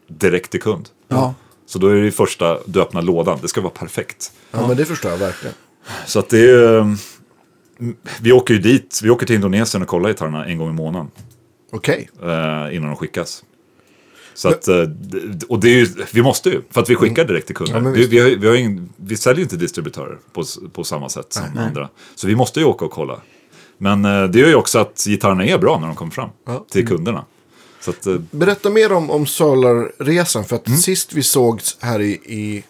direkt 0.09 0.51
till 0.51 0.63
kund. 0.63 0.89
Ja. 1.09 1.35
Så 1.69 1.79
då 1.79 1.87
är 1.89 1.95
det 1.95 2.01
ju 2.01 2.11
första, 2.11 2.59
du 2.67 2.81
öppnar 2.81 3.03
lådan, 3.03 3.39
det 3.43 3.49
ska 3.49 3.61
vara 3.61 3.73
perfekt. 3.73 4.33
Ja, 4.51 4.69
men 4.69 4.77
det 4.77 4.85
förstår 4.85 5.11
jag 5.11 5.19
verkligen. 5.19 5.55
Så 6.07 6.19
att 6.19 6.29
det 6.29 6.39
är 6.39 6.43
ju, 6.43 6.97
vi 8.21 8.33
åker 8.33 8.55
ju 8.55 8.61
dit, 8.61 9.01
vi 9.03 9.11
åker 9.11 9.27
till 9.27 9.35
Indonesien 9.37 9.83
och 9.83 9.89
kollar 9.89 10.09
gitarrerna 10.09 10.47
en 10.47 10.59
gång 10.59 10.71
i 10.71 10.73
månaden. 10.73 11.11
Okej. 11.73 12.11
eh, 12.23 12.77
innan 12.77 12.89
de 12.89 12.97
skickas. 12.97 13.45
Så 14.35 14.49
att, 14.49 14.69
eh, 14.69 14.85
och 15.49 15.61
det 15.61 15.69
är 15.69 15.79
ju, 15.79 15.87
vi 16.13 16.23
måste 16.23 16.51
ju, 16.51 16.63
för 16.71 16.81
att 16.81 16.91
vi 16.91 16.95
skickar 16.95 17.25
direkt 17.25 17.47
till 17.47 17.57
kunder. 17.57 17.83
Ja, 17.83 17.91
vi, 17.91 18.07
vi, 18.07 18.19
har, 18.19 18.29
vi, 18.29 18.49
har 18.49 18.55
ingen, 18.55 18.93
vi 18.97 19.17
säljer 19.17 19.37
ju 19.39 19.43
inte 19.43 19.57
distributörer 19.57 20.19
på, 20.33 20.45
på 20.73 20.85
samma 20.85 21.09
sätt 21.09 21.33
som 21.33 21.43
andra. 21.59 21.89
Så 22.15 22.27
vi 22.27 22.37
måste 22.37 22.61
ju 22.61 22.67
åka 22.67 22.85
och 22.85 22.91
kolla. 22.91 23.21
Men 23.79 24.05
eh, 24.05 24.25
det 24.25 24.39
gör 24.39 24.49
ju 24.49 24.55
också 24.55 24.79
att 24.79 25.05
gitarrerna 25.07 25.45
är 25.45 25.59
bra 25.59 25.79
när 25.81 25.87
de 25.87 25.97
kommer 25.97 26.13
fram 26.13 26.31
Ja. 26.47 26.67
till 26.71 26.87
kunderna. 26.89 27.25
Att, 27.87 28.07
eh, 28.07 28.15
Berätta 28.31 28.71
mer 28.71 28.93
om, 28.93 29.11
om 29.11 29.27
Solar-resan. 29.27 30.45
För 30.45 30.57
att 30.57 30.67
Mm. 30.67 30.79
sist 30.79 31.13
vi 31.13 31.23
sågs 31.23 31.77
här 31.81 32.01
i, 32.01 32.11
i 32.13 32.65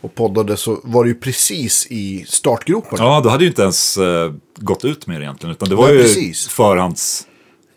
och 0.00 0.14
poddade 0.14 0.56
så 0.56 0.80
var 0.82 1.04
det 1.04 1.08
ju 1.08 1.14
precis 1.14 1.86
i 1.90 2.24
startgroparna. 2.28 3.04
ja, 3.04 3.20
då 3.20 3.28
hade 3.28 3.44
ju 3.44 3.50
inte 3.50 3.62
ens 3.62 3.96
eh, 3.96 4.32
gått 4.56 4.84
ut 4.84 5.06
med 5.06 5.20
det 5.20 5.24
egentligen. 5.24 5.52
Utan 5.52 5.68
det 5.68 5.74
var 5.74 5.86
Nej, 5.86 5.96
ju 5.96 6.02
precis. 6.02 6.48
förhands 6.48 7.26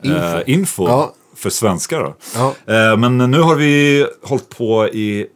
info, 0.04 0.42
Info. 0.46 0.84
eh, 0.84 0.90
Ja. 0.90 1.14
för 1.36 1.50
svenskar. 1.50 2.00
Då. 2.04 2.16
Ja. 2.36 2.74
Eh, 2.74 2.98
men 2.98 3.18
nu 3.32 3.40
har 3.40 3.56
vi 3.56 4.08
hållit 4.24 4.50
på 4.50 4.88
i 4.88 5.28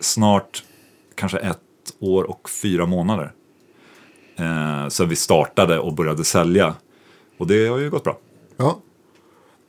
snart 0.00 0.62
kanske 1.14 1.38
ett 1.38 1.58
år 2.00 2.24
och 2.24 2.50
fyra 2.50 2.86
månader. 2.86 3.32
Sen 4.88 5.08
vi 5.08 5.16
startade 5.16 5.78
och 5.78 5.94
började 5.94 6.24
sälja. 6.24 6.74
Och 7.38 7.46
det 7.46 7.66
har 7.66 7.78
ju 7.78 7.90
gått 7.90 8.04
bra 8.04 8.18
Ja, 8.56 8.78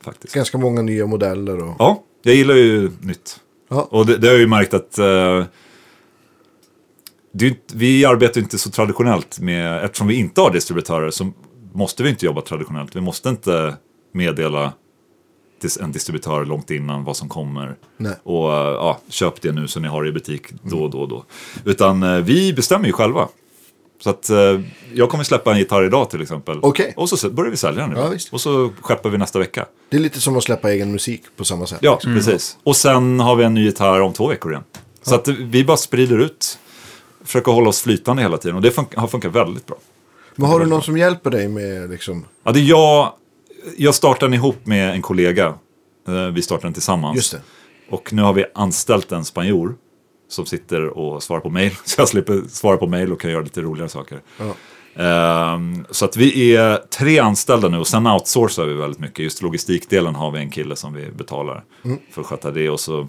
faktiskt. 0.02 0.34
ganska 0.34 0.58
många 0.58 0.82
nya 0.82 1.06
modeller 1.06 1.64
och... 1.64 1.76
Ja, 1.78 2.02
jag 2.22 2.34
gillar 2.34 2.54
ju 2.54 2.90
nytt. 3.00 3.40
Ja. 3.68 3.88
Och 3.90 4.06
det, 4.06 4.16
det 4.16 4.26
har 4.26 4.34
jag 4.34 4.40
ju 4.40 4.46
märkt 4.46 4.74
att 4.74 4.98
eh, 4.98 5.44
det 7.32 7.56
vi 7.74 8.04
arbetar 8.04 8.40
inte 8.40 8.58
så 8.58 8.70
traditionellt 8.70 9.40
med, 9.40 9.84
eftersom 9.84 10.06
vi 10.06 10.14
inte 10.14 10.40
har 10.40 10.50
distributörer 10.50 11.10
så 11.10 11.32
måste 11.72 12.02
vi 12.02 12.10
inte 12.10 12.26
jobba 12.26 12.40
traditionellt. 12.40 12.96
Vi 12.96 13.00
måste 13.00 13.28
inte 13.28 13.76
meddela 14.12 14.72
en 15.80 15.92
distributör 15.92 16.44
långt 16.44 16.70
innan 16.70 17.04
vad 17.04 17.16
som 17.16 17.28
kommer. 17.28 17.76
Nej. 17.96 18.14
Och 18.22 18.52
eh, 18.52 18.72
ja, 18.72 19.00
köp 19.08 19.42
det 19.42 19.52
nu 19.52 19.68
så 19.68 19.80
ni 19.80 19.88
har 19.88 20.02
det 20.02 20.08
i 20.08 20.12
butik 20.12 20.46
då 20.62 20.82
och 20.82 20.90
då 20.90 21.06
då. 21.06 21.24
Utan 21.64 22.02
eh, 22.02 22.16
vi 22.16 22.52
bestämmer 22.52 22.86
ju 22.86 22.92
själva. 22.92 23.28
Så 24.04 24.10
att 24.10 24.30
eh, 24.30 24.60
jag 24.94 25.08
kommer 25.10 25.24
släppa 25.24 25.52
en 25.52 25.58
gitarr 25.58 25.84
idag 25.86 26.10
till 26.10 26.22
exempel. 26.22 26.58
Okej. 26.62 26.92
Och 26.96 27.08
så 27.08 27.30
börjar 27.30 27.50
vi 27.50 27.56
sälja 27.56 27.86
den 27.86 27.96
Ja, 27.96 28.04
nu. 28.08 28.14
visst. 28.14 28.32
och 28.32 28.40
så 28.40 28.70
skeppar 28.80 29.10
vi 29.10 29.18
nästa 29.18 29.38
vecka. 29.38 29.66
Det 29.90 29.96
är 29.96 30.00
lite 30.00 30.20
som 30.20 30.36
att 30.36 30.44
släppa 30.44 30.70
egen 30.72 30.92
musik 30.92 31.22
på 31.36 31.44
samma 31.44 31.66
sätt. 31.66 31.78
Ja, 31.82 31.98
precis. 32.02 32.56
Och 32.62 32.76
sen 32.76 33.20
har 33.20 33.36
vi 33.36 33.44
en 33.44 33.54
ny 33.54 33.64
gitarr 33.64 34.00
om 34.00 34.12
två 34.12 34.26
veckor 34.28 34.52
igen. 34.52 34.64
Så 35.02 35.14
att 35.14 35.28
vi 35.28 35.64
bara 35.64 35.76
sprider 35.76 36.18
ut. 36.18 36.58
Försöker 37.24 37.52
hålla 37.52 37.68
oss 37.68 37.80
flytande 37.82 38.22
hela 38.22 38.36
tiden. 38.38 38.56
Och 38.56 38.62
det 38.62 38.70
fun- 38.70 38.96
har 38.96 39.08
funkat 39.08 39.32
väldigt 39.32 39.66
bra. 39.66 39.76
Men 40.36 40.48
har 40.50 40.60
du 40.60 40.66
någon 40.66 40.82
som 40.82 40.96
hjälper 40.98 41.30
dig 41.30 41.48
med 41.48 41.90
liksom... 41.90 42.24
Ja, 42.44 42.52
det 42.52 42.60
är 42.60 42.64
jag, 42.64 43.12
jag 43.76 43.94
startade 43.94 44.26
den 44.26 44.34
ihop 44.34 44.66
med 44.66 44.90
en 44.94 45.02
kollega. 45.02 45.54
Eh, 46.08 46.26
Vi 46.32 46.42
startade 46.42 46.66
den 46.66 46.72
tillsammans. 46.74 47.16
Just 47.16 47.32
det. 47.32 47.40
Och 47.90 48.12
nu 48.12 48.22
har 48.22 48.32
vi 48.32 48.44
anställt 48.54 49.12
en 49.12 49.24
spanjor. 49.24 49.74
Som 50.32 50.46
sitter 50.46 50.86
och 50.86 51.22
svarar 51.22 51.40
på 51.40 51.50
mail. 51.50 51.70
Så 51.84 52.00
jag 52.00 52.08
slipper 52.08 52.42
svara 52.48 52.76
på 52.76 52.86
mail 52.86 53.12
och 53.12 53.20
kan 53.20 53.30
göra 53.30 53.42
lite 53.42 53.60
roligare 53.60 53.88
saker. 53.88 54.20
Ja. 54.38 54.54
Ehm, 55.02 55.84
så 55.90 56.04
att 56.04 56.16
vi 56.16 56.56
är 56.56 56.76
tre 56.76 57.18
anställda 57.18 57.68
nu 57.68 57.78
och 57.78 57.86
sen 57.88 58.06
outsourcar 58.06 58.64
vi 58.64 58.74
väldigt 58.74 59.00
mycket. 59.00 59.18
Just 59.18 59.42
logistikdelen 59.42 60.14
har 60.14 60.30
vi 60.30 60.38
en 60.38 60.50
kille 60.50 60.76
som 60.76 60.94
vi 60.94 61.10
betalar 61.10 61.64
för 62.10 62.20
att 62.20 62.26
sköta 62.26 62.50
det 62.50 62.70
och 62.70 62.80
så 62.80 63.08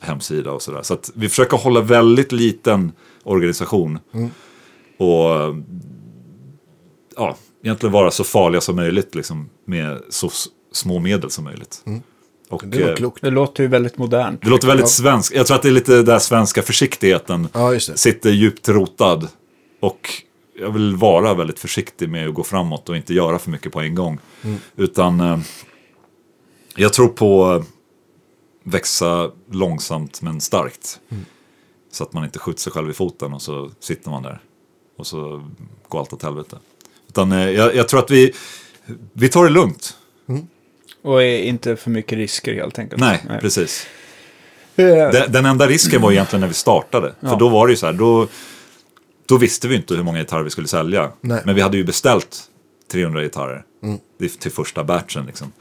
hemsida 0.00 0.52
och 0.52 0.62
sådär. 0.62 0.82
Så 0.82 0.94
att 0.94 1.10
vi 1.14 1.28
försöker 1.28 1.56
hålla 1.56 1.80
väldigt 1.80 2.32
liten 2.32 2.92
organisation. 3.22 3.98
Och 4.98 5.54
ja, 7.16 7.36
egentligen 7.62 7.92
vara 7.92 8.10
så 8.10 8.24
farliga 8.24 8.60
som 8.60 8.76
möjligt 8.76 9.14
liksom, 9.14 9.48
med 9.64 10.00
så 10.08 10.30
små 10.72 10.98
medel 10.98 11.30
som 11.30 11.44
möjligt. 11.44 11.82
Och, 12.50 12.62
Det 12.66 12.82
var 12.82 12.88
eh, 12.90 12.94
klokt. 12.96 13.22
Det 13.22 13.30
låter 13.30 13.62
ju 13.62 13.68
väldigt 13.68 13.98
modernt. 13.98 14.42
det 14.42 14.48
låter 14.48 14.68
väldigt 14.68 14.88
svenskt. 14.88 15.34
Jag 15.34 15.46
tror 15.46 15.56
att 15.56 15.62
det 15.62 15.68
är 15.68 15.72
lite 15.72 15.92
den 15.96 16.04
där 16.04 16.18
svenska 16.18 16.62
försiktigheten 16.62 17.48
Ja, 17.52 17.72
just 17.72 17.88
det. 17.90 17.96
sitter 17.98 18.30
djupt 18.30 18.68
rotad. 18.68 19.28
Och 19.80 20.08
jag 20.60 20.70
vill 20.70 20.96
vara 20.96 21.34
väldigt 21.34 21.58
försiktig 21.58 22.08
med 22.08 22.28
att 22.28 22.34
gå 22.34 22.44
framåt 22.44 22.88
och 22.88 22.96
inte 22.96 23.14
göra 23.14 23.38
för 23.38 23.50
mycket 23.50 23.72
på 23.72 23.80
en 23.80 23.94
gång. 23.94 24.18
Utan 24.76 25.20
eh, 25.20 25.38
jag 26.76 26.92
tror 26.92 27.08
på 27.08 27.54
eh, 27.54 27.62
växa 28.64 29.30
långsamt 29.50 30.22
men 30.22 30.40
starkt. 30.40 31.00
Så 31.92 32.04
att 32.04 32.12
man 32.12 32.24
inte 32.24 32.38
skjuter 32.38 32.60
sig 32.60 32.72
själv 32.72 32.90
i 32.90 32.92
foten 32.92 33.32
och 33.32 33.42
så 33.42 33.70
sitter 33.80 34.10
man 34.10 34.22
där. 34.22 34.40
Och 34.98 35.06
så 35.06 35.48
går 35.88 35.98
allt 36.00 36.12
åt 36.12 36.22
helvete. 36.22 36.56
Utan 37.08 37.32
eh, 37.32 37.50
jag, 37.50 37.74
jag 37.74 37.88
tror 37.88 38.00
att 38.00 38.10
vi, 38.10 38.32
vi 39.12 39.28
tar 39.28 39.44
det 39.44 39.50
lugnt. 39.50 39.96
Och 41.02 41.22
är 41.22 41.38
inte 41.42 41.76
för 41.76 41.90
mycket 41.90 42.18
risker 42.18 42.54
helt 42.54 42.78
enkelt. 42.78 43.00
Nej, 43.00 43.20
precis. 43.40 43.86
Eh, 44.76 44.84
Den, 44.86 45.32
den 45.32 45.46
enda 45.46 45.66
risken 45.66 46.02
var 46.02 46.12
egentligen 46.12 46.40
när 46.40 46.48
vi 46.48 46.54
startade. 46.54 47.14
För 47.20 47.26
Ja. 47.28 47.36
då 47.38 47.48
var 47.48 47.66
det 47.66 47.70
ju 47.72 47.76
så 47.76 47.86
här, 47.86 47.92
då, 47.92 48.26
då 49.28 49.36
visste 49.36 49.68
vi 49.68 49.76
inte 49.76 49.94
hur 49.94 50.02
många 50.02 50.18
gitarrer 50.18 50.42
vi 50.42 50.50
skulle 50.50 50.68
sälja. 50.68 51.10
Nej. 51.20 51.42
Men 51.44 51.54
vi 51.54 51.60
hade 51.60 51.76
ju 51.76 51.84
beställt 51.84 52.42
300 52.92 53.22
gitarrer 53.22 53.62
är 54.20 54.38
till 54.40 54.52
första 54.52 54.84
batchen. 54.84 55.26
Liksom. 55.26 55.52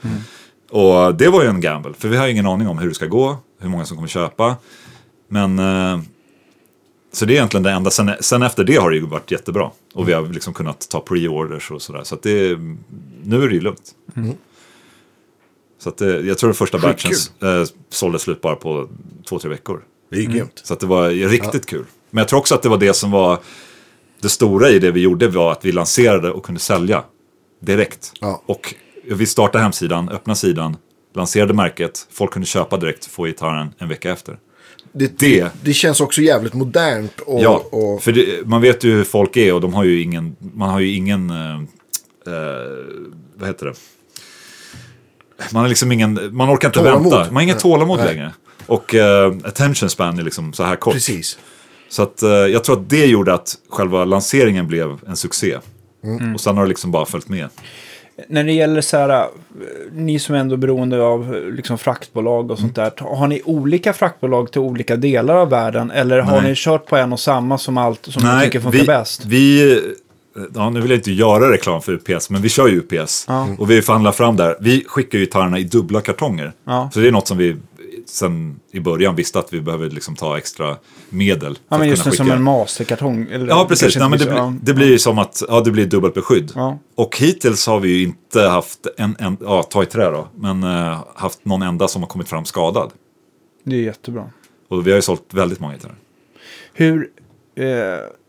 Och 0.70 1.16
det 1.16 1.28
var 1.28 1.44
ju 1.44 1.50
en 1.50 1.62
gamble, 1.62 1.94
för 1.94 2.08
vi 2.08 2.18
har 2.18 2.28
ingen 2.28 2.46
aning 2.46 2.68
om 2.68 2.78
hur 2.78 2.88
det 2.90 2.96
ska 2.96 3.06
gå, 3.06 3.38
hur 3.62 3.70
många 3.70 3.86
som 3.86 3.98
kommer 3.98 4.08
köpa. 4.08 4.56
Men 5.28 5.60
eh, 5.60 6.00
så 7.12 7.26
det 7.26 7.34
är 7.34 7.36
egentligen 7.36 7.64
det 7.64 7.72
enda. 7.72 7.92
Sen, 7.92 8.12
sen 8.20 8.42
efter 8.44 8.64
det 8.64 8.76
har 8.76 8.90
det 8.90 8.96
ju 8.96 9.06
varit 9.06 9.32
jättebra. 9.32 9.72
Och 9.94 10.10
vi 10.10 10.14
har 10.14 10.28
liksom 10.28 10.54
kunnat 10.54 10.90
ta 10.90 11.00
pre-orders 11.00 11.72
och 11.72 11.82
sådär. 11.82 12.04
Så 12.04 12.16
att 12.16 12.24
det, 12.24 12.58
nu 13.24 13.44
är 13.44 13.48
det 13.48 13.54
ju 13.54 13.62
lugnt. 13.62 13.92
Så 15.80 15.90
att 15.90 15.98
det, 15.98 16.20
jag 16.22 16.38
tror 16.38 16.48
den 16.48 16.56
första 16.56 16.78
batchen 16.78 17.12
eh, 17.42 17.64
sålde 17.90 18.20
slut 18.20 18.42
bara 18.42 18.56
på 18.56 18.90
två, 19.30 19.40
tre 19.40 19.50
veckor. 19.50 19.82
Det 20.12 20.18
är 20.20 20.24
grymt. 20.26 20.62
Så 20.64 20.74
att 20.74 20.80
det 20.80 20.86
var 20.86 21.10
riktigt 21.10 21.66
kul. 21.66 21.86
Men 22.12 22.22
jag 22.22 22.28
tror 22.28 22.40
också 22.40 22.56
att 22.56 22.62
det 22.64 22.70
var 22.70 22.78
det 22.78 22.94
som 22.94 23.12
var 23.12 23.40
det 24.22 24.30
stora 24.30 24.70
i 24.70 24.80
det 24.80 24.92
vi 24.92 25.00
gjorde 25.02 25.28
var 25.28 25.52
att 25.52 25.66
vi 25.66 25.72
lanserade 25.72 26.32
och 26.32 26.44
kunde 26.46 26.62
sälja 26.62 27.04
direkt. 27.62 28.12
Ja. 28.22 28.44
Och 28.46 28.76
vi 29.04 29.26
startade 29.26 29.64
hemsidan, 29.64 30.10
öppna 30.10 30.36
sidan, 30.36 30.78
lanserade 31.16 31.54
märket, 31.54 32.08
folk 32.12 32.32
kunde 32.32 32.46
köpa 32.46 32.78
direkt, 32.78 33.06
få 33.06 33.26
gitarren 33.26 33.68
en 33.78 33.90
vecka 33.90 34.12
efter. 34.12 34.38
Det, 34.94 35.18
Det- 35.20 35.52
det 35.64 35.74
känns 35.74 36.02
också 36.02 36.22
jävligt 36.22 36.54
modernt. 36.54 37.20
Och, 37.20 37.42
ja, 37.44 37.64
och, 37.72 38.04
för 38.04 38.12
det, 38.12 38.46
man 38.48 38.62
vet 38.62 38.84
ju 38.84 38.92
hur 38.92 39.04
folk 39.04 39.38
är 39.38 39.54
och 39.54 39.62
de 39.62 39.74
har 39.74 39.84
ju 39.84 40.02
ingen, 40.02 40.36
man 40.54 40.70
har 40.70 40.80
ju 40.80 40.94
ingen, 40.96 41.30
eh, 41.30 41.56
eh, 41.56 42.70
vad 43.36 43.48
heter 43.48 43.66
det? 43.66 43.74
Man 45.52 45.62
har 45.62 45.70
liksom 45.70 45.92
ingen, 45.92 46.20
man 46.32 46.50
orkar 46.50 46.68
inte 46.68 46.80
Tålamod. 46.80 47.04
vänta. 47.04 47.26
Man 47.26 47.36
har 47.36 47.42
ingen 47.42 47.56
Nej. 47.56 47.62
tålamod 47.62 48.00
Nej. 48.00 48.08
längre. 48.08 48.32
Och 48.66 48.96
eh, 48.96 49.34
attention 49.44 49.90
span 49.90 50.20
är 50.20 50.24
liksom 50.24 50.54
så 50.54 50.64
här 50.64 50.76
kort. 50.76 50.94
precis. 50.94 51.38
Så 51.90 52.04
att, 52.04 52.24
eh, 52.24 52.30
jag 52.30 52.64
tror 52.64 52.80
att 52.80 52.90
det 52.90 53.06
gjorde 53.06 53.34
att 53.34 53.56
själva 53.70 54.06
lanseringen 54.06 54.68
blev 54.68 54.98
en 55.08 55.16
succé. 55.16 55.58
Mm. 56.04 56.34
Och 56.34 56.42
sen 56.42 56.58
har 56.58 56.64
det 56.64 56.70
liksom 56.70 56.92
bara 56.92 57.06
följt 57.06 57.30
med. 57.30 57.50
När 58.28 58.44
det 58.44 58.52
gäller 58.52 58.82
så 58.82 58.98
här, 58.98 59.10
eh, 59.10 59.26
ni 59.94 60.20
som 60.20 60.36
ändå 60.36 60.56
är 60.56 60.58
beroende 60.58 61.02
av 61.04 61.36
liksom 61.52 61.78
fraktbolag 61.78 62.52
och 62.52 62.60
sånt 62.60 62.76
där. 62.76 62.92
Har 62.98 63.28
ni 63.28 63.42
olika 63.46 63.94
fraktbolag 63.94 64.52
till 64.52 64.62
olika 64.62 64.96
delar 64.96 65.36
av 65.36 65.50
världen? 65.50 65.92
Eller 65.92 66.20
har 66.20 66.42
Nej. 66.42 66.50
ni 66.50 66.56
kört 66.56 66.86
på 66.86 66.98
en 66.98 67.14
och 67.14 67.20
samma 67.20 67.58
som 67.58 67.78
allt 67.78 68.06
som 68.06 68.24
ni 68.38 68.46
tycker 68.46 68.60
funkar 68.60 68.80
vi, 68.80 68.86
bäst? 68.86 69.26
Vi, 69.26 69.82
ja, 70.54 70.70
nu 70.70 70.82
vill 70.82 70.92
jag 70.92 70.98
inte 70.98 71.12
göra 71.12 71.52
reklam 71.52 71.82
för 71.82 71.94
UPS, 71.94 72.30
men 72.30 72.42
vi 72.42 72.50
kör 72.50 72.68
ju 72.68 72.78
UPS. 72.80 73.26
Ja. 73.28 73.48
Och 73.60 73.72
vi 73.72 73.82
förhandlar 73.82 74.12
fram 74.12 74.36
där. 74.36 74.58
Vi 74.60 74.84
skickar 74.88 75.18
ju 75.18 75.26
gitarrerna 75.26 75.60
i 75.60 75.64
dubbla 75.64 76.02
kartonger. 76.02 76.54
Ja. 76.64 76.90
Så 76.94 77.00
det 77.00 77.08
är 77.08 77.12
något 77.12 77.28
som 77.28 77.38
vi 77.38 77.58
sen 78.06 78.60
i 78.72 78.80
början 78.80 79.16
visste 79.16 79.40
att 79.40 79.54
vi 79.54 79.62
behöver 79.62 79.90
liksom 79.90 80.16
ta 80.16 80.38
extra 80.38 80.78
medel. 81.10 81.60
Ja, 81.70 81.78
men 81.78 81.90
just 81.90 82.04
det, 82.04 82.12
som 82.12 82.32
en 82.32 82.44
masterkartong. 82.44 83.28
Eller, 83.32 83.48
Ja, 83.48 83.66
precis. 83.70 83.96
Nej, 83.96 84.10
men 84.10 84.20
det, 84.20 84.26
blir, 84.26 84.60
det 84.62 84.74
blir 84.74 84.88
ju 84.88 85.00
som 85.00 85.20
att 85.20 85.44
ja, 85.48 85.62
det 85.62 85.72
blir 85.72 85.86
dubbelt 85.86 86.14
beskydd. 86.14 86.52
Ja. 86.56 86.80
Och 86.96 87.18
hittills 87.18 87.68
har 87.68 87.80
vi 87.80 87.90
ju 87.90 88.04
inte 88.04 88.42
haft 88.42 88.88
en, 88.98 89.16
en 89.20 89.38
ja, 89.42 89.64
ta 89.64 89.84
i 89.84 89.86
trä 89.86 90.12
då, 90.12 90.28
men 90.36 90.64
eh, 90.64 91.00
haft 91.16 91.46
någon 91.46 91.62
enda 91.62 91.88
som 91.88 92.02
har 92.02 92.10
kommit 92.10 92.30
fram 92.30 92.46
skadad. 92.46 92.92
Det 93.64 93.76
är 93.76 93.82
jättebra. 93.82 94.30
Och 94.70 94.88
vi 94.88 94.92
har 94.92 94.96
ju 94.96 95.02
sålt 95.02 95.34
väldigt 95.34 95.60
många 95.60 95.74
gitarrer. 95.74 95.96
Hur, 96.74 97.10
eh, 97.56 97.66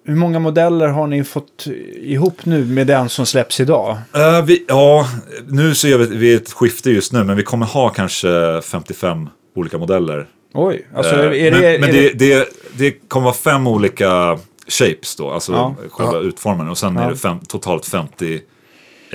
hur 0.04 0.14
många 0.16 0.38
modeller 0.38 0.88
har 0.88 1.06
ni 1.06 1.24
fått 1.24 1.66
ihop 2.00 2.44
nu 2.46 2.64
med 2.64 2.86
den 2.86 3.08
som 3.08 3.26
släpps 3.26 3.60
idag? 3.60 3.96
Eh, 4.14 4.44
vi, 4.44 4.64
ja, 4.68 5.06
nu 5.48 5.74
så 5.74 5.88
gör 5.88 5.98
vi, 5.98 6.16
vi 6.16 6.34
ett 6.34 6.52
skifte 6.52 6.90
just 6.90 7.12
nu, 7.12 7.24
men 7.24 7.36
vi 7.36 7.42
kommer 7.42 7.66
ha 7.66 7.88
kanske 7.88 8.60
55 8.64 9.28
olika 9.56 9.78
modeller. 9.78 10.26
Oj, 10.54 10.86
alltså 10.94 11.14
Eh, 11.14 11.46
är 11.46 11.50
det... 11.50 11.56
men 11.60 11.64
är 11.64 11.78
men 11.78 11.90
det, 11.92 12.12
det, 12.12 12.34
det, 12.38 12.46
det 12.78 12.90
kommer 13.08 13.24
vara 13.24 13.34
fem 13.34 13.66
olika 13.66 14.38
shapes 14.68 15.16
då, 15.16 15.30
alltså 15.30 15.52
Ja. 15.52 15.74
själva 15.90 16.12
Ja. 16.14 16.20
utformningen. 16.20 16.70
Och 16.70 16.78
sen 16.78 16.96
Ja. 16.96 17.02
är 17.02 17.10
det 17.10 17.16
fem, 17.16 17.38
totalt 17.48 17.86
50 17.86 18.40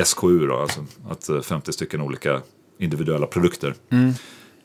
SKU 0.06 0.48
då, 0.48 0.56
alltså 0.56 0.86
att 1.10 1.30
eh, 1.30 1.42
50 1.42 1.74
stycken 1.74 2.02
olika 2.02 2.42
individuella 2.80 3.26
produkter. 3.28 3.74
Mm. 3.92 4.14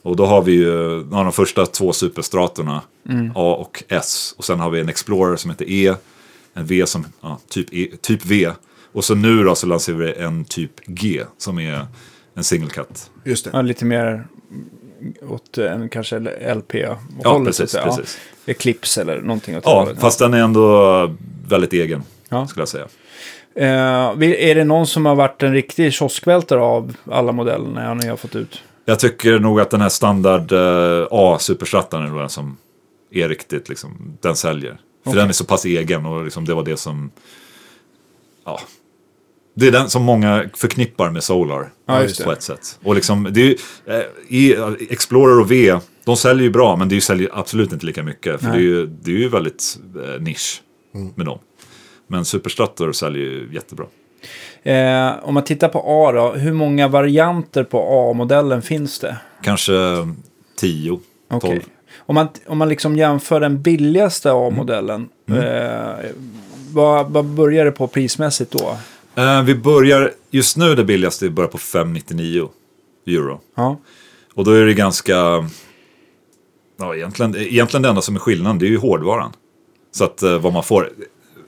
Och 0.03 0.17
då 0.17 0.27
har 0.27 0.43
vi 0.43 0.53
ju 0.53 1.05
ja, 1.13 1.23
de 1.23 1.33
första 1.33 1.67
två 1.67 1.93
superstratorna, 1.93 2.81
Mm. 3.09 3.31
A 3.35 3.55
och 3.61 3.83
S. 3.89 4.35
Och 4.39 4.45
sen 4.45 4.61
har 4.61 4.71
vi 4.71 4.81
en 4.81 4.89
Explorer 4.89 5.37
som 5.37 5.51
heter 5.51 5.65
E, 5.69 5.95
en 6.55 6.65
V 6.67 6.87
som, 6.87 7.07
ja, 7.21 7.39
typ, 7.49 7.67
e, 7.75 7.89
typ 8.01 8.27
V. 8.27 8.51
Och 8.93 9.05
så 9.05 9.15
nu 9.15 9.43
då 9.45 9.55
så 9.55 9.67
lanserar 9.67 9.97
vi 9.97 10.13
en 10.13 10.45
typ 10.45 10.71
G 10.87 11.23
som 11.39 11.59
är 11.59 11.87
en 12.35 12.45
single 12.45 12.71
cut. 12.71 13.11
Just 13.25 13.45
det. 13.45 13.51
ja, 13.53 13.63
lite 13.63 13.85
mer 13.85 14.27
åt 15.29 15.59
en 15.59 15.89
kanske 15.89 16.19
LP 16.55 16.75
Ja, 16.75 16.99
hållet 17.25 17.55
så 17.55 17.63
precis. 17.63 17.71
säga. 17.71 17.85
precis. 17.85 18.19
Ja, 18.45 18.51
Eclipse 18.51 19.01
eller 19.01 19.21
någonting 19.21 19.57
åt 19.57 19.63
Ja, 19.67 19.89
fast 19.99 20.19
den 20.19 20.35
är 20.35 20.43
ändå 20.43 21.15
väldigt 21.49 21.73
egen, 21.73 22.03
Ja. 22.29 22.47
skulle 22.47 22.61
jag 22.63 22.69
säga. 22.69 22.87
Eh, 23.55 24.09
är 24.51 24.55
det 24.55 24.65
någon 24.65 24.87
som 24.87 25.07
har 25.07 25.15
varit 25.15 25.43
en 25.43 25.53
riktig 25.53 25.93
kioskvältare 25.93 26.61
av 26.61 26.97
alla 27.11 27.33
modellerna 27.33 27.95
ni 27.95 28.09
har 28.09 28.17
fått 28.17 28.37
ut? 28.37 28.63
Jag 28.91 28.99
tycker 28.99 29.39
nog 29.39 29.61
att 29.61 29.71
den 29.71 29.81
här 29.81 29.89
standard 29.89 30.53
eh, 30.53 31.07
A-superstrattan 31.11 32.07
är 32.07 32.19
den 32.19 32.29
som 32.29 32.57
är 33.11 33.29
riktigt, 33.29 33.69
liksom, 33.69 34.19
den 34.21 34.37
säljer. 34.37 34.71
För 35.05 35.11
Okej. 35.11 35.21
den 35.21 35.29
är 35.29 35.33
så 35.33 35.45
pass 35.45 35.65
egen 35.65 36.07
och 36.07 36.25
liksom, 36.25 36.45
det 36.45 36.55
var 36.55 36.63
det 36.63 36.77
som, 36.77 37.11
ja, 38.45 38.61
det 39.55 39.67
är 39.67 39.73
den 39.73 39.91
som 39.91 40.03
många 40.03 40.51
förknippar 40.55 41.11
med 41.11 41.25
Solar. 41.25 41.73
Ja. 41.87 42.07
På 42.25 42.33
ett 42.33 42.43
sätt. 42.43 42.79
Och 42.83 42.95
liksom, 42.95 43.29
det 43.31 43.41
är 43.41 43.45
ju, 43.45 43.57
eh, 43.87 44.03
i, 44.29 44.57
Explorer 44.91 45.41
och 45.41 45.51
V, 45.51 45.79
de 46.05 46.17
säljer 46.17 46.45
ju 46.45 46.51
bra, 46.51 46.77
men 46.77 46.89
det 46.89 47.01
säljer 47.01 47.31
absolut 47.33 47.73
inte 47.73 47.87
lika 47.87 48.03
mycket. 48.03 48.41
För 48.41 48.47
det 48.47 48.57
är, 48.57 48.61
ju, 48.61 48.87
det 48.87 49.11
är 49.11 49.17
ju 49.17 49.29
väldigt 49.29 49.79
eh, 50.05 50.23
nisch 50.23 50.63
med 51.15 51.27
dem. 51.27 51.39
Men 52.07 52.25
Superstrator 52.25 52.93
säljer 52.93 53.23
ju 53.23 53.51
jättebra. 53.53 53.87
Eh, 54.63 55.11
om 55.23 55.35
man 55.35 55.45
tittar 55.45 55.69
på 55.69 55.85
A 55.87 56.13
då, 56.13 56.33
hur 56.33 56.53
många 56.53 56.89
varianter 56.89 57.65
på 57.65 58.11
A-modellen 58.11 58.63
finns 58.63 58.99
det? 58.99 59.17
Kanske 59.43 59.73
10, 60.57 60.89
12. 60.91 61.01
Okej. 61.31 61.63
Om 61.97 62.15
man, 62.15 62.29
om 62.47 62.59
man 62.59 62.69
liksom 62.69 62.97
jämför 62.97 63.41
den 63.41 63.63
billigaste 63.63 64.33
A-modellen, 64.33 65.09
Mm. 65.29 65.41
eh, 65.43 66.11
vad, 66.73 67.11
vad 67.11 67.25
börjar 67.25 67.65
det 67.65 67.71
på 67.73 67.87
prismässigt 67.87 68.51
då? 68.53 68.77
Eh, 69.23 69.43
vi 69.43 69.55
börjar, 69.55 70.13
just 70.31 70.57
nu 70.57 70.75
det 70.75 70.85
billigaste 70.85 71.31
börjar 71.31 71.49
på 71.49 71.59
599 71.59 72.49
euro. 73.07 73.41
Ja, 73.55 73.77
Och 74.35 74.45
då 74.45 74.51
är 74.51 74.67
det 74.67 74.75
ganska, 74.75 75.15
ja 76.79 76.95
egentligen, 76.95 77.37
egentligen 77.37 77.83
det 77.83 77.89
enda 77.89 78.03
som 78.03 78.15
är 78.15 78.21
skillnaden 78.21 78.59
det 78.59 78.67
är 78.67 78.71
ju 78.71 78.77
hårdvaran. 78.79 79.33
Så 79.93 80.05
att 80.05 80.23
eh, 80.23 80.39
vad 80.39 80.53
man 80.53 80.65
får, 80.65 80.91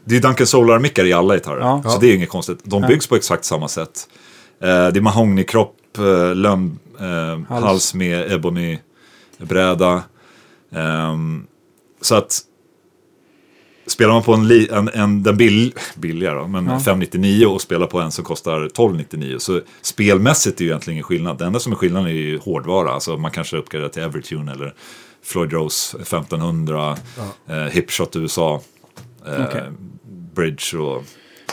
det 0.05 0.17
är 0.17 0.21
Duncan 0.21 0.47
Solar-mickar 0.47 1.05
i 1.05 1.13
alla 1.13 1.35
gitarrer. 1.35 1.61
Ja. 1.61 1.83
Så 1.87 1.99
det 1.99 2.07
är 2.07 2.15
inget 2.17 2.29
konstigt. 2.29 2.59
De 2.65 2.83
byggs 2.83 3.07
på 3.07 3.17
exakt 3.17 3.45
samma 3.45 3.69
sätt. 3.69 4.09
Eh, 4.61 4.67
det 4.69 4.97
är 4.97 5.01
mahognykropp, 5.01 5.77
eh, 5.99 6.35
löm, 6.35 6.79
eh, 7.01 7.07
Hals. 7.49 7.65
hals. 7.65 7.95
med 7.95 8.33
ebonybräda. 8.33 10.03
Ehm, 10.73 11.47
så 12.01 12.15
att 12.15 12.41
Spelar 13.87 14.13
man 14.13 14.23
på 14.23 14.35
en, 14.35 14.49
li, 14.49 14.69
en, 14.73 14.89
en 14.95 15.23
den 15.23 15.37
bill, 15.37 15.75
billiga 15.97 16.35
då, 16.35 16.47
men 16.47 16.67
Ja. 16.67 16.81
599 16.81 17.47
och 17.47 17.61
spelar 17.61 17.87
på 17.87 18.01
en 18.01 18.13
som 18.13 18.25
kostar 18.25 18.53
1299 18.67 19.37
så 19.39 19.61
spelmässigt 19.83 20.61
är 20.61 20.65
ju 20.65 20.71
egentligen 20.71 20.95
ingen 20.95 21.05
skillnad. 21.05 21.39
Det 21.39 21.45
enda 21.45 21.61
som 21.61 21.73
är 21.73 21.77
skillnaden 21.77 22.09
är 22.09 22.13
ju 22.13 22.39
hårdvara. 22.39 22.93
Alltså 22.93 23.17
man 23.17 23.31
kanske 23.31 23.57
uppgraderar 23.57 23.89
till 23.89 24.03
Evertune 24.03 24.53
eller 24.53 24.75
Floyd 25.25 25.53
Rose 25.53 25.99
1500, 25.99 26.97
eh, 27.49 27.57
Hipshot 27.57 28.17
USA, 28.17 28.61
eh, 29.27 29.45
Okej. 29.49 29.63
Bridge 30.35 30.79
och... 30.79 31.05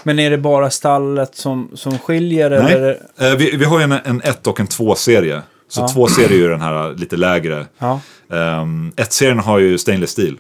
Men 0.04 0.20
är 0.20 0.30
det 0.30 0.38
bara 0.38 0.70
stallet 0.70 1.36
som, 1.36 1.70
som 1.74 2.00
skiljer? 2.00 2.50
Nej, 2.50 2.74
Eller? 2.74 3.02
eh, 3.18 3.36
vi, 3.38 3.56
vi 3.58 3.66
har 3.66 3.78
ju 3.80 3.84
en, 3.84 3.92
en 3.92 4.22
1 4.22 4.48
och 4.48 4.60
en 4.60 4.68
2-serie. 4.68 5.42
Så 5.68 5.82
Ja. 5.82 5.88
2-serie 5.96 6.28
är 6.38 6.42
ju 6.42 6.48
den 6.50 6.62
här 6.62 6.94
lite 6.94 7.18
lägre. 7.18 7.66
Ja, 7.78 8.02
Um, 8.32 8.92
1-serien 8.92 9.40
har 9.40 9.60
ju 9.60 9.78
stainless 9.78 10.10
steel 10.12 10.38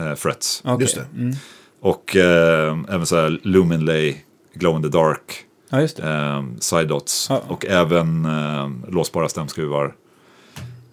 eh, 0.00 0.14
frets. 0.14 0.62
okej. 0.64 0.76
Just 0.84 0.94
det. 0.94 1.04
Mm. 1.20 1.34
Och 1.80 2.16
eh, 2.16 2.76
även 2.88 3.06
så 3.06 3.16
här 3.16 3.40
Lumen 3.42 3.84
Lay, 3.84 4.14
Glow 4.54 4.76
in 4.76 4.82
the 4.82 4.88
Dark, 4.88 5.44
Ja, 5.70 5.80
just 5.80 5.96
det. 5.96 6.02
eh, 6.12 6.42
Side 6.60 6.88
Dots 6.88 7.26
Ja. 7.30 7.42
och 7.48 7.66
även 7.66 8.24
eh, 8.24 8.70
låsbara 8.92 9.28
stämskruvar. 9.28 9.94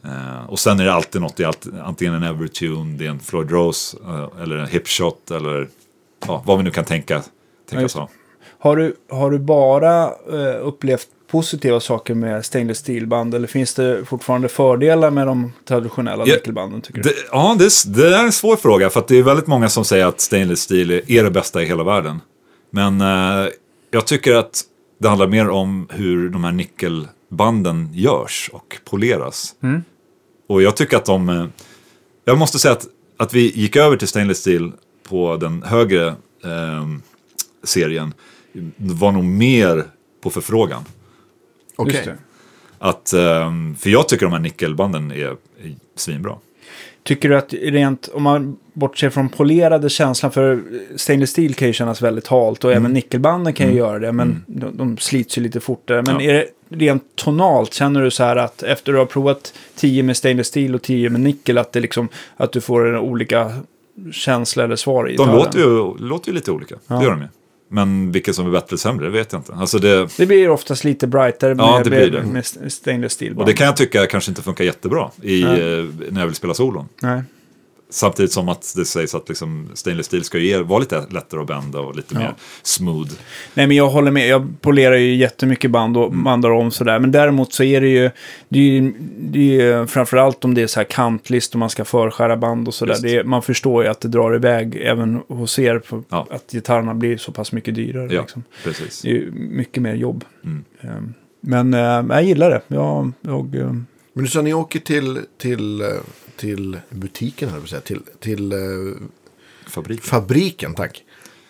Eh, 0.06 0.46
och 0.50 0.60
sen 0.60 0.80
är 0.80 0.86
det 0.86 0.94
alltid 0.94 1.22
något, 1.22 1.38
det 1.38 1.44
är 1.44 1.48
alltid, 1.48 1.74
antingen 1.84 2.14
en 2.14 2.24
Evertune, 2.24 2.98
det 2.98 3.06
är 3.06 3.10
en 3.10 3.20
Floyd 3.20 3.52
Rose 3.52 3.98
eh, 4.08 4.42
eller 4.44 4.58
en 4.58 4.68
Hipshot 4.68 5.32
eller 5.32 5.68
ja, 6.28 6.44
vad 6.46 6.58
vi 6.58 6.64
nu 6.64 6.72
kan 6.72 6.86
tänka, 6.86 7.14
Ja, 7.14 7.22
tänka 7.70 7.90
så. 7.90 8.00
ha. 8.00 8.10
Har 8.60 8.76
du, 8.76 8.96
har 9.10 9.32
du 9.32 9.40
bara 9.40 10.04
eh, 10.04 10.68
upplevt 10.68 11.08
positiva 11.32 11.80
saker 11.80 12.14
med 12.14 12.46
stainless 12.46 12.78
steel-band 12.78 13.36
eller 13.36 13.48
finns 13.48 13.74
det 13.74 14.06
fortfarande 14.06 14.50
fördelar 14.50 15.12
med 15.12 15.28
de 15.28 15.54
traditionella 15.68 16.24
Ja, 16.28 16.36
nickelbanden 16.36 16.82
tycker 16.82 17.04
du? 17.04 17.10
Det, 17.10 17.16
ja, 17.32 17.56
det, 17.60 17.66
är- 17.66 17.90
det 17.94 18.16
är 18.18 18.24
en 18.24 18.32
svår 18.32 18.56
fråga 18.56 18.90
för 18.90 19.04
det 19.08 19.18
är 19.18 19.24
väldigt 19.24 19.48
många 19.48 19.70
som 19.70 19.86
säger 19.86 20.06
att 20.06 20.22
stainless 20.22 20.60
steel 20.60 20.92
är- 20.92 21.12
är 21.12 21.24
det 21.24 21.32
bästa 21.32 21.62
i 21.64 21.66
hela 21.66 21.84
världen. 21.84 22.20
Men 22.70 23.02
eh, 23.02 23.48
jag 23.92 24.08
tycker 24.08 24.36
att 24.36 24.62
det 25.00 25.08
handlar 25.08 25.28
mer 25.28 25.50
om 25.50 25.88
hur 25.92 26.30
de 26.30 26.44
här 26.44 26.52
nickelbanden 26.52 27.90
görs 27.94 28.50
och 28.54 28.78
poleras. 28.90 29.56
Mm. 29.64 29.84
Och 30.50 30.62
jag 30.62 30.76
tycker 30.76 30.98
att 30.98 31.06
de... 31.06 31.30
eh, 31.30 31.46
Jag 32.26 32.38
måste 32.38 32.60
säga 32.60 32.72
att, 32.72 32.86
att 33.18 33.34
vi 33.34 33.52
gick 33.60 33.76
över 33.76 33.98
till 33.98 34.08
stainless 34.08 34.38
steel 34.38 34.72
på 35.04 35.38
den 35.38 35.64
högre 35.64 36.08
eh, 36.44 36.88
serien 37.64 38.14
var 38.78 39.12
nog 39.12 39.24
mer 39.24 39.84
på 40.22 40.30
förfrågan. 40.30 40.84
Okej. 41.76 41.94
Just 41.96 42.06
det. 42.06 42.18
Att, 42.80 43.14
eh, 43.14 43.52
för 43.80 43.90
jag 43.90 44.08
tycker 44.10 44.26
de 44.26 44.32
här 44.34 44.40
nickelbanden 44.40 45.12
är, 45.12 45.18
är 45.26 45.36
svinbra. 45.96 46.36
Tycker 47.04 47.30
du 47.30 47.38
att 47.38 47.54
rent, 47.54 48.10
om 48.14 48.24
man 48.24 48.58
bortser 48.74 49.10
från 49.10 49.30
polerade 49.30 49.90
känslan, 49.90 50.32
för 50.32 50.64
stainless 50.96 51.30
steel 51.30 51.54
kan 51.54 51.68
ju 51.68 51.74
kännas 51.74 52.02
väldigt 52.02 52.28
halt 52.28 52.64
och 52.64 52.72
Mm. 52.72 52.84
även 52.84 52.94
nickelbanden 52.94 53.54
kan 53.54 53.68
ju 53.70 53.74
göra 53.76 54.00
det, 54.00 54.12
men 54.12 54.44
de, 54.48 54.78
de 54.78 54.98
slits 54.98 55.38
ju 55.38 55.42
lite 55.42 55.60
fortare. 55.60 56.02
Men 56.02 56.16
Ja. 56.20 56.22
är 56.22 56.34
det 56.34 56.48
rent 56.86 57.04
tonalt, 57.16 57.74
känner 57.74 58.02
du 58.02 58.12
så 58.12 58.24
här 58.24 58.36
att 58.36 58.64
efter 58.64 58.92
du 58.92 58.98
har 58.98 59.06
provat 59.06 59.54
10 59.76 60.04
med 60.04 60.18
stainless 60.18 60.48
steel 60.48 60.76
och 60.76 60.82
10 60.82 61.10
med 61.10 61.22
nickel, 61.22 61.58
att, 61.58 61.72
det 61.72 61.80
liksom, 61.80 62.08
att 62.38 62.52
du 62.52 62.62
får 62.62 62.98
olika 62.98 63.52
känsla 64.12 64.64
eller 64.64 64.76
svar 64.76 65.10
i 65.10 65.16
De 65.16 65.24
gitarren? 65.24 65.36
låter 65.36 65.60
ju, 65.60 65.98
låter 66.08 66.30
ju 66.30 66.36
lite 66.36 66.52
olika, 66.52 66.76
Ja. 66.88 66.96
det 66.96 67.04
gör 67.04 67.12
de 67.12 67.22
ju. 67.22 67.28
Men 67.70 68.12
vilket 68.12 68.36
som 68.36 68.48
är 68.48 68.52
bättre 68.52 68.68
eller 68.70 68.78
sämre, 68.78 69.06
det 69.06 69.12
vet 69.12 69.32
jag 69.32 69.40
inte. 69.40 69.54
Alltså 69.54 69.80
det, 69.80 70.10
Det 70.18 70.26
blir 70.26 70.50
oftast 70.50 70.84
lite 70.84 71.08
brightare 71.08 71.56
med, 71.56 71.64
Ja, 71.66 71.82
det 71.84 71.90
blir 71.90 72.12
det. 72.12 72.24
med 72.24 72.72
stainless 72.74 73.14
steel. 73.14 73.38
och 73.38 73.46
det 73.46 73.54
kan 73.54 73.66
jag 73.68 73.78
tycka 73.78 74.06
kanske 74.06 74.32
inte 74.32 74.42
funkar 74.42 74.64
jättebra 74.64 75.12
i, 75.22 75.44
Nej. 75.44 75.80
eh, 75.80 75.86
när 76.12 76.20
jag 76.22 76.28
vill 76.28 76.36
spela 76.36 76.54
solon. 76.54 76.86
Nej. 77.02 77.22
Samtidigt 77.94 78.32
som 78.32 78.50
att 78.50 78.74
det 78.76 78.86
sägs 78.86 79.16
att 79.16 79.30
liksom 79.30 79.70
stainless 79.74 80.06
steel 80.06 80.24
ska 80.24 80.38
ge, 80.38 80.58
vara 80.58 80.80
lite 80.80 81.06
lättare 81.10 81.42
att 81.42 81.48
bända 81.48 81.80
och 81.80 81.96
lite 81.96 82.14
Ja. 82.14 82.20
mer 82.20 82.34
smooth. 82.64 83.12
Nej, 83.54 83.68
men 83.68 83.78
jag 83.78 83.90
håller 83.90 84.12
med. 84.12 84.28
Jag 84.28 84.48
polerar 84.62 84.96
ju 84.96 85.16
jättemycket 85.16 85.72
band 85.72 85.98
och 85.98 86.08
Mm. 86.08 86.24
bandar 86.24 86.50
om 86.50 86.72
sådär. 86.72 87.00
Men 87.00 87.12
däremot 87.12 87.54
så 87.54 87.64
är 87.64 87.82
det 87.82 87.88
ju, 87.88 88.10
det 88.50 88.60
är 88.60 88.64
ju, 88.64 88.94
det 89.20 89.40
är 89.40 89.80
ju 89.80 89.88
framförallt 89.88 90.46
om 90.46 90.54
det 90.54 90.62
är 90.62 90.68
så 90.68 90.80
här 90.80 90.88
kantlist 90.90 91.54
och 91.54 91.60
man 91.60 91.70
ska 91.70 91.86
förskära 91.86 92.38
band 92.38 92.68
och 92.68 92.74
sådär. 92.74 92.98
Det 93.02 93.24
Man 93.24 93.42
förstår 93.42 93.84
ju 93.84 93.90
att 93.90 94.02
det 94.02 94.08
drar 94.08 94.36
iväg 94.36 94.76
även 94.76 95.22
hos 95.28 95.60
er. 95.60 95.80
På, 95.80 96.04
Ja. 96.10 96.28
Att 96.30 96.52
gitarrerna 96.52 96.94
blir 96.94 97.18
så 97.18 97.32
pass 97.32 97.52
mycket 97.52 97.76
dyrare. 97.76 98.14
Ja, 98.14 98.22
Liksom. 98.22 98.44
precis. 98.64 99.02
Det 99.02 99.10
är 99.10 99.14
ju 99.14 99.32
mycket 99.32 99.84
mer 99.84 99.94
jobb. 99.96 100.26
Mm. 100.44 100.64
Ehm, 100.82 101.14
Men 101.42 101.74
eh, 101.74 102.16
jag 102.16 102.24
gillar 102.24 102.50
det. 102.50 102.62
Jag, 102.68 103.12
jag, 103.22 103.56
eh, 103.56 103.66
Men 104.14 104.24
du 104.24 104.28
sa 104.28 104.42
ni 104.42 104.54
åker 104.54 104.80
till, 104.80 105.20
till, 105.42 105.82
eh, 105.82 105.88
till 106.38 106.78
butiken, 106.90 107.50
här, 107.50 107.68
säga, 107.68 107.82
till, 107.82 108.02
till 108.20 108.52
eh, 108.52 108.58
Fabrik. 109.68 110.02
fabriken, 110.04 110.74
tack. 110.76 111.04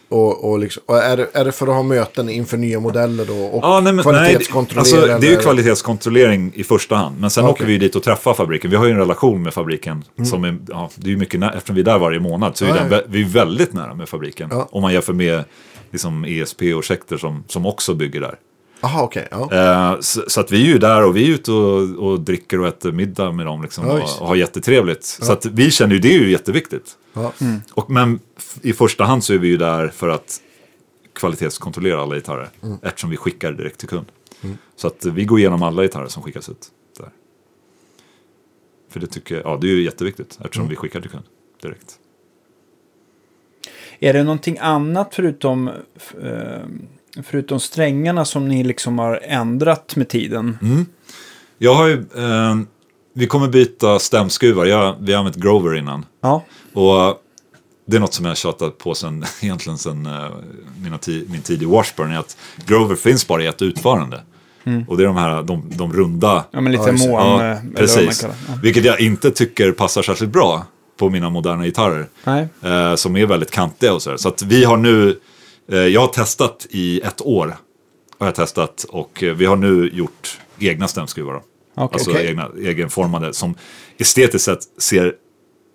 Och, 0.10 0.51
och, 0.51 0.60
liksom, 0.60 0.84
och 0.85 0.97
är, 0.97 1.27
är 1.34 1.45
det 1.45 1.51
för 1.51 1.68
att 1.68 1.73
ha 1.73 1.84
möten 1.84 2.30
inför 2.30 2.57
nya 2.57 2.80
modeller 2.80 3.26
då? 3.26 3.34
Och 3.34 3.64
Ja, 3.64 3.80
nej, 3.84 3.93
men, 3.93 3.95
nej, 3.95 4.03
kvalitetskontrollera? 4.03 5.01
alltså, 5.01 5.19
det 5.19 5.27
är 5.27 5.31
ju 5.31 5.38
kvalitetskontrollering 5.38 6.51
i 6.55 6.64
första 6.64 6.95
hand. 6.95 7.19
Men 7.19 7.30
sen 7.30 7.43
Okej. 7.43 7.53
åker 7.53 7.65
vi 7.65 7.77
dit 7.77 7.95
och 7.95 8.03
träffar 8.03 8.34
fabriken. 8.34 8.72
Vi 8.72 8.77
har 8.77 8.85
ju 8.85 8.91
en 8.91 8.97
relation 8.97 9.43
med 9.43 9.53
fabriken. 9.53 10.03
Som 10.30 10.43
är, 10.43 10.57
ja, 10.68 10.89
det 10.95 11.11
är 11.11 11.18
mycket 11.18 11.43
eftersom 11.55 11.76
vi 11.76 11.81
är 11.81 11.85
där 11.85 11.99
varje 11.99 12.19
månad 12.19 12.57
så 12.57 12.65
är 12.65 12.69
Ja, 12.69 12.76
den, 12.89 13.01
vi 13.07 13.22
är 13.22 13.26
väldigt 13.26 13.73
nära 13.73 13.93
med 13.93 14.10
fabriken. 14.10 14.49
Ja. 14.51 14.68
Om 14.72 14.81
man 14.81 14.93
jämför 14.93 15.14
med 15.14 15.43
liksom, 15.91 16.26
ESP 16.26 16.61
och 16.76 16.85
Schecter 16.85 17.18
som, 17.18 17.43
som 17.47 17.65
också 17.65 17.93
bygger 17.93 18.22
där. 18.22 18.35
Jaha, 18.84 19.03
okej. 19.03 19.27
ja. 19.31 19.53
Eh, 19.53 19.99
så, 19.99 20.23
så 20.27 20.39
att 20.39 20.51
vi 20.51 20.61
är 20.61 20.65
ju 20.65 20.77
där 20.77 21.05
och 21.05 21.15
vi 21.15 21.30
är 21.30 21.34
ute 21.34 21.51
och, 21.51 22.07
och 22.07 22.19
dricker 22.19 22.60
och 22.60 22.68
äter 22.68 22.91
middag 22.91 23.31
med 23.31 23.45
dem 23.45 23.61
liksom, 23.61 23.88
Ja, 23.88 23.93
och, 23.93 24.22
och 24.22 24.27
har 24.27 24.35
jättetrevligt. 24.35 25.03
Så 25.03 25.31
att 25.31 25.45
vi 25.45 25.72
känner 25.72 25.93
ju 25.93 26.01
det 26.01 26.15
är 26.15 26.19
ju 26.19 26.31
jätteviktigt. 26.31 26.97
Ja. 27.14 27.34
Och, 27.73 27.89
men 27.89 28.19
i 28.61 28.73
första 28.73 29.03
hand 29.03 29.23
så 29.23 29.34
är 29.34 29.38
vi 29.38 29.47
ju 29.47 29.57
där 29.57 29.88
för 29.88 30.10
att 30.10 30.41
kvalitetskontrollera 31.14 32.01
alla 32.01 32.15
gitarrer. 32.15 32.49
Eftersom 32.81 33.10
vi 33.10 33.18
skickar 33.18 33.51
direkt 33.51 33.80
till 33.80 33.89
kund. 33.89 34.05
Så 34.76 34.88
att 34.88 35.05
vi 35.05 35.26
går 35.26 35.39
igenom 35.39 35.64
alla 35.64 35.81
gitarrer 35.81 36.07
som 36.07 36.23
skickas 36.23 36.49
ut. 36.49 36.68
Där. 36.99 37.10
För 38.89 38.99
det 38.99 39.07
tycker 39.07 39.35
jag, 39.35 39.45
ja 39.45 39.57
det 39.61 39.68
är 39.68 39.72
ju 39.72 39.84
jätteviktigt 39.84 40.39
eftersom 40.43 40.68
vi 40.68 40.76
skickar 40.76 41.01
till 41.01 41.10
kund 41.10 41.23
direkt. 41.61 41.99
är 43.99 44.14
det 44.14 44.23
någonting 44.23 44.57
annat 44.57 45.15
förutom, 45.15 45.68
eh, 46.22 46.61
förutom 47.23 47.60
strängarna 47.60 48.26
som 48.26 48.48
ni 48.48 48.64
liksom 48.64 48.99
har 48.99 49.19
ändrat 49.23 49.95
med 49.95 50.10
tiden? 50.10 50.57
Mm. 50.61 50.85
Jag 51.57 51.73
har 51.73 51.88
ju, 51.88 51.94
eh, 51.94 52.56
vi 53.14 53.27
kommer 53.27 53.48
byta 53.48 53.99
stämskruvar. 53.99 54.65
Jag, 54.65 54.95
vi 54.99 55.11
har 55.11 55.19
använt 55.19 55.38
Grover 55.38 55.76
innan. 55.76 56.06
Ja. 56.22 56.44
Och 56.73 57.19
det 57.85 57.95
är 57.95 57.99
något 57.99 58.14
som 58.14 58.26
jag 58.26 58.38
tjatat 58.38 58.77
på 58.77 58.94
sen, 58.94 59.26
egentligen 59.41 59.77
sen 59.77 60.06
eh, 60.06 60.30
mina 60.84 60.99
min 61.27 61.41
tid 61.41 61.61
i 61.64 61.65
Washburn. 61.65 62.11
Är 62.11 62.19
att 62.19 62.38
Grover 62.65 62.95
finns 62.95 63.27
bara 63.27 63.44
i 63.44 63.48
ett 63.48 63.61
utförande. 63.61 64.22
Och 64.88 64.98
det 64.98 65.03
är 65.03 65.07
de 65.07 65.18
här 65.18 65.44
de, 65.44 65.64
de 65.76 65.94
runda. 65.94 66.45
Ja, 66.52 66.61
men 66.61 66.72
lite 66.72 66.84
Ja, 66.84 66.91
mån... 66.91 67.45
Ja, 67.45 67.57
precis. 67.76 68.23
Ja. 68.23 68.30
Vilket 68.64 68.85
jag 68.85 69.02
inte 69.02 69.31
tycker 69.31 69.72
passar 69.72 70.02
särskilt 70.02 70.31
bra 70.31 70.65
på 70.98 71.10
mina 71.10 71.30
moderna 71.30 71.65
gitarrer. 71.65 72.07
Nej. 72.23 72.48
Eh, 72.61 72.95
som 72.95 73.18
är 73.18 73.26
väldigt 73.26 73.52
kantiga 73.52 73.94
och 73.94 74.02
sådär. 74.02 74.18
Så 74.18 74.30
att 74.30 74.41
vi 74.41 74.64
har 74.64 74.77
nu, 74.77 75.19
jag 75.68 76.02
har 76.02 76.07
testat 76.07 76.68
i 76.69 77.02
ett 77.02 77.22
år. 77.22 77.57
Har 78.18 78.27
jag 78.27 78.35
testat 78.35 78.85
och 78.90 79.23
eh, 79.23 79.34
vi 79.34 79.45
har 79.45 79.56
nu 79.56 79.90
gjort 79.94 80.40
egna 80.60 80.88
stämskruvar. 80.88 81.34
Då. 81.34 81.41
Okej. 81.76 81.94
Alltså 81.94 82.11
Okej. 82.11 82.27
egna, 82.27 82.49
egenformade 82.57 83.34
som 83.34 83.56
estetiskt 83.98 84.45
sett 84.45 84.60
ser 84.77 85.14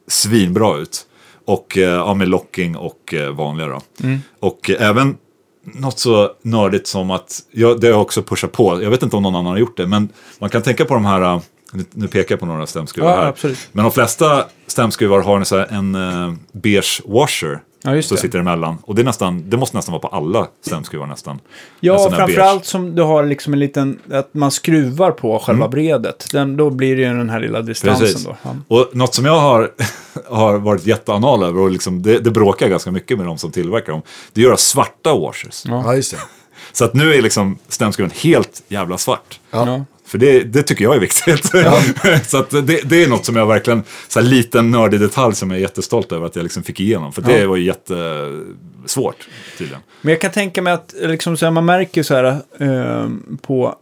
svinbra 0.08 0.78
ut. 0.78 1.06
Och 1.44 1.78
eh, 1.78 1.82
ja, 1.82 2.14
med 2.14 2.28
locking 2.28 2.76
och 2.76 3.14
eh, 3.14 3.30
vanliga 3.30 3.68
då. 3.68 3.80
Mm. 4.02 4.18
Och 4.40 4.70
eh, 4.70 4.88
även 4.88 5.16
något 5.64 5.98
så 5.98 6.32
nördigt 6.42 6.86
som 6.86 7.10
att, 7.10 7.40
jag, 7.50 7.80
det 7.80 7.86
har 7.86 7.92
jag 7.92 8.02
också 8.02 8.22
pushat 8.22 8.52
på, 8.52 8.82
jag 8.82 8.90
vet 8.90 9.02
inte 9.02 9.16
om 9.16 9.22
någon 9.22 9.34
annan 9.34 9.46
har 9.46 9.58
gjort 9.58 9.76
det, 9.76 9.86
men 9.86 10.08
man 10.38 10.50
kan 10.50 10.62
tänka 10.62 10.84
på 10.84 10.94
de 10.94 11.04
här, 11.04 11.22
eh, 11.22 11.40
nu, 11.92 12.08
pekar 12.08 12.32
jag 12.32 12.40
på 12.40 12.46
några 12.46 12.66
stämskruvar 12.66 13.10
Ja, 13.10 13.16
här. 13.16 13.28
absolut. 13.28 13.68
Men 13.72 13.84
de 13.84 13.92
flesta 13.92 14.44
stämskruvar 14.66 15.20
har 15.20 15.36
en, 15.36 15.44
så 15.44 15.56
här, 15.56 15.66
en 15.66 16.38
beige 16.52 17.02
washer. 17.04 17.60
Ja, 17.82 17.94
just 17.94 18.08
som 18.08 18.14
det. 18.14 18.20
sitter 18.20 18.38
emellan. 18.38 18.78
Och 18.82 18.94
det, 18.94 19.02
är 19.02 19.04
nästan, 19.04 19.50
det 19.50 19.56
måste 19.56 19.76
nästan 19.76 19.92
vara 19.92 20.00
på 20.02 20.08
alla 20.08 20.46
stämskruvar 20.66 21.06
nästan. 21.06 21.40
Ja, 21.80 22.10
framförallt 22.10 22.64
som 22.64 22.94
du 22.94 23.02
har 23.02 23.24
liksom 23.24 23.52
en 23.52 23.58
liten, 23.58 23.98
att 24.12 24.34
man 24.34 24.50
skruvar 24.50 25.10
på 25.10 25.38
själva 25.38 25.64
Mm. 25.64 25.70
bredet. 25.70 26.26
Den, 26.32 26.56
då 26.56 26.70
blir 26.70 26.96
det 26.96 27.02
ju 27.02 27.08
den 27.08 27.30
här 27.30 27.40
lilla 27.40 27.62
distansen 27.62 28.06
Precis. 28.06 28.24
då. 28.24 28.36
Ja. 28.42 28.50
Och 28.68 28.90
något 28.92 29.14
som 29.14 29.24
jag 29.24 29.38
har, 29.40 29.70
har 30.28 30.58
varit 30.58 30.86
jätteanal 30.86 31.42
över 31.42 31.60
och 31.60 31.70
liksom, 31.70 32.02
det, 32.02 32.18
det 32.18 32.30
bråkar 32.30 32.68
ganska 32.68 32.90
mycket 32.90 33.16
med 33.18 33.26
de 33.26 33.38
som 33.38 33.50
tillverkar 33.50 33.92
dem. 33.92 34.02
Det 34.32 34.40
är 34.40 34.44
att 34.44 34.48
göra 34.48 34.56
svarta 34.56 35.14
washers. 35.14 35.64
Ja. 35.66 35.82
ja, 35.86 35.94
just 35.94 36.10
det. 36.12 36.18
Så 36.72 36.84
att 36.84 36.94
nu 36.94 37.14
är 37.14 37.22
liksom 37.22 37.58
stämskruven 37.68 38.12
helt 38.22 38.62
jävla 38.68 38.98
svart. 38.98 39.40
Ja. 39.50 39.84
Ja. 40.08 40.10
För 40.10 40.18
det, 40.18 40.42
det 40.42 40.62
tycker 40.62 40.84
jag 40.84 40.96
är 40.96 41.00
viktigt. 41.00 41.44
så 42.30 42.38
att 42.38 42.50
det, 42.50 42.80
det 42.84 43.02
är 43.04 43.08
något 43.08 43.26
som 43.26 43.36
jag 43.36 43.46
verkligen, 43.46 43.82
så 44.08 44.20
här 44.20 44.26
liten 44.26 44.70
nördig 44.70 45.00
detalj 45.00 45.34
som 45.34 45.50
jag 45.50 45.58
är 45.58 45.62
jättestolt 45.62 46.12
över 46.12 46.26
att 46.26 46.36
jag 46.36 46.42
liksom 46.42 46.62
fick 46.62 46.80
igenom. 46.80 47.12
För 47.12 47.22
det 47.22 47.38
Ja. 47.38 47.48
var 47.48 47.56
ju 47.56 47.64
jättesvårt 47.64 49.28
tydligen. 49.58 49.82
Men 50.02 50.12
jag 50.12 50.20
kan 50.20 50.30
tänka 50.30 50.62
mig 50.62 50.72
att 50.72 50.94
liksom, 51.00 51.36
så 51.36 51.46
här, 51.46 51.50
man 51.50 51.64
märker 51.64 52.02
så 52.02 52.14
här 52.14 52.24
eh, 52.58 53.08
på 53.42 53.76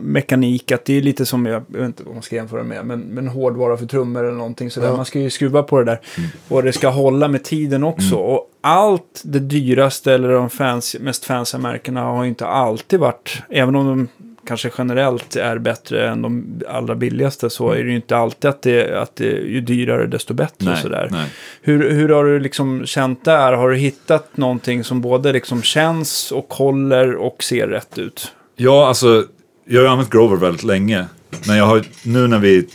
mekanik 0.00 0.72
att 0.72 0.84
det 0.84 0.98
är 0.98 1.02
lite 1.02 1.26
som, 1.26 1.46
jag, 1.46 1.62
jag 1.72 1.78
vet 1.78 1.86
inte 1.86 2.02
vad 2.02 2.14
man 2.14 2.22
ska 2.22 2.36
jämföra 2.36 2.62
med, 2.62 2.86
men, 2.86 3.00
men 3.00 3.28
hårdvara 3.28 3.76
för 3.76 3.86
trummor 3.86 4.24
eller 4.24 4.36
någonting 4.36 4.70
sådär. 4.70 4.86
Ja. 4.88 4.96
Man 4.96 5.04
ska 5.04 5.20
ju 5.20 5.30
skruva 5.30 5.62
på 5.62 5.78
det 5.78 5.84
där. 5.84 6.00
Och 6.48 6.62
det 6.62 6.72
ska 6.72 6.88
hålla 6.88 7.28
med 7.28 7.44
tiden 7.44 7.84
också. 7.84 8.16
Och 8.16 8.48
allt 8.60 9.22
det 9.24 9.38
dyraste 9.38 10.12
eller 10.12 10.28
de 10.28 10.50
fans, 10.50 10.96
mest 11.00 11.24
fancy 11.24 11.58
märkena 11.58 12.00
har 12.00 12.22
ju 12.22 12.28
inte 12.28 12.46
alltid 12.46 13.00
varit, 13.00 13.42
även 13.50 13.76
om 13.76 13.86
de 13.86 14.08
kanske 14.52 14.70
generellt 14.78 15.36
är 15.36 15.58
bättre 15.58 16.08
än 16.08 16.22
de 16.22 16.60
allra 16.68 16.94
billigaste 16.94 17.50
så 17.50 17.70
är 17.70 17.84
det 17.84 17.90
ju 17.90 17.96
inte 17.96 18.16
alltid 18.16 18.50
att 18.50 18.62
det, 18.62 19.00
att 19.02 19.16
det 19.16 19.24
ju 19.24 19.60
dyrare 19.60 20.06
desto 20.06 20.34
bättre. 20.34 20.66
och 20.66 20.72
Nej, 20.72 20.82
sådär. 20.82 21.08
nej. 21.10 21.30
Hur, 21.62 21.90
hur 21.90 22.08
har 22.08 22.24
du 22.24 22.40
liksom 22.40 22.86
känt 22.86 23.24
där? 23.24 23.52
Har 23.52 23.70
du 23.70 23.76
hittat 23.76 24.36
någonting 24.36 24.84
som 24.84 25.00
både 25.00 25.32
liksom 25.32 25.62
känns 25.62 26.32
och 26.32 26.54
håller 26.54 27.14
och 27.14 27.42
ser 27.42 27.68
rätt 27.68 27.98
ut? 27.98 28.32
Ja, 28.56 28.86
alltså, 28.88 29.24
jag 29.64 29.80
har 29.82 29.88
använt 29.88 30.10
Grover 30.10 30.36
väldigt 30.36 30.64
länge. 30.64 31.06
Men 31.46 31.56
jag 31.56 31.66
har, 31.66 31.82
nu 32.02 32.26
när 32.28 32.38
vi, 32.38 32.68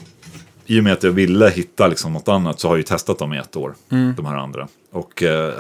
i 0.66 0.80
och 0.80 0.84
med 0.84 0.94
att 0.94 1.04
jag 1.04 1.12
ville 1.12 1.50
hitta 1.50 1.88
liksom 1.88 2.14
något 2.14 2.28
annat, 2.28 2.60
så 2.60 2.68
har 2.68 2.76
jag 2.76 2.80
ju 2.80 2.84
testat 2.84 3.20
dem 3.20 3.34
i 3.34 3.38
ett 3.38 3.56
år. 3.56 3.76
De 3.90 4.26
här 4.26 4.36
andra. 4.36 4.68
Och 4.92 5.24
eh, 5.24 5.54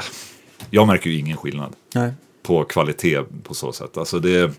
jag 0.69 0.87
märker 0.87 1.09
ju 1.09 1.17
ingen 1.19 1.37
skillnad 1.37 1.73
Nej. 1.95 2.11
på 2.43 2.63
kvalitet 2.63 3.19
på 3.43 3.53
så 3.53 3.71
sätt. 3.71 3.97
Alltså 3.97 4.19
det, 4.19 4.51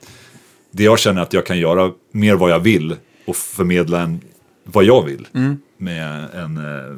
det 0.71 0.85
jag 0.85 0.99
känner 0.99 1.23
att 1.23 1.33
jag 1.33 1.47
kan 1.47 1.59
göra 1.59 1.93
mer 2.13 2.35
vad 2.35 2.51
jag 2.51 2.61
vill 2.61 2.97
och 3.27 3.37
förmedla 3.37 4.01
en, 4.01 4.21
vad 4.65 4.85
jag 4.85 5.03
vill 5.05 5.29
med, 5.77 6.29
en, 6.35 6.57
eh, 6.57 6.97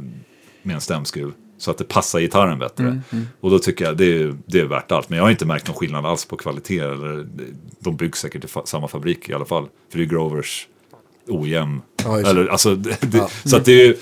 med 0.63 0.75
en 0.75 0.81
stämskruv. 0.81 1.33
Så 1.59 1.71
att 1.71 1.79
det 1.79 1.85
passar 1.85 2.21
gitarren 2.21 2.59
bättre. 2.59 3.01
Och 3.41 3.51
då 3.51 3.59
tycker 3.59 3.85
jag 3.85 3.97
det 3.97 4.23
är, 4.23 4.37
det 4.47 4.61
är 4.61 4.65
värt 4.65 4.93
allt. 4.93 5.09
Men 5.09 5.17
jag 5.17 5.25
har 5.25 5.31
inte 5.31 5.47
märkt 5.47 5.67
någon 5.67 5.77
skillnad 5.77 6.07
alls 6.07 6.25
på 6.25 6.37
kvalitet. 6.37 6.79
Eller, 6.81 7.27
de 7.79 7.97
byggs 7.97 8.19
säkert 8.21 8.45
i 8.45 8.47
fa- 8.47 8.65
samma 8.65 8.89
fabrik 8.89 9.29
i 9.29 9.35
alla 9.35 9.45
fall. 9.45 9.67
För 9.91 9.99
det 9.99 10.05
är 10.05 10.07
Grovers 10.07 10.69
ojämn. 11.29 11.81
Ja, 12.05 12.13
just 12.19 12.25
det. 12.25 12.31
eller, 12.31 12.47
alltså, 12.49 12.75
det, 12.75 13.01
det, 13.01 13.19
Ja. 13.19 13.31
Så 13.45 13.57
att 13.57 13.65
det 13.65 13.73
är 13.73 13.87
ju, 13.87 13.97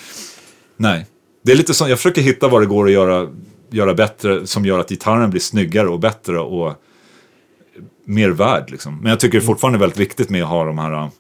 nej. 0.77 1.07
Det 1.43 1.53
är 1.53 1.57
lite 1.57 1.75
så, 1.75 1.89
jag 1.89 1.99
försöker 1.99 2.23
hitta 2.23 2.49
vad 2.49 2.63
det 2.63 2.67
går 2.67 2.87
att 2.87 2.93
göra, 2.93 3.29
göra 3.71 3.95
bättre. 3.95 4.47
Som 4.47 4.65
gör 4.67 4.79
att 4.79 4.89
gitarren 4.89 5.31
blir 5.31 5.41
snyggare 5.41 5.89
och 5.89 5.99
bättre. 6.01 6.39
Och 6.41 6.75
mer 8.05 8.31
värd 8.31 8.71
liksom. 8.71 8.97
Men 8.97 9.11
jag 9.11 9.21
tycker 9.21 9.39
det 9.39 9.45
är 9.45 9.47
fortfarande 9.47 9.79
väldigt 9.79 9.99
viktigt 9.99 10.31
med 10.31 10.43
att 10.43 10.49
ha 10.49 10.65
de 10.65 10.79
här, 10.79 11.11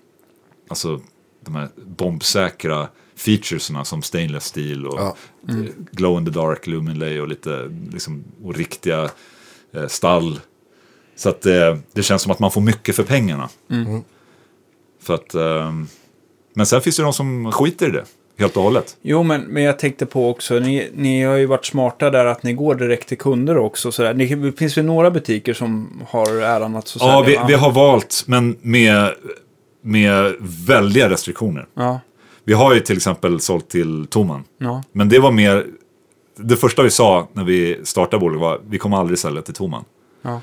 alltså 0.68 1.00
de 1.44 1.54
här 1.54 1.68
bombsäkra 1.86 2.88
featuresna 3.16 3.84
som 3.84 4.02
stainless 4.02 4.44
steel 4.44 4.86
och 4.86 4.98
Ja. 5.00 5.16
eh, 5.48 5.54
glow 5.92 6.18
in 6.18 6.24
the 6.24 6.30
dark, 6.30 6.66
luminlay 6.66 7.20
och 7.20 7.28
lite 7.28 7.70
liksom, 7.92 8.24
och 8.44 8.54
riktiga 8.54 9.10
eh, 9.72 9.86
stall. 9.86 10.40
Så 11.16 11.28
att 11.28 11.46
eh, 11.46 11.76
det 11.92 12.02
känns 12.02 12.22
som 12.22 12.32
att 12.32 12.38
man 12.38 12.50
får 12.50 12.60
mycket 12.60 12.96
för 12.96 13.02
pengarna. 13.02 13.48
För 15.02 15.14
att, 15.14 15.34
ehm, 15.34 15.86
men 16.54 16.66
sen 16.66 16.80
finns 16.80 16.96
det 16.96 17.02
de 17.02 17.12
som 17.12 17.52
skiter 17.52 17.88
i 17.88 17.90
det 17.90 18.04
helt 18.38 18.56
och 18.56 18.62
hållet. 18.62 18.96
Jo, 19.02 19.22
men, 19.22 19.40
men 19.40 19.62
jag 19.62 19.78
tänkte 19.78 20.06
på 20.06 20.30
också, 20.30 20.58
ni, 20.58 20.90
ni 20.94 21.22
har 21.22 21.36
ju 21.36 21.46
varit 21.46 21.66
smarta 21.66 22.10
där 22.10 22.24
att 22.24 22.42
ni 22.42 22.52
går 22.52 22.74
direkt 22.74 23.08
till 23.08 23.18
kunder 23.18 23.58
också. 23.58 23.92
Sådär. 23.92 24.14
Ni, 24.14 24.34
det 24.34 24.52
finns 24.52 24.78
väl 24.78 24.84
några 24.84 25.10
butiker 25.10 25.54
som 25.54 26.02
har 26.08 26.40
äran 26.40 26.76
att 26.76 26.88
så 26.88 26.98
Ja, 27.02 27.24
vi, 27.26 27.38
vi 27.48 27.54
har 27.54 27.72
valt, 27.72 28.24
men 28.26 28.56
med 28.60 29.14
med 29.80 30.34
väldiga 30.40 31.10
restriktioner. 31.10 31.66
Ja. 31.74 32.00
Vi 32.44 32.52
har 32.52 32.74
ju 32.74 32.80
till 32.80 32.96
exempel 32.96 33.40
sålt 33.40 33.68
till 33.68 34.06
Toman. 34.06 34.44
Ja. 34.58 34.82
Men 34.92 35.08
det 35.08 35.18
var 35.18 35.32
mer, 35.32 35.66
det 36.36 36.56
första 36.56 36.82
vi 36.82 36.90
sa 36.90 37.28
när 37.32 37.44
vi 37.44 37.80
startade 37.84 38.20
bolaget 38.20 38.40
var 38.40 38.60
vi 38.68 38.78
kommer 38.78 38.96
aldrig 38.96 39.18
sälja 39.18 39.42
till 39.42 39.54
Toman. 39.54 39.84
Ja. 40.22 40.40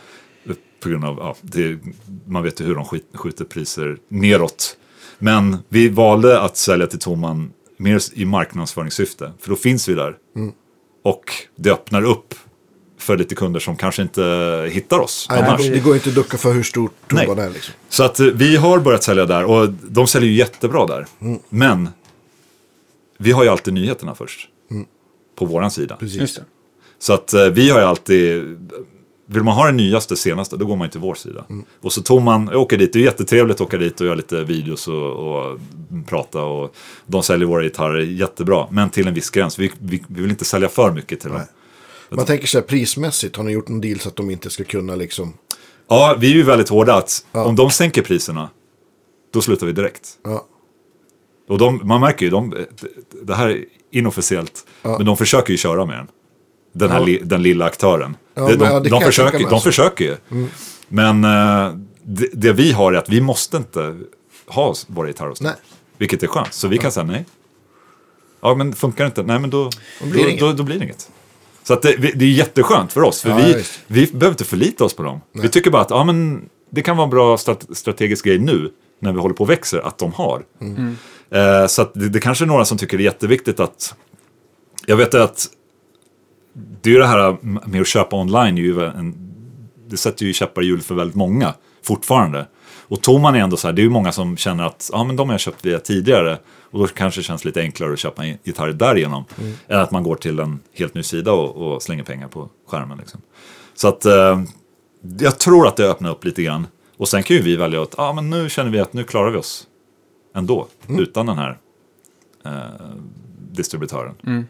På 0.83 0.89
grund 0.89 1.05
av, 1.05 1.17
ja, 1.19 1.35
det, 1.41 1.79
man 2.25 2.43
vet 2.43 2.61
ju 2.61 2.65
hur 2.65 2.75
de 2.75 2.85
skjuter 3.13 3.45
priser 3.45 3.97
neråt. 4.07 4.77
Men 5.19 5.57
vi 5.69 5.89
valde 5.89 6.41
att 6.41 6.57
sälja 6.57 6.87
till 6.87 6.99
Toman 6.99 7.51
mer 7.77 8.01
i 8.13 8.25
marknadsföringssyfte. 8.25 9.31
För 9.39 9.49
då 9.49 9.55
finns 9.55 9.89
vi 9.89 9.93
där. 9.93 10.15
Och 11.03 11.23
det 11.55 11.71
öppnar 11.71 12.01
upp 12.01 12.33
för 12.97 13.17
lite 13.17 13.35
kunder 13.35 13.59
som 13.59 13.75
kanske 13.75 14.01
inte 14.01 14.21
hittar 14.71 14.99
oss 14.99 15.27
Nej, 15.29 15.41
annars. 15.41 15.67
det, 15.67 15.79
går 15.79 15.95
inte 15.95 16.09
att 16.09 16.15
ducka 16.15 16.37
för 16.37 16.53
hur 16.53 16.63
stort 16.63 16.93
toban 17.07 17.39
är. 17.39 17.49
Liksom. 17.49 17.73
Så 17.89 18.03
att 18.03 18.19
eh, 18.19 18.25
vi 18.25 18.55
har 18.55 18.79
börjat 18.79 19.03
sälja 19.03 19.25
där 19.25 19.43
och 19.43 19.69
de 19.69 20.07
säljer 20.07 20.29
ju 20.29 20.35
jättebra 20.35 20.87
där. 20.87 21.05
Men 21.49 21.89
vi 23.17 23.31
har 23.31 23.43
ju 23.43 23.49
alltid 23.49 23.73
nyheterna 23.73 24.15
först. 24.15 24.49
På 25.35 25.45
våran 25.45 25.71
sida. 25.71 25.95
Precis. 25.95 26.39
Så 26.99 27.13
att 27.13 27.33
eh, 27.33 27.45
vi 27.45 27.69
har 27.69 27.79
ju 27.79 27.85
alltid, 27.85 28.57
vill 29.27 29.43
man 29.43 29.53
ha 29.55 29.65
det 29.65 29.71
nyaste, 29.71 30.15
senaste, 30.15 30.57
då 30.57 30.65
går 30.65 30.75
man 30.75 30.87
ju 30.87 30.91
till 30.91 30.99
vår 30.99 31.15
sida. 31.15 31.45
Och 31.81 31.93
så 31.93 32.01
tog 32.01 32.21
man, 32.21 32.49
jag 32.51 32.61
åker 32.61 32.77
dit, 32.77 32.93
det 32.93 32.99
är 32.99 33.03
jättetrevligt 33.03 33.55
att 33.55 33.61
åka 33.61 33.77
dit 33.77 33.99
och 34.01 34.05
göra 34.05 34.15
lite 34.15 34.43
videos 34.43 34.87
och, 34.87 35.11
och 35.11 35.59
prata 36.07 36.43
och 36.43 36.75
de 37.05 37.23
säljer 37.23 37.47
våra 37.47 37.63
gitarrer 37.63 37.99
jättebra. 38.01 38.67
Men 38.71 38.89
till 38.89 39.07
en 39.07 39.13
viss 39.13 39.29
gräns, 39.29 39.59
vi, 39.59 39.71
vi, 39.79 40.03
vi 40.07 40.21
vill 40.21 40.29
inte 40.31 40.45
sälja 40.45 40.69
för 40.69 40.91
mycket 40.91 41.19
till 41.19 41.29
dem. 41.29 41.37
Nej. 41.37 41.47
Man 42.17 42.25
tänker 42.25 42.47
så 42.47 42.57
här 42.57 42.65
prismässigt, 42.65 43.35
har 43.35 43.43
ni 43.43 43.51
gjort 43.51 43.67
någon 43.67 43.81
deal 43.81 43.99
så 43.99 44.09
att 44.09 44.15
de 44.15 44.29
inte 44.29 44.49
ska 44.49 44.63
kunna 44.63 44.95
liksom... 44.95 45.33
Ja, 45.89 46.15
vi 46.19 46.31
är 46.31 46.35
ju 46.35 46.43
väldigt 46.43 46.69
hårda 46.69 46.95
att 46.95 47.25
Ja. 47.31 47.45
om 47.45 47.55
de 47.55 47.69
sänker 47.71 48.01
priserna, 48.01 48.49
då 49.33 49.41
slutar 49.41 49.67
vi 49.67 49.73
direkt. 49.73 50.09
Ja, 50.23 50.45
Och 51.49 51.57
de, 51.57 51.81
man 51.83 52.01
märker 52.01 52.25
ju, 52.25 52.29
de, 52.29 52.53
det 53.23 53.35
här 53.35 53.49
är 53.49 53.65
inofficiellt, 53.91 54.65
Ja. 54.81 54.97
men 54.97 55.05
de 55.05 55.17
försöker 55.17 55.51
ju 55.51 55.57
köra 55.57 55.85
med 55.85 55.97
den. 55.97 56.07
Den, 56.73 56.89
här 56.91 57.05
li, 57.05 57.21
den 57.23 57.43
lilla 57.43 57.65
aktören. 57.65 58.17
Ja, 58.35 58.47
de 58.47 58.55
de, 58.55 58.83
det 58.83 58.89
de, 58.89 59.01
försöker, 59.01 59.49
de 59.49 59.61
försöker 59.61 60.05
ju. 60.05 60.47
Men 60.87 61.23
eh, 61.23 61.73
det, 62.03 62.29
det 62.33 62.53
vi 62.53 62.71
har 62.71 62.93
är 62.93 62.97
att 62.97 63.09
vi 63.09 63.21
måste 63.21 63.57
inte 63.57 63.99
ha 64.47 64.73
våra 64.87 65.07
gitarrer 65.07 65.29
hos 65.29 65.39
dem. 65.39 65.47
Nej. 65.47 65.55
Vilket 65.97 66.23
är 66.23 66.27
skönt, 66.27 66.53
så 66.53 66.67
vi 66.67 66.77
kan 66.77 66.91
säga 66.91 67.03
nej. 67.03 67.25
Ja, 68.41 68.55
men 68.55 68.73
funkar 68.73 69.03
det 69.03 69.07
inte, 69.07 69.23
nej 69.23 69.39
men 69.39 69.49
då, 69.49 69.69
Då 69.99 70.05
blir 70.05 70.13
det 70.13 70.23
då, 70.23 70.29
inget. 70.29 70.39
då, 70.39 70.53
då 70.53 70.63
blir 70.63 70.77
det 70.79 70.83
inget. 70.83 71.09
Så 71.63 71.73
att 71.73 71.81
det, 71.81 71.95
det 72.15 72.25
är 72.25 72.29
jätteskönt 72.29 72.93
för 72.93 73.01
oss, 73.03 73.21
för 73.21 73.29
Ja, 73.29 73.35
vi, 73.37 73.63
vi 73.87 74.05
behöver 74.05 74.33
inte 74.33 74.43
förlita 74.43 74.83
oss 74.85 74.95
på 74.95 75.03
dem. 75.03 75.21
Vi 75.31 75.49
tycker 75.49 75.71
bara 75.71 75.81
att 75.81 75.89
ja, 75.89 76.03
men 76.03 76.49
det 76.69 76.81
kan 76.81 76.97
vara 76.97 77.03
en 77.03 77.09
bra 77.09 77.37
strat 77.37 77.65
strategisk 77.73 78.25
grej 78.25 78.39
nu, 78.39 78.71
när 79.01 79.11
vi 79.13 79.19
håller 79.19 79.35
på 79.35 79.43
och 79.43 79.49
växer, 79.49 79.79
att 79.87 79.97
de 79.97 80.13
har. 80.13 80.43
Eh, 81.31 81.67
så 81.67 81.89
det, 81.93 82.09
det 82.09 82.19
kanske 82.19 82.45
är 82.45 82.47
några 82.47 82.65
som 82.65 82.77
tycker 82.77 82.97
det 82.97 83.03
är 83.03 83.05
jätteviktigt 83.05 83.59
att... 83.59 83.95
Jag 84.85 84.97
vet 84.97 85.13
att 85.13 85.47
det 86.81 86.89
är 86.89 86.93
ju 86.93 86.99
det 86.99 87.07
här 87.07 87.37
med 87.67 87.81
att 87.81 87.87
köpa 87.87 88.15
online, 88.15 88.57
ju 88.57 88.85
en, 88.85 89.15
det 89.87 89.97
sätter 89.97 90.25
ju 90.25 90.33
käppar 90.33 90.61
i 90.61 90.65
hjulet 90.65 90.85
för 90.85 90.95
väldigt 90.95 91.15
många 91.15 91.53
fortfarande. 91.83 92.47
Och 92.87 93.01
Toman 93.01 93.35
är 93.35 93.39
ändå 93.39 93.57
så 93.57 93.67
här, 93.67 93.73
det 93.73 93.81
är 93.81 93.83
ju 93.83 93.89
många 93.89 94.11
som 94.11 94.37
känner 94.37 94.63
att 94.63 94.89
ja, 94.93 95.03
men 95.03 95.15
de 95.15 95.29
har 95.29 95.33
jag 95.33 95.39
köpt 95.39 95.65
via 95.65 95.79
tidigare 95.79 96.37
och 96.71 96.79
då 96.79 96.87
kanske 96.87 97.19
det 97.19 97.23
känns 97.23 97.45
lite 97.45 97.61
enklare 97.61 97.93
att 97.93 97.99
köpa 97.99 98.25
en 98.25 98.37
gitarr 98.43 98.73
därigenom. 98.73 99.25
Än 99.67 99.79
att 99.79 99.91
man 99.91 100.03
går 100.03 100.15
till 100.15 100.39
en 100.39 100.59
helt 100.73 100.93
ny 100.93 101.03
sida 101.03 101.31
och, 101.31 101.55
och 101.55 101.83
slänger 101.83 102.03
pengar 102.03 102.27
på 102.27 102.49
skärmen. 102.67 102.97
Liksom. 102.97 103.21
Så 103.75 103.87
att 103.87 104.05
eh, 104.05 104.41
jag 105.19 105.39
tror 105.39 105.67
att 105.67 105.77
det 105.77 105.89
öppnar 105.89 106.11
upp 106.11 106.23
lite 106.23 106.43
grann. 106.43 106.67
Och 106.97 107.07
sen 107.07 107.23
kan 107.23 107.35
ju 107.35 107.41
vi 107.41 107.55
välja 107.55 107.81
att 107.81 107.95
ja, 107.97 108.13
men 108.13 108.29
nu 108.29 108.49
känner 108.49 108.71
vi 108.71 108.79
att 108.79 108.93
nu 108.93 109.03
klarar 109.03 109.31
vi 109.31 109.37
oss 109.37 109.67
ändå 110.35 110.67
utan 110.87 111.25
den 111.25 111.37
här 111.37 111.57
eh, 112.45 112.51
distributören. 113.51 114.47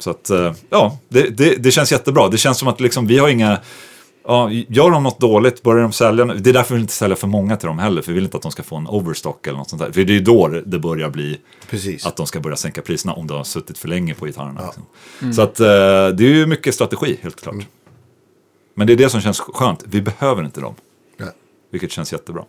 Så 0.00 0.10
att, 0.10 0.30
eh, 0.30 0.52
ja, 0.70 0.98
det, 1.08 1.22
det, 1.36 1.54
det 1.56 1.70
känns 1.70 1.92
jättebra. 1.92 2.28
Det 2.28 2.38
känns 2.38 2.58
som 2.58 2.68
att 2.68 2.80
liksom, 2.80 3.06
vi 3.06 3.18
har 3.18 3.28
inga... 3.28 3.58
Ja, 4.24 4.50
gör 4.50 4.90
de 4.90 5.02
något 5.02 5.20
dåligt, 5.20 5.62
börjar 5.62 5.82
de 5.82 5.92
sälja... 5.92 6.24
Det 6.24 6.50
är 6.50 6.54
därför 6.54 6.74
vi 6.74 6.80
inte 6.80 6.92
säljer 6.92 7.16
för 7.16 7.26
många 7.26 7.56
till 7.56 7.66
dem 7.66 7.78
heller, 7.78 8.02
för 8.02 8.08
vi 8.08 8.14
vill 8.14 8.24
inte 8.24 8.36
att 8.36 8.42
de 8.42 8.52
ska 8.52 8.62
få 8.62 8.76
en 8.76 8.86
overstock 8.86 9.46
eller 9.46 9.58
något 9.58 9.70
sånt 9.70 9.82
där. 9.82 9.92
För 9.92 10.04
det 10.04 10.12
är 10.12 10.14
ju 10.14 10.20
då 10.20 10.48
det 10.48 10.78
börjar 10.78 11.10
bli 11.10 11.38
precis. 11.70 12.06
att 12.06 12.16
de 12.16 12.26
ska 12.26 12.40
börja 12.40 12.56
sänka 12.56 12.82
priserna 12.82 13.12
om 13.12 13.26
de 13.26 13.36
har 13.36 13.44
suttit 13.44 13.78
för 13.78 13.88
länge 13.88 14.14
på 14.14 14.26
gitarrerna. 14.26 14.60
Liksom. 14.64 15.32
Så 15.32 15.42
att 15.42 15.60
eh, 15.60 15.66
det 15.66 16.24
är 16.24 16.34
ju 16.34 16.46
mycket 16.46 16.74
strategi, 16.74 17.18
helt 17.22 17.40
klart. 17.42 17.54
Men 18.74 18.86
det 18.86 18.92
är 18.92 18.96
det 18.96 19.08
som 19.10 19.20
känns 19.20 19.40
skönt. 19.40 19.84
Vi 19.86 20.02
behöver 20.02 20.44
inte 20.44 20.60
dem, 20.60 20.74
Ja. 21.16 21.26
vilket 21.70 21.92
känns 21.92 22.12
jättebra. 22.12 22.44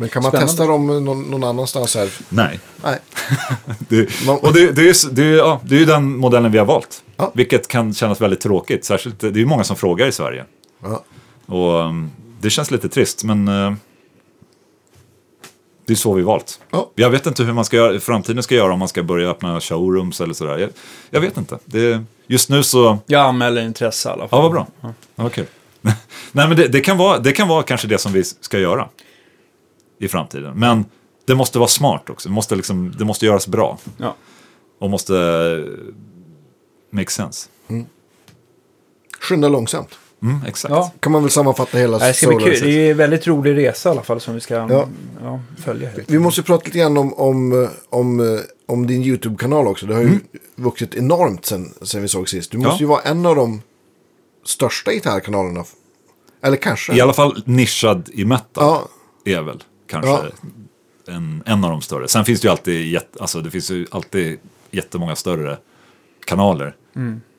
Men 0.00 0.08
kan 0.08 0.22
man 0.22 0.30
Spännande. 0.30 0.52
testa 0.52 0.66
dem 0.66 1.04
någon, 1.04 1.22
någon 1.22 1.44
annanstans 1.44 1.96
här? 1.96 2.08
Nej. 2.28 2.60
Nej. 2.84 2.98
Det, 3.88 4.28
och 4.28 4.52
det, 4.52 4.72
det, 4.72 4.82
är, 4.82 4.86
ju- 4.86 5.10
det, 5.12 5.22
är, 5.24 5.36
ja, 5.36 5.60
det 5.64 5.74
är 5.74 5.78
ju 5.78 5.84
den 5.84 6.16
modellen 6.16 6.52
vi 6.52 6.58
har 6.58 6.64
valt. 6.66 7.02
Ja. 7.16 7.32
Vilket 7.34 7.68
kan 7.68 7.94
kännas 7.94 8.20
väldigt 8.20 8.40
tråkigt. 8.40 8.84
Särskilt, 8.84 9.20
det 9.20 9.26
är 9.26 9.32
ju 9.36 9.46
många 9.46 9.64
som 9.64 9.76
frågar 9.76 10.06
i 10.06 10.12
Sverige. 10.12 10.44
Ja. 10.82 11.04
Och 11.46 11.74
um, 11.86 12.10
det 12.40 12.50
känns 12.50 12.70
lite 12.70 12.88
trist, 12.88 13.24
men 13.24 13.48
eh, 13.48 13.72
det 15.86 15.92
är 15.92 15.96
så 15.96 16.12
vi 16.12 16.22
valt. 16.22 16.60
Ja. 16.70 16.90
Jag 16.94 17.10
vet 17.10 17.26
inte 17.26 17.42
hur 17.42 17.52
man 17.52 17.64
ska 17.64 17.76
göra, 17.76 18.00
framtiden 18.00 18.42
ska 18.42 18.54
göra 18.54 18.72
om 18.72 18.78
man 18.78 18.88
ska 18.88 19.02
börja 19.02 19.30
öppna 19.30 19.60
showrooms 19.60 20.20
eller 20.20 20.34
sådär. 20.34 20.58
Jag, 20.58 20.70
jag 21.10 21.20
vet 21.20 21.36
inte. 21.36 21.58
Det, 21.64 22.04
just 22.26 22.48
nu 22.50 22.62
så, 22.62 22.98
Jag 23.06 23.20
anmäler 23.22 23.62
intresse 23.62 24.08
i 24.08 24.12
alla 24.12 24.28
fall. 24.28 24.38
ja 24.38 24.42
vad 24.42 24.50
bra. 24.52 24.66
Ja, 24.80 24.92
vad 25.14 25.32
kul. 25.32 25.46
Nej 26.32 26.48
men 26.48 26.56
det, 26.56 26.68
det, 26.68 26.80
kan 26.80 26.98
vara, 26.98 27.18
det 27.18 27.32
kan 27.32 27.48
vara 27.48 27.62
kanske 27.62 27.86
det 27.88 27.98
som 27.98 28.12
vi 28.12 28.24
ska 28.24 28.58
göra 28.58 28.88
i 30.00 30.08
framtiden. 30.08 30.58
Men 30.58 30.84
det 31.26 31.34
måste 31.34 31.58
vara 31.58 31.68
smart 31.68 32.10
också. 32.10 32.28
Det 32.28 32.34
måste, 32.34 32.56
liksom, 32.56 32.94
det 32.98 33.04
måste 33.04 33.26
göras 33.26 33.46
bra. 33.46 33.78
Ja. 33.96 34.14
Och 34.78 34.90
måste 34.90 35.16
eh, 35.16 35.94
make 36.90 37.10
sense. 37.10 37.48
Skynda 39.20 39.48
långsamt. 39.48 39.98
Mm, 40.22 40.40
exakt. 40.46 40.74
Ja. 40.74 40.92
Kan 41.00 41.12
man 41.12 41.22
väl 41.22 41.30
sammanfatta 41.30 41.78
hela 41.78 41.98
Det 41.98 42.14
ska 42.14 42.26
bli 42.26 42.44
kul. 42.44 42.60
Det 42.62 42.86
är 42.86 42.90
en 42.90 42.96
väldigt 42.96 43.26
rolig 43.26 43.56
resa 43.56 43.88
i 43.88 43.92
alla 43.92 44.02
fall 44.02 44.20
som 44.20 44.34
vi 44.34 44.40
ska 44.40 44.54
Ja. 44.54 44.88
ja. 45.22 45.40
följa. 45.64 45.90
Vi 46.06 46.18
måste 46.18 46.42
prata 46.42 46.64
lite 46.64 46.78
grann 46.78 46.96
om, 46.96 47.14
om, 47.14 47.68
om, 47.90 48.40
om 48.66 48.86
din 48.86 49.02
YouTube-kanal 49.02 49.66
också. 49.66 49.86
Det 49.86 49.94
har 49.94 50.02
ju 50.02 50.18
vuxit 50.54 50.94
enormt 50.94 51.44
sen, 51.44 51.74
sen 51.82 52.02
vi 52.02 52.08
såg 52.08 52.28
sist. 52.28 52.50
Du 52.50 52.58
måste 52.58 52.82
ju 52.82 52.88
vara 52.88 53.02
en 53.02 53.26
av 53.26 53.36
de 53.36 53.62
största 54.44 54.92
gitarrkanalerna. 54.92 55.64
Eller 56.42 56.56
kanske. 56.56 56.96
I 56.96 57.00
alla 57.00 57.12
fall 57.12 57.42
nischad 57.46 58.10
i 58.12 58.24
metal. 58.24 58.64
Ja, 58.64 58.88
är 59.24 59.42
väl 59.42 59.62
kanske 59.90 60.10
Ja. 60.10 60.24
en, 61.14 61.42
en 61.46 61.64
av 61.64 61.70
de 61.70 61.80
större. 61.82 62.08
Sen 62.08 62.24
finns 62.24 62.40
det 62.40 62.46
ju 62.46 62.50
alltid, 62.50 62.98
alltså 63.20 63.40
det 63.40 63.50
finns 63.50 63.70
ju 63.70 63.86
alltid 63.90 64.38
jättemånga 64.70 65.16
större 65.16 65.58
kanaler. 66.26 66.76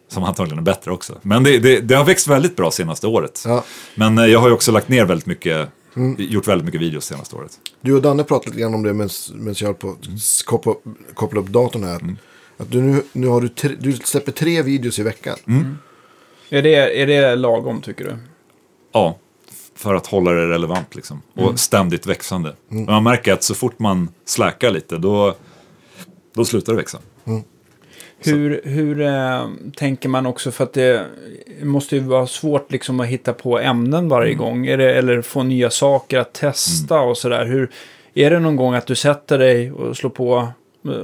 Som 0.08 0.24
antagligen 0.24 0.58
är 0.60 0.64
bättre 0.64 0.92
också. 0.92 1.18
Men 1.22 1.44
det, 1.44 1.60
det, 1.60 1.80
det 1.82 1.96
har 1.96 2.06
växt 2.06 2.28
väldigt 2.28 2.56
bra 2.56 2.72
senaste 2.72 3.08
året. 3.08 3.44
Ja. 3.48 3.64
Men 3.96 4.18
eh, 4.18 4.26
jag 4.26 4.40
har 4.40 4.48
ju 4.48 4.54
också 4.54 4.72
lagt 4.72 4.90
ner 4.90 5.06
väldigt 5.06 5.26
mycket, 5.26 5.70
gjort 6.18 6.48
väldigt 6.48 6.66
mycket 6.66 6.82
videos 6.82 7.06
senaste 7.06 7.36
året. 7.36 7.60
du 7.82 7.94
och 7.96 8.02
Danne 8.02 8.24
pratade 8.24 8.50
lite 8.50 8.62
grann 8.62 8.74
om 8.74 8.84
det 8.84 8.94
medan 8.94 9.10
jag 9.58 9.68
höll 9.68 9.74
på 9.76 9.90
att 9.90 10.46
koppla, 10.46 10.74
koppla 11.14 11.40
upp 11.40 11.48
datorn 11.48 11.84
här. 11.84 12.16
Att 12.58 12.72
du 12.72 12.82
nu, 12.82 13.04
nu 13.14 13.28
har 13.28 13.42
du, 13.42 13.50
tre, 13.50 13.76
du 13.80 13.94
släpper 13.94 14.32
tre 14.32 14.62
videos 14.62 15.00
i 15.00 15.04
veckan. 15.04 15.38
Är, 16.50 16.62
det, 16.62 17.02
är 17.02 17.08
det 17.08 17.36
lagom 17.36 17.82
tycker 17.82 18.04
du? 18.04 18.18
Ja, 18.94 19.18
för 19.82 19.96
att 19.96 20.08
hålla 20.08 20.32
det 20.32 20.48
relevant 20.48 20.96
liksom. 20.96 21.22
Och 21.36 21.60
ständigt 21.60 22.06
växande. 22.06 22.56
Men 22.68 22.86
man 22.86 23.04
märker 23.04 23.34
att 23.34 23.44
så 23.44 23.56
fort 23.56 23.80
man 23.80 24.10
släkar 24.26 24.72
lite, 24.72 24.98
då, 24.98 25.36
då 26.36 26.46
slutar 26.46 26.74
det 26.74 26.78
växa. 26.78 27.00
Hur, 28.24 28.62
hur 28.64 29.02
eh, 29.02 29.48
tänker 29.76 30.10
man 30.10 30.26
också 30.26 30.52
för 30.52 30.64
att 30.64 30.74
det 30.74 31.06
måste 31.64 31.96
ju 31.96 32.02
vara 32.02 32.28
svårt 32.28 32.72
liksom 32.72 33.00
att 33.00 33.08
hitta 33.08 33.34
på 33.34 33.60
ämnen 33.60 34.10
varje 34.10 34.34
gång. 34.34 34.68
Är 34.68 34.78
det, 34.78 34.94
eller 34.94 35.22
få 35.22 35.44
nya 35.44 35.70
saker 35.70 36.20
att 36.20 36.34
testa 36.34 37.00
och 37.00 37.18
sådär. 37.18 37.46
Hur, 37.46 37.72
är 38.14 38.30
det 38.30 38.40
någon 38.40 38.56
gång 38.56 38.74
att 38.74 38.88
du 38.88 38.96
sätter 38.96 39.38
dig 39.38 39.72
och 39.72 39.98
slår 39.98 40.10
på 40.10 40.48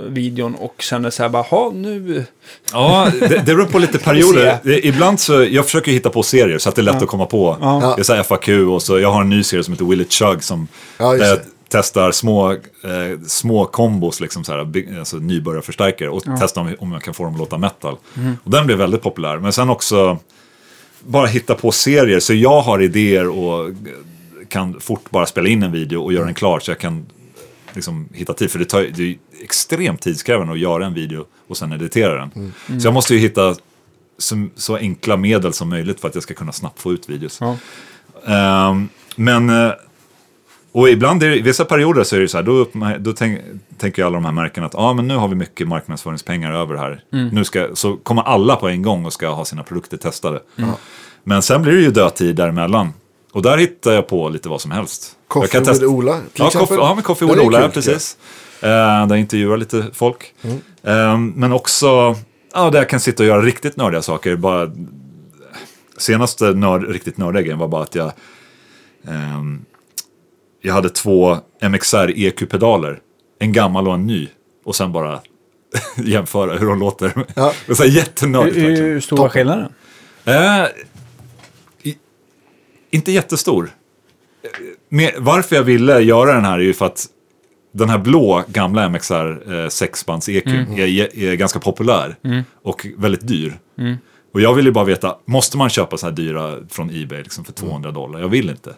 videon 0.08 0.56
och 0.56 0.76
känner 0.80 1.10
så 1.10 1.24
här 1.24 1.30
bara, 1.30 1.44
"Ha, 1.44 1.72
nu... 1.76 2.26
Ja, 2.74 3.12
det, 3.20 3.28
det 3.28 3.44
beror 3.56 3.66
på 3.66 3.80
lite 3.80 3.98
perioder. 4.04 4.60
Ibland 4.86 5.20
så, 5.20 5.44
jag 5.44 5.66
försöker 5.66 5.92
hitta 5.92 6.10
på 6.10 6.24
serier 6.24 6.58
så 6.58 6.70
att 6.70 6.76
det 6.76 6.82
är 6.82 6.84
lätt 6.84 7.02
att 7.02 7.08
komma 7.08 7.26
på. 7.26 7.58
Ja. 7.62 7.94
Det 7.96 8.02
är 8.02 8.04
så 8.04 8.14
här 8.14 8.24
FAQ 8.24 8.50
och 8.50 8.82
så, 8.84 9.00
jag 9.00 9.12
har 9.12 9.22
en 9.22 9.30
ny 9.30 9.44
serie 9.44 9.64
som 9.64 9.74
heter 9.74 9.86
Will 9.86 10.02
It 10.02 10.12
Chug 10.14 10.44
som 10.44 10.68
Ja, 10.98 11.14
där 11.14 11.26
jag 11.26 11.40
testar 11.70 12.12
små, 12.12 12.52
eh, 12.52 12.58
små 13.28 13.66
kombos, 13.66 14.20
liksom 14.20 14.44
så 14.44 14.52
här, 14.52 14.66
big- 14.66 14.98
alltså 15.00 15.18
nybörjarförstärkare 15.18 16.10
och 16.10 16.24
testar 16.40 16.62
om, 16.62 16.76
om 16.80 16.92
jag 16.92 17.02
kan 17.02 17.14
få 17.14 17.24
dem 17.24 17.34
att 17.34 17.40
låta 17.40 17.58
metal. 17.58 17.96
Och 18.44 18.52
den 18.52 18.66
blev 18.66 18.78
väldigt 18.78 19.02
populär. 19.02 19.38
Men 19.38 19.54
sen 19.54 19.70
också 19.70 20.18
bara 21.00 21.28
hitta 21.28 21.56
på 21.56 21.72
serier 21.72 22.20
så 22.20 22.34
jag 22.34 22.62
har 22.62 22.82
idéer 22.82 23.28
och 23.28 23.70
kan 24.50 24.80
fort 24.80 25.10
bara 25.10 25.26
spela 25.26 25.50
in 25.50 25.64
en 25.64 25.72
video 25.72 26.04
och 26.04 26.14
göra 26.14 26.26
den 26.26 26.34
klar 26.34 26.60
så 26.60 26.72
jag 26.72 26.80
kan 26.80 27.06
liksom 27.78 28.10
hitta 28.14 28.34
tid. 28.34 28.52
För 28.52 28.60
det, 28.60 28.66
tar, 28.66 28.82
det 28.82 29.04
är 29.04 29.16
extremt 29.44 30.02
tidskrävande 30.02 30.54
att 30.54 30.60
göra 30.60 30.86
en 30.86 30.94
video 30.94 31.26
och 31.48 31.58
sen 31.58 31.72
editera 31.74 32.16
den. 32.16 32.54
Så 32.82 32.88
jag 32.88 32.94
måste 32.94 33.14
ju 33.14 33.20
hitta 33.20 33.56
så, 34.18 34.48
så 34.56 34.76
enkla 34.76 35.18
medel 35.18 35.54
som 35.54 35.70
möjligt 35.70 36.00
för 36.00 36.08
att 36.08 36.16
jag 36.16 36.24
ska 36.24 36.34
kunna 36.34 36.52
snabbt 36.52 36.80
få 36.82 36.94
ut 36.94 37.10
videos. 37.10 37.42
Ja. 37.42 37.58
Ehm, 38.34 38.90
men, 39.16 39.50
eh, 39.50 39.72
Och 40.72 40.90
ibland, 40.90 41.24
är 41.24 41.30
det, 41.30 41.38
i 41.38 41.42
vissa 41.42 41.66
perioder 41.66 42.04
så 42.04 42.16
är 42.16 42.20
det 42.20 42.28
så 42.28 42.38
här, 42.38 42.44
då, 42.44 42.68
då 43.00 43.14
tänk, 43.14 43.40
tänker 43.78 44.04
alla 44.06 44.14
de 44.16 44.26
här 44.26 44.32
märkena 44.32 44.66
att 44.66 44.76
ah, 44.76 44.94
men 44.94 45.08
nu 45.08 45.16
har 45.16 45.28
vi 45.28 45.36
mycket 45.36 45.68
marknadsföringspengar 45.68 46.52
över 46.52 46.76
här. 46.76 47.04
Nu 47.32 47.44
ska, 47.44 47.68
så 47.74 47.98
kommer 47.98 48.22
alla 48.22 48.56
på 48.56 48.68
en 48.68 48.82
gång 48.82 49.06
och 49.06 49.14
ska 49.14 49.30
ha 49.30 49.46
sina 49.46 49.64
produkter 49.64 49.98
testade. 49.98 50.40
Men 51.24 51.42
sen 51.42 51.62
blir 51.62 51.74
det 51.74 51.82
ju 51.82 51.92
dödtid 51.92 52.36
däremellan. 52.36 52.94
Och 53.38 53.44
där 53.44 53.58
hittar 53.58 53.92
jag 53.92 54.08
på 54.08 54.30
lite 54.30 54.50
vad 54.50 54.62
som 54.62 54.72
helst. 54.72 55.16
Jag 55.34 55.50
Coffee 55.50 55.74
with 55.74 55.84
Ola, 55.84 56.14
till 56.14 56.24
Ja, 56.34 56.48
exempel. 56.48 56.78
Ja, 56.80 56.94
men 56.94 57.04
Coffee 57.04 57.28
with 57.28 57.42
Ola, 57.42 57.62
kul, 57.62 57.72
precis. 57.72 58.18
Uh, 58.64 58.70
där 58.70 59.08
jag 59.10 59.20
intervjuar 59.20 59.58
lite 59.58 59.86
folk. 59.94 60.34
Mm. 60.42 60.58
Eh, 60.84 61.18
men 61.18 61.54
också, 61.54 62.16
ja, 62.54 62.70
där 62.70 62.80
jag 62.80 62.90
kan 62.90 63.00
sitta 63.00 63.24
och 63.24 63.28
göra 63.28 63.42
riktigt 63.42 63.78
nördiga 63.78 64.02
saker. 64.02 64.36
Bara, 64.36 64.72
senaste 65.98 66.46
nörd, 66.46 66.90
riktigt 66.90 67.18
nördiga 67.18 67.42
grejen 67.42 67.60
var 67.60 67.68
bara 67.68 67.84
att 67.84 67.96
jag, 67.96 68.12
ehm, 69.08 69.66
jag 70.62 70.74
hade 70.74 70.90
två 70.90 71.38
MXR 71.62 72.14
EQ-pedaler. 72.16 73.00
En 73.40 73.54
gammal 73.54 73.88
och 73.88 73.94
en 73.94 74.08
ny. 74.08 74.28
Och 74.66 74.76
sen 74.76 74.92
bara 74.92 75.20
jämföra 75.98 76.58
hur 76.58 76.68
de 76.68 76.80
låter. 76.80 77.26
Ja. 77.36 77.54
Det 77.66 77.72
är 77.72 77.76
så 77.76 77.84
här 77.84 77.90
jättenördigt 77.90 78.58
Hur, 78.58 78.76
hur 78.78 79.00
stor 79.00 79.18
var 79.18 79.30
skillnaden? 79.30 79.74
Eh, 80.26 80.34
i, 80.34 80.68
inte 82.92 83.12
jättestor. 83.12 83.70
Med, 84.90 85.14
varför 85.18 85.56
jag 85.56 85.64
ville 85.64 86.00
göra 86.00 86.34
den 86.34 86.46
här 86.46 86.60
är 86.60 86.64
ju 86.64 86.74
för 86.74 86.86
att 86.86 87.08
den 87.72 87.90
här 87.90 87.98
blå 87.98 88.44
gamla 88.48 88.90
MXR 88.90 89.54
eh, 89.54 89.70
sexbands 89.70 90.30
EQ 90.30 90.48
är, 90.48 91.18
är 91.20 91.36
ganska 91.36 91.60
populär 91.60 92.16
och 92.64 92.88
väldigt 92.98 93.28
dyr. 93.28 93.60
Och 94.34 94.42
jag 94.42 94.54
vill 94.54 94.66
ju 94.66 94.72
bara 94.72 94.86
veta, 94.86 95.18
måste 95.26 95.58
man 95.58 95.70
köpa 95.70 95.98
så 95.98 96.06
här 96.06 96.14
dyra 96.14 96.58
från 96.70 96.90
Ebay 96.90 97.24
liksom 97.24 97.46
för 97.46 97.54
200 97.54 97.92
dollar? 97.92 98.20
Jag 98.20 98.30
vill 98.30 98.50
inte. 98.50 98.74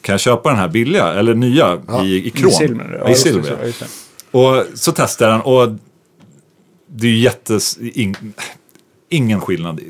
Kan 0.00 0.12
jag 0.12 0.20
köpa 0.20 0.48
den 0.48 0.58
här 0.58 0.68
billiga, 0.68 1.12
eller 1.12 1.34
nya, 1.34 1.82
i, 2.04 2.26
i 2.26 2.30
krom? 2.30 2.50
I 2.50 2.52
silver? 2.52 3.00
Ja, 3.04 3.10
I 3.10 3.14
silver. 3.14 3.56
så, 3.60 3.66
just 3.66 3.80
det. 3.80 3.86
Och 4.38 4.64
så 4.74 4.92
testade 4.92 5.30
jag 5.30 5.40
den 5.40 5.46
och 5.46 5.78
det 6.86 7.06
är 7.06 7.10
ju 7.10 7.18
jättes... 7.18 7.78
In, 7.78 8.16
ingen 9.08 9.40
skillnad 9.40 9.80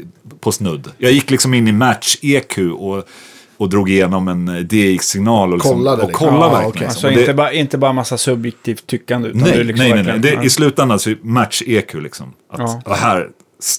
på 0.41 0.53
snudd. 0.53 0.91
Jag 0.99 1.13
gick 1.13 1.31
liksom 1.31 1.55
in 1.55 1.69
i 1.69 1.73
match-EQ 1.73 2.59
och, 2.73 3.09
och 3.57 3.69
drog 3.69 3.91
igenom 3.91 4.29
en 4.29 4.69
DX-signal 4.69 5.49
och, 5.53 5.57
liksom, 5.59 5.73
Kollade 5.77 6.03
och 6.03 6.09
liksom. 6.09 6.29
kollade 6.29 6.45
Ja, 6.47 6.51
verkligen. 6.51 6.69
okej. 6.71 6.81
liksom. 6.89 7.07
Alltså 7.07 7.09
det- 7.09 7.21
inte, 7.21 7.35
bara, 7.35 7.53
inte 7.53 7.79
bara 7.79 7.93
massa 7.93 8.19
subjektivt 8.19 8.87
tyckande. 8.87 9.29
Utan 9.29 9.41
nej, 9.43 9.65
liksom 9.65 9.89
nej, 9.89 9.95
nej, 10.05 10.19
nej. 10.21 10.37
Det, 10.37 10.45
I 10.45 10.51
slutändan 10.51 10.99
så 10.99 11.11
är 11.11 11.17
match-EQ 11.23 11.95
liksom. 12.03 12.33
Att, 12.53 12.59
Ja. 12.61 12.83
och 12.87 12.97
här, 12.97 13.29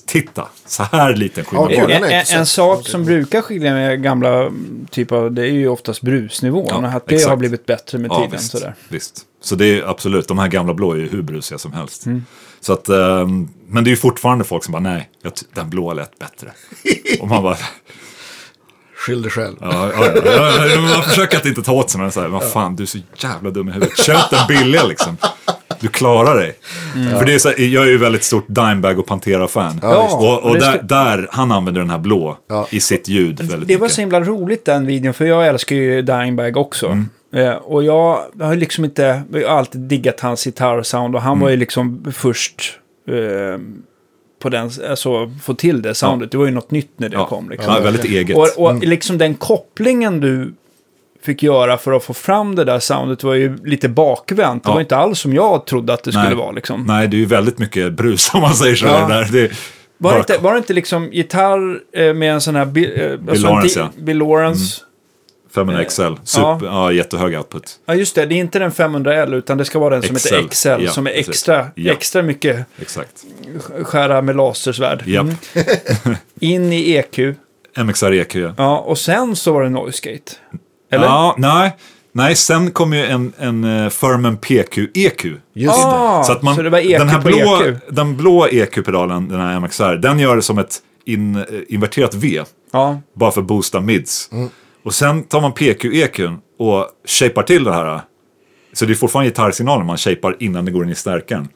titta, 0.08 0.48
så 0.66 0.84
här 0.84 1.16
liten 1.16 1.46
skillnad. 1.46 1.74
Har 1.74 1.90
En, 1.90 2.04
en, 2.04 2.24
en 2.36 2.46
sak 2.46 2.88
som 2.88 3.06
brukar 3.06 3.42
skilja 3.42 3.74
med 3.74 4.04
gamla 4.04 4.30
mm, 4.42 4.88
typ 4.92 5.12
av, 5.12 5.32
det 5.32 5.42
är 5.42 5.52
ju 5.52 5.68
oftast 5.68 6.02
brusnivån. 6.02 6.66
Ja, 6.70 6.76
att 6.88 7.08
det 7.08 7.16
har 7.16 7.20
exakt. 7.20 7.40
blivit 7.40 7.66
bättre 7.66 7.98
med 7.98 8.12
Ja, 8.12 8.16
tiden. 8.16 8.32
visst, 8.32 8.52
Sådär. 8.52 8.76
visst. 8.90 9.22
Så 9.42 9.56
det 9.56 9.66
är 9.66 9.90
absolut, 9.90 10.28
de 10.28 10.40
här 10.40 10.48
gamla 10.48 10.74
blå 10.74 10.92
är 10.92 10.98
ju 10.98 11.10
hur 11.10 11.22
brusiga 11.22 11.58
som 11.58 11.74
helst. 11.74 12.06
Mm. 12.06 12.26
Så 12.60 12.74
att, 12.74 12.90
ehm, 12.90 13.50
men 13.68 13.84
det 13.84 13.88
är 13.88 13.92
ju 13.92 13.98
fortfarande 13.98 14.44
folk 14.44 14.64
som 14.64 14.72
bara, 14.72 14.80
nej, 14.82 15.10
jag 15.24 15.34
den 15.56 15.70
blå 15.70 15.94
lät 15.94 16.20
bättre. 16.20 16.52
och 17.22 17.28
man 17.28 17.44
bara, 17.44 17.58
Skyll 19.06 19.22
dig 19.22 19.32
själv. 19.32 19.56
Ja, 19.62 19.90
ja, 19.98 20.06
ja, 20.26 20.68
ja, 20.68 20.82
man 20.82 21.04
försöker 21.04 21.38
att 21.38 21.46
inte 21.46 21.62
ta 21.62 21.72
åt 21.72 21.90
sig 21.90 22.02
men 22.02 22.12
så 22.12 22.22
här, 22.22 22.28
vad 22.28 22.44
fan 22.52 22.76
du 22.76 22.84
är 22.84 22.88
så 22.88 22.98
jävla 23.18 23.50
dum 23.50 23.70
i 23.70 23.72
huvudet. 23.72 23.98
Köp 23.98 24.30
den 24.30 24.48
billiga 24.48 24.84
liksom. 24.84 25.18
Du 25.80 25.88
klarar 25.88 26.36
dig. 26.38 26.56
För 27.20 27.26
det 27.26 27.34
är 27.34 27.40
så 27.40 27.50
här, 27.50 27.60
jag 27.60 27.84
är 27.84 27.88
ju 27.90 27.98
väldigt 27.98 28.24
stort 28.24 28.46
Dimebag 28.48 29.00
och 29.00 29.06
Pantera-fan. 29.08 29.80
Ja, 29.84 30.10
och 30.18 30.50
och 30.52 30.56
där, 30.60 30.72
ska- 30.74 30.82
där, 30.82 31.28
han 31.32 31.52
använder 31.52 31.82
den 31.82 31.90
här 31.90 31.98
blå 31.98 32.38
Ja. 32.50 32.68
i 32.72 32.80
sitt 32.80 33.08
ljud 33.08 33.38
väldigt 33.42 33.68
Det 33.68 33.76
var 33.78 33.82
mycket. 33.82 33.96
så 33.96 34.02
himla 34.02 34.20
roligt 34.20 34.66
den 34.66 34.86
videon, 34.86 35.14
för 35.14 35.26
jag 35.26 35.48
älskar 35.48 35.76
ju 35.76 36.02
Dimebag 36.02 36.58
också. 36.58 36.86
Mm. 36.88 37.10
Eh, 37.36 37.54
och 37.54 37.84
jag 37.84 38.20
har 38.42 38.56
liksom 38.56 38.86
inte, 38.86 39.22
jag 39.34 39.50
har 39.50 39.58
alltid 39.58 39.82
diggat 39.82 40.20
hans 40.20 40.44
gitarrsound 40.44 41.16
och 41.16 41.22
han 41.22 41.32
Mm. 41.32 41.42
var 41.44 41.50
ju 41.50 41.58
liksom 41.58 42.06
först 42.16 42.80
eh, 43.10 43.60
på 44.46 44.50
den, 44.50 44.70
alltså 44.90 45.32
få 45.44 45.54
till 45.54 45.82
det 45.82 45.94
soundet. 45.96 46.32
Det 46.32 46.38
var 46.38 46.46
ju 46.46 46.52
något 46.52 46.72
nytt 46.72 46.92
när 46.98 47.10
det 47.10 47.16
Ja. 47.16 47.26
kom. 47.28 47.50
Liksom. 47.50 47.74
Ja, 47.74 47.80
väldigt 47.82 48.06
eget. 48.06 48.38
Och, 48.38 48.50
och 48.66 48.84
liksom 48.84 49.18
den 49.18 49.34
kopplingen 49.36 50.20
du 50.20 50.54
fick 51.24 51.44
göra 51.44 51.78
för 51.78 51.92
att 51.94 52.04
få 52.04 52.14
fram 52.14 52.56
det 52.56 52.64
där 52.64 52.80
soundet 52.80 53.24
var 53.24 53.34
ju 53.34 53.58
lite 53.64 53.90
bakvänt. 53.90 54.64
Det 54.64 54.70
Ja. 54.70 54.74
var 54.74 54.82
inte 54.82 54.98
alls 54.98 55.20
som 55.20 55.34
jag 55.34 55.66
trodde 55.66 55.94
att 55.94 56.04
det 56.04 56.12
skulle 56.12 56.26
Nej. 56.26 56.36
vara. 56.36 56.52
Liksom. 56.52 56.84
Nej, 56.88 57.08
det 57.08 57.16
är 57.18 57.20
ju 57.20 57.26
väldigt 57.26 57.60
mycket 57.60 57.94
brus 57.94 58.30
om 58.34 58.42
man 58.42 58.54
säger 58.54 58.76
så. 58.76 58.86
Ja. 58.86 59.08
Där. 59.08 59.28
Det, 59.32 59.52
Var, 59.98 60.12
det 60.14 60.18
inte, 60.20 60.38
var 60.38 60.52
det 60.52 60.58
inte 60.58 60.74
liksom 60.74 61.10
gitarr 61.14 61.80
eh, 61.98 62.14
med 62.14 62.34
en 62.34 62.42
sån 62.42 62.56
här... 62.56 62.66
Bill, 62.66 62.92
eh, 63.02 63.12
alltså 63.30 63.48
en 63.48 63.52
Lawrence, 63.54 63.80
di- 63.80 63.84
ja. 63.84 63.90
Mm. 63.94 64.06
Bill 64.06 64.18
Lawrence. 64.18 64.82
500 65.56 65.84
XL, 65.86 66.02
super, 66.24 66.66
ja. 66.66 66.92
jättehög 66.92 67.38
output. 67.38 67.80
Ja, 67.86 67.96
just 67.96 68.16
det. 68.16 68.26
Det 68.26 68.36
är 68.36 68.40
inte 68.40 68.60
den 68.60 68.72
500L, 68.72 69.34
utan 69.36 69.58
det 69.58 69.66
ska 69.66 69.80
vara 69.80 69.94
den 70.00 70.04
som 70.04 70.16
XL. 70.16 70.36
heter 70.36 70.48
XL, 70.50 70.68
Ja, 70.84 70.92
som 70.92 71.08
är 71.08 71.12
precis. 71.12 71.30
extra, 71.30 71.68
Ja. 71.76 71.92
extra 71.94 72.22
mycket 72.22 72.66
Exakt. 72.82 73.26
skära 73.84 74.22
med 74.22 74.36
lasersvärd. 74.36 75.04
Japp. 75.06 75.28
In 76.40 76.74
i 76.74 76.92
EQ. 76.92 77.20
MXR 77.78 78.12
EQ, 78.14 78.36
ja. 78.36 78.54
Ja, 78.58 78.78
och 78.80 78.98
sen 78.98 79.36
så 79.36 79.54
var 79.54 79.64
det 79.64 79.70
Noise 79.70 80.10
Gate. 80.12 80.32
Eller? 80.92 81.06
Ja, 81.06 81.36
nej. 81.38 81.76
Nej, 82.12 82.36
sen 82.36 82.72
kom 82.72 82.94
ju 82.94 83.06
en, 83.06 83.34
en 83.38 83.64
uh, 83.64 83.90
Furman 83.90 84.38
PQ 84.38 84.78
EQ. 84.94 85.26
Just 85.26 85.38
det. 85.54 85.86
ah, 85.88 86.24
Så, 86.24 86.32
att 86.32 86.42
man, 86.42 86.56
så 86.56 86.62
det 86.62 86.70
var 86.70 86.80
EQ 86.80 86.98
den 87.00 87.10
här 87.10 87.22
på 87.22 87.28
blå, 87.28 87.62
EQ. 87.64 87.76
Den 87.90 88.18
blå 88.18 88.48
EQ-pedalen, 88.48 89.30
den 89.30 89.40
här 89.42 89.60
MXR, 89.60 89.96
den 89.96 90.20
gör 90.20 90.36
det 90.36 90.42
som 90.42 90.58
ett 90.58 90.78
in, 91.06 91.36
eh, 91.36 91.44
inverterat 91.70 92.14
V. 92.16 92.44
Ja, 92.72 93.02
Bara 93.14 93.32
för 93.32 93.42
att 93.42 93.48
boosta 93.48 93.82
mids. 93.82 94.30
Mm. 94.32 94.50
Och 94.86 94.94
sen 94.94 95.24
tar 95.24 95.42
man 95.42 95.52
PQ-EQn 95.54 96.38
och 96.60 96.88
shapar 97.06 97.44
till 97.44 97.64
det 97.64 97.74
här. 97.74 98.02
Så 98.74 98.86
det 98.86 98.94
är 98.94 98.96
fortfarande 98.96 99.30
gitarrsignaler 99.30 99.84
man 99.84 99.98
shapar 99.98 100.36
innan 100.40 100.66
det 100.66 100.72
går 100.72 100.84
in 100.86 100.90
i 100.92 100.96
stärkaren. 100.96 101.48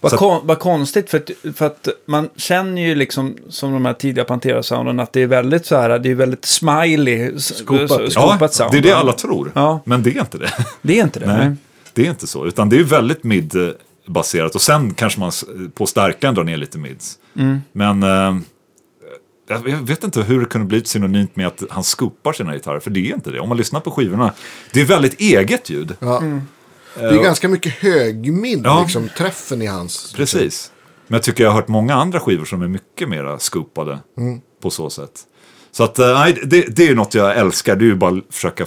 vad, 0.00 0.10
Så- 0.12 0.16
kon, 0.16 0.40
vad 0.46 0.58
konstigt, 0.58 1.10
för 1.10 1.18
att, 1.18 1.30
för 1.56 1.66
att 1.66 1.88
man 2.06 2.28
känner 2.36 2.82
ju 2.82 2.94
liksom, 2.94 3.36
som 3.48 3.72
de 3.72 3.84
här 3.86 3.92
tidiga 3.92 4.24
Pantera-sounden, 4.24 5.00
att 5.00 5.12
det 5.12 5.20
är 5.22 5.26
väldigt 5.26 5.66
så 5.66 5.76
här, 5.76 5.98
det 5.98 6.10
är 6.10 6.14
väldigt 6.14 6.44
smiley, 6.44 7.38
Skopat. 7.38 8.12
skopat 8.12 8.54
sound. 8.54 8.72
det 8.72 8.78
är 8.78 8.82
det 8.82 8.92
alla 8.96 9.12
tror. 9.12 9.52
Ja. 9.54 9.80
Men 9.84 10.02
det 10.02 10.10
är 10.16 10.20
inte 10.20 10.38
det. 10.38 10.50
Det 10.82 10.98
är 10.98 11.02
inte 11.04 11.20
det. 11.20 11.26
Nej, 11.26 11.48
Nej. 11.48 11.56
det 11.94 12.06
är 12.06 12.10
inte 12.10 12.26
så. 12.26 12.46
Utan 12.46 12.68
det 12.68 12.76
är 12.78 12.84
väldigt 12.84 13.24
mid-baserat. 13.24 14.54
Och 14.54 14.62
sen 14.62 14.94
kanske 14.94 15.20
man 15.20 15.32
på 15.74 15.86
stärkaren 15.86 16.34
drar 16.34 16.44
ner 16.44 16.56
lite 16.56 16.78
mids. 16.78 17.18
Mm. 17.36 17.60
Men 17.72 18.02
eh, 18.02 18.36
jag 19.50 19.76
vet 19.86 20.04
inte 20.04 20.22
hur 20.22 20.40
det 20.40 20.46
kunde 20.46 20.66
bli 20.66 20.84
synonymt 20.84 21.36
med 21.36 21.46
att 21.46 21.62
han 21.70 21.84
skopar 21.84 22.32
sina 22.32 22.54
gitarrer. 22.54 22.80
För 22.80 22.90
det 22.90 23.00
är 23.10 23.14
inte 23.14 23.30
det. 23.30 23.40
Om 23.40 23.48
man 23.48 23.58
lyssnar 23.58 23.80
på 23.80 23.90
skivorna. 23.90 24.32
Det 24.72 24.80
är 24.80 24.84
väldigt 24.84 25.20
eget 25.20 25.70
ljud. 25.70 25.94
Ja. 26.00 26.22
Det 26.94 27.04
är 27.04 27.22
ganska 27.22 27.48
mycket 27.48 27.72
högmid, 27.72 28.62
Ja. 28.64 28.82
liksom, 28.82 29.08
träffen 29.18 29.62
i 29.62 29.66
hans. 29.66 30.12
Precis. 30.16 30.72
Men 31.06 31.14
jag 31.16 31.22
tycker 31.22 31.44
jag 31.44 31.50
har 31.50 31.56
hört 31.56 31.68
många 31.68 31.94
andra 31.94 32.20
skivor 32.20 32.44
som 32.44 32.62
är 32.62 32.68
mycket 32.68 33.08
mera 33.08 33.38
skopade 33.38 33.98
Mm. 34.18 34.40
på 34.62 34.70
så 34.70 34.90
sätt. 34.90 35.10
Så 35.72 35.84
att, 35.84 35.98
eh, 35.98 36.06
nej, 36.14 36.40
det, 36.44 36.76
det 36.76 36.82
är 36.82 36.88
ju 36.88 36.94
något 36.94 37.14
jag 37.14 37.36
älskar. 37.38 37.76
Det 37.76 37.84
är 37.84 37.86
ju 37.86 37.94
bara 37.94 38.10
att 38.18 38.34
försöka 38.34 38.66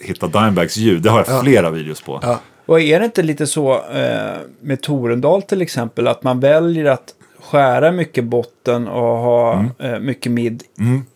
hitta 0.00 0.26
Dimebags 0.26 0.76
ljud. 0.76 1.02
Det 1.02 1.10
har 1.10 1.24
jag 1.28 1.40
flera 1.42 1.70
videos 1.70 2.00
på. 2.02 2.18
Ja. 2.22 2.40
Och 2.66 2.80
är 2.80 2.98
det 3.00 3.04
inte 3.04 3.22
lite 3.22 3.46
så 3.46 3.74
eh, 3.74 4.36
med 4.60 4.82
Torendal 4.82 5.42
till 5.42 5.62
exempel, 5.62 6.08
att 6.08 6.22
man 6.22 6.40
väljer 6.40 6.84
att 6.84 7.14
skära 7.46 7.92
mycket 7.92 8.24
botten 8.24 8.88
och 8.88 9.02
ha 9.18 9.64
eh, 9.78 9.98
mycket 9.98 10.32
mid 10.32 10.62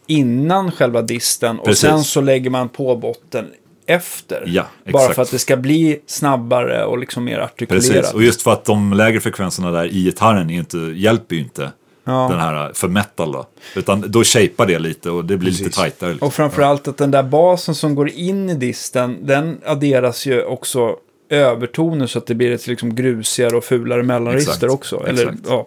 innan 0.07 0.73
själva 0.73 1.03
disten 1.03 1.59
och 1.59 1.65
Precis. 1.65 1.81
sen 1.81 2.05
så 2.05 2.21
lägger 2.21 2.51
man 2.51 2.69
på 2.69 2.97
botten 2.97 3.47
efter. 3.87 4.43
Ja, 4.47 4.67
Bara 4.93 5.13
för 5.13 5.23
att 5.23 5.31
det 5.31 5.39
ska 5.39 5.57
bli 5.57 6.01
snabbare 6.07 6.85
och 6.85 6.99
liksom 6.99 7.25
mer 7.25 7.39
artikulerat. 7.39 7.87
Precis, 7.87 8.15
och 8.15 8.23
just 8.23 8.43
för 8.43 8.53
att 8.53 8.65
de 8.65 8.93
lägre 8.93 9.21
frekvenserna 9.21 9.71
där 9.71 9.85
i 9.85 10.05
gitarren 10.05 10.51
inte, 10.51 10.79
hjälper 10.79 11.35
ju 11.37 11.43
inte 11.43 11.71
Ja. 12.05 12.29
den 12.31 12.41
här 12.41 12.71
för 12.75 12.89
metal 12.89 13.33
då. 13.33 13.47
Utan 13.77 14.05
då 14.07 14.25
shapear 14.25 14.67
det 14.67 14.79
lite 14.79 15.11
och 15.11 15.25
det 15.25 15.37
blir 15.37 15.51
lite 15.51 15.65
Precis. 15.65 15.79
tajtare. 15.81 16.11
Liksom. 16.11 16.27
Och 16.29 16.35
framförallt 16.35 16.89
att 16.89 16.97
den 16.97 17.11
där 17.11 17.23
basen 17.23 17.75
som 17.75 17.95
går 17.95 18.09
in 18.11 18.51
i 18.51 18.55
disten, 18.55 19.19
den 19.27 19.59
adderas 19.67 20.27
ju 20.27 20.43
också 20.45 20.97
övertoner 21.31 22.07
så 22.07 22.19
att 22.19 22.27
det 22.27 22.35
blir 22.35 22.53
ett 22.53 22.67
liksom 22.67 22.95
grusigare 22.95 23.57
och 23.57 23.65
fulare 23.65 24.03
mellanregister 24.03 24.53
Exakt, 24.53 24.73
också. 24.73 25.07
Eller, 25.07 25.23
exakt. 25.23 25.39
ja. 25.49 25.67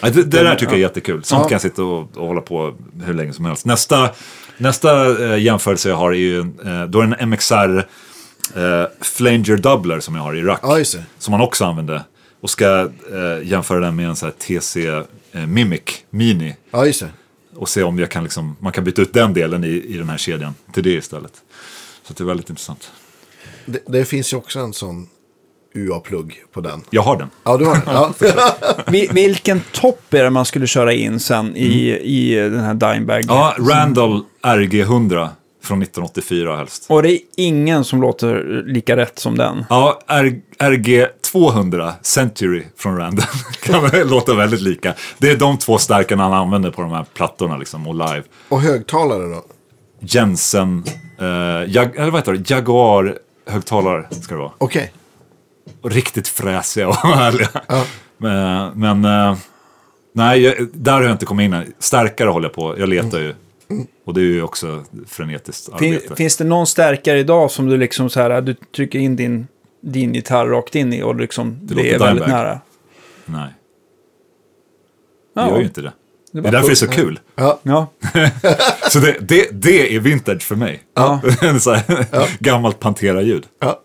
Ja, 0.00 0.10
det, 0.10 0.22
det 0.22 0.42
där 0.42 0.54
tycker 0.54 0.72
jag 0.72 0.78
är 0.78 0.82
jättekul. 0.82 1.24
Sånt 1.24 1.40
Ja. 1.42 1.44
kan 1.48 1.52
jag 1.54 1.60
sitta 1.60 1.82
och, 1.84 2.16
och 2.16 2.26
hålla 2.26 2.40
på 2.40 2.74
hur 3.04 3.14
länge 3.14 3.32
som 3.32 3.44
helst. 3.44 3.64
Nästa, 3.66 4.10
nästa 4.58 5.24
eh, 5.32 5.38
jämförelse 5.42 5.88
jag 5.88 5.96
har 5.96 6.12
är 6.12 6.16
ju, 6.16 6.38
eh, 6.40 6.84
då 6.88 7.00
är 7.00 7.06
det 7.06 7.16
en 7.16 7.28
MXR 7.30 7.78
eh, 8.58 8.84
Flanger 9.00 9.56
Doubler 9.56 10.00
som 10.00 10.14
jag 10.14 10.22
har 10.22 10.34
i 10.36 10.42
rack. 10.42 10.60
Ja. 10.62 10.84
Som 11.18 11.32
man 11.32 11.40
också 11.40 11.64
använde. 11.64 12.04
Och 12.40 12.50
ska 12.50 12.80
eh, 13.12 13.48
jämföra 13.48 13.80
den 13.80 13.96
med 13.96 14.08
en 14.08 14.16
sån 14.16 14.32
TC 14.32 14.86
eh, 15.32 15.46
Mimic 15.46 15.82
Mini. 16.10 16.56
Ja. 16.70 16.84
Och 17.56 17.68
se 17.68 17.82
om 17.82 17.98
jag 17.98 18.10
kan 18.10 18.22
liksom, 18.22 18.56
man 18.60 18.72
kan 18.72 18.84
byta 18.84 19.02
ut 19.02 19.12
den 19.12 19.34
delen 19.34 19.64
i, 19.64 19.68
i 19.68 19.96
den 19.98 20.08
här 20.08 20.18
kedjan 20.18 20.54
till 20.72 20.82
det 20.82 20.90
istället. 20.92 21.32
Så 22.06 22.12
det 22.12 22.22
är 22.22 22.26
väldigt 22.26 22.50
intressant. 22.50 22.90
det. 23.66 23.80
Det 23.86 24.04
finns 24.04 24.32
ju 24.32 24.36
också 24.36 24.58
en 24.58 24.72
sån 24.72 25.08
UA-plugg 25.74 26.34
på 26.52 26.60
den. 26.60 26.80
Jag 26.90 27.02
har 27.02 27.16
den. 27.16 27.30
Ja, 27.44 27.56
du 27.56 27.64
har 27.64 27.74
den. 27.74 27.82
Ja. 27.86 28.12
Vi- 28.86 29.08
Vilken 29.12 29.60
topp 29.72 30.14
är 30.14 30.24
det 30.24 30.30
man 30.30 30.44
skulle 30.44 30.66
köra 30.66 30.92
in 30.92 31.20
sen 31.20 31.56
i, 31.56 31.90
i 32.02 32.34
den 32.34 32.60
här 32.60 32.74
Dimebag? 32.74 33.24
Ja, 33.28 33.54
Randall 33.58 34.22
RG100. 34.42 35.28
Från 35.62 35.82
1984 35.82 36.56
helst. 36.56 36.86
Och 36.88 37.02
det 37.02 37.12
är 37.12 37.18
ingen 37.36 37.84
som 37.84 38.00
låter 38.00 38.62
lika 38.66 38.96
rätt 38.96 39.18
som 39.18 39.36
den. 39.38 39.64
Ja, 39.68 40.00
R- 40.06 40.40
RG 40.58 41.06
200 41.32 41.94
Century 42.02 42.62
från 42.76 42.96
Random 42.96 43.24
kan 43.62 44.08
låta 44.08 44.34
väldigt 44.34 44.60
lika. 44.60 44.94
Det 45.18 45.30
är 45.30 45.36
de 45.36 45.58
två 45.58 45.78
stärkarna 45.78 46.22
han 46.22 46.32
använder 46.32 46.70
på 46.70 46.82
de 46.82 46.90
här 46.90 47.04
plattorna 47.14 47.56
liksom, 47.56 47.86
och 47.88 47.94
live. 47.94 48.22
Och 48.48 48.60
högtalare 48.60 49.28
då? 49.28 49.42
Jensen, 50.00 50.84
eh, 51.18 51.26
Jag, 51.68 51.96
eller 51.96 52.10
vad 52.10 52.20
heter 52.20 52.32
det? 52.32 52.50
Jaguar 52.50 53.18
högtalare 53.46 54.06
ska 54.22 54.34
det 54.34 54.40
vara. 54.40 54.52
Okej. 54.58 54.92
Riktigt 55.82 56.28
fräsiga 56.28 56.88
och 56.88 56.94
härliga. 57.16 57.48
Ja. 57.68 57.84
Men, 58.18 58.72
men 58.80 59.04
eh, 59.04 59.36
nej, 60.12 60.56
där 60.72 60.92
har 60.92 61.02
jag 61.02 61.12
inte 61.12 61.26
kommit 61.26 61.44
in 61.44 61.52
än. 61.52 61.72
Starkare 61.78 62.28
håller 62.28 62.48
jag 62.48 62.54
på, 62.54 62.78
jag 62.78 62.88
letar 62.88 63.18
ju. 63.18 63.34
Och 64.06 64.14
det 64.14 64.20
är 64.20 64.24
ju 64.24 64.42
också 64.42 64.84
frenetiskt 65.08 65.78
Fin, 65.78 65.94
arbete. 65.94 66.16
finns 66.16 66.36
det 66.36 66.44
någon 66.44 66.66
stärkare 66.66 67.18
idag 67.18 67.50
som 67.50 67.66
du 67.66 67.76
liksom 67.76 68.10
så 68.10 68.20
här, 68.20 68.40
du 68.40 68.54
trycker 68.76 68.98
in 68.98 69.16
din, 69.16 69.46
din 69.82 70.14
gitarr 70.14 70.46
rakt 70.46 70.74
in 70.74 70.92
i 70.92 71.02
och 71.02 71.16
liksom 71.16 71.58
det, 71.62 71.74
låter 71.74 71.88
är 71.88 71.98
väldigt 71.98 72.24
Dimebag. 72.24 72.44
nära? 72.44 72.60
Nej, 73.24 73.48
det 75.34 75.40
Ja, 75.40 75.48
gör 75.50 75.58
ju 75.58 75.64
inte 75.64 75.80
det. 75.82 75.92
Det 76.32 76.38
är 76.38 76.42
var 76.42 76.50
därför 76.50 76.66
det 76.68 76.72
är 76.72 76.74
så 76.74 76.88
kul. 76.88 77.20
Ja. 77.34 77.60
Ja, 77.62 77.86
Så 78.90 78.98
det, 78.98 79.16
det, 79.20 79.48
det 79.52 79.94
är 79.96 80.00
vintage 80.00 80.42
för 80.42 80.56
mig. 80.56 80.82
Ja. 80.94 81.20
så 81.60 81.72
här, 81.72 82.06
Gammalt 82.42 82.80
Pantera-ljud. 82.80 83.46
Ja. 83.60 83.80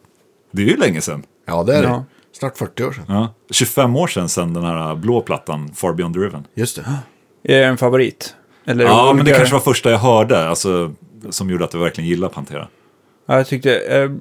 Det 0.52 0.62
är 0.62 0.66
ju 0.66 0.78
länge 0.78 1.02
sedan. 1.02 1.24
Ja, 1.46 1.64
det 1.64 1.76
är 1.76 1.82
det. 1.82 1.88
Ja. 1.88 2.04
Snart 2.40 2.58
40 2.58 2.84
år 2.84 2.92
sedan. 2.92 3.06
Ja. 3.08 3.34
25 3.52 3.96
år 3.96 4.08
sedan, 4.08 4.30
sedan 4.30 4.54
den 4.54 4.64
här 4.64 4.96
blå 4.96 5.22
plattan, 5.22 5.72
Far 5.76 5.94
Beyond 5.94 6.14
the 6.16 6.20
Riven. 6.22 6.48
Just 6.54 6.76
det. 6.76 6.82
är 7.54 7.60
det 7.60 7.66
en 7.66 7.78
favorit? 7.78 8.36
Eller 8.66 8.84
Ja, 8.86 9.14
men 9.16 9.26
det 9.26 9.32
kanske 9.32 9.54
var 9.54 9.60
första 9.62 9.92
jag 9.92 9.98
hörde, 9.98 10.50
alltså, 10.50 10.92
som 11.30 11.50
gjorde 11.50 11.66
att 11.66 11.74
jag 11.74 11.82
verkligen 11.82 12.10
gillar 12.10 12.30
Pantera. 12.30 12.68
Ja, 13.28 13.38
jag 13.38 13.48
tyckte... 13.48 13.76
Eh, 13.80 14.12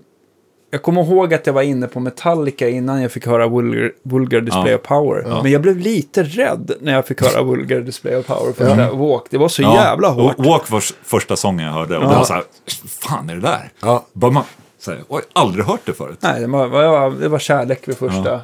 jag 0.71 0.83
kommer 0.83 1.03
ihåg 1.05 1.35
att 1.35 1.47
jag 1.47 1.55
var 1.55 1.63
inne 1.63 1.87
på 1.87 2.01
Metallica 2.01 2.69
innan 2.69 3.03
jag 3.03 3.13
fick 3.13 3.27
höra 3.27 3.49
Vulgar, 3.49 3.93
vulgar 4.03 4.41
Display 4.41 4.71
Ja. 4.71 4.77
of 4.77 4.83
Power. 4.83 5.43
Men 5.43 5.53
jag 5.53 5.63
blev 5.63 5.79
lite 5.79 6.23
rädd 6.23 6.73
när 6.81 6.93
jag 6.93 7.07
fick 7.07 7.21
höra 7.23 7.43
Vulgar 7.51 7.81
Display 7.81 8.17
of 8.17 8.27
Power 8.27 8.53
första 8.53 8.93
Walk. 8.93 9.25
Det 9.31 9.39
var 9.39 9.49
så 9.49 9.63
jävla 9.63 10.09
hårt. 10.09 10.39
Och 10.39 10.45
Walk 10.45 10.71
var 10.71 10.81
första 11.05 11.37
sången 11.37 11.67
jag 11.67 11.73
hörde. 11.73 11.97
Och 11.99 12.05
det 12.05 12.11
Ja. 12.11 12.19
var 12.19 12.25
så 12.25 12.33
här, 12.33 12.43
fan 12.89 13.31
är 13.31 13.35
det 13.35 13.41
där? 13.41 13.71
Ja. 13.81 14.07
Bara 14.13 14.31
man, 14.31 14.45
så 14.85 14.91
här, 14.91 15.05
oj, 15.09 15.23
aldrig 15.33 15.65
hört 15.65 15.81
det 15.85 15.93
förut. 15.95 16.19
Nej, 16.21 16.41
det 16.41 16.47
var, 16.47 16.67
var, 16.69 17.11
det 17.11 17.29
var 17.29 17.39
kärlek 17.39 17.89
vid 17.89 17.97
första, 17.97 18.41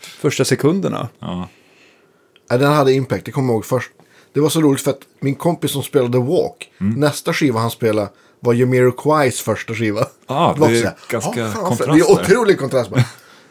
första 0.00 0.44
sekunderna. 0.44 1.08
Ja. 1.18 1.48
Ja, 2.48 2.56
den 2.58 2.72
hade 2.72 2.92
impact, 2.92 3.24
det 3.24 3.32
kommer 3.32 3.48
jag 3.48 3.54
ihåg 3.54 3.64
först. 3.64 3.90
Det 4.32 4.40
var 4.40 4.48
så 4.48 4.60
roligt 4.60 4.80
för 4.80 4.90
att 4.90 5.00
min 5.20 5.34
kompis 5.34 5.70
som 5.70 5.82
spelade 5.82 6.18
Walk, 6.18 6.70
Mm. 6.80 7.00
nästa 7.00 7.32
skiva 7.32 7.60
han 7.60 7.70
spelade 7.70 8.08
var 8.40 8.54
Jamiroquais 8.54 9.40
första 9.40 9.74
skiva. 9.74 10.06
Ja, 10.26 10.54
var 10.58 10.68
det 10.68 10.78
är 10.78 10.84
här, 10.84 10.94
ganska 11.08 11.40
"Ja, 11.40 11.48
fan, 11.50 11.64
kontrast 11.64 11.78
Det 11.92 11.98
är 12.00 12.14
där." 12.16 12.22
otrolig 12.22 12.58
kontrast. 12.58 12.90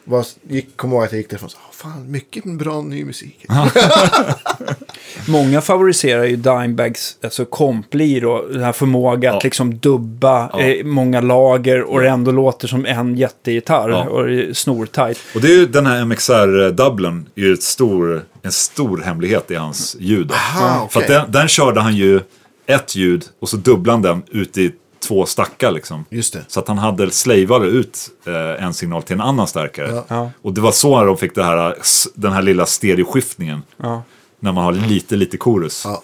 Var, 0.05 0.25
gick, 0.49 0.77
kom 0.77 0.91
ihåg 0.93 1.03
att 1.03 1.11
jag 1.11 1.17
gick 1.19 1.29
därifrån 1.29 1.45
och 1.45 1.51
sa, 1.51 1.57
"Ah, 1.69 1.71
fan, 1.73 2.11
mycket 2.11 2.43
bra 2.45 2.81
ny 2.81 3.05
musik. 3.05 3.45
Många 5.27 5.61
favoriserar 5.61 6.23
ju 6.23 6.35
Dimebags 6.35 7.17
alltså 7.23 7.45
komplir 7.45 8.25
och 8.25 8.53
den 8.53 8.63
här 8.63 8.71
förmåga 8.71 9.29
att 9.29 9.35
Ja. 9.35 9.39
liksom 9.43 9.77
dubba 9.77 10.49
Ja. 10.53 10.59
eh, 10.61 10.85
många 10.85 11.21
lager 11.21 11.81
och 11.81 12.01
det 12.01 12.09
ändå 12.09 12.31
låter 12.31 12.67
som 12.67 12.85
en 12.85 13.15
jättegitarr 13.17 13.89
Ja. 13.89 14.03
och 14.03 14.57
snortajt. 14.57 15.19
Och 15.35 15.41
det 15.41 15.47
är 15.47 15.57
ju 15.57 15.65
den 15.65 15.85
här 15.85 16.01
MXR-dubblen, 16.05 17.25
är 17.35 17.41
ju 17.41 17.53
ett 17.53 17.63
stor, 17.63 18.23
en 18.41 18.51
stor 18.51 18.97
hemlighet 19.05 19.51
i 19.51 19.55
hans 19.55 19.95
ljud. 19.99 20.27
då. 20.27 20.33
Aha, 20.33 20.87
För 20.91 20.99
att 20.99 21.05
okej. 21.05 21.17
den, 21.19 21.31
den 21.31 21.47
körde 21.47 21.81
han 21.81 21.95
ju 21.95 22.19
ett 22.65 22.95
ljud 22.95 23.25
och 23.39 23.49
så 23.49 23.57
dubblade 23.57 24.07
han 24.07 24.21
den 24.29 24.39
ut 24.41 24.57
i 24.57 24.71
två 25.07 25.25
stackar 25.25 25.71
liksom. 25.71 26.05
Just 26.09 26.33
det. 26.33 26.41
Så 26.47 26.59
att 26.59 26.67
han 26.67 26.77
hade 26.77 27.11
slavade 27.11 27.65
ut 27.67 28.09
eh, 28.27 28.63
en 28.65 28.73
signal 28.73 29.03
till 29.03 29.13
en 29.13 29.21
annan 29.21 29.47
stärkare. 29.47 29.87
Ja. 29.91 30.05
Ja. 30.07 30.31
Och 30.41 30.53
det 30.53 30.61
var 30.61 30.71
så 30.71 31.03
de 31.03 31.17
fick 31.17 31.35
det 31.35 31.43
här, 31.43 31.75
s- 31.81 32.07
den 32.15 32.31
här 32.31 32.41
lilla 32.41 32.65
stereoskiftningen. 32.65 33.61
Ja. 33.77 34.03
När 34.39 34.51
man 34.51 34.63
har 34.63 34.71
lite, 34.71 35.15
lite 35.15 35.37
korus. 35.37 35.81
Ja. 35.85 36.03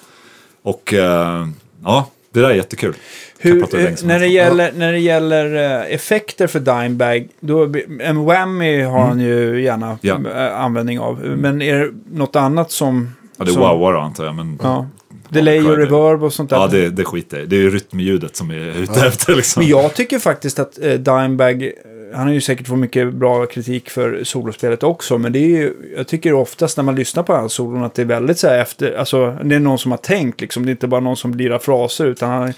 Och 0.63 0.93
eh, 0.93 1.47
ja, 1.83 2.09
det 2.33 2.41
där 2.41 2.49
är 2.49 2.53
jättekul. 2.55 2.93
Hur, 3.39 3.75
eh, 3.79 3.91
när, 4.03 4.19
det 4.19 4.27
gäller, 4.27 4.71
när 4.75 4.91
det 4.91 4.99
gäller 4.99 5.55
eh, 5.55 5.93
effekter 5.93 6.47
för 6.47 6.59
Dimebag, 6.59 7.27
då, 7.39 7.73
en 8.01 8.25
whammy 8.25 8.81
har 8.81 8.99
han 9.05 9.19
ju 9.19 9.61
gärna 9.63 9.85
Mm. 9.85 9.97
Ja. 10.01 10.15
Mm. 10.15 10.31
eh, 10.31 10.61
användning 10.61 10.99
av. 10.99 11.19
Men 11.19 11.61
är 11.61 11.79
det 11.79 11.91
något 12.11 12.35
annat 12.35 12.71
som... 12.71 13.15
Ja, 13.37 13.45
det 13.45 13.51
är 13.51 13.53
som, 13.53 13.61
wowar 13.61 13.93
antar 13.93 14.25
jag. 14.25 14.35
Men, 14.35 14.59
Ja. 14.63 14.87
Delay 15.29 15.59
och 15.59 15.77
reverb 15.77 16.23
och 16.23 16.33
sånt 16.33 16.49
där. 16.49 16.57
ja 16.57 16.67
det, 16.67 16.89
det 16.89 17.05
skiter. 17.05 17.45
Det 17.47 17.55
är 17.55 17.59
ju 17.59 17.69
rytmljudet 17.69 18.35
som 18.35 18.51
är 18.51 18.81
ute 18.81 19.07
efter 19.07 19.35
liksom. 19.35 19.63
Men 19.63 19.69
jag 19.69 19.93
tycker 19.93 20.19
faktiskt 20.19 20.59
att 20.59 20.79
eh, 20.81 20.93
Dimebag, 20.93 21.71
han 22.13 22.27
har 22.27 22.33
ju 22.33 22.41
säkert 22.41 22.67
fått 22.67 22.77
mycket 22.77 23.13
bra 23.13 23.45
kritik 23.45 23.89
för 23.89 24.23
solospelet 24.23 24.83
också, 24.83 25.17
men 25.17 25.31
det 25.33 25.39
är 25.39 25.47
ju, 25.47 25.73
jag 25.97 26.07
tycker 26.07 26.33
oftast 26.33 26.77
när 26.77 26.83
man 26.83 26.95
lyssnar 26.95 27.23
på 27.23 27.33
hans 27.33 27.53
solon 27.53 27.83
att 27.83 27.93
det 27.95 28.01
är 28.01 28.05
väldigt 28.05 28.39
så 28.39 28.47
här 28.47 28.59
efter, 28.59 28.97
alltså 28.97 29.37
det 29.43 29.55
är 29.55 29.59
någon 29.59 29.79
som 29.79 29.91
har 29.91 29.97
tänkt 29.97 30.41
liksom, 30.41 30.65
det 30.65 30.69
är 30.69 30.71
inte 30.71 30.87
bara 30.87 31.01
någon 31.01 31.17
som 31.17 31.33
lirar 31.33 31.59
fraser, 31.59 32.05
utan 32.05 32.29
han 32.29 32.53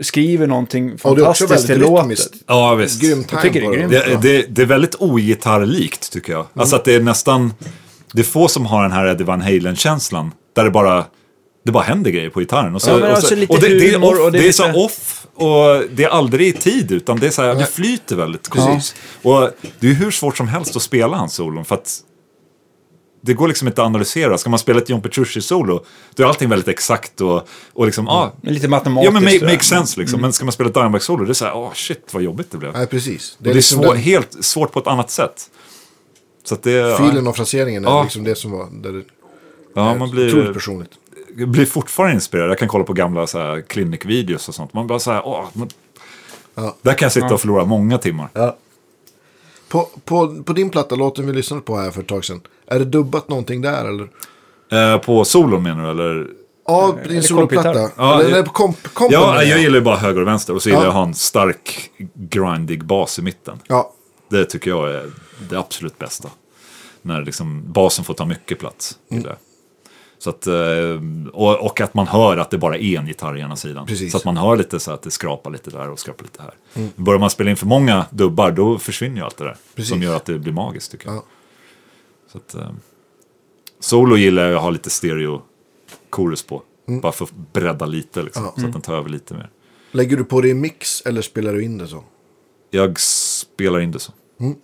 skriver 0.00 0.46
någonting 0.46 0.98
fantastiskt 0.98 1.66
till 1.66 1.80
låten. 1.80 2.16
Ja, 2.46 2.74
visst. 2.74 3.00
Grym 3.00 3.24
Jag 3.32 3.42
tycker 3.42 3.60
det 3.60 3.66
är 3.66 3.72
grymt. 3.72 3.90
Det, 3.90 4.18
det, 4.22 4.46
det 4.48 4.62
är 4.62 4.66
väldigt 4.66 4.94
ogitarrlikt 4.98 6.12
tycker 6.12 6.32
jag. 6.32 6.46
Alltså 6.54 6.76
att 6.76 6.84
det 6.84 6.94
är 6.94 7.00
nästan... 7.00 7.54
Det 8.12 8.20
är 8.20 8.24
få 8.24 8.48
som 8.48 8.66
har 8.66 8.82
den 8.82 8.92
här 8.92 9.06
Eddie 9.06 9.24
Van 9.24 9.40
Halen-känslan. 9.40 10.32
Där 10.54 10.64
det 10.64 10.70
bara... 10.70 11.04
Det 11.68 11.72
bara 11.72 11.84
händer 11.84 12.10
grejer 12.10 12.30
på 12.30 12.40
gitarren. 12.40 12.74
Och, 12.74 12.82
så, 12.82 12.90
Ja, 12.90 12.94
och, 12.94 13.06
alltså 13.06 13.26
så, 13.26 13.34
lite 13.34 13.52
och 13.52 13.60
det, 13.60 13.68
det, 13.78 13.94
är 13.94 14.04
off, 14.04 14.20
och 14.20 14.32
det 14.32 14.38
det 14.38 14.44
är 14.44 14.48
är 14.48 14.52
så 14.52 14.84
off 14.84 15.26
och 15.34 15.82
det 15.90 16.04
är 16.04 16.08
aldrig 16.08 16.48
i 16.48 16.52
tid 16.52 16.92
utan 16.92 17.18
det 17.18 17.26
är 17.26 17.30
så 17.30 17.42
här, 17.42 17.54
det 17.54 17.66
flyter 17.66 18.16
väldigt 18.16 18.50
precis. 18.50 18.94
Och 19.22 19.50
det 19.80 19.88
är 19.88 19.94
hur 19.94 20.10
svårt 20.10 20.36
som 20.36 20.48
helst 20.48 20.76
att 20.76 20.82
spela 20.82 21.16
hans 21.16 21.34
solon 21.34 21.64
för 21.64 21.74
att 21.74 22.00
det 23.20 23.34
går 23.34 23.48
liksom 23.48 23.68
inte 23.68 23.82
att 23.82 23.86
analysera. 23.86 24.38
Ska 24.38 24.50
man 24.50 24.58
spela 24.58 24.78
ett 24.80 24.88
John 24.88 25.00
Petrucci-solo, 25.02 25.84
då 26.14 26.22
är 26.22 26.26
allting 26.26 26.48
väldigt 26.48 26.68
exakt 26.68 27.20
och, 27.20 27.48
och 27.72 27.86
liksom, 27.86 28.08
ah, 28.08 28.32
Men 28.40 28.54
Lite 28.54 28.66
ja 28.66 28.70
matematiskt. 28.70 29.12
men 29.12 29.24
make, 29.24 29.44
make 29.44 29.64
sense 29.64 30.00
liksom. 30.00 30.20
Men 30.20 30.32
ska 30.32 30.44
man 30.44 30.52
spela 30.52 30.68
ett 30.68 30.74
Dimebag-solo, 30.74 31.24
det 31.24 31.32
är 31.32 31.34
så 31.34 31.44
här, 31.44 31.56
åh 31.56 31.72
shit 31.74 32.14
vad 32.14 32.22
jobbigt 32.22 32.50
det 32.50 32.58
blev. 32.58 32.72
Nej, 32.72 32.86
precis. 32.86 33.36
Det 33.38 33.50
är, 33.50 33.54
liksom 33.54 33.82
svår, 33.82 33.94
den 33.94 34.02
helt 34.02 34.44
svårt 34.44 34.72
på 34.72 34.78
ett 34.78 34.86
annat 34.86 35.10
sätt. 35.10 35.50
Så 36.44 36.54
att 36.54 36.62
det... 36.62 36.98
filen 36.98 37.26
och 37.26 37.36
fraseringen 37.36 37.84
är 37.84 37.88
Ja. 37.88 38.02
liksom 38.02 38.24
det 38.24 38.34
som 38.34 38.50
var 38.50 38.68
där 38.72 38.92
det 38.92 39.02
ja, 39.74 39.90
är 39.90 39.98
man 39.98 40.08
otroligt 40.08 40.32
blir, 40.32 40.52
personligt. 40.52 40.90
Blir 41.46 41.66
fortfarande 41.66 42.14
inspirerad. 42.14 42.50
Jag 42.50 42.58
kan 42.58 42.68
kolla 42.68 42.84
på 42.84 42.92
gamla 42.92 43.26
så 43.26 43.38
här, 43.38 43.60
clinic-videos 43.60 44.48
och 44.48 44.54
sånt. 44.54 44.72
Man 44.74 44.86
bara 44.86 44.98
så 44.98 45.10
här, 45.12 45.22
åh, 45.26 45.44
men, 45.52 45.68
Ja. 46.54 46.76
Där 46.82 46.94
kan 46.94 47.06
jag 47.06 47.12
sitta 47.12 47.34
och 47.34 47.40
förlora 47.40 47.64
många 47.64 47.98
timmar. 47.98 48.28
Ja. 48.32 48.56
På, 49.68 49.88
på, 50.04 50.42
på 50.42 50.52
din 50.52 50.70
platta, 50.70 50.94
låten 50.94 51.26
vi 51.26 51.32
lyssnade 51.32 51.62
på 51.62 51.76
här 51.76 51.90
för 51.90 52.00
ett 52.00 52.08
tag 52.08 52.24
sedan. 52.24 52.40
Är 52.66 52.78
det 52.78 52.84
dubbat 52.84 53.28
någonting 53.28 53.60
där 53.62 53.84
eller? 53.84 54.08
Eh, 54.94 54.98
på 55.00 55.24
solon 55.24 55.62
menar 55.62 55.84
du, 55.84 55.90
eller? 55.90 56.26
Ja, 56.66 56.96
din 57.02 57.10
eller 57.10 57.20
soloplatta. 57.20 57.90
Ja, 57.96 58.22
eller 58.22 58.38
eh, 58.38 58.44
på 58.44 58.52
komp, 58.52 58.94
kompen. 58.94 59.20
Ja, 59.20 59.42
jag 59.42 59.60
gillar 59.60 59.74
ju 59.74 59.80
bara 59.84 59.96
höger 59.96 60.20
och 60.20 60.26
vänster. 60.26 60.54
Och 60.54 60.62
så 60.62 60.68
gillar 60.68 60.80
Ja. 60.80 60.84
jag 60.84 60.90
att 60.90 60.96
ha 60.96 61.02
en 61.06 61.14
stark, 61.14 61.90
grindig 62.14 62.84
bas 62.84 63.18
i 63.18 63.22
mitten. 63.22 63.58
Ja, 63.66 63.92
Det 64.28 64.44
tycker 64.44 64.70
jag 64.70 64.90
är 64.90 65.10
det 65.50 65.58
absolut 65.58 65.98
bästa. 65.98 66.28
När 67.02 67.22
liksom 67.22 67.72
basen 67.72 68.04
får 68.04 68.14
ta 68.14 68.24
mycket 68.24 68.58
plats. 68.58 68.98
Mm. 69.10 69.24
Så 70.18 70.30
att, 70.30 70.46
eh, 70.46 70.54
och, 71.32 71.66
och 71.66 71.80
att 71.80 71.94
man 71.94 72.06
hör 72.06 72.36
att 72.36 72.50
det 72.50 72.58
bara 72.58 72.76
är 72.78 72.98
en 72.98 73.06
gitarr 73.06 73.36
i 73.36 73.40
ena 73.40 73.56
sidan. 73.56 73.86
Precis. 73.86 74.12
Så 74.12 74.18
att 74.18 74.24
man 74.24 74.36
hör 74.36 74.56
lite 74.56 74.80
så 74.80 74.92
att 74.92 75.02
det 75.02 75.10
skrapar 75.10 75.50
lite 75.50 75.70
där 75.70 75.90
och 75.90 75.98
skrapar 75.98 76.22
lite 76.24 76.42
här. 76.42 76.54
Börjar 76.96 77.20
man 77.20 77.30
spela 77.30 77.50
in 77.50 77.56
för 77.56 77.66
många 77.66 78.06
dubbar 78.10 78.50
då 78.50 78.78
försvinner 78.78 79.16
ju 79.16 79.22
allt 79.22 79.36
det 79.36 79.44
där. 79.44 79.56
Precis. 79.74 79.90
Som 79.90 80.02
gör 80.02 80.16
att 80.16 80.24
det 80.24 80.38
blir 80.38 80.52
magiskt 80.52 80.90
tycker 80.92 81.06
jag. 81.08 81.16
Ja. 81.16 81.24
Så 82.32 82.38
att, 82.38 82.54
eh, 82.54 82.70
solo 83.80 84.16
gillar 84.16 84.46
jag 84.46 84.54
att 84.54 84.62
ha 84.62 84.70
lite 84.70 84.90
stereo 84.90 85.42
chorus 86.10 86.42
på. 86.42 86.62
Bara 87.02 87.12
för 87.12 87.24
att 87.24 87.32
bredda 87.52 87.86
lite 87.86 88.22
liksom, 88.22 88.44
Ja. 88.44 88.60
så 88.60 88.66
att 88.66 88.72
den 88.72 88.82
tar 88.82 88.94
över 88.96 89.08
lite 89.08 89.34
mer. 89.34 89.50
Lägger 89.92 90.16
du 90.16 90.24
på 90.24 90.40
det 90.40 90.48
i 90.48 90.54
mix 90.54 91.00
eller 91.00 91.22
spelar 91.22 91.52
du 91.52 91.64
in 91.64 91.78
det 91.78 91.88
så? 91.88 92.04
Jag 92.70 93.00
spelar 93.00 93.80
in 93.80 93.92
det 93.92 93.98
så. 93.98 94.12
Mm. 94.40 94.54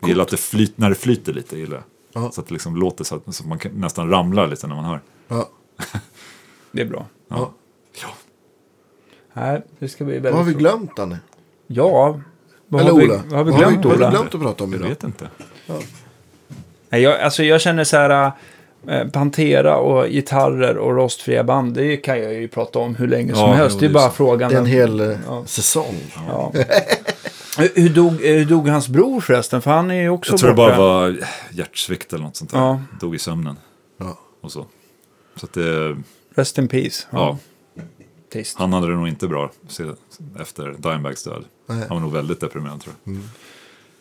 Jag 0.00 0.08
gillar 0.08 0.22
att 0.22 0.30
det 0.30 0.36
flyt, 0.36 0.78
när 0.78 0.88
det 0.88 0.94
flyter 0.94 1.32
lite. 1.32 1.58
Gillar 1.58 1.76
jag. 1.76 1.84
Ja. 2.12 2.30
Så 2.30 2.40
att 2.40 2.46
det 2.46 2.52
liksom 2.54 2.76
låter 2.76 3.04
så 3.04 3.16
att, 3.16 3.34
så 3.34 3.42
att 3.42 3.48
man 3.48 3.58
kan, 3.58 3.72
nästan 3.72 4.10
ramlar 4.10 4.46
lite 4.46 4.66
när 4.66 4.74
man 4.74 4.84
hör. 4.84 5.00
Ja. 5.28 5.48
Det 6.72 6.82
är 6.82 6.86
bra. 6.86 7.06
Ja. 7.28 7.52
ja. 8.02 8.08
Nej, 9.32 9.62
det 9.78 9.88
ska 9.88 10.04
bli 10.04 10.14
Vad 10.14 10.22
väldigt... 10.22 10.38
har 10.38 10.44
vi 10.44 10.54
glömt, 10.54 10.96
Danne? 10.96 11.18
Ja. 11.66 12.20
Vad 12.68 12.80
Eller 12.80 12.90
har 12.92 12.98
vi, 12.98 13.04
Ola? 13.06 13.22
vad 13.26 13.32
har 13.38 13.44
vi 13.44 13.50
Vad 13.50 13.60
glömt, 13.60 13.76
vad 13.84 13.92
har 13.92 13.96
Ola? 13.98 14.10
vi 14.10 14.16
glömt 14.16 14.34
att 14.34 14.40
prata 14.40 14.64
om 14.64 14.72
Jag 14.72 14.78
idag? 14.78 14.88
vet 14.88 15.04
inte. 15.04 15.28
Nej, 16.88 17.02
jag, 17.02 17.20
alltså 17.20 17.42
jag 17.42 17.60
känner 17.60 17.84
så 17.84 17.96
här, 17.96 18.32
eh, 18.88 19.08
Pantera 19.08 19.76
och 19.76 20.08
gitarrer 20.08 20.76
och 20.78 20.94
rostfria 20.96 21.44
band, 21.44 21.74
det 21.74 21.96
kan 21.96 22.18
jag 22.22 22.34
ju 22.34 22.48
prata 22.48 22.78
om 22.78 22.94
hur 22.94 23.08
länge 23.08 23.34
som 23.34 23.48
Ja, 23.48 23.52
helst. 23.52 23.76
jo, 23.76 23.80
det 23.80 23.86
är 23.86 23.94
bara 23.94 24.08
så. 24.08 24.14
frågan. 24.14 24.50
Det 24.50 24.56
är 24.56 24.60
en 24.60 24.66
hel 24.66 25.00
eh, 25.00 25.16
Ja. 25.26 25.44
säsong. 25.46 25.96
Ja. 26.28 26.52
hur, 27.58 27.70
hur, 27.74 27.88
dog, 27.88 28.12
hur 28.20 28.44
dog 28.44 28.68
hans 28.68 28.88
bror 28.88 29.20
förresten? 29.20 29.62
För 29.62 29.70
han 29.70 29.90
är 29.90 29.94
ju 30.02 30.08
också 30.08 30.32
Jag 30.32 30.40
tror 30.40 30.50
det 30.50 30.56
borta. 30.56 30.76
bara 30.76 31.00
var 31.00 31.18
hjärtsvikt 31.52 32.12
eller 32.12 32.24
något 32.24 32.36
sånt 32.36 32.50
där. 32.50 32.58
Ja. 32.58 32.80
Dog 33.00 33.14
i 33.14 33.18
sömnen 33.18 33.56
Ja. 33.98 34.18
och 34.40 34.52
så. 34.52 34.66
Så 35.36 35.46
att 35.46 35.52
det, 35.52 35.96
Rest 36.34 36.58
in 36.58 36.68
peace. 36.68 37.06
ja. 37.10 37.38
Trist. 38.32 38.58
Han 38.58 38.72
hade 38.72 38.86
det 38.86 38.94
nog 38.94 39.08
inte 39.08 39.28
bra 39.28 39.50
efter 40.40 40.74
Dimebags 40.78 41.24
död. 41.24 41.44
Nej. 41.66 41.78
Han 41.78 41.88
var 41.88 42.00
nog 42.00 42.12
väldigt 42.12 42.40
deprimerad 42.40 42.80
tror 42.80 42.94
jag. 43.04 43.16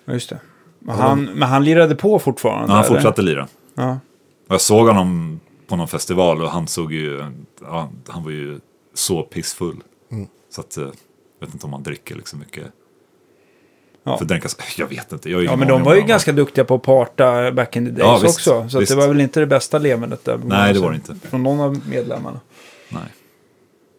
Ja, 0.06 0.14
just 0.14 0.30
det. 0.30 0.40
Men 0.80 0.95
han, 0.95 1.23
men 1.23 1.49
han 1.49 1.64
lirade 1.64 1.95
på 1.95 2.19
fortfarande? 2.19 2.68
Men 2.68 2.76
han 2.76 2.86
eller? 2.86 2.95
fortsatte 2.95 3.22
lira. 3.22 3.48
Ja. 3.73 3.99
Och 4.48 4.53
jag 4.53 4.61
såg 4.61 4.88
honom 4.88 5.40
på 5.68 5.76
någon 5.76 5.88
festival 5.88 6.41
och 6.41 6.49
han 6.52 6.68
såg 6.68 6.94
ju, 6.94 7.26
ja, 7.61 7.90
han 8.07 8.23
var 8.23 8.32
ju 8.32 8.60
så 8.94 9.23
pissfull. 9.23 9.84
Mm. 10.11 10.28
Så 10.49 10.61
att, 10.61 10.78
eh, 10.78 10.84
jag 11.40 11.45
vet 11.48 11.53
inte 11.53 11.65
om 11.65 11.73
han 11.73 11.84
dricker 11.84 12.15
liksom 12.15 12.40
mycket. 12.40 12.65
Ja. 14.03 14.18
För 14.18 14.26
dränkas, 14.26 14.57
jag 14.78 14.88
vet 14.88 15.11
inte. 15.11 15.30
Jag 15.30 15.44
ja, 15.44 15.56
men 15.56 15.68
de 15.68 15.84
var 15.84 15.95
ju 15.95 16.02
ganska 16.02 16.32
duktiga 16.32 16.65
på 16.65 16.76
att 16.76 16.82
parta 16.84 17.52
back 17.52 17.76
in 17.76 17.86
the 17.86 17.91
days 17.91 17.99
Ja, 18.06 18.19
visst, 18.23 18.38
också. 18.48 18.69
Så 18.69 18.80
det 18.80 18.95
var 18.95 19.07
väl 19.07 19.22
inte 19.22 19.40
det 19.40 19.45
bästa 19.48 19.78
levernet 19.78 20.26
där. 20.26 20.40
Nej, 20.45 20.73
det 20.73 20.80
var 20.80 20.90
det 20.90 20.95
inte. 20.95 21.15
Från 21.30 21.44
någon 21.44 21.60
av 21.60 21.82
medlemmarna. 21.90 22.40
Nej. 22.90 23.02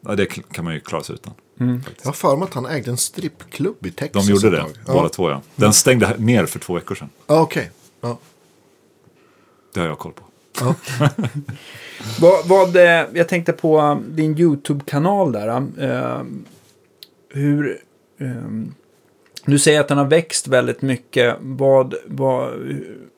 Ja, 0.07 0.15
det 0.15 0.27
kan 0.27 0.65
man 0.65 0.75
ju 0.75 0.81
klara 0.81 1.03
sig 1.03 1.15
utan. 1.15 1.35
Jag 2.03 2.05
har 2.05 2.13
för 2.13 2.37
mig 2.37 2.45
att 2.49 2.55
han 2.55 2.67
ägde 2.67 2.91
en 2.91 2.97
strippklubb 2.97 3.77
i 3.87 3.89
De 3.89 3.91
Texas 3.91 4.29
gjorde 4.29 4.47
ett 4.47 4.53
det, 4.53 4.59
tag. 4.61 4.71
båda 4.87 4.99
Ja. 5.05 5.09
två 5.09 5.31
ja. 5.31 5.43
Den 5.57 5.73
stängde 5.73 6.07
här- 6.07 6.17
ner 6.19 6.47
för 6.47 6.59
två 6.59 6.75
veckor 6.75 6.95
sedan. 6.95 7.09
Ja, 7.27 7.41
okej. 7.41 7.71
Ja. 8.01 8.19
Det 9.75 9.81
har 9.81 9.87
jag 9.87 9.99
koll 9.99 10.13
på. 10.13 10.25
Vad, 12.21 12.47
vad, 12.49 12.77
eh, 12.77 12.83
jag 13.15 13.29
tänkte 13.29 13.53
på 13.53 13.81
um, 13.81 14.05
din 14.09 14.39
YouTube-kanal 14.39 15.33
där. 15.33 15.49
um, 15.49 15.75
eh, 15.79 16.23
hur... 17.39 17.79
ehm, 18.21 18.75
du 19.45 19.59
säger 19.59 19.81
att 19.81 19.89
den 19.89 19.99
har 19.99 20.05
växt 20.05 20.49
väldigt 20.49 20.83
mycket. 20.83 21.37
Vad, 21.41 21.95
vad, 22.07 22.51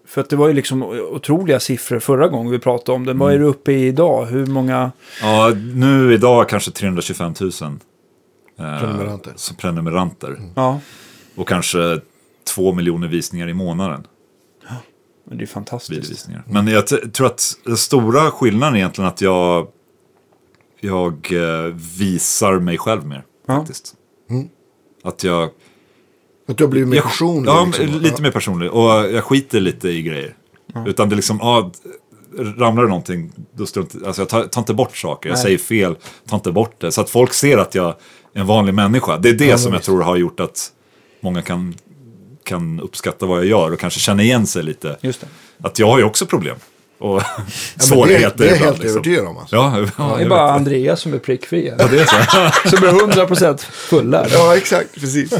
för 0.06 0.20
att 0.20 0.30
det 0.30 0.36
var 0.36 0.48
ju 0.48 0.55
liksom 0.55 0.82
otroliga 0.82 1.60
siffror 1.60 1.98
förra 1.98 2.28
gången 2.28 2.52
vi 2.52 2.59
pratade 2.59 2.96
om 2.96 3.06
den. 3.06 3.18
Vad 3.18 3.30
är 3.30 3.36
Mm. 3.36 3.44
du 3.44 3.51
uppe 3.51 3.72
i 3.72 3.86
idag? 3.86 4.26
Hur 4.26 4.46
många... 4.46 4.92
Ja, 5.22 5.52
nu 5.74 6.14
idag 6.14 6.48
kanske 6.48 6.70
325 6.70 7.34
000. 7.40 7.51
eh, 7.51 8.78
Prenumeranter. 8.80 9.32
Som 9.36 9.56
prenumeranter. 9.56 10.36
Ja, 10.55 10.80
Och 11.36 11.48
kanske 11.48 12.01
två 12.55 12.72
miljoner 12.72 13.09
visningar 13.09 13.48
i 13.48 13.55
månaden. 13.55 14.06
men 15.28 15.38
det 15.38 15.44
är 15.44 15.46
fantastiskt. 15.46 16.28
Men 16.46 16.66
jag 16.68 17.12
tror 17.12 17.26
att 17.26 17.52
den 17.64 17.76
stora 17.76 18.30
skillnaden 18.30 18.74
är 18.74 18.78
egentligen 18.78 19.09
att 19.09 19.20
jag, 19.20 19.68
jag 20.80 21.12
eh, 21.32 21.74
visar 21.98 22.59
mig 22.59 22.78
själv 22.78 23.06
mer. 23.06 23.24
Ja. 23.46 23.56
Faktiskt. 23.56 23.94
Mm. 24.30 24.48
Att 25.02 25.24
jag... 25.24 25.51
Att 26.48 26.58
du 26.58 26.64
har 26.64 26.70
blivit 26.70 26.88
mer 26.88 26.96
jag 26.96 27.04
personlig. 27.04 27.50
Ja, 27.50 27.64
liksom. 27.66 28.00
lite 28.00 28.22
mer 28.22 28.30
personlig. 28.30 28.70
Och 28.70 28.90
jag 28.90 29.24
skiter 29.24 29.60
lite 29.60 29.88
i 29.88 30.02
grejer. 30.02 30.34
Utan 30.86 31.08
det 31.08 31.14
är 31.14 31.16
liksom, 31.16 31.38
ja, 31.42 31.70
ramlar 32.56 32.82
det 32.82 32.88
någonting, 32.88 33.32
då 33.56 33.66
strunt, 33.66 33.94
alltså 34.06 34.22
jag 34.22 34.28
tar, 34.28 34.44
tar 34.44 34.60
inte 34.60 34.74
bort 34.74 34.96
saker. 34.96 35.28
Jag 35.28 35.36
Nej. 35.36 35.42
säger 35.42 35.58
fel, 35.58 35.96
tar 36.28 36.36
inte 36.36 36.52
bort 36.52 36.80
det. 36.80 36.92
Så 36.92 37.00
att 37.00 37.10
folk 37.10 37.32
ser 37.32 37.58
att 37.58 37.74
jag 37.74 37.86
är 38.34 38.40
en 38.40 38.46
vanlig 38.46 38.74
människa. 38.74 39.18
Det 39.18 39.28
är 39.28 39.32
det 39.32 39.44
Ja, 39.46 39.58
som 39.58 39.72
jag 39.72 39.78
visst. 39.78 39.86
tror 39.86 40.02
har 40.02 40.16
gjort 40.16 40.40
att 40.40 40.72
många 41.20 41.42
kan, 41.42 41.74
kan 42.44 42.80
uppskatta 42.80 43.26
vad 43.26 43.38
jag 43.38 43.46
gör 43.46 43.72
och 43.72 43.78
kanske 43.80 44.00
känna 44.00 44.22
igen 44.22 44.46
sig 44.46 44.62
lite. 44.62 44.96
Just 45.00 45.20
det. 45.20 45.26
Att 45.62 45.78
jag 45.78 45.86
har 45.86 45.98
ju 45.98 46.04
också 46.04 46.26
problem. 46.26 46.56
Och 46.98 47.22
svårigheter 47.78 48.38
det, 48.38 48.44
det 48.44 48.50
är 48.50 48.56
helt 48.56 48.78
liksom. 48.78 48.90
övertygad 48.90 49.26
om. 49.26 49.36
Alltså. 49.38 49.56
Ja, 49.56 49.86
ja, 49.98 50.14
Det 50.18 50.24
är 50.24 50.28
bara. 50.28 50.52
Andreas 50.52 51.00
som 51.00 51.14
är 51.14 51.18
prickfri. 51.18 51.74
Ja, 51.78 51.86
det 51.86 52.00
är 52.00 52.04
så. 52.04 52.68
Som 52.76 52.88
är 52.88 52.92
100% 52.92 53.58
fulla. 53.70 54.26
Ja, 54.32 54.56
exakt. 54.56 54.94
Precis. 55.00 55.32
Ja, 55.32 55.38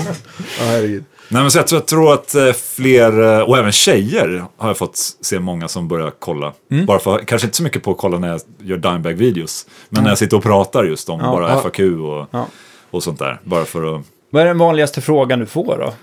herregud. 0.59 1.05
Nej, 1.29 1.43
men 1.43 1.51
så 1.51 1.59
jag, 1.59 1.67
tror, 1.67 1.79
jag 1.81 1.87
tror 1.87 2.13
att 2.15 2.35
eh, 2.35 2.53
fler, 2.53 3.23
eh, 3.23 3.41
och 3.41 3.59
även 3.59 3.73
tjejer 3.73 4.45
har 4.57 4.69
jag 4.69 4.77
fått 4.77 4.97
se 5.21 5.39
många 5.41 5.69
som 5.69 5.89
börjar 5.89 6.13
kolla. 6.19 6.53
Mm. 6.71 6.87
Bara 6.87 6.99
för, 6.99 7.19
kanske 7.19 7.47
inte 7.47 7.57
så 7.57 7.63
mycket 7.63 7.83
på 7.83 7.91
att 7.91 7.99
kolla 7.99 8.19
när 8.19 8.29
jag 8.29 8.41
gör 8.59 8.77
Dimebag-videos. 8.77 9.67
Men 9.89 10.03
när 10.03 10.11
jag 10.11 10.19
sitter 10.19 10.37
och 10.37 10.43
pratar 10.43 10.85
just 10.85 11.09
om 11.09 11.21
Ja. 11.21 11.31
bara 11.31 11.49
Ja. 11.51 11.61
FAQ 11.61 11.79
och, 11.81 12.27
Ja. 12.31 12.47
och 12.91 13.03
sånt 13.03 13.19
där. 13.19 13.41
Bara 13.45 13.65
för 13.65 13.95
att... 13.97 14.03
Vad 14.31 14.43
är 14.43 14.47
den 14.47 14.59
vanligaste 14.59 15.01
frågan 15.01 15.39
du 15.39 15.47
får 15.47 15.79
då? 15.79 15.95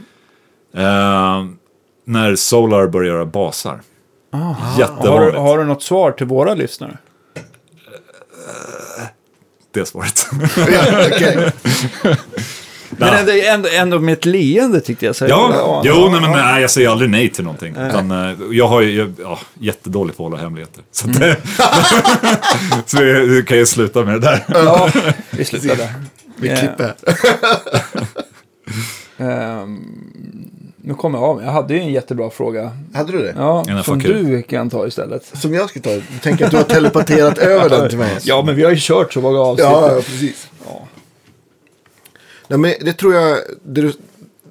Eh, 0.81 1.45
när 2.05 2.35
Solar 2.35 2.87
börjar 2.87 3.13
göra 3.13 3.25
basar. 3.25 3.81
Har 4.31 4.79
Jättevanligt. 4.79 5.33
du, 5.33 5.39
har 5.39 5.57
du 5.57 5.63
något 5.65 5.83
svar 5.83 6.11
till 6.11 6.25
våra 6.27 6.53
lyssnare? 6.53 6.97
Det 9.73 9.79
är 9.79 9.85
svaret. 9.85 10.27
Ja. 12.93 13.07
Men 13.07 13.13
ändå, 13.13 13.31
ändå, 13.31 13.69
ändå 13.73 13.99
med 13.99 14.13
ett 14.13 14.25
leende 14.25 14.81
tyckte 14.81 15.05
jag. 15.05 15.15
Så 15.15 15.25
ja, 15.27 15.81
jo, 15.85 16.09
nej, 16.11 16.21
men 16.21 16.31
nej, 16.31 16.61
jag 16.61 16.71
säger 16.71 16.89
aldrig 16.89 17.09
nej 17.09 17.29
till 17.29 17.43
någonting. 17.43 17.75
Utan, 17.75 18.11
eh, 18.11 18.35
jag 18.51 18.67
har 18.67 18.81
ju 18.81 19.13
ja, 19.21 19.39
jättedåligt 19.59 20.17
på 20.17 20.25
att 20.25 20.31
hålla 20.31 20.43
hemligheter. 20.43 20.83
Så, 20.91 21.09
att, 21.09 21.15
Mm. 21.15 21.35
så 22.85 22.97
vi, 22.99 23.13
vi 23.27 23.43
kan 23.43 23.57
ju 23.57 23.65
sluta 23.65 24.05
med 24.05 24.13
det 24.13 24.19
där. 24.19 24.43
Ja, 24.47 24.89
vi 25.29 25.45
slutar 25.45 25.75
där. 25.75 25.93
Vi 26.35 26.47
klipper 26.47 26.83
här. 26.83 26.95
nu 30.83 30.93
kommer 30.93 31.19
jag 31.19 31.25
av 31.29 31.35
mig. 31.35 31.45
Jag 31.45 31.51
hade 31.51 31.73
ju 31.73 31.79
en 31.79 31.91
jättebra 31.93 32.29
fråga. 32.29 32.71
Hade 32.93 33.11
du 33.11 33.17
det? 33.17 33.33
Ja, 33.37 33.65
En 33.69 33.83
som 33.83 33.99
du 33.99 34.41
kan 34.41 34.69
ta 34.69 34.87
istället. 34.87 35.25
Som 35.37 35.53
jag 35.53 35.69
ska 35.69 35.79
ta. 35.79 35.89
Du 35.89 36.01
tänker 36.23 36.45
att 36.45 36.51
du 36.51 36.57
har 36.57 36.63
telepaterat 36.63 37.37
över 37.37 37.69
den 37.69 37.89
till 37.89 37.97
mig. 37.97 38.17
Ja, 38.23 38.43
men 38.45 38.55
vi 38.55 38.63
har 38.63 38.71
ju 38.71 38.77
kört 38.79 39.13
så 39.13 39.21
många 39.21 39.39
avsnitt. 39.39 39.65
ja, 39.65 39.89
ja 39.95 40.01
precis. 40.01 40.47
Ja. 40.65 40.87
Nej, 42.47 42.59
men 42.59 42.73
det 42.81 42.93
tror 42.93 43.13
jag, 43.13 43.37
det, 43.63 43.81
du- 43.81 43.93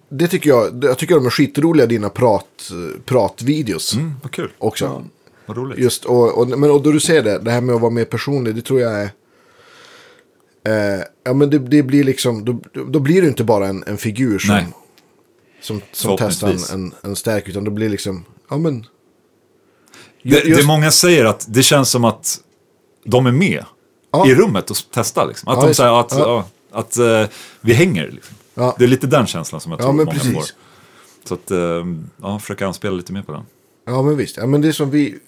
det 0.09 0.29
tycker 0.29 0.51
jag, 0.51 0.85
jag 0.85 0.99
tycker 0.99 1.15
de 1.15 1.27
är 1.27 1.31
skitroliga 1.31 1.87
dina 1.87 2.09
prat, 2.09 2.71
pratvideos 3.05 3.95
Mm, 3.95 4.15
vad 4.23 4.33
kul. 4.33 4.51
också. 4.59 4.85
Ja. 4.85 5.03
Vad 5.47 5.57
roligt. 5.57 5.79
Just, 5.79 6.05
och, 6.05 6.39
och, 6.39 6.49
men, 6.49 6.71
och 6.71 6.83
då 6.83 6.93
du 6.93 7.01
säger 7.01 7.23
det, 7.23 7.39
det 7.39 7.51
här 7.51 7.61
med 7.61 7.75
att 7.75 7.81
vara 7.81 7.91
mer 7.91 8.05
personlig, 8.05 8.55
det 8.55 8.63
tror 8.63 8.81
jag 8.81 8.93
är... 9.01 9.11
Eh, 10.65 11.03
ja, 11.25 11.33
men 11.33 11.51
det, 11.51 11.59
det 11.59 11.83
blir 11.83 12.05
liksom, 12.05 12.45
då, 12.45 12.83
då 12.85 12.99
blir 13.01 13.23
det 13.23 13.29
inte 13.29 13.45
bara 13.45 13.67
en, 13.69 13.85
en 13.87 13.97
figur 13.97 14.39
som, 14.39 14.55
Nej. 14.55 14.67
Som, 15.61 15.81
som 15.93 16.17
testar 16.19 16.49
en, 16.49 16.59
en, 16.73 16.95
en 17.03 17.17
stärk, 17.17 17.49
utan 17.49 17.65
det 17.65 17.71
blir 17.71 17.89
liksom, 17.89 18.25
ja 18.51 18.59
men... 18.59 18.87
Det, 20.23 20.29
Just- 20.45 20.61
det 20.61 20.67
många 20.67 20.91
säger 20.91 21.25
att 21.25 21.47
det 21.49 21.63
känns 21.63 21.91
som 21.91 22.05
att 22.05 22.41
de 23.05 23.27
är 23.27 23.33
med 23.33 23.65
Ja. 24.13 24.29
i 24.29 24.35
rummet 24.35 24.71
och 24.71 24.77
testar. 24.93 25.27
Liksom. 25.27 25.49
Att 25.49 25.59
Ja, 25.63 25.67
de 25.69 25.75
säger 25.75 26.01
att, 26.01 26.13
ja. 26.13 26.19
ja, 26.73 26.79
att 26.79 26.97
eh, 26.97 27.25
vi 27.61 27.73
hänger. 27.73 28.11
Liksom. 28.11 28.37
Ja. 28.55 28.75
Det 28.79 28.85
är 28.85 28.89
lite 28.89 29.07
den 29.07 29.27
känslan 29.27 29.61
som 29.61 29.73
jag 29.73 29.81
Ja, 29.81 29.85
tror 29.85 29.93
men 29.93 30.05
många 30.07 30.19
precis. 30.19 30.35
får. 30.35 30.45
Så 31.29 31.35
att, 31.35 31.51
eh, 31.51 31.87
ja, 32.23 32.39
försöka 32.39 32.67
anspela 32.67 32.97
lite 32.97 33.13
mer 33.13 33.23
på 33.23 33.33
den. 33.33 33.43
Ja, 33.87 34.03
men 34.03 34.17
visst. 34.17 34.37
Ja, 34.37 34.47
men 34.47 34.61
det 34.61 34.69
är 34.69 34.73
som 34.73 34.91
vi... 34.91 35.19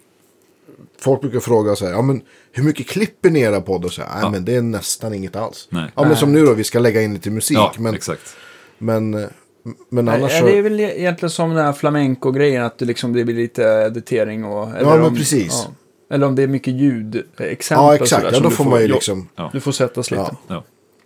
Folk 1.01 1.21
brukar 1.21 1.41
fråga 1.41 1.77
så 1.77 1.85
här, 1.85 1.93
ja 1.93 2.03
men 2.03 2.23
hur 2.53 2.63
mycket 2.65 2.87
klipper 2.89 3.31
ni 3.31 3.41
era 3.41 3.61
podd? 3.61 3.85
Och 3.85 3.93
så 3.93 4.03
här, 4.03 4.21
Ja. 4.21 4.31
men 4.31 4.45
det 4.45 4.55
är 4.57 4.63
nästan 4.63 5.15
inget 5.15 5.37
alls. 5.37 5.69
Nej. 5.71 5.93
Ja, 5.97 6.05
men 6.05 6.17
som 6.17 6.33
nu 6.33 6.47
då, 6.47 6.55
vi 6.55 6.65
ska 6.65 6.79
lägga 6.79 7.03
in 7.03 7.15
lite 7.15 7.31
musik. 7.31 7.57
Ja, 7.57 7.73
men, 7.79 7.95
exakt. 7.95 8.37
men, 8.79 9.15
eh, 9.15 9.27
men 9.89 10.05
Nej, 10.05 10.15
annars 10.15 10.39
så... 10.39 10.47
det 10.47 10.59
är 10.59 10.63
väl 10.63 10.81
egentligen 10.81 11.31
som 11.31 11.55
den 11.55 11.65
här 11.65 11.73
flamenco-grejen, 11.73 12.65
att 12.65 12.79
det, 12.79 12.85
liksom, 12.85 13.13
det 13.13 13.25
blir 13.25 13.35
lite 13.35 13.63
editering 13.63 14.45
och... 14.45 14.77
Eller 14.77 14.91
men 14.91 15.03
om, 15.03 15.17
precis. 15.17 15.67
Ja, 15.67 16.15
eller 16.15 16.27
om 16.27 16.35
det 16.35 16.43
är 16.43 16.47
mycket 16.47 16.75
ljudexempel. 16.75 17.85
Ja, 17.85 17.95
exakt. 17.95 18.27
Ja, 18.33 18.41
då 18.41 18.51
får 18.51 18.65
man 18.65 18.81
ju 18.81 18.89
liksom... 18.89 19.29
Ja. 19.37 19.51
Du 19.53 19.61
får 19.61 19.73
sättas 19.73 20.11
lite. 20.11 20.37
Ja. 20.49 20.65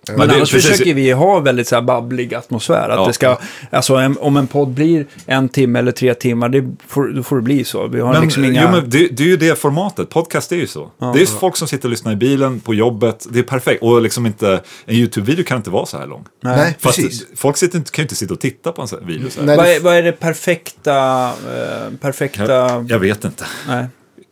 Ja. 0.08 0.12
Men, 0.12 0.18
Men 0.18 0.28
det- 0.28 0.34
annars 0.34 0.52
precis- 0.52 0.70
försöker 0.70 0.94
vi 0.94 1.10
ha 1.12 1.40
väldigt 1.40 1.68
så 1.68 1.74
här 1.74 1.82
babblig 1.82 2.34
atmosfär. 2.34 2.88
Att 2.88 2.96
Ja. 2.98 3.06
det 3.06 3.12
ska, 3.12 3.38
alltså 3.70 3.94
en, 3.94 4.18
om 4.18 4.36
en 4.36 4.46
podd 4.46 4.68
blir 4.68 5.06
en 5.26 5.48
timme 5.48 5.78
eller 5.78 5.92
tre 5.92 6.14
timmar, 6.14 6.48
det 6.48 6.64
får, 6.88 7.08
då 7.08 7.22
får 7.22 7.36
det 7.36 7.42
bli 7.42 7.64
så. 7.64 7.86
Vi 7.86 8.00
har 8.00 8.12
Men, 8.12 8.22
liksom 8.22 8.44
inga... 8.44 8.62
jo, 8.62 8.68
men 8.80 8.90
det, 8.90 9.08
det 9.08 9.22
är 9.22 9.26
ju 9.26 9.36
det 9.36 9.58
formatet, 9.58 10.08
podcast 10.10 10.52
är 10.52 10.56
ju 10.56 10.66
så. 10.66 10.90
Det 10.98 11.04
är 11.06 11.16
ju 11.18 11.26
folk 11.26 11.56
som 11.56 11.68
sitter 11.68 11.84
och 11.88 11.90
lyssnar 11.90 12.12
i 12.12 12.16
bilen, 12.16 12.60
på 12.60 12.74
jobbet, 12.74 13.26
det 13.30 13.38
är 13.38 13.42
perfekt. 13.42 13.82
Och 13.82 14.02
liksom 14.02 14.26
inte, 14.26 14.60
en 14.86 14.94
YouTube-video 14.94 15.44
kan 15.44 15.56
inte 15.56 15.70
vara 15.70 15.86
så 15.86 15.98
här 15.98 16.06
lång. 16.06 16.24
Nej, 16.42 16.76
Fast 16.80 16.96
precis. 16.96 17.26
folk 17.36 17.56
sitter, 17.56 17.78
inte- 17.78 17.90
kan 17.90 18.02
ju 18.02 18.04
inte 18.04 18.14
sitta 18.16 18.34
och 18.34 18.40
titta 18.40 18.72
på 18.72 18.82
en 18.82 18.88
sån 18.88 18.98
här 19.00 19.06
video 19.06 19.30
så 19.30 19.40
här. 19.40 19.46
Nej. 19.46 19.56
vad, 19.56 19.66
är, 19.66 19.80
vad 19.80 19.94
är 19.96 20.02
det 20.02 20.12
perfekta... 20.12 21.24
Eh, 21.26 21.92
perfekta... 22.00 22.44
Jag, 22.52 22.90
jag 22.90 22.98
vet 22.98 23.24
inte. 23.24 23.44
nej, 23.68 23.86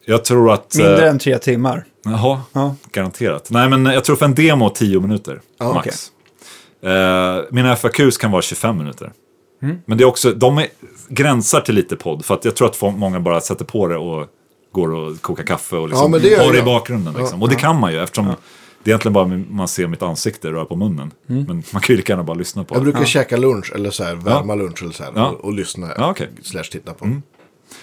Jag 0.07 0.25
tror 0.25 0.53
att... 0.53 0.75
mindre 0.77 1.05
eh, 1.05 1.11
än 1.11 1.19
tre 1.19 1.39
timmar. 1.39 1.85
Jaha, 2.05 2.41
Ja. 2.53 2.77
garanterat. 2.93 3.51
Nej, 3.51 3.69
men 3.69 3.87
jag 3.87 4.05
tror 4.05 4.17
för 4.17 4.25
en 4.27 4.35
demo 4.35 4.71
10 4.71 5.01
minuter 5.01 5.41
Ja, 5.59 5.73
max. 5.75 6.11
Eh, 6.83 7.43
mina 7.51 7.77
FAQs 7.77 8.17
kan 8.19 8.31
vara 8.31 8.43
25 8.43 8.79
minuter. 8.79 9.13
Mm. 9.63 9.77
Men 9.87 9.99
det 9.99 10.05
är 10.05 10.07
också, 10.09 10.31
de 10.33 10.59
är, 10.59 10.67
gränsar 11.09 11.61
till 11.61 11.75
lite 11.75 11.97
podd. 11.97 12.25
För 12.25 12.35
att 12.35 12.45
jag 12.45 12.57
tror 12.57 12.69
att 12.69 12.97
många 12.97 13.21
bara 13.21 13.41
sätter 13.41 13.65
på 13.65 13.89
det 13.89 13.97
och 13.97 14.27
går 14.73 14.95
och 14.95 15.21
kokar 15.23 15.45
kaffe 15.45 15.77
och 15.77 15.83
Ja, 15.83 15.87
liksom 15.87 16.11
men 16.11 16.21
det 16.23 16.35
har 16.45 16.49
det 16.53 16.55
i 16.55 16.57
jag. 16.59 16.65
bakgrunden. 16.65 17.15
Liksom. 17.19 17.43
Och 17.43 17.49
det 17.49 17.55
kan 17.55 17.81
man 17.81 17.93
ju 17.93 18.03
eftersom 18.03 18.27
det 18.27 18.33
är 18.91 18.93
egentligen 18.93 19.13
bara 19.13 19.27
man 19.51 19.69
ser 19.69 19.87
mitt 19.87 20.03
ansikte 20.03 20.49
röra 20.53 20.65
på 20.65 20.77
munnen. 20.77 21.11
Mm. 21.29 21.45
Men 21.45 21.63
man 21.73 21.83
kan 21.83 21.93
ju 21.93 21.97
lika 21.97 22.13
gärna 22.13 22.23
bara 22.25 22.37
lyssna 22.39 22.65
på 22.65 22.75
Jag 22.75 22.81
det. 22.83 22.85
brukar 22.93 23.05
käka 23.05 23.37
lunch 23.37 23.73
eller 23.75 23.91
så 23.91 24.05
här, 24.05 24.15
värma 24.15 24.55
lunch 24.55 24.83
eller 24.83 24.93
så 24.93 25.03
här, 25.05 25.13
Ja. 25.15 25.27
och, 25.29 25.45
och 25.45 25.53
lyssna 25.53 25.91
Ja, 25.97 26.11
okej. 26.11 26.29
slash 26.43 26.63
titta 26.63 26.95
på. 26.95 27.05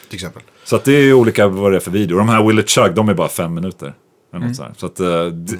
Till 0.09 0.15
exempel. 0.15 0.41
Så 0.63 0.75
att 0.75 0.83
det 0.83 0.93
är 0.95 1.01
ju 1.01 1.13
olika 1.13 1.47
vad 1.47 1.71
det 1.71 1.75
är 1.75 1.79
för 1.79 1.91
video. 1.91 2.17
De 2.17 2.29
här 2.29 2.43
Will 2.43 2.59
It 2.59 2.69
Chug, 2.69 2.93
de 2.95 3.09
är 3.09 3.13
bara 3.13 3.27
fem 3.29 3.53
minuter. 3.53 3.93
Mm. 4.35 4.53
så 4.55 4.65
så 4.77 4.85
att, 4.85 4.99
eh, 4.99 5.07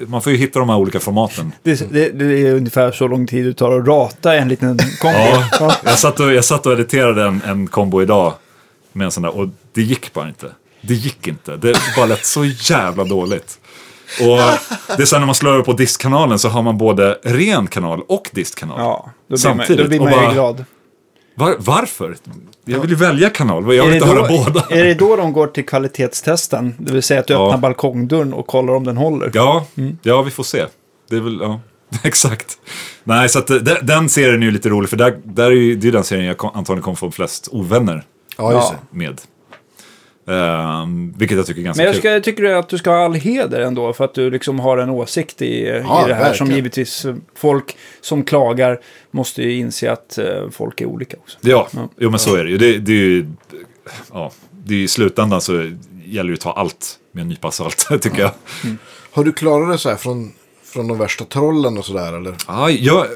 man 0.06 0.22
får 0.22 0.32
ju 0.32 0.38
hitta 0.38 0.58
de 0.58 0.68
här 0.68 0.76
olika 0.76 1.00
formaten. 1.00 1.52
Det, 1.62 1.92
det, 1.92 2.08
det 2.10 2.24
är 2.48 2.54
ungefär 2.54 2.92
så 2.92 3.08
lång 3.08 3.26
tid 3.26 3.44
det 3.46 3.54
tar 3.54 3.78
att 3.80 3.86
rata 3.86 4.34
en 4.34 4.48
liten 4.48 4.78
kombo. 5.00 5.18
Ja, 5.60 5.76
jag 5.84 5.98
satt 5.98 6.20
och, 6.20 6.32
jag 6.32 6.44
satt 6.44 6.66
och 6.66 6.72
editerade 6.72 7.24
en, 7.24 7.42
en 7.46 7.66
kombo 7.66 8.02
idag 8.02 8.32
med 8.92 9.04
en 9.04 9.10
sån 9.10 9.22
där 9.22 9.36
och 9.36 9.48
det 9.72 9.82
gick 9.82 10.12
bara 10.12 10.28
inte. 10.28 10.46
Det 10.80 10.94
gick 10.94 11.28
inte. 11.28 11.56
Det 11.56 11.78
bara 11.96 12.06
lät 12.06 12.26
så 12.26 12.44
jävla 12.44 13.04
dåligt. 13.04 13.58
Och 14.20 14.36
det 14.96 15.02
är 15.02 15.04
så 15.06 15.14
här 15.16 15.20
när 15.20 15.26
man 15.26 15.34
slår 15.34 15.50
över 15.52 15.62
på 15.62 15.72
diskkanalen 15.72 16.38
så 16.38 16.48
har 16.48 16.62
man 16.62 16.78
både 16.78 17.18
ren 17.22 17.66
kanal 17.66 18.02
och 18.08 18.30
diskkanal. 18.32 18.80
Ja, 18.80 19.04
då 19.06 19.12
blir 19.28 19.38
Samtidigt. 19.38 19.76
man, 19.78 19.84
då 19.84 19.88
blir 19.88 20.00
man 20.00 20.12
ju 20.12 20.16
bara- 20.26 20.32
glad. 20.32 20.64
Var, 21.34 21.56
varför? 21.58 22.16
Jag 22.64 22.80
vill 22.80 22.90
ju 22.90 22.96
välja 22.96 23.30
kanal, 23.30 23.64
jag 23.64 23.86
Är 23.86 23.90
vill 23.90 23.90
det, 23.90 23.96
inte 23.96 24.08
då, 24.08 24.26
höra 24.26 24.44
båda. 24.44 24.66
är 24.70 24.84
det 24.84 24.94
då 24.94 25.16
de 25.16 25.32
går 25.32 25.46
till 25.46 25.66
kvalitetstesten? 25.66 26.74
Det 26.78 26.92
vill 26.92 27.02
säga 27.02 27.20
att 27.20 27.26
du 27.26 27.32
Ja. 27.32 27.46
öppnar 27.46 27.58
balkongdörren 27.58 28.32
och 28.32 28.46
kollar 28.46 28.74
om 28.74 28.84
den 28.84 28.96
håller? 28.96 29.30
Ja, 29.34 29.66
Mm. 29.76 29.98
ja, 30.02 30.22
vi 30.22 30.30
får 30.30 30.44
se. 30.44 30.66
Det 31.10 31.16
är 31.16 31.20
väl, 31.20 31.38
ja, 31.42 31.60
exakt. 32.04 32.58
Nej, 33.04 33.28
så 33.28 33.38
att 33.38 33.50
eh, 33.50 33.56
den, 33.56 33.86
den 33.86 34.08
serien 34.08 34.42
är 34.42 34.46
ju 34.46 34.52
lite 34.52 34.68
rolig, 34.68 34.90
för 34.90 34.96
där, 34.96 35.18
där 35.24 35.46
är 35.46 35.50
ju, 35.50 35.74
det 35.76 35.82
är 35.82 35.86
ju 35.86 35.90
den 35.90 36.04
serien 36.04 36.26
jag 36.26 36.38
kom, 36.38 36.50
antagligen 36.54 36.82
kommer 36.82 36.96
få 36.96 37.10
flest 37.10 37.48
ovänner 37.52 38.04
Ja, 38.38 38.52
just 38.52 38.68
Ja. 38.72 38.74
det. 38.90 38.98
med. 38.98 39.20
Ehm, 40.26 41.14
vilket 41.18 41.36
jag 41.36 41.46
tycker 41.46 41.60
är 41.60 41.64
ganska 41.64 41.82
Men 41.82 41.86
jag, 41.86 41.96
ska, 41.96 42.10
jag 42.10 42.24
tycker 42.24 42.44
att 42.44 42.68
du 42.68 42.78
ska 42.78 42.90
ha 42.90 43.04
all 43.04 43.14
heder 43.14 43.60
ändå 43.60 43.92
för 43.92 44.04
att 44.04 44.14
du 44.14 44.30
liksom 44.30 44.60
har 44.60 44.78
en 44.78 44.90
åsikt 44.90 45.42
i, 45.42 45.66
Ja, 45.66 46.04
i 46.04 46.08
det 46.08 46.14
här 46.14 46.22
verkligen. 46.24 46.34
som 46.46 46.50
givetvis 46.56 47.04
eh, 47.04 47.14
folk 47.36 47.76
som 48.00 48.24
klagar 48.24 48.80
måste 49.10 49.42
ju 49.42 49.56
inse 49.58 49.92
att 49.92 50.18
eh, 50.18 50.50
folk 50.50 50.80
är 50.80 50.86
olika 50.86 51.16
också. 51.16 51.38
Ja, 51.40 51.68
Ja. 51.72 51.88
jo 51.98 52.10
men 52.10 52.18
så 52.18 52.36
är 52.36 52.44
det 52.44 52.50
ju. 52.50 52.58
Det, 52.58 52.78
det 52.78 52.92
är 52.92 52.96
ju, 52.96 53.26
ja, 54.12 54.32
det 54.64 54.74
är 54.74 54.78
i 54.78 54.88
slutändan 54.88 55.40
så 55.40 55.70
gäller 56.04 56.28
det 56.30 56.34
att 56.34 56.40
ta 56.40 56.52
allt 56.52 56.98
med 57.12 57.22
en 57.22 57.28
nypa 57.28 57.50
salt, 57.50 57.88
tycker 58.02 58.20
jag. 58.22 58.30
Har 59.12 59.24
du 59.24 59.32
klarat 59.32 59.72
det 59.74 59.78
så 59.78 59.88
här 59.88 59.96
från, 59.96 60.32
från 60.64 60.88
de 60.88 60.98
värsta 60.98 61.24
trollen 61.24 61.78
och 61.78 61.84
sådär 61.84 62.12
eller? 62.12 62.34
Ja, 62.48 62.70
jag, 62.70 63.06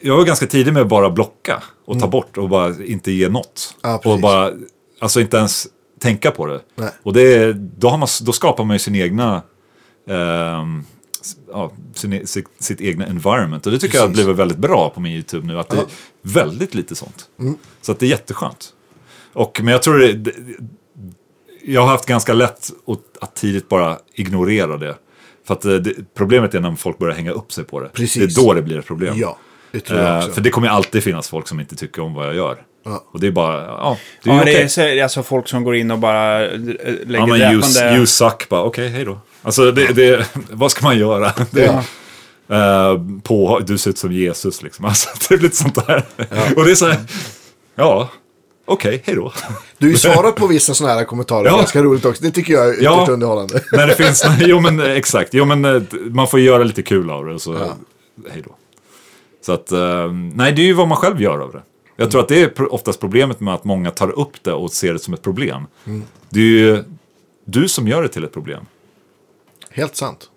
jag 0.00 0.16
var 0.16 0.24
ganska 0.24 0.46
tidig 0.46 0.72
med 0.72 0.82
att 0.82 0.88
bara 0.88 1.10
blocka 1.10 1.62
och 1.84 2.00
ta 2.00 2.06
bort 2.08 2.38
och 2.38 2.48
bara 2.48 2.74
inte 2.84 3.12
ge 3.12 3.28
något. 3.28 3.74
Ja, 3.82 4.00
och 4.04 4.20
bara, 4.20 4.50
alltså 5.00 5.20
inte 5.20 5.36
ens 5.36 5.66
tänka 6.02 6.30
på 6.30 6.46
det. 6.46 6.60
Nej. 6.74 6.90
Och 7.02 7.12
det, 7.12 7.52
då, 7.52 7.88
har 7.88 7.98
man, 7.98 8.08
då 8.22 8.32
skapar 8.32 8.64
man 8.64 8.74
ju 8.74 8.78
sin 8.78 8.94
egna, 8.94 9.42
s- 11.20 11.36
ja, 11.52 11.72
sin, 11.94 12.12
e- 12.12 12.26
sitt, 12.26 12.46
sitt 12.58 12.80
egna 12.80 13.06
environment. 13.06 13.66
Och 13.66 13.72
det 13.72 13.78
tycker 13.78 13.98
jag 13.98 14.06
Precis. 14.08 14.24
blivit 14.24 14.40
väldigt 14.40 14.58
bra 14.58 14.90
på 14.90 15.00
min 15.00 15.12
YouTube 15.12 15.46
nu. 15.46 15.58
Att 15.58 15.68
det 15.68 15.76
är 15.76 15.84
väldigt 16.22 16.74
lite 16.74 16.94
sånt. 16.94 17.28
Så 17.80 17.92
att 17.92 17.98
det 17.98 18.06
är 18.06 18.10
jätteskönt. 18.10 18.72
Och, 19.32 19.60
men 19.62 19.72
jag 19.72 19.82
tror 19.82 19.98
det, 19.98 20.12
det, 20.12 20.32
jag 21.64 21.80
har 21.80 21.88
haft 21.88 22.06
ganska 22.06 22.32
lätt 22.34 22.70
att, 23.20 23.34
tidigt 23.34 23.68
bara 23.68 23.98
ignorera 24.14 24.76
det. 24.76 24.96
För 25.46 25.54
att 25.54 25.64
eh, 25.64 25.74
det, 25.74 25.94
problemet 26.14 26.54
är 26.54 26.60
när 26.60 26.74
folk 26.74 26.98
börjar 26.98 27.14
hänga 27.14 27.30
upp 27.30 27.52
sig 27.52 27.64
på 27.64 27.80
det. 27.80 27.88
Precis. 27.88 28.34
Det 28.34 28.40
är 28.40 28.44
då 28.44 28.54
det 28.54 28.62
blir 28.62 28.78
ett 28.78 28.86
problem. 28.86 29.14
Ja, 29.18 29.36
det 29.72 29.80
tror 29.80 30.00
jag 30.00 30.08
Eh, 30.12 30.18
också. 30.18 30.32
för 30.32 30.40
det 30.40 30.50
kommer 30.50 30.68
alltid 30.68 31.02
finnas 31.02 31.28
folk 31.28 31.48
som 31.48 31.60
inte 31.60 31.76
tycker 31.76 32.02
om 32.02 32.14
vad 32.14 32.26
jag 32.26 32.34
gör. 32.34 32.62
Ja. 32.84 33.04
Och 33.12 33.20
det 33.20 33.26
är 33.26 33.30
bara, 33.30 33.62
ja, 33.66 33.96
det 34.24 34.30
är 34.30 34.34
Ja, 34.34 34.38
ju 34.48 34.66
det 34.68 34.78
är 34.98 35.02
alltså 35.02 35.22
folk 35.22 35.48
som 35.48 35.64
går 35.64 35.76
in 35.76 35.90
och 35.90 35.98
bara 35.98 36.44
eh, 36.46 36.58
lägger 36.58 36.78
Ja, 37.18 37.26
men 37.26 37.52
you, 37.52 37.60
dräpande... 37.60 37.96
you 37.96 38.06
suck, 38.06 38.48
bara 38.48 38.62
okej, 38.62 38.88
hej 38.88 39.04
då. 39.04 39.18
Alltså, 39.42 39.72
det, 39.72 39.86
det, 39.92 40.26
vad 40.50 40.70
ska 40.70 40.84
man 40.86 40.98
göra? 40.98 41.32
Det, 41.50 41.64
Ja. 42.46 42.92
eh, 42.92 43.00
på, 43.22 43.60
du 43.66 43.78
ser 43.78 43.90
ut 43.90 43.98
som 43.98 44.12
Jesus 44.12 44.62
liksom. 44.62 44.84
Alltså, 44.84 45.08
det 45.28 45.34
är 45.34 45.38
lite 45.38 45.56
sånt 45.56 45.86
där. 45.86 46.04
Och 46.56 46.64
det 46.64 46.70
är 46.70 46.74
så 46.74 46.86
här, 46.86 47.00
ja, 47.74 48.08
okej, 48.64 49.02
hej 49.06 49.14
då. 49.14 49.32
Du 49.78 49.86
har 49.86 49.90
ju 49.92 49.98
svarat 49.98 50.36
på 50.36 50.46
vissa 50.46 50.74
sådana 50.74 50.94
här 50.94 51.04
kommentarer. 51.04 51.46
Ja. 51.46 51.56
Ganska 51.56 51.82
roligt 51.82 52.04
också. 52.04 52.24
Det 52.24 52.30
tycker 52.30 52.52
jag 52.52 52.64
är 52.68 52.72
ytterst 52.72 52.84
Ja. 52.84 53.06
underhållande. 53.10 53.60
När 53.72 53.86
det 53.86 53.94
finns, 53.94 54.24
jo 54.40 54.60
men 54.60 54.80
eh, 54.80 54.90
exakt, 54.90 55.34
jo 55.34 55.44
men 55.44 55.86
man 56.10 56.28
får 56.28 56.40
göra 56.40 56.62
lite 56.64 56.82
kul 56.82 57.10
av 57.10 57.26
det. 57.26 57.38
Så, 57.38 57.52
hej 58.32 58.42
då. 58.46 58.54
Så 59.46 59.52
att, 59.52 59.70
nej 60.34 60.52
det 60.52 60.62
är 60.62 60.66
ju 60.66 60.72
vad 60.72 60.88
man 60.88 60.96
själv 60.98 61.22
gör 61.22 61.38
av 61.38 61.52
det. 61.52 61.62
Jag 61.96 62.10
tror 62.10 62.20
att 62.20 62.28
det 62.28 62.42
är 62.58 62.72
oftast 62.72 63.00
problemet 63.00 63.40
med 63.40 63.54
att 63.54 63.64
många 63.64 63.90
tar 63.90 64.10
upp 64.10 64.42
det 64.42 64.52
och 64.52 64.72
ser 64.72 64.92
det 64.92 64.98
som 64.98 65.14
ett 65.14 65.22
problem. 65.22 65.66
Det 66.28 66.40
är 66.40 66.44
ju 66.44 66.84
du 67.44 67.68
som 67.68 67.88
gör 67.88 68.02
det 68.02 68.08
till 68.08 68.24
ett 68.24 68.32
problem. 68.32 68.64
Helt 69.70 69.96
sant. 69.96 70.28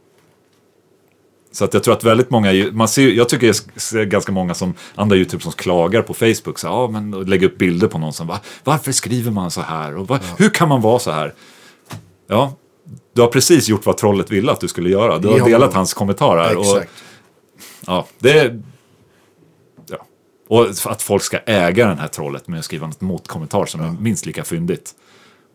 Så 1.52 1.66
att 1.66 1.74
jag 1.74 1.84
tror 1.84 1.94
att 1.94 2.04
väldigt 2.04 2.30
många, 2.30 2.52
man 2.72 2.88
ser, 2.88 3.08
jag 3.10 3.30
tycker 3.30 3.48
jag 3.48 3.56
ser 3.56 4.04
ganska 4.06 4.32
många 4.32 4.54
som 4.54 4.74
andra 4.96 5.16
YouTube 5.16 5.44
som 5.44 5.52
klagar 5.52 6.02
på 6.02 6.14
Facebook. 6.14 6.60
Så, 6.60 6.68
ja, 6.68 6.88
men, 6.88 7.14
och 7.14 7.28
lägger 7.28 7.48
upp 7.48 7.58
bilder 7.58 7.88
på 7.88 7.98
någon 7.98 8.14
som, 8.14 8.28
va, 8.28 8.40
varför 8.64 8.92
skriver 8.92 9.32
man 9.32 9.52
så 9.52 9.62
här? 9.62 9.96
Och 9.98 10.08
va, 10.08 10.20
Hur 10.38 10.50
kan 10.50 10.70
man 10.70 10.82
vara 10.82 11.00
så 11.00 11.12
här? 11.12 11.34
Ja, 12.28 12.56
du 13.14 13.22
har 13.22 13.28
precis 13.28 13.68
gjort 13.70 13.86
vad 13.86 13.98
trollet 13.98 14.32
ville 14.32 14.52
att 14.52 14.60
du 14.60 14.68
skulle 14.68 14.90
göra. 14.90 15.18
Du 15.18 15.28
har 15.28 15.38
Ja. 15.38 15.46
delat 15.46 15.74
hans 15.74 15.94
kommentarer. 15.94 16.56
Och, 16.58 16.66
Exakt. 16.66 16.92
ja, 17.88 18.08
det, 18.20 18.44
ja. 18.44 18.52
Och 20.48 20.68
att 20.86 21.02
folk 21.02 21.24
ska 21.24 21.38
äga 21.38 21.88
den 21.88 22.00
här 22.00 22.08
trollet 22.08 22.48
med 22.48 22.60
att 22.60 22.66
skriva 22.66 22.88
något 22.88 23.02
motkommentar 23.02 23.66
som 23.66 23.82
är 23.82 23.92
minst 24.00 24.26
lika 24.26 24.44
fyndigt. 24.44 24.92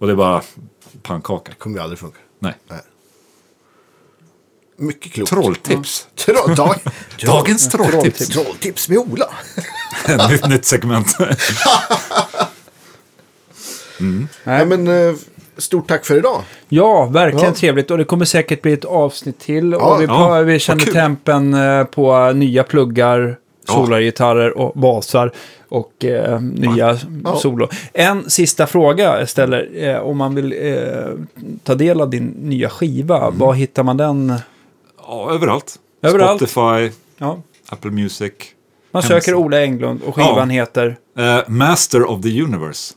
Och 0.00 0.06
det 0.06 0.12
är 0.12 0.16
bara 0.16 0.42
pannkaka. 1.02 1.52
kommer 1.58 1.76
ju 1.76 1.82
aldrig 1.82 1.98
funka. 1.98 2.18
Nej. 2.38 2.54
Mycket 4.76 5.12
klokt. 5.12 5.30
Trolltips. 5.30 6.06
Tro- 6.14 6.54
dag- 6.54 6.76
Dagens 7.26 7.68
trolltips. 7.68 8.28
Trolltips 8.28 8.88
med 8.88 8.98
Ola. 8.98 9.30
nytt, 10.30 10.48
nytt 10.48 10.64
segment. 10.64 11.16
Nej, 14.44 14.66
men, 14.66 14.88
eh, 14.88 15.14
stort 15.56 15.88
tack 15.88 16.04
för 16.06 16.16
idag. 16.16 16.42
Ja, 16.68 17.04
verkligen 17.06 17.46
Ja. 17.46 17.54
trevligt. 17.54 17.90
Och 17.90 17.98
det 17.98 18.04
kommer 18.04 18.24
säkert 18.24 18.62
bli 18.62 18.72
ett 18.72 18.84
avsnitt 18.84 19.38
till. 19.40 19.72
Ja, 19.72 19.94
och 19.94 20.00
vi, 20.00 20.04
ja, 20.04 20.40
vi 20.40 20.58
känner 20.58 20.84
tempen 20.84 21.54
eh, 21.54 21.84
på 21.84 22.32
nya 22.32 22.62
pluggar, 22.64 23.18
Ja. 23.20 23.34
Solargitarrer 23.68 24.58
och 24.58 24.72
basar. 24.80 25.32
Och 25.68 26.04
eh, 26.04 26.40
nya 26.40 26.98
Ja. 27.24 27.36
solo. 27.36 27.68
En 27.92 28.30
sista 28.30 28.66
fråga 28.66 29.18
jag 29.18 29.28
ställer. 29.28 29.84
Eh, 29.88 29.98
om 30.00 30.16
man 30.18 30.34
vill 30.34 30.52
eh, 30.52 30.76
ta 31.62 31.74
del 31.74 32.00
av 32.00 32.10
din 32.10 32.24
nya 32.24 32.68
skiva, 32.70 33.26
Mm. 33.26 33.38
var 33.38 33.54
hittar 33.54 33.82
man 33.82 33.96
den? 33.96 34.32
Ja, 35.06 35.30
överallt. 35.34 35.76
Överallt. 36.02 36.50
Spotify, 36.50 36.94
Ja. 37.18 37.38
Apple 37.68 37.90
Music. 37.90 38.32
Man 38.92 39.02
Hemsida. 39.02 39.20
söker 39.20 39.34
Ola 39.34 39.60
Englund 39.62 40.00
och 40.06 40.14
skivan 40.14 40.50
heter 40.50 40.96
Eh, 41.18 41.38
Master 41.48 42.10
of 42.10 42.22
the 42.22 42.42
Universe. 42.42 42.94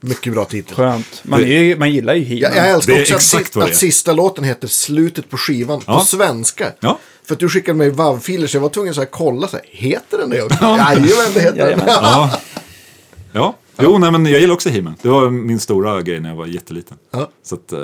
Mycket 0.00 0.32
bra 0.32 0.44
titel. 0.44 0.74
Skönt. 0.76 1.20
Man, 1.22 1.40
är 1.40 1.46
ju, 1.46 1.76
man 1.76 1.90
gillar 1.90 2.14
ju 2.14 2.24
He-Man. 2.24 2.56
Jag, 2.56 2.56
jag 2.66 2.70
älskar 2.74 2.92
också 3.00 3.14
att, 3.14 3.20
exakt 3.20 3.46
si- 3.52 3.58
vad 3.58 3.66
det 3.68 3.70
att 3.70 3.76
sista 3.76 4.12
låten 4.12 4.44
heter 4.44 4.68
Slutet 4.68 5.30
på 5.30 5.36
skivan 5.36 5.80
Ja. 5.86 5.98
på 5.98 6.04
svenska. 6.04 6.72
Ja. 6.80 6.98
För 7.24 7.34
att 7.34 7.40
du 7.40 7.48
skickade 7.48 7.78
mig 7.78 7.90
WAV-filer 7.90 8.46
så 8.46 8.56
jag 8.56 8.62
var 8.62 8.68
tvungen 8.68 9.00
att 9.00 9.10
kolla. 9.10 9.48
Så 9.48 9.56
här, 9.56 9.66
heter 9.70 10.18
den 10.18 10.30
det? 10.30 10.36
Jajamän, 10.36 11.02
det 11.34 11.40
heter 11.40 11.66
den. 11.70 11.80
Ja. 11.86 12.40
ja. 13.32 13.56
Jo, 13.80 13.98
nej, 13.98 14.10
men 14.10 14.26
jag 14.26 14.40
gillar 14.40 14.54
också 14.54 14.68
He-Man. 14.68 14.94
Det 15.02 15.08
var 15.08 15.30
min 15.30 15.60
stora 15.60 16.02
grej 16.02 16.20
när 16.20 16.28
jag 16.28 16.36
var 16.36 16.46
jätteliten. 16.46 16.96
Ja. 17.10 17.30
Så 17.44 17.54
att, 17.54 17.72
eh, 17.72 17.78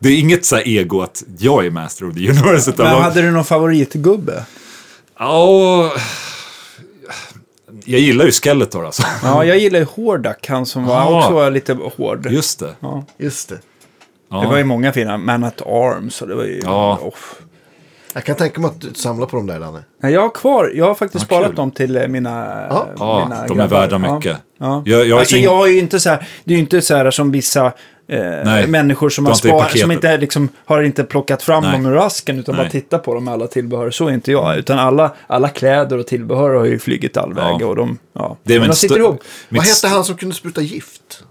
det 0.00 0.08
är 0.08 0.18
inget 0.18 0.44
så 0.44 0.56
här 0.56 0.68
ego 0.68 1.00
att 1.00 1.22
jag 1.38 1.66
är 1.66 1.70
Master 1.70 2.08
of 2.08 2.14
the 2.14 2.28
Universe. 2.30 2.72
Men 2.76 2.86
de- 2.92 3.02
hade 3.02 3.22
du 3.22 3.30
någon 3.30 3.44
favoritgubbe? 3.44 4.44
Ja, 5.18 5.92
jag 7.84 8.00
gillar 8.00 8.24
ju 8.24 8.30
Skeletor 8.32 8.86
alltså. 8.86 9.02
Ja, 9.22 9.44
jag 9.44 9.58
gillar 9.58 9.78
ju 9.78 9.84
Hordak, 9.84 10.46
han 10.48 10.66
som 10.66 10.84
var 10.84 10.94
Ja. 10.94 11.18
också 11.18 11.32
var 11.32 11.50
lite 11.50 11.72
hård. 11.96 12.26
Just 12.30 12.58
det. 12.60 12.70
Ja. 12.80 13.04
Just 13.18 13.48
det. 13.48 13.58
Ja. 14.30 14.40
Det 14.40 14.46
var 14.46 14.56
ju 14.58 14.64
många 14.64 14.92
fina, 14.92 15.16
Man 15.18 15.44
at 15.44 15.62
Arms 15.66 16.22
och 16.22 16.28
det 16.28 16.34
var 16.34 16.44
ju... 16.44 16.60
Ja. 16.64 16.98
Oh. 17.02 17.14
Jag 18.12 18.24
kan 18.24 18.36
tänka 18.36 18.60
mig 18.60 18.68
att 18.70 18.80
du 18.80 18.94
samlar 18.94 19.26
på 19.26 19.36
dem 19.36 19.46
där, 19.46 19.60
Danne. 19.60 19.82
Nej, 20.02 20.12
Jag 20.12 20.20
har 20.20 20.28
kvar, 20.28 20.72
jag 20.74 20.84
har 20.86 20.94
faktiskt 20.94 21.22
Ja, 21.22 21.26
sparat 21.26 21.46
kul. 21.46 21.54
dem 21.56 21.70
till 21.70 21.96
eh, 21.96 22.08
mina, 22.08 22.30
Ja. 22.70 22.86
Ja, 22.98 23.24
mina 23.28 23.46
de 23.46 23.52
är 23.52 23.56
grabbar. 23.68 23.80
värda 23.80 24.00
Ja. 24.06 24.14
mycket. 24.14 24.36
Ja. 24.58 24.82
Jag- 24.86 25.06
jag 25.06 25.14
har 25.16 25.20
alltså 25.20 25.36
ing- 25.36 25.44
jag 25.44 25.68
är 25.68 25.72
ju 25.72 25.78
inte 25.78 26.00
så 26.00 26.10
här, 26.10 26.28
det 26.44 26.52
är 26.52 26.56
ju 26.56 26.60
inte 26.62 26.82
så 26.82 26.94
här 26.96 27.10
som 27.10 27.30
vissa 27.32 27.72
eh, 28.08 28.18
Nej, 28.44 28.66
människor 28.66 29.08
som, 29.10 29.26
har 29.26 29.34
spar, 29.34 29.68
som 29.68 29.92
inte 29.92 30.16
liksom, 30.16 30.48
har 30.64 30.82
inte 30.82 31.04
plockat 31.04 31.42
fram 31.42 31.62
Nej. 31.62 31.72
dem 31.72 31.86
ur 31.86 32.06
asken 32.06 32.38
utan 32.38 32.54
bara 32.56 32.62
Nej. 32.62 32.70
tittar 32.70 32.98
på 32.98 33.14
dem 33.14 33.24
med 33.24 33.34
alla 33.34 33.46
tillbehör. 33.46 33.90
Så 33.90 34.08
är 34.08 34.12
inte 34.12 34.32
jag, 34.32 34.56
utan 34.58 34.78
alla, 34.78 35.14
alla 35.26 35.48
kläder 35.48 35.98
och 35.98 36.06
tillbehör 36.06 36.54
har 36.54 36.64
ju 36.64 36.78
flugit 36.78 37.16
all 37.16 37.34
väg 37.34 37.56
Ja. 37.60 37.66
och 37.66 37.76
de, 37.76 37.98
ja. 38.12 38.36
Det 38.42 38.54
är 38.54 38.60
Men 38.60 38.68
de 38.68 38.76
sitter 38.76 38.98
ihop. 38.98 39.22
Vad 39.48 39.64
hette 39.64 39.88
han 39.88 40.04
som 40.04 40.16
kunde 40.16 40.34
spruta 40.34 40.60
gift? 40.60 41.24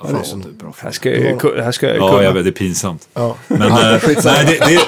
Ja, 0.00 0.06
Fasen. 0.08 0.40
det 0.40 0.48
är 0.48 0.52
bra. 0.52 0.74
Här 0.78 0.90
ska 0.90 1.10
jag 1.10 1.62
här 1.62 1.72
ska 1.72 1.86
jag 1.86 1.94
ju 1.96 2.00
Ja, 2.02 2.10
kunna. 2.10 2.22
jag 2.22 2.32
vet, 2.32 2.44
det 2.44 2.50
är 2.50 2.52
pinsamt. 2.52 3.08
Ja. 3.14 3.36
Men 3.48 3.60
Ja, 3.60 3.94
eh, 3.94 4.02
nej, 4.24 4.44
det, 4.46 4.66
det, 4.66 4.80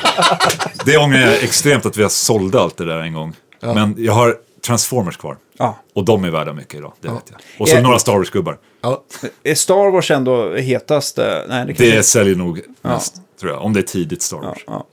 det 0.85 0.99
ångrar 0.99 1.19
jag 1.19 1.43
extremt 1.43 1.87
att 1.87 1.97
vi 1.97 2.03
har 2.03 2.09
sålde 2.11 2.61
allt 2.61 2.77
det 2.77 2.85
där 2.85 2.99
en 2.99 3.13
gång. 3.13 3.35
Men 3.61 3.95
jag 3.99 4.13
har 4.13 4.37
Transformers 4.67 5.17
kvar. 5.17 5.37
Ja. 5.59 5.77
Och 5.95 6.05
de 6.05 6.25
är 6.25 6.31
värda 6.31 6.53
mycket 6.53 6.75
idag, 6.75 6.93
det 7.01 7.09
vet 7.09 7.23
jag. 7.31 7.41
Och 7.61 7.69
så 7.69 7.77
Är- 7.77 7.83
några 7.83 7.99
Star 7.99 8.13
Wars-gubbar. 8.13 8.59
Ja. 8.81 9.05
Är 9.43 9.55
Star 9.55 9.91
Wars 9.91 10.11
ändå 10.11 10.55
hetast? 10.55 11.17
Nej, 11.17 11.27
det 11.49 11.75
kanske 11.75 11.97
Det 11.97 12.03
säljer 12.03 12.35
nog 12.35 12.61
mest, 12.83 13.15
tror 13.41 13.53
jag. 13.53 13.63
Om 13.63 13.73
det 13.73 13.81
är 13.81 13.83
tidigt 13.83 14.23
Star 14.23 14.37
Wars. 14.37 14.65
Ja, 14.67 14.73
Ja. 14.73 14.87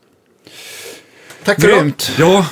Tack 1.45 1.62
för. 1.62 1.68
Grymt. 1.68 2.12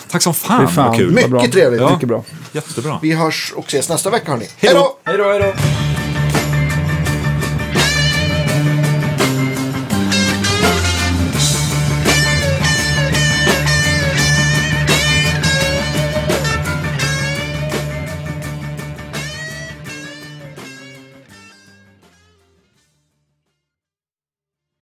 tack 0.10 0.22
som 0.22 0.34
fan, 0.34 0.68
fan, 0.68 0.88
vad 0.88 0.98
kul. 0.98 1.14
vad. 1.14 1.32
Mycket 1.32 1.52
trevligt. 1.52 1.82
Ja. 1.82 1.94
Mycket 1.94 2.08
bra. 2.10 2.24
Jättebra. 2.52 3.00
Vi 3.02 3.12
hörs 3.12 3.54
och 3.56 3.68
ses 3.68 3.90
nästa 3.90 4.10
vecka, 4.10 4.32
hörni. 4.32 4.48
Hej 4.58 4.74
då! 4.74 4.98
Hej 5.04 5.18
då, 5.18 5.24
hej 5.24 5.40
då. 5.40 5.54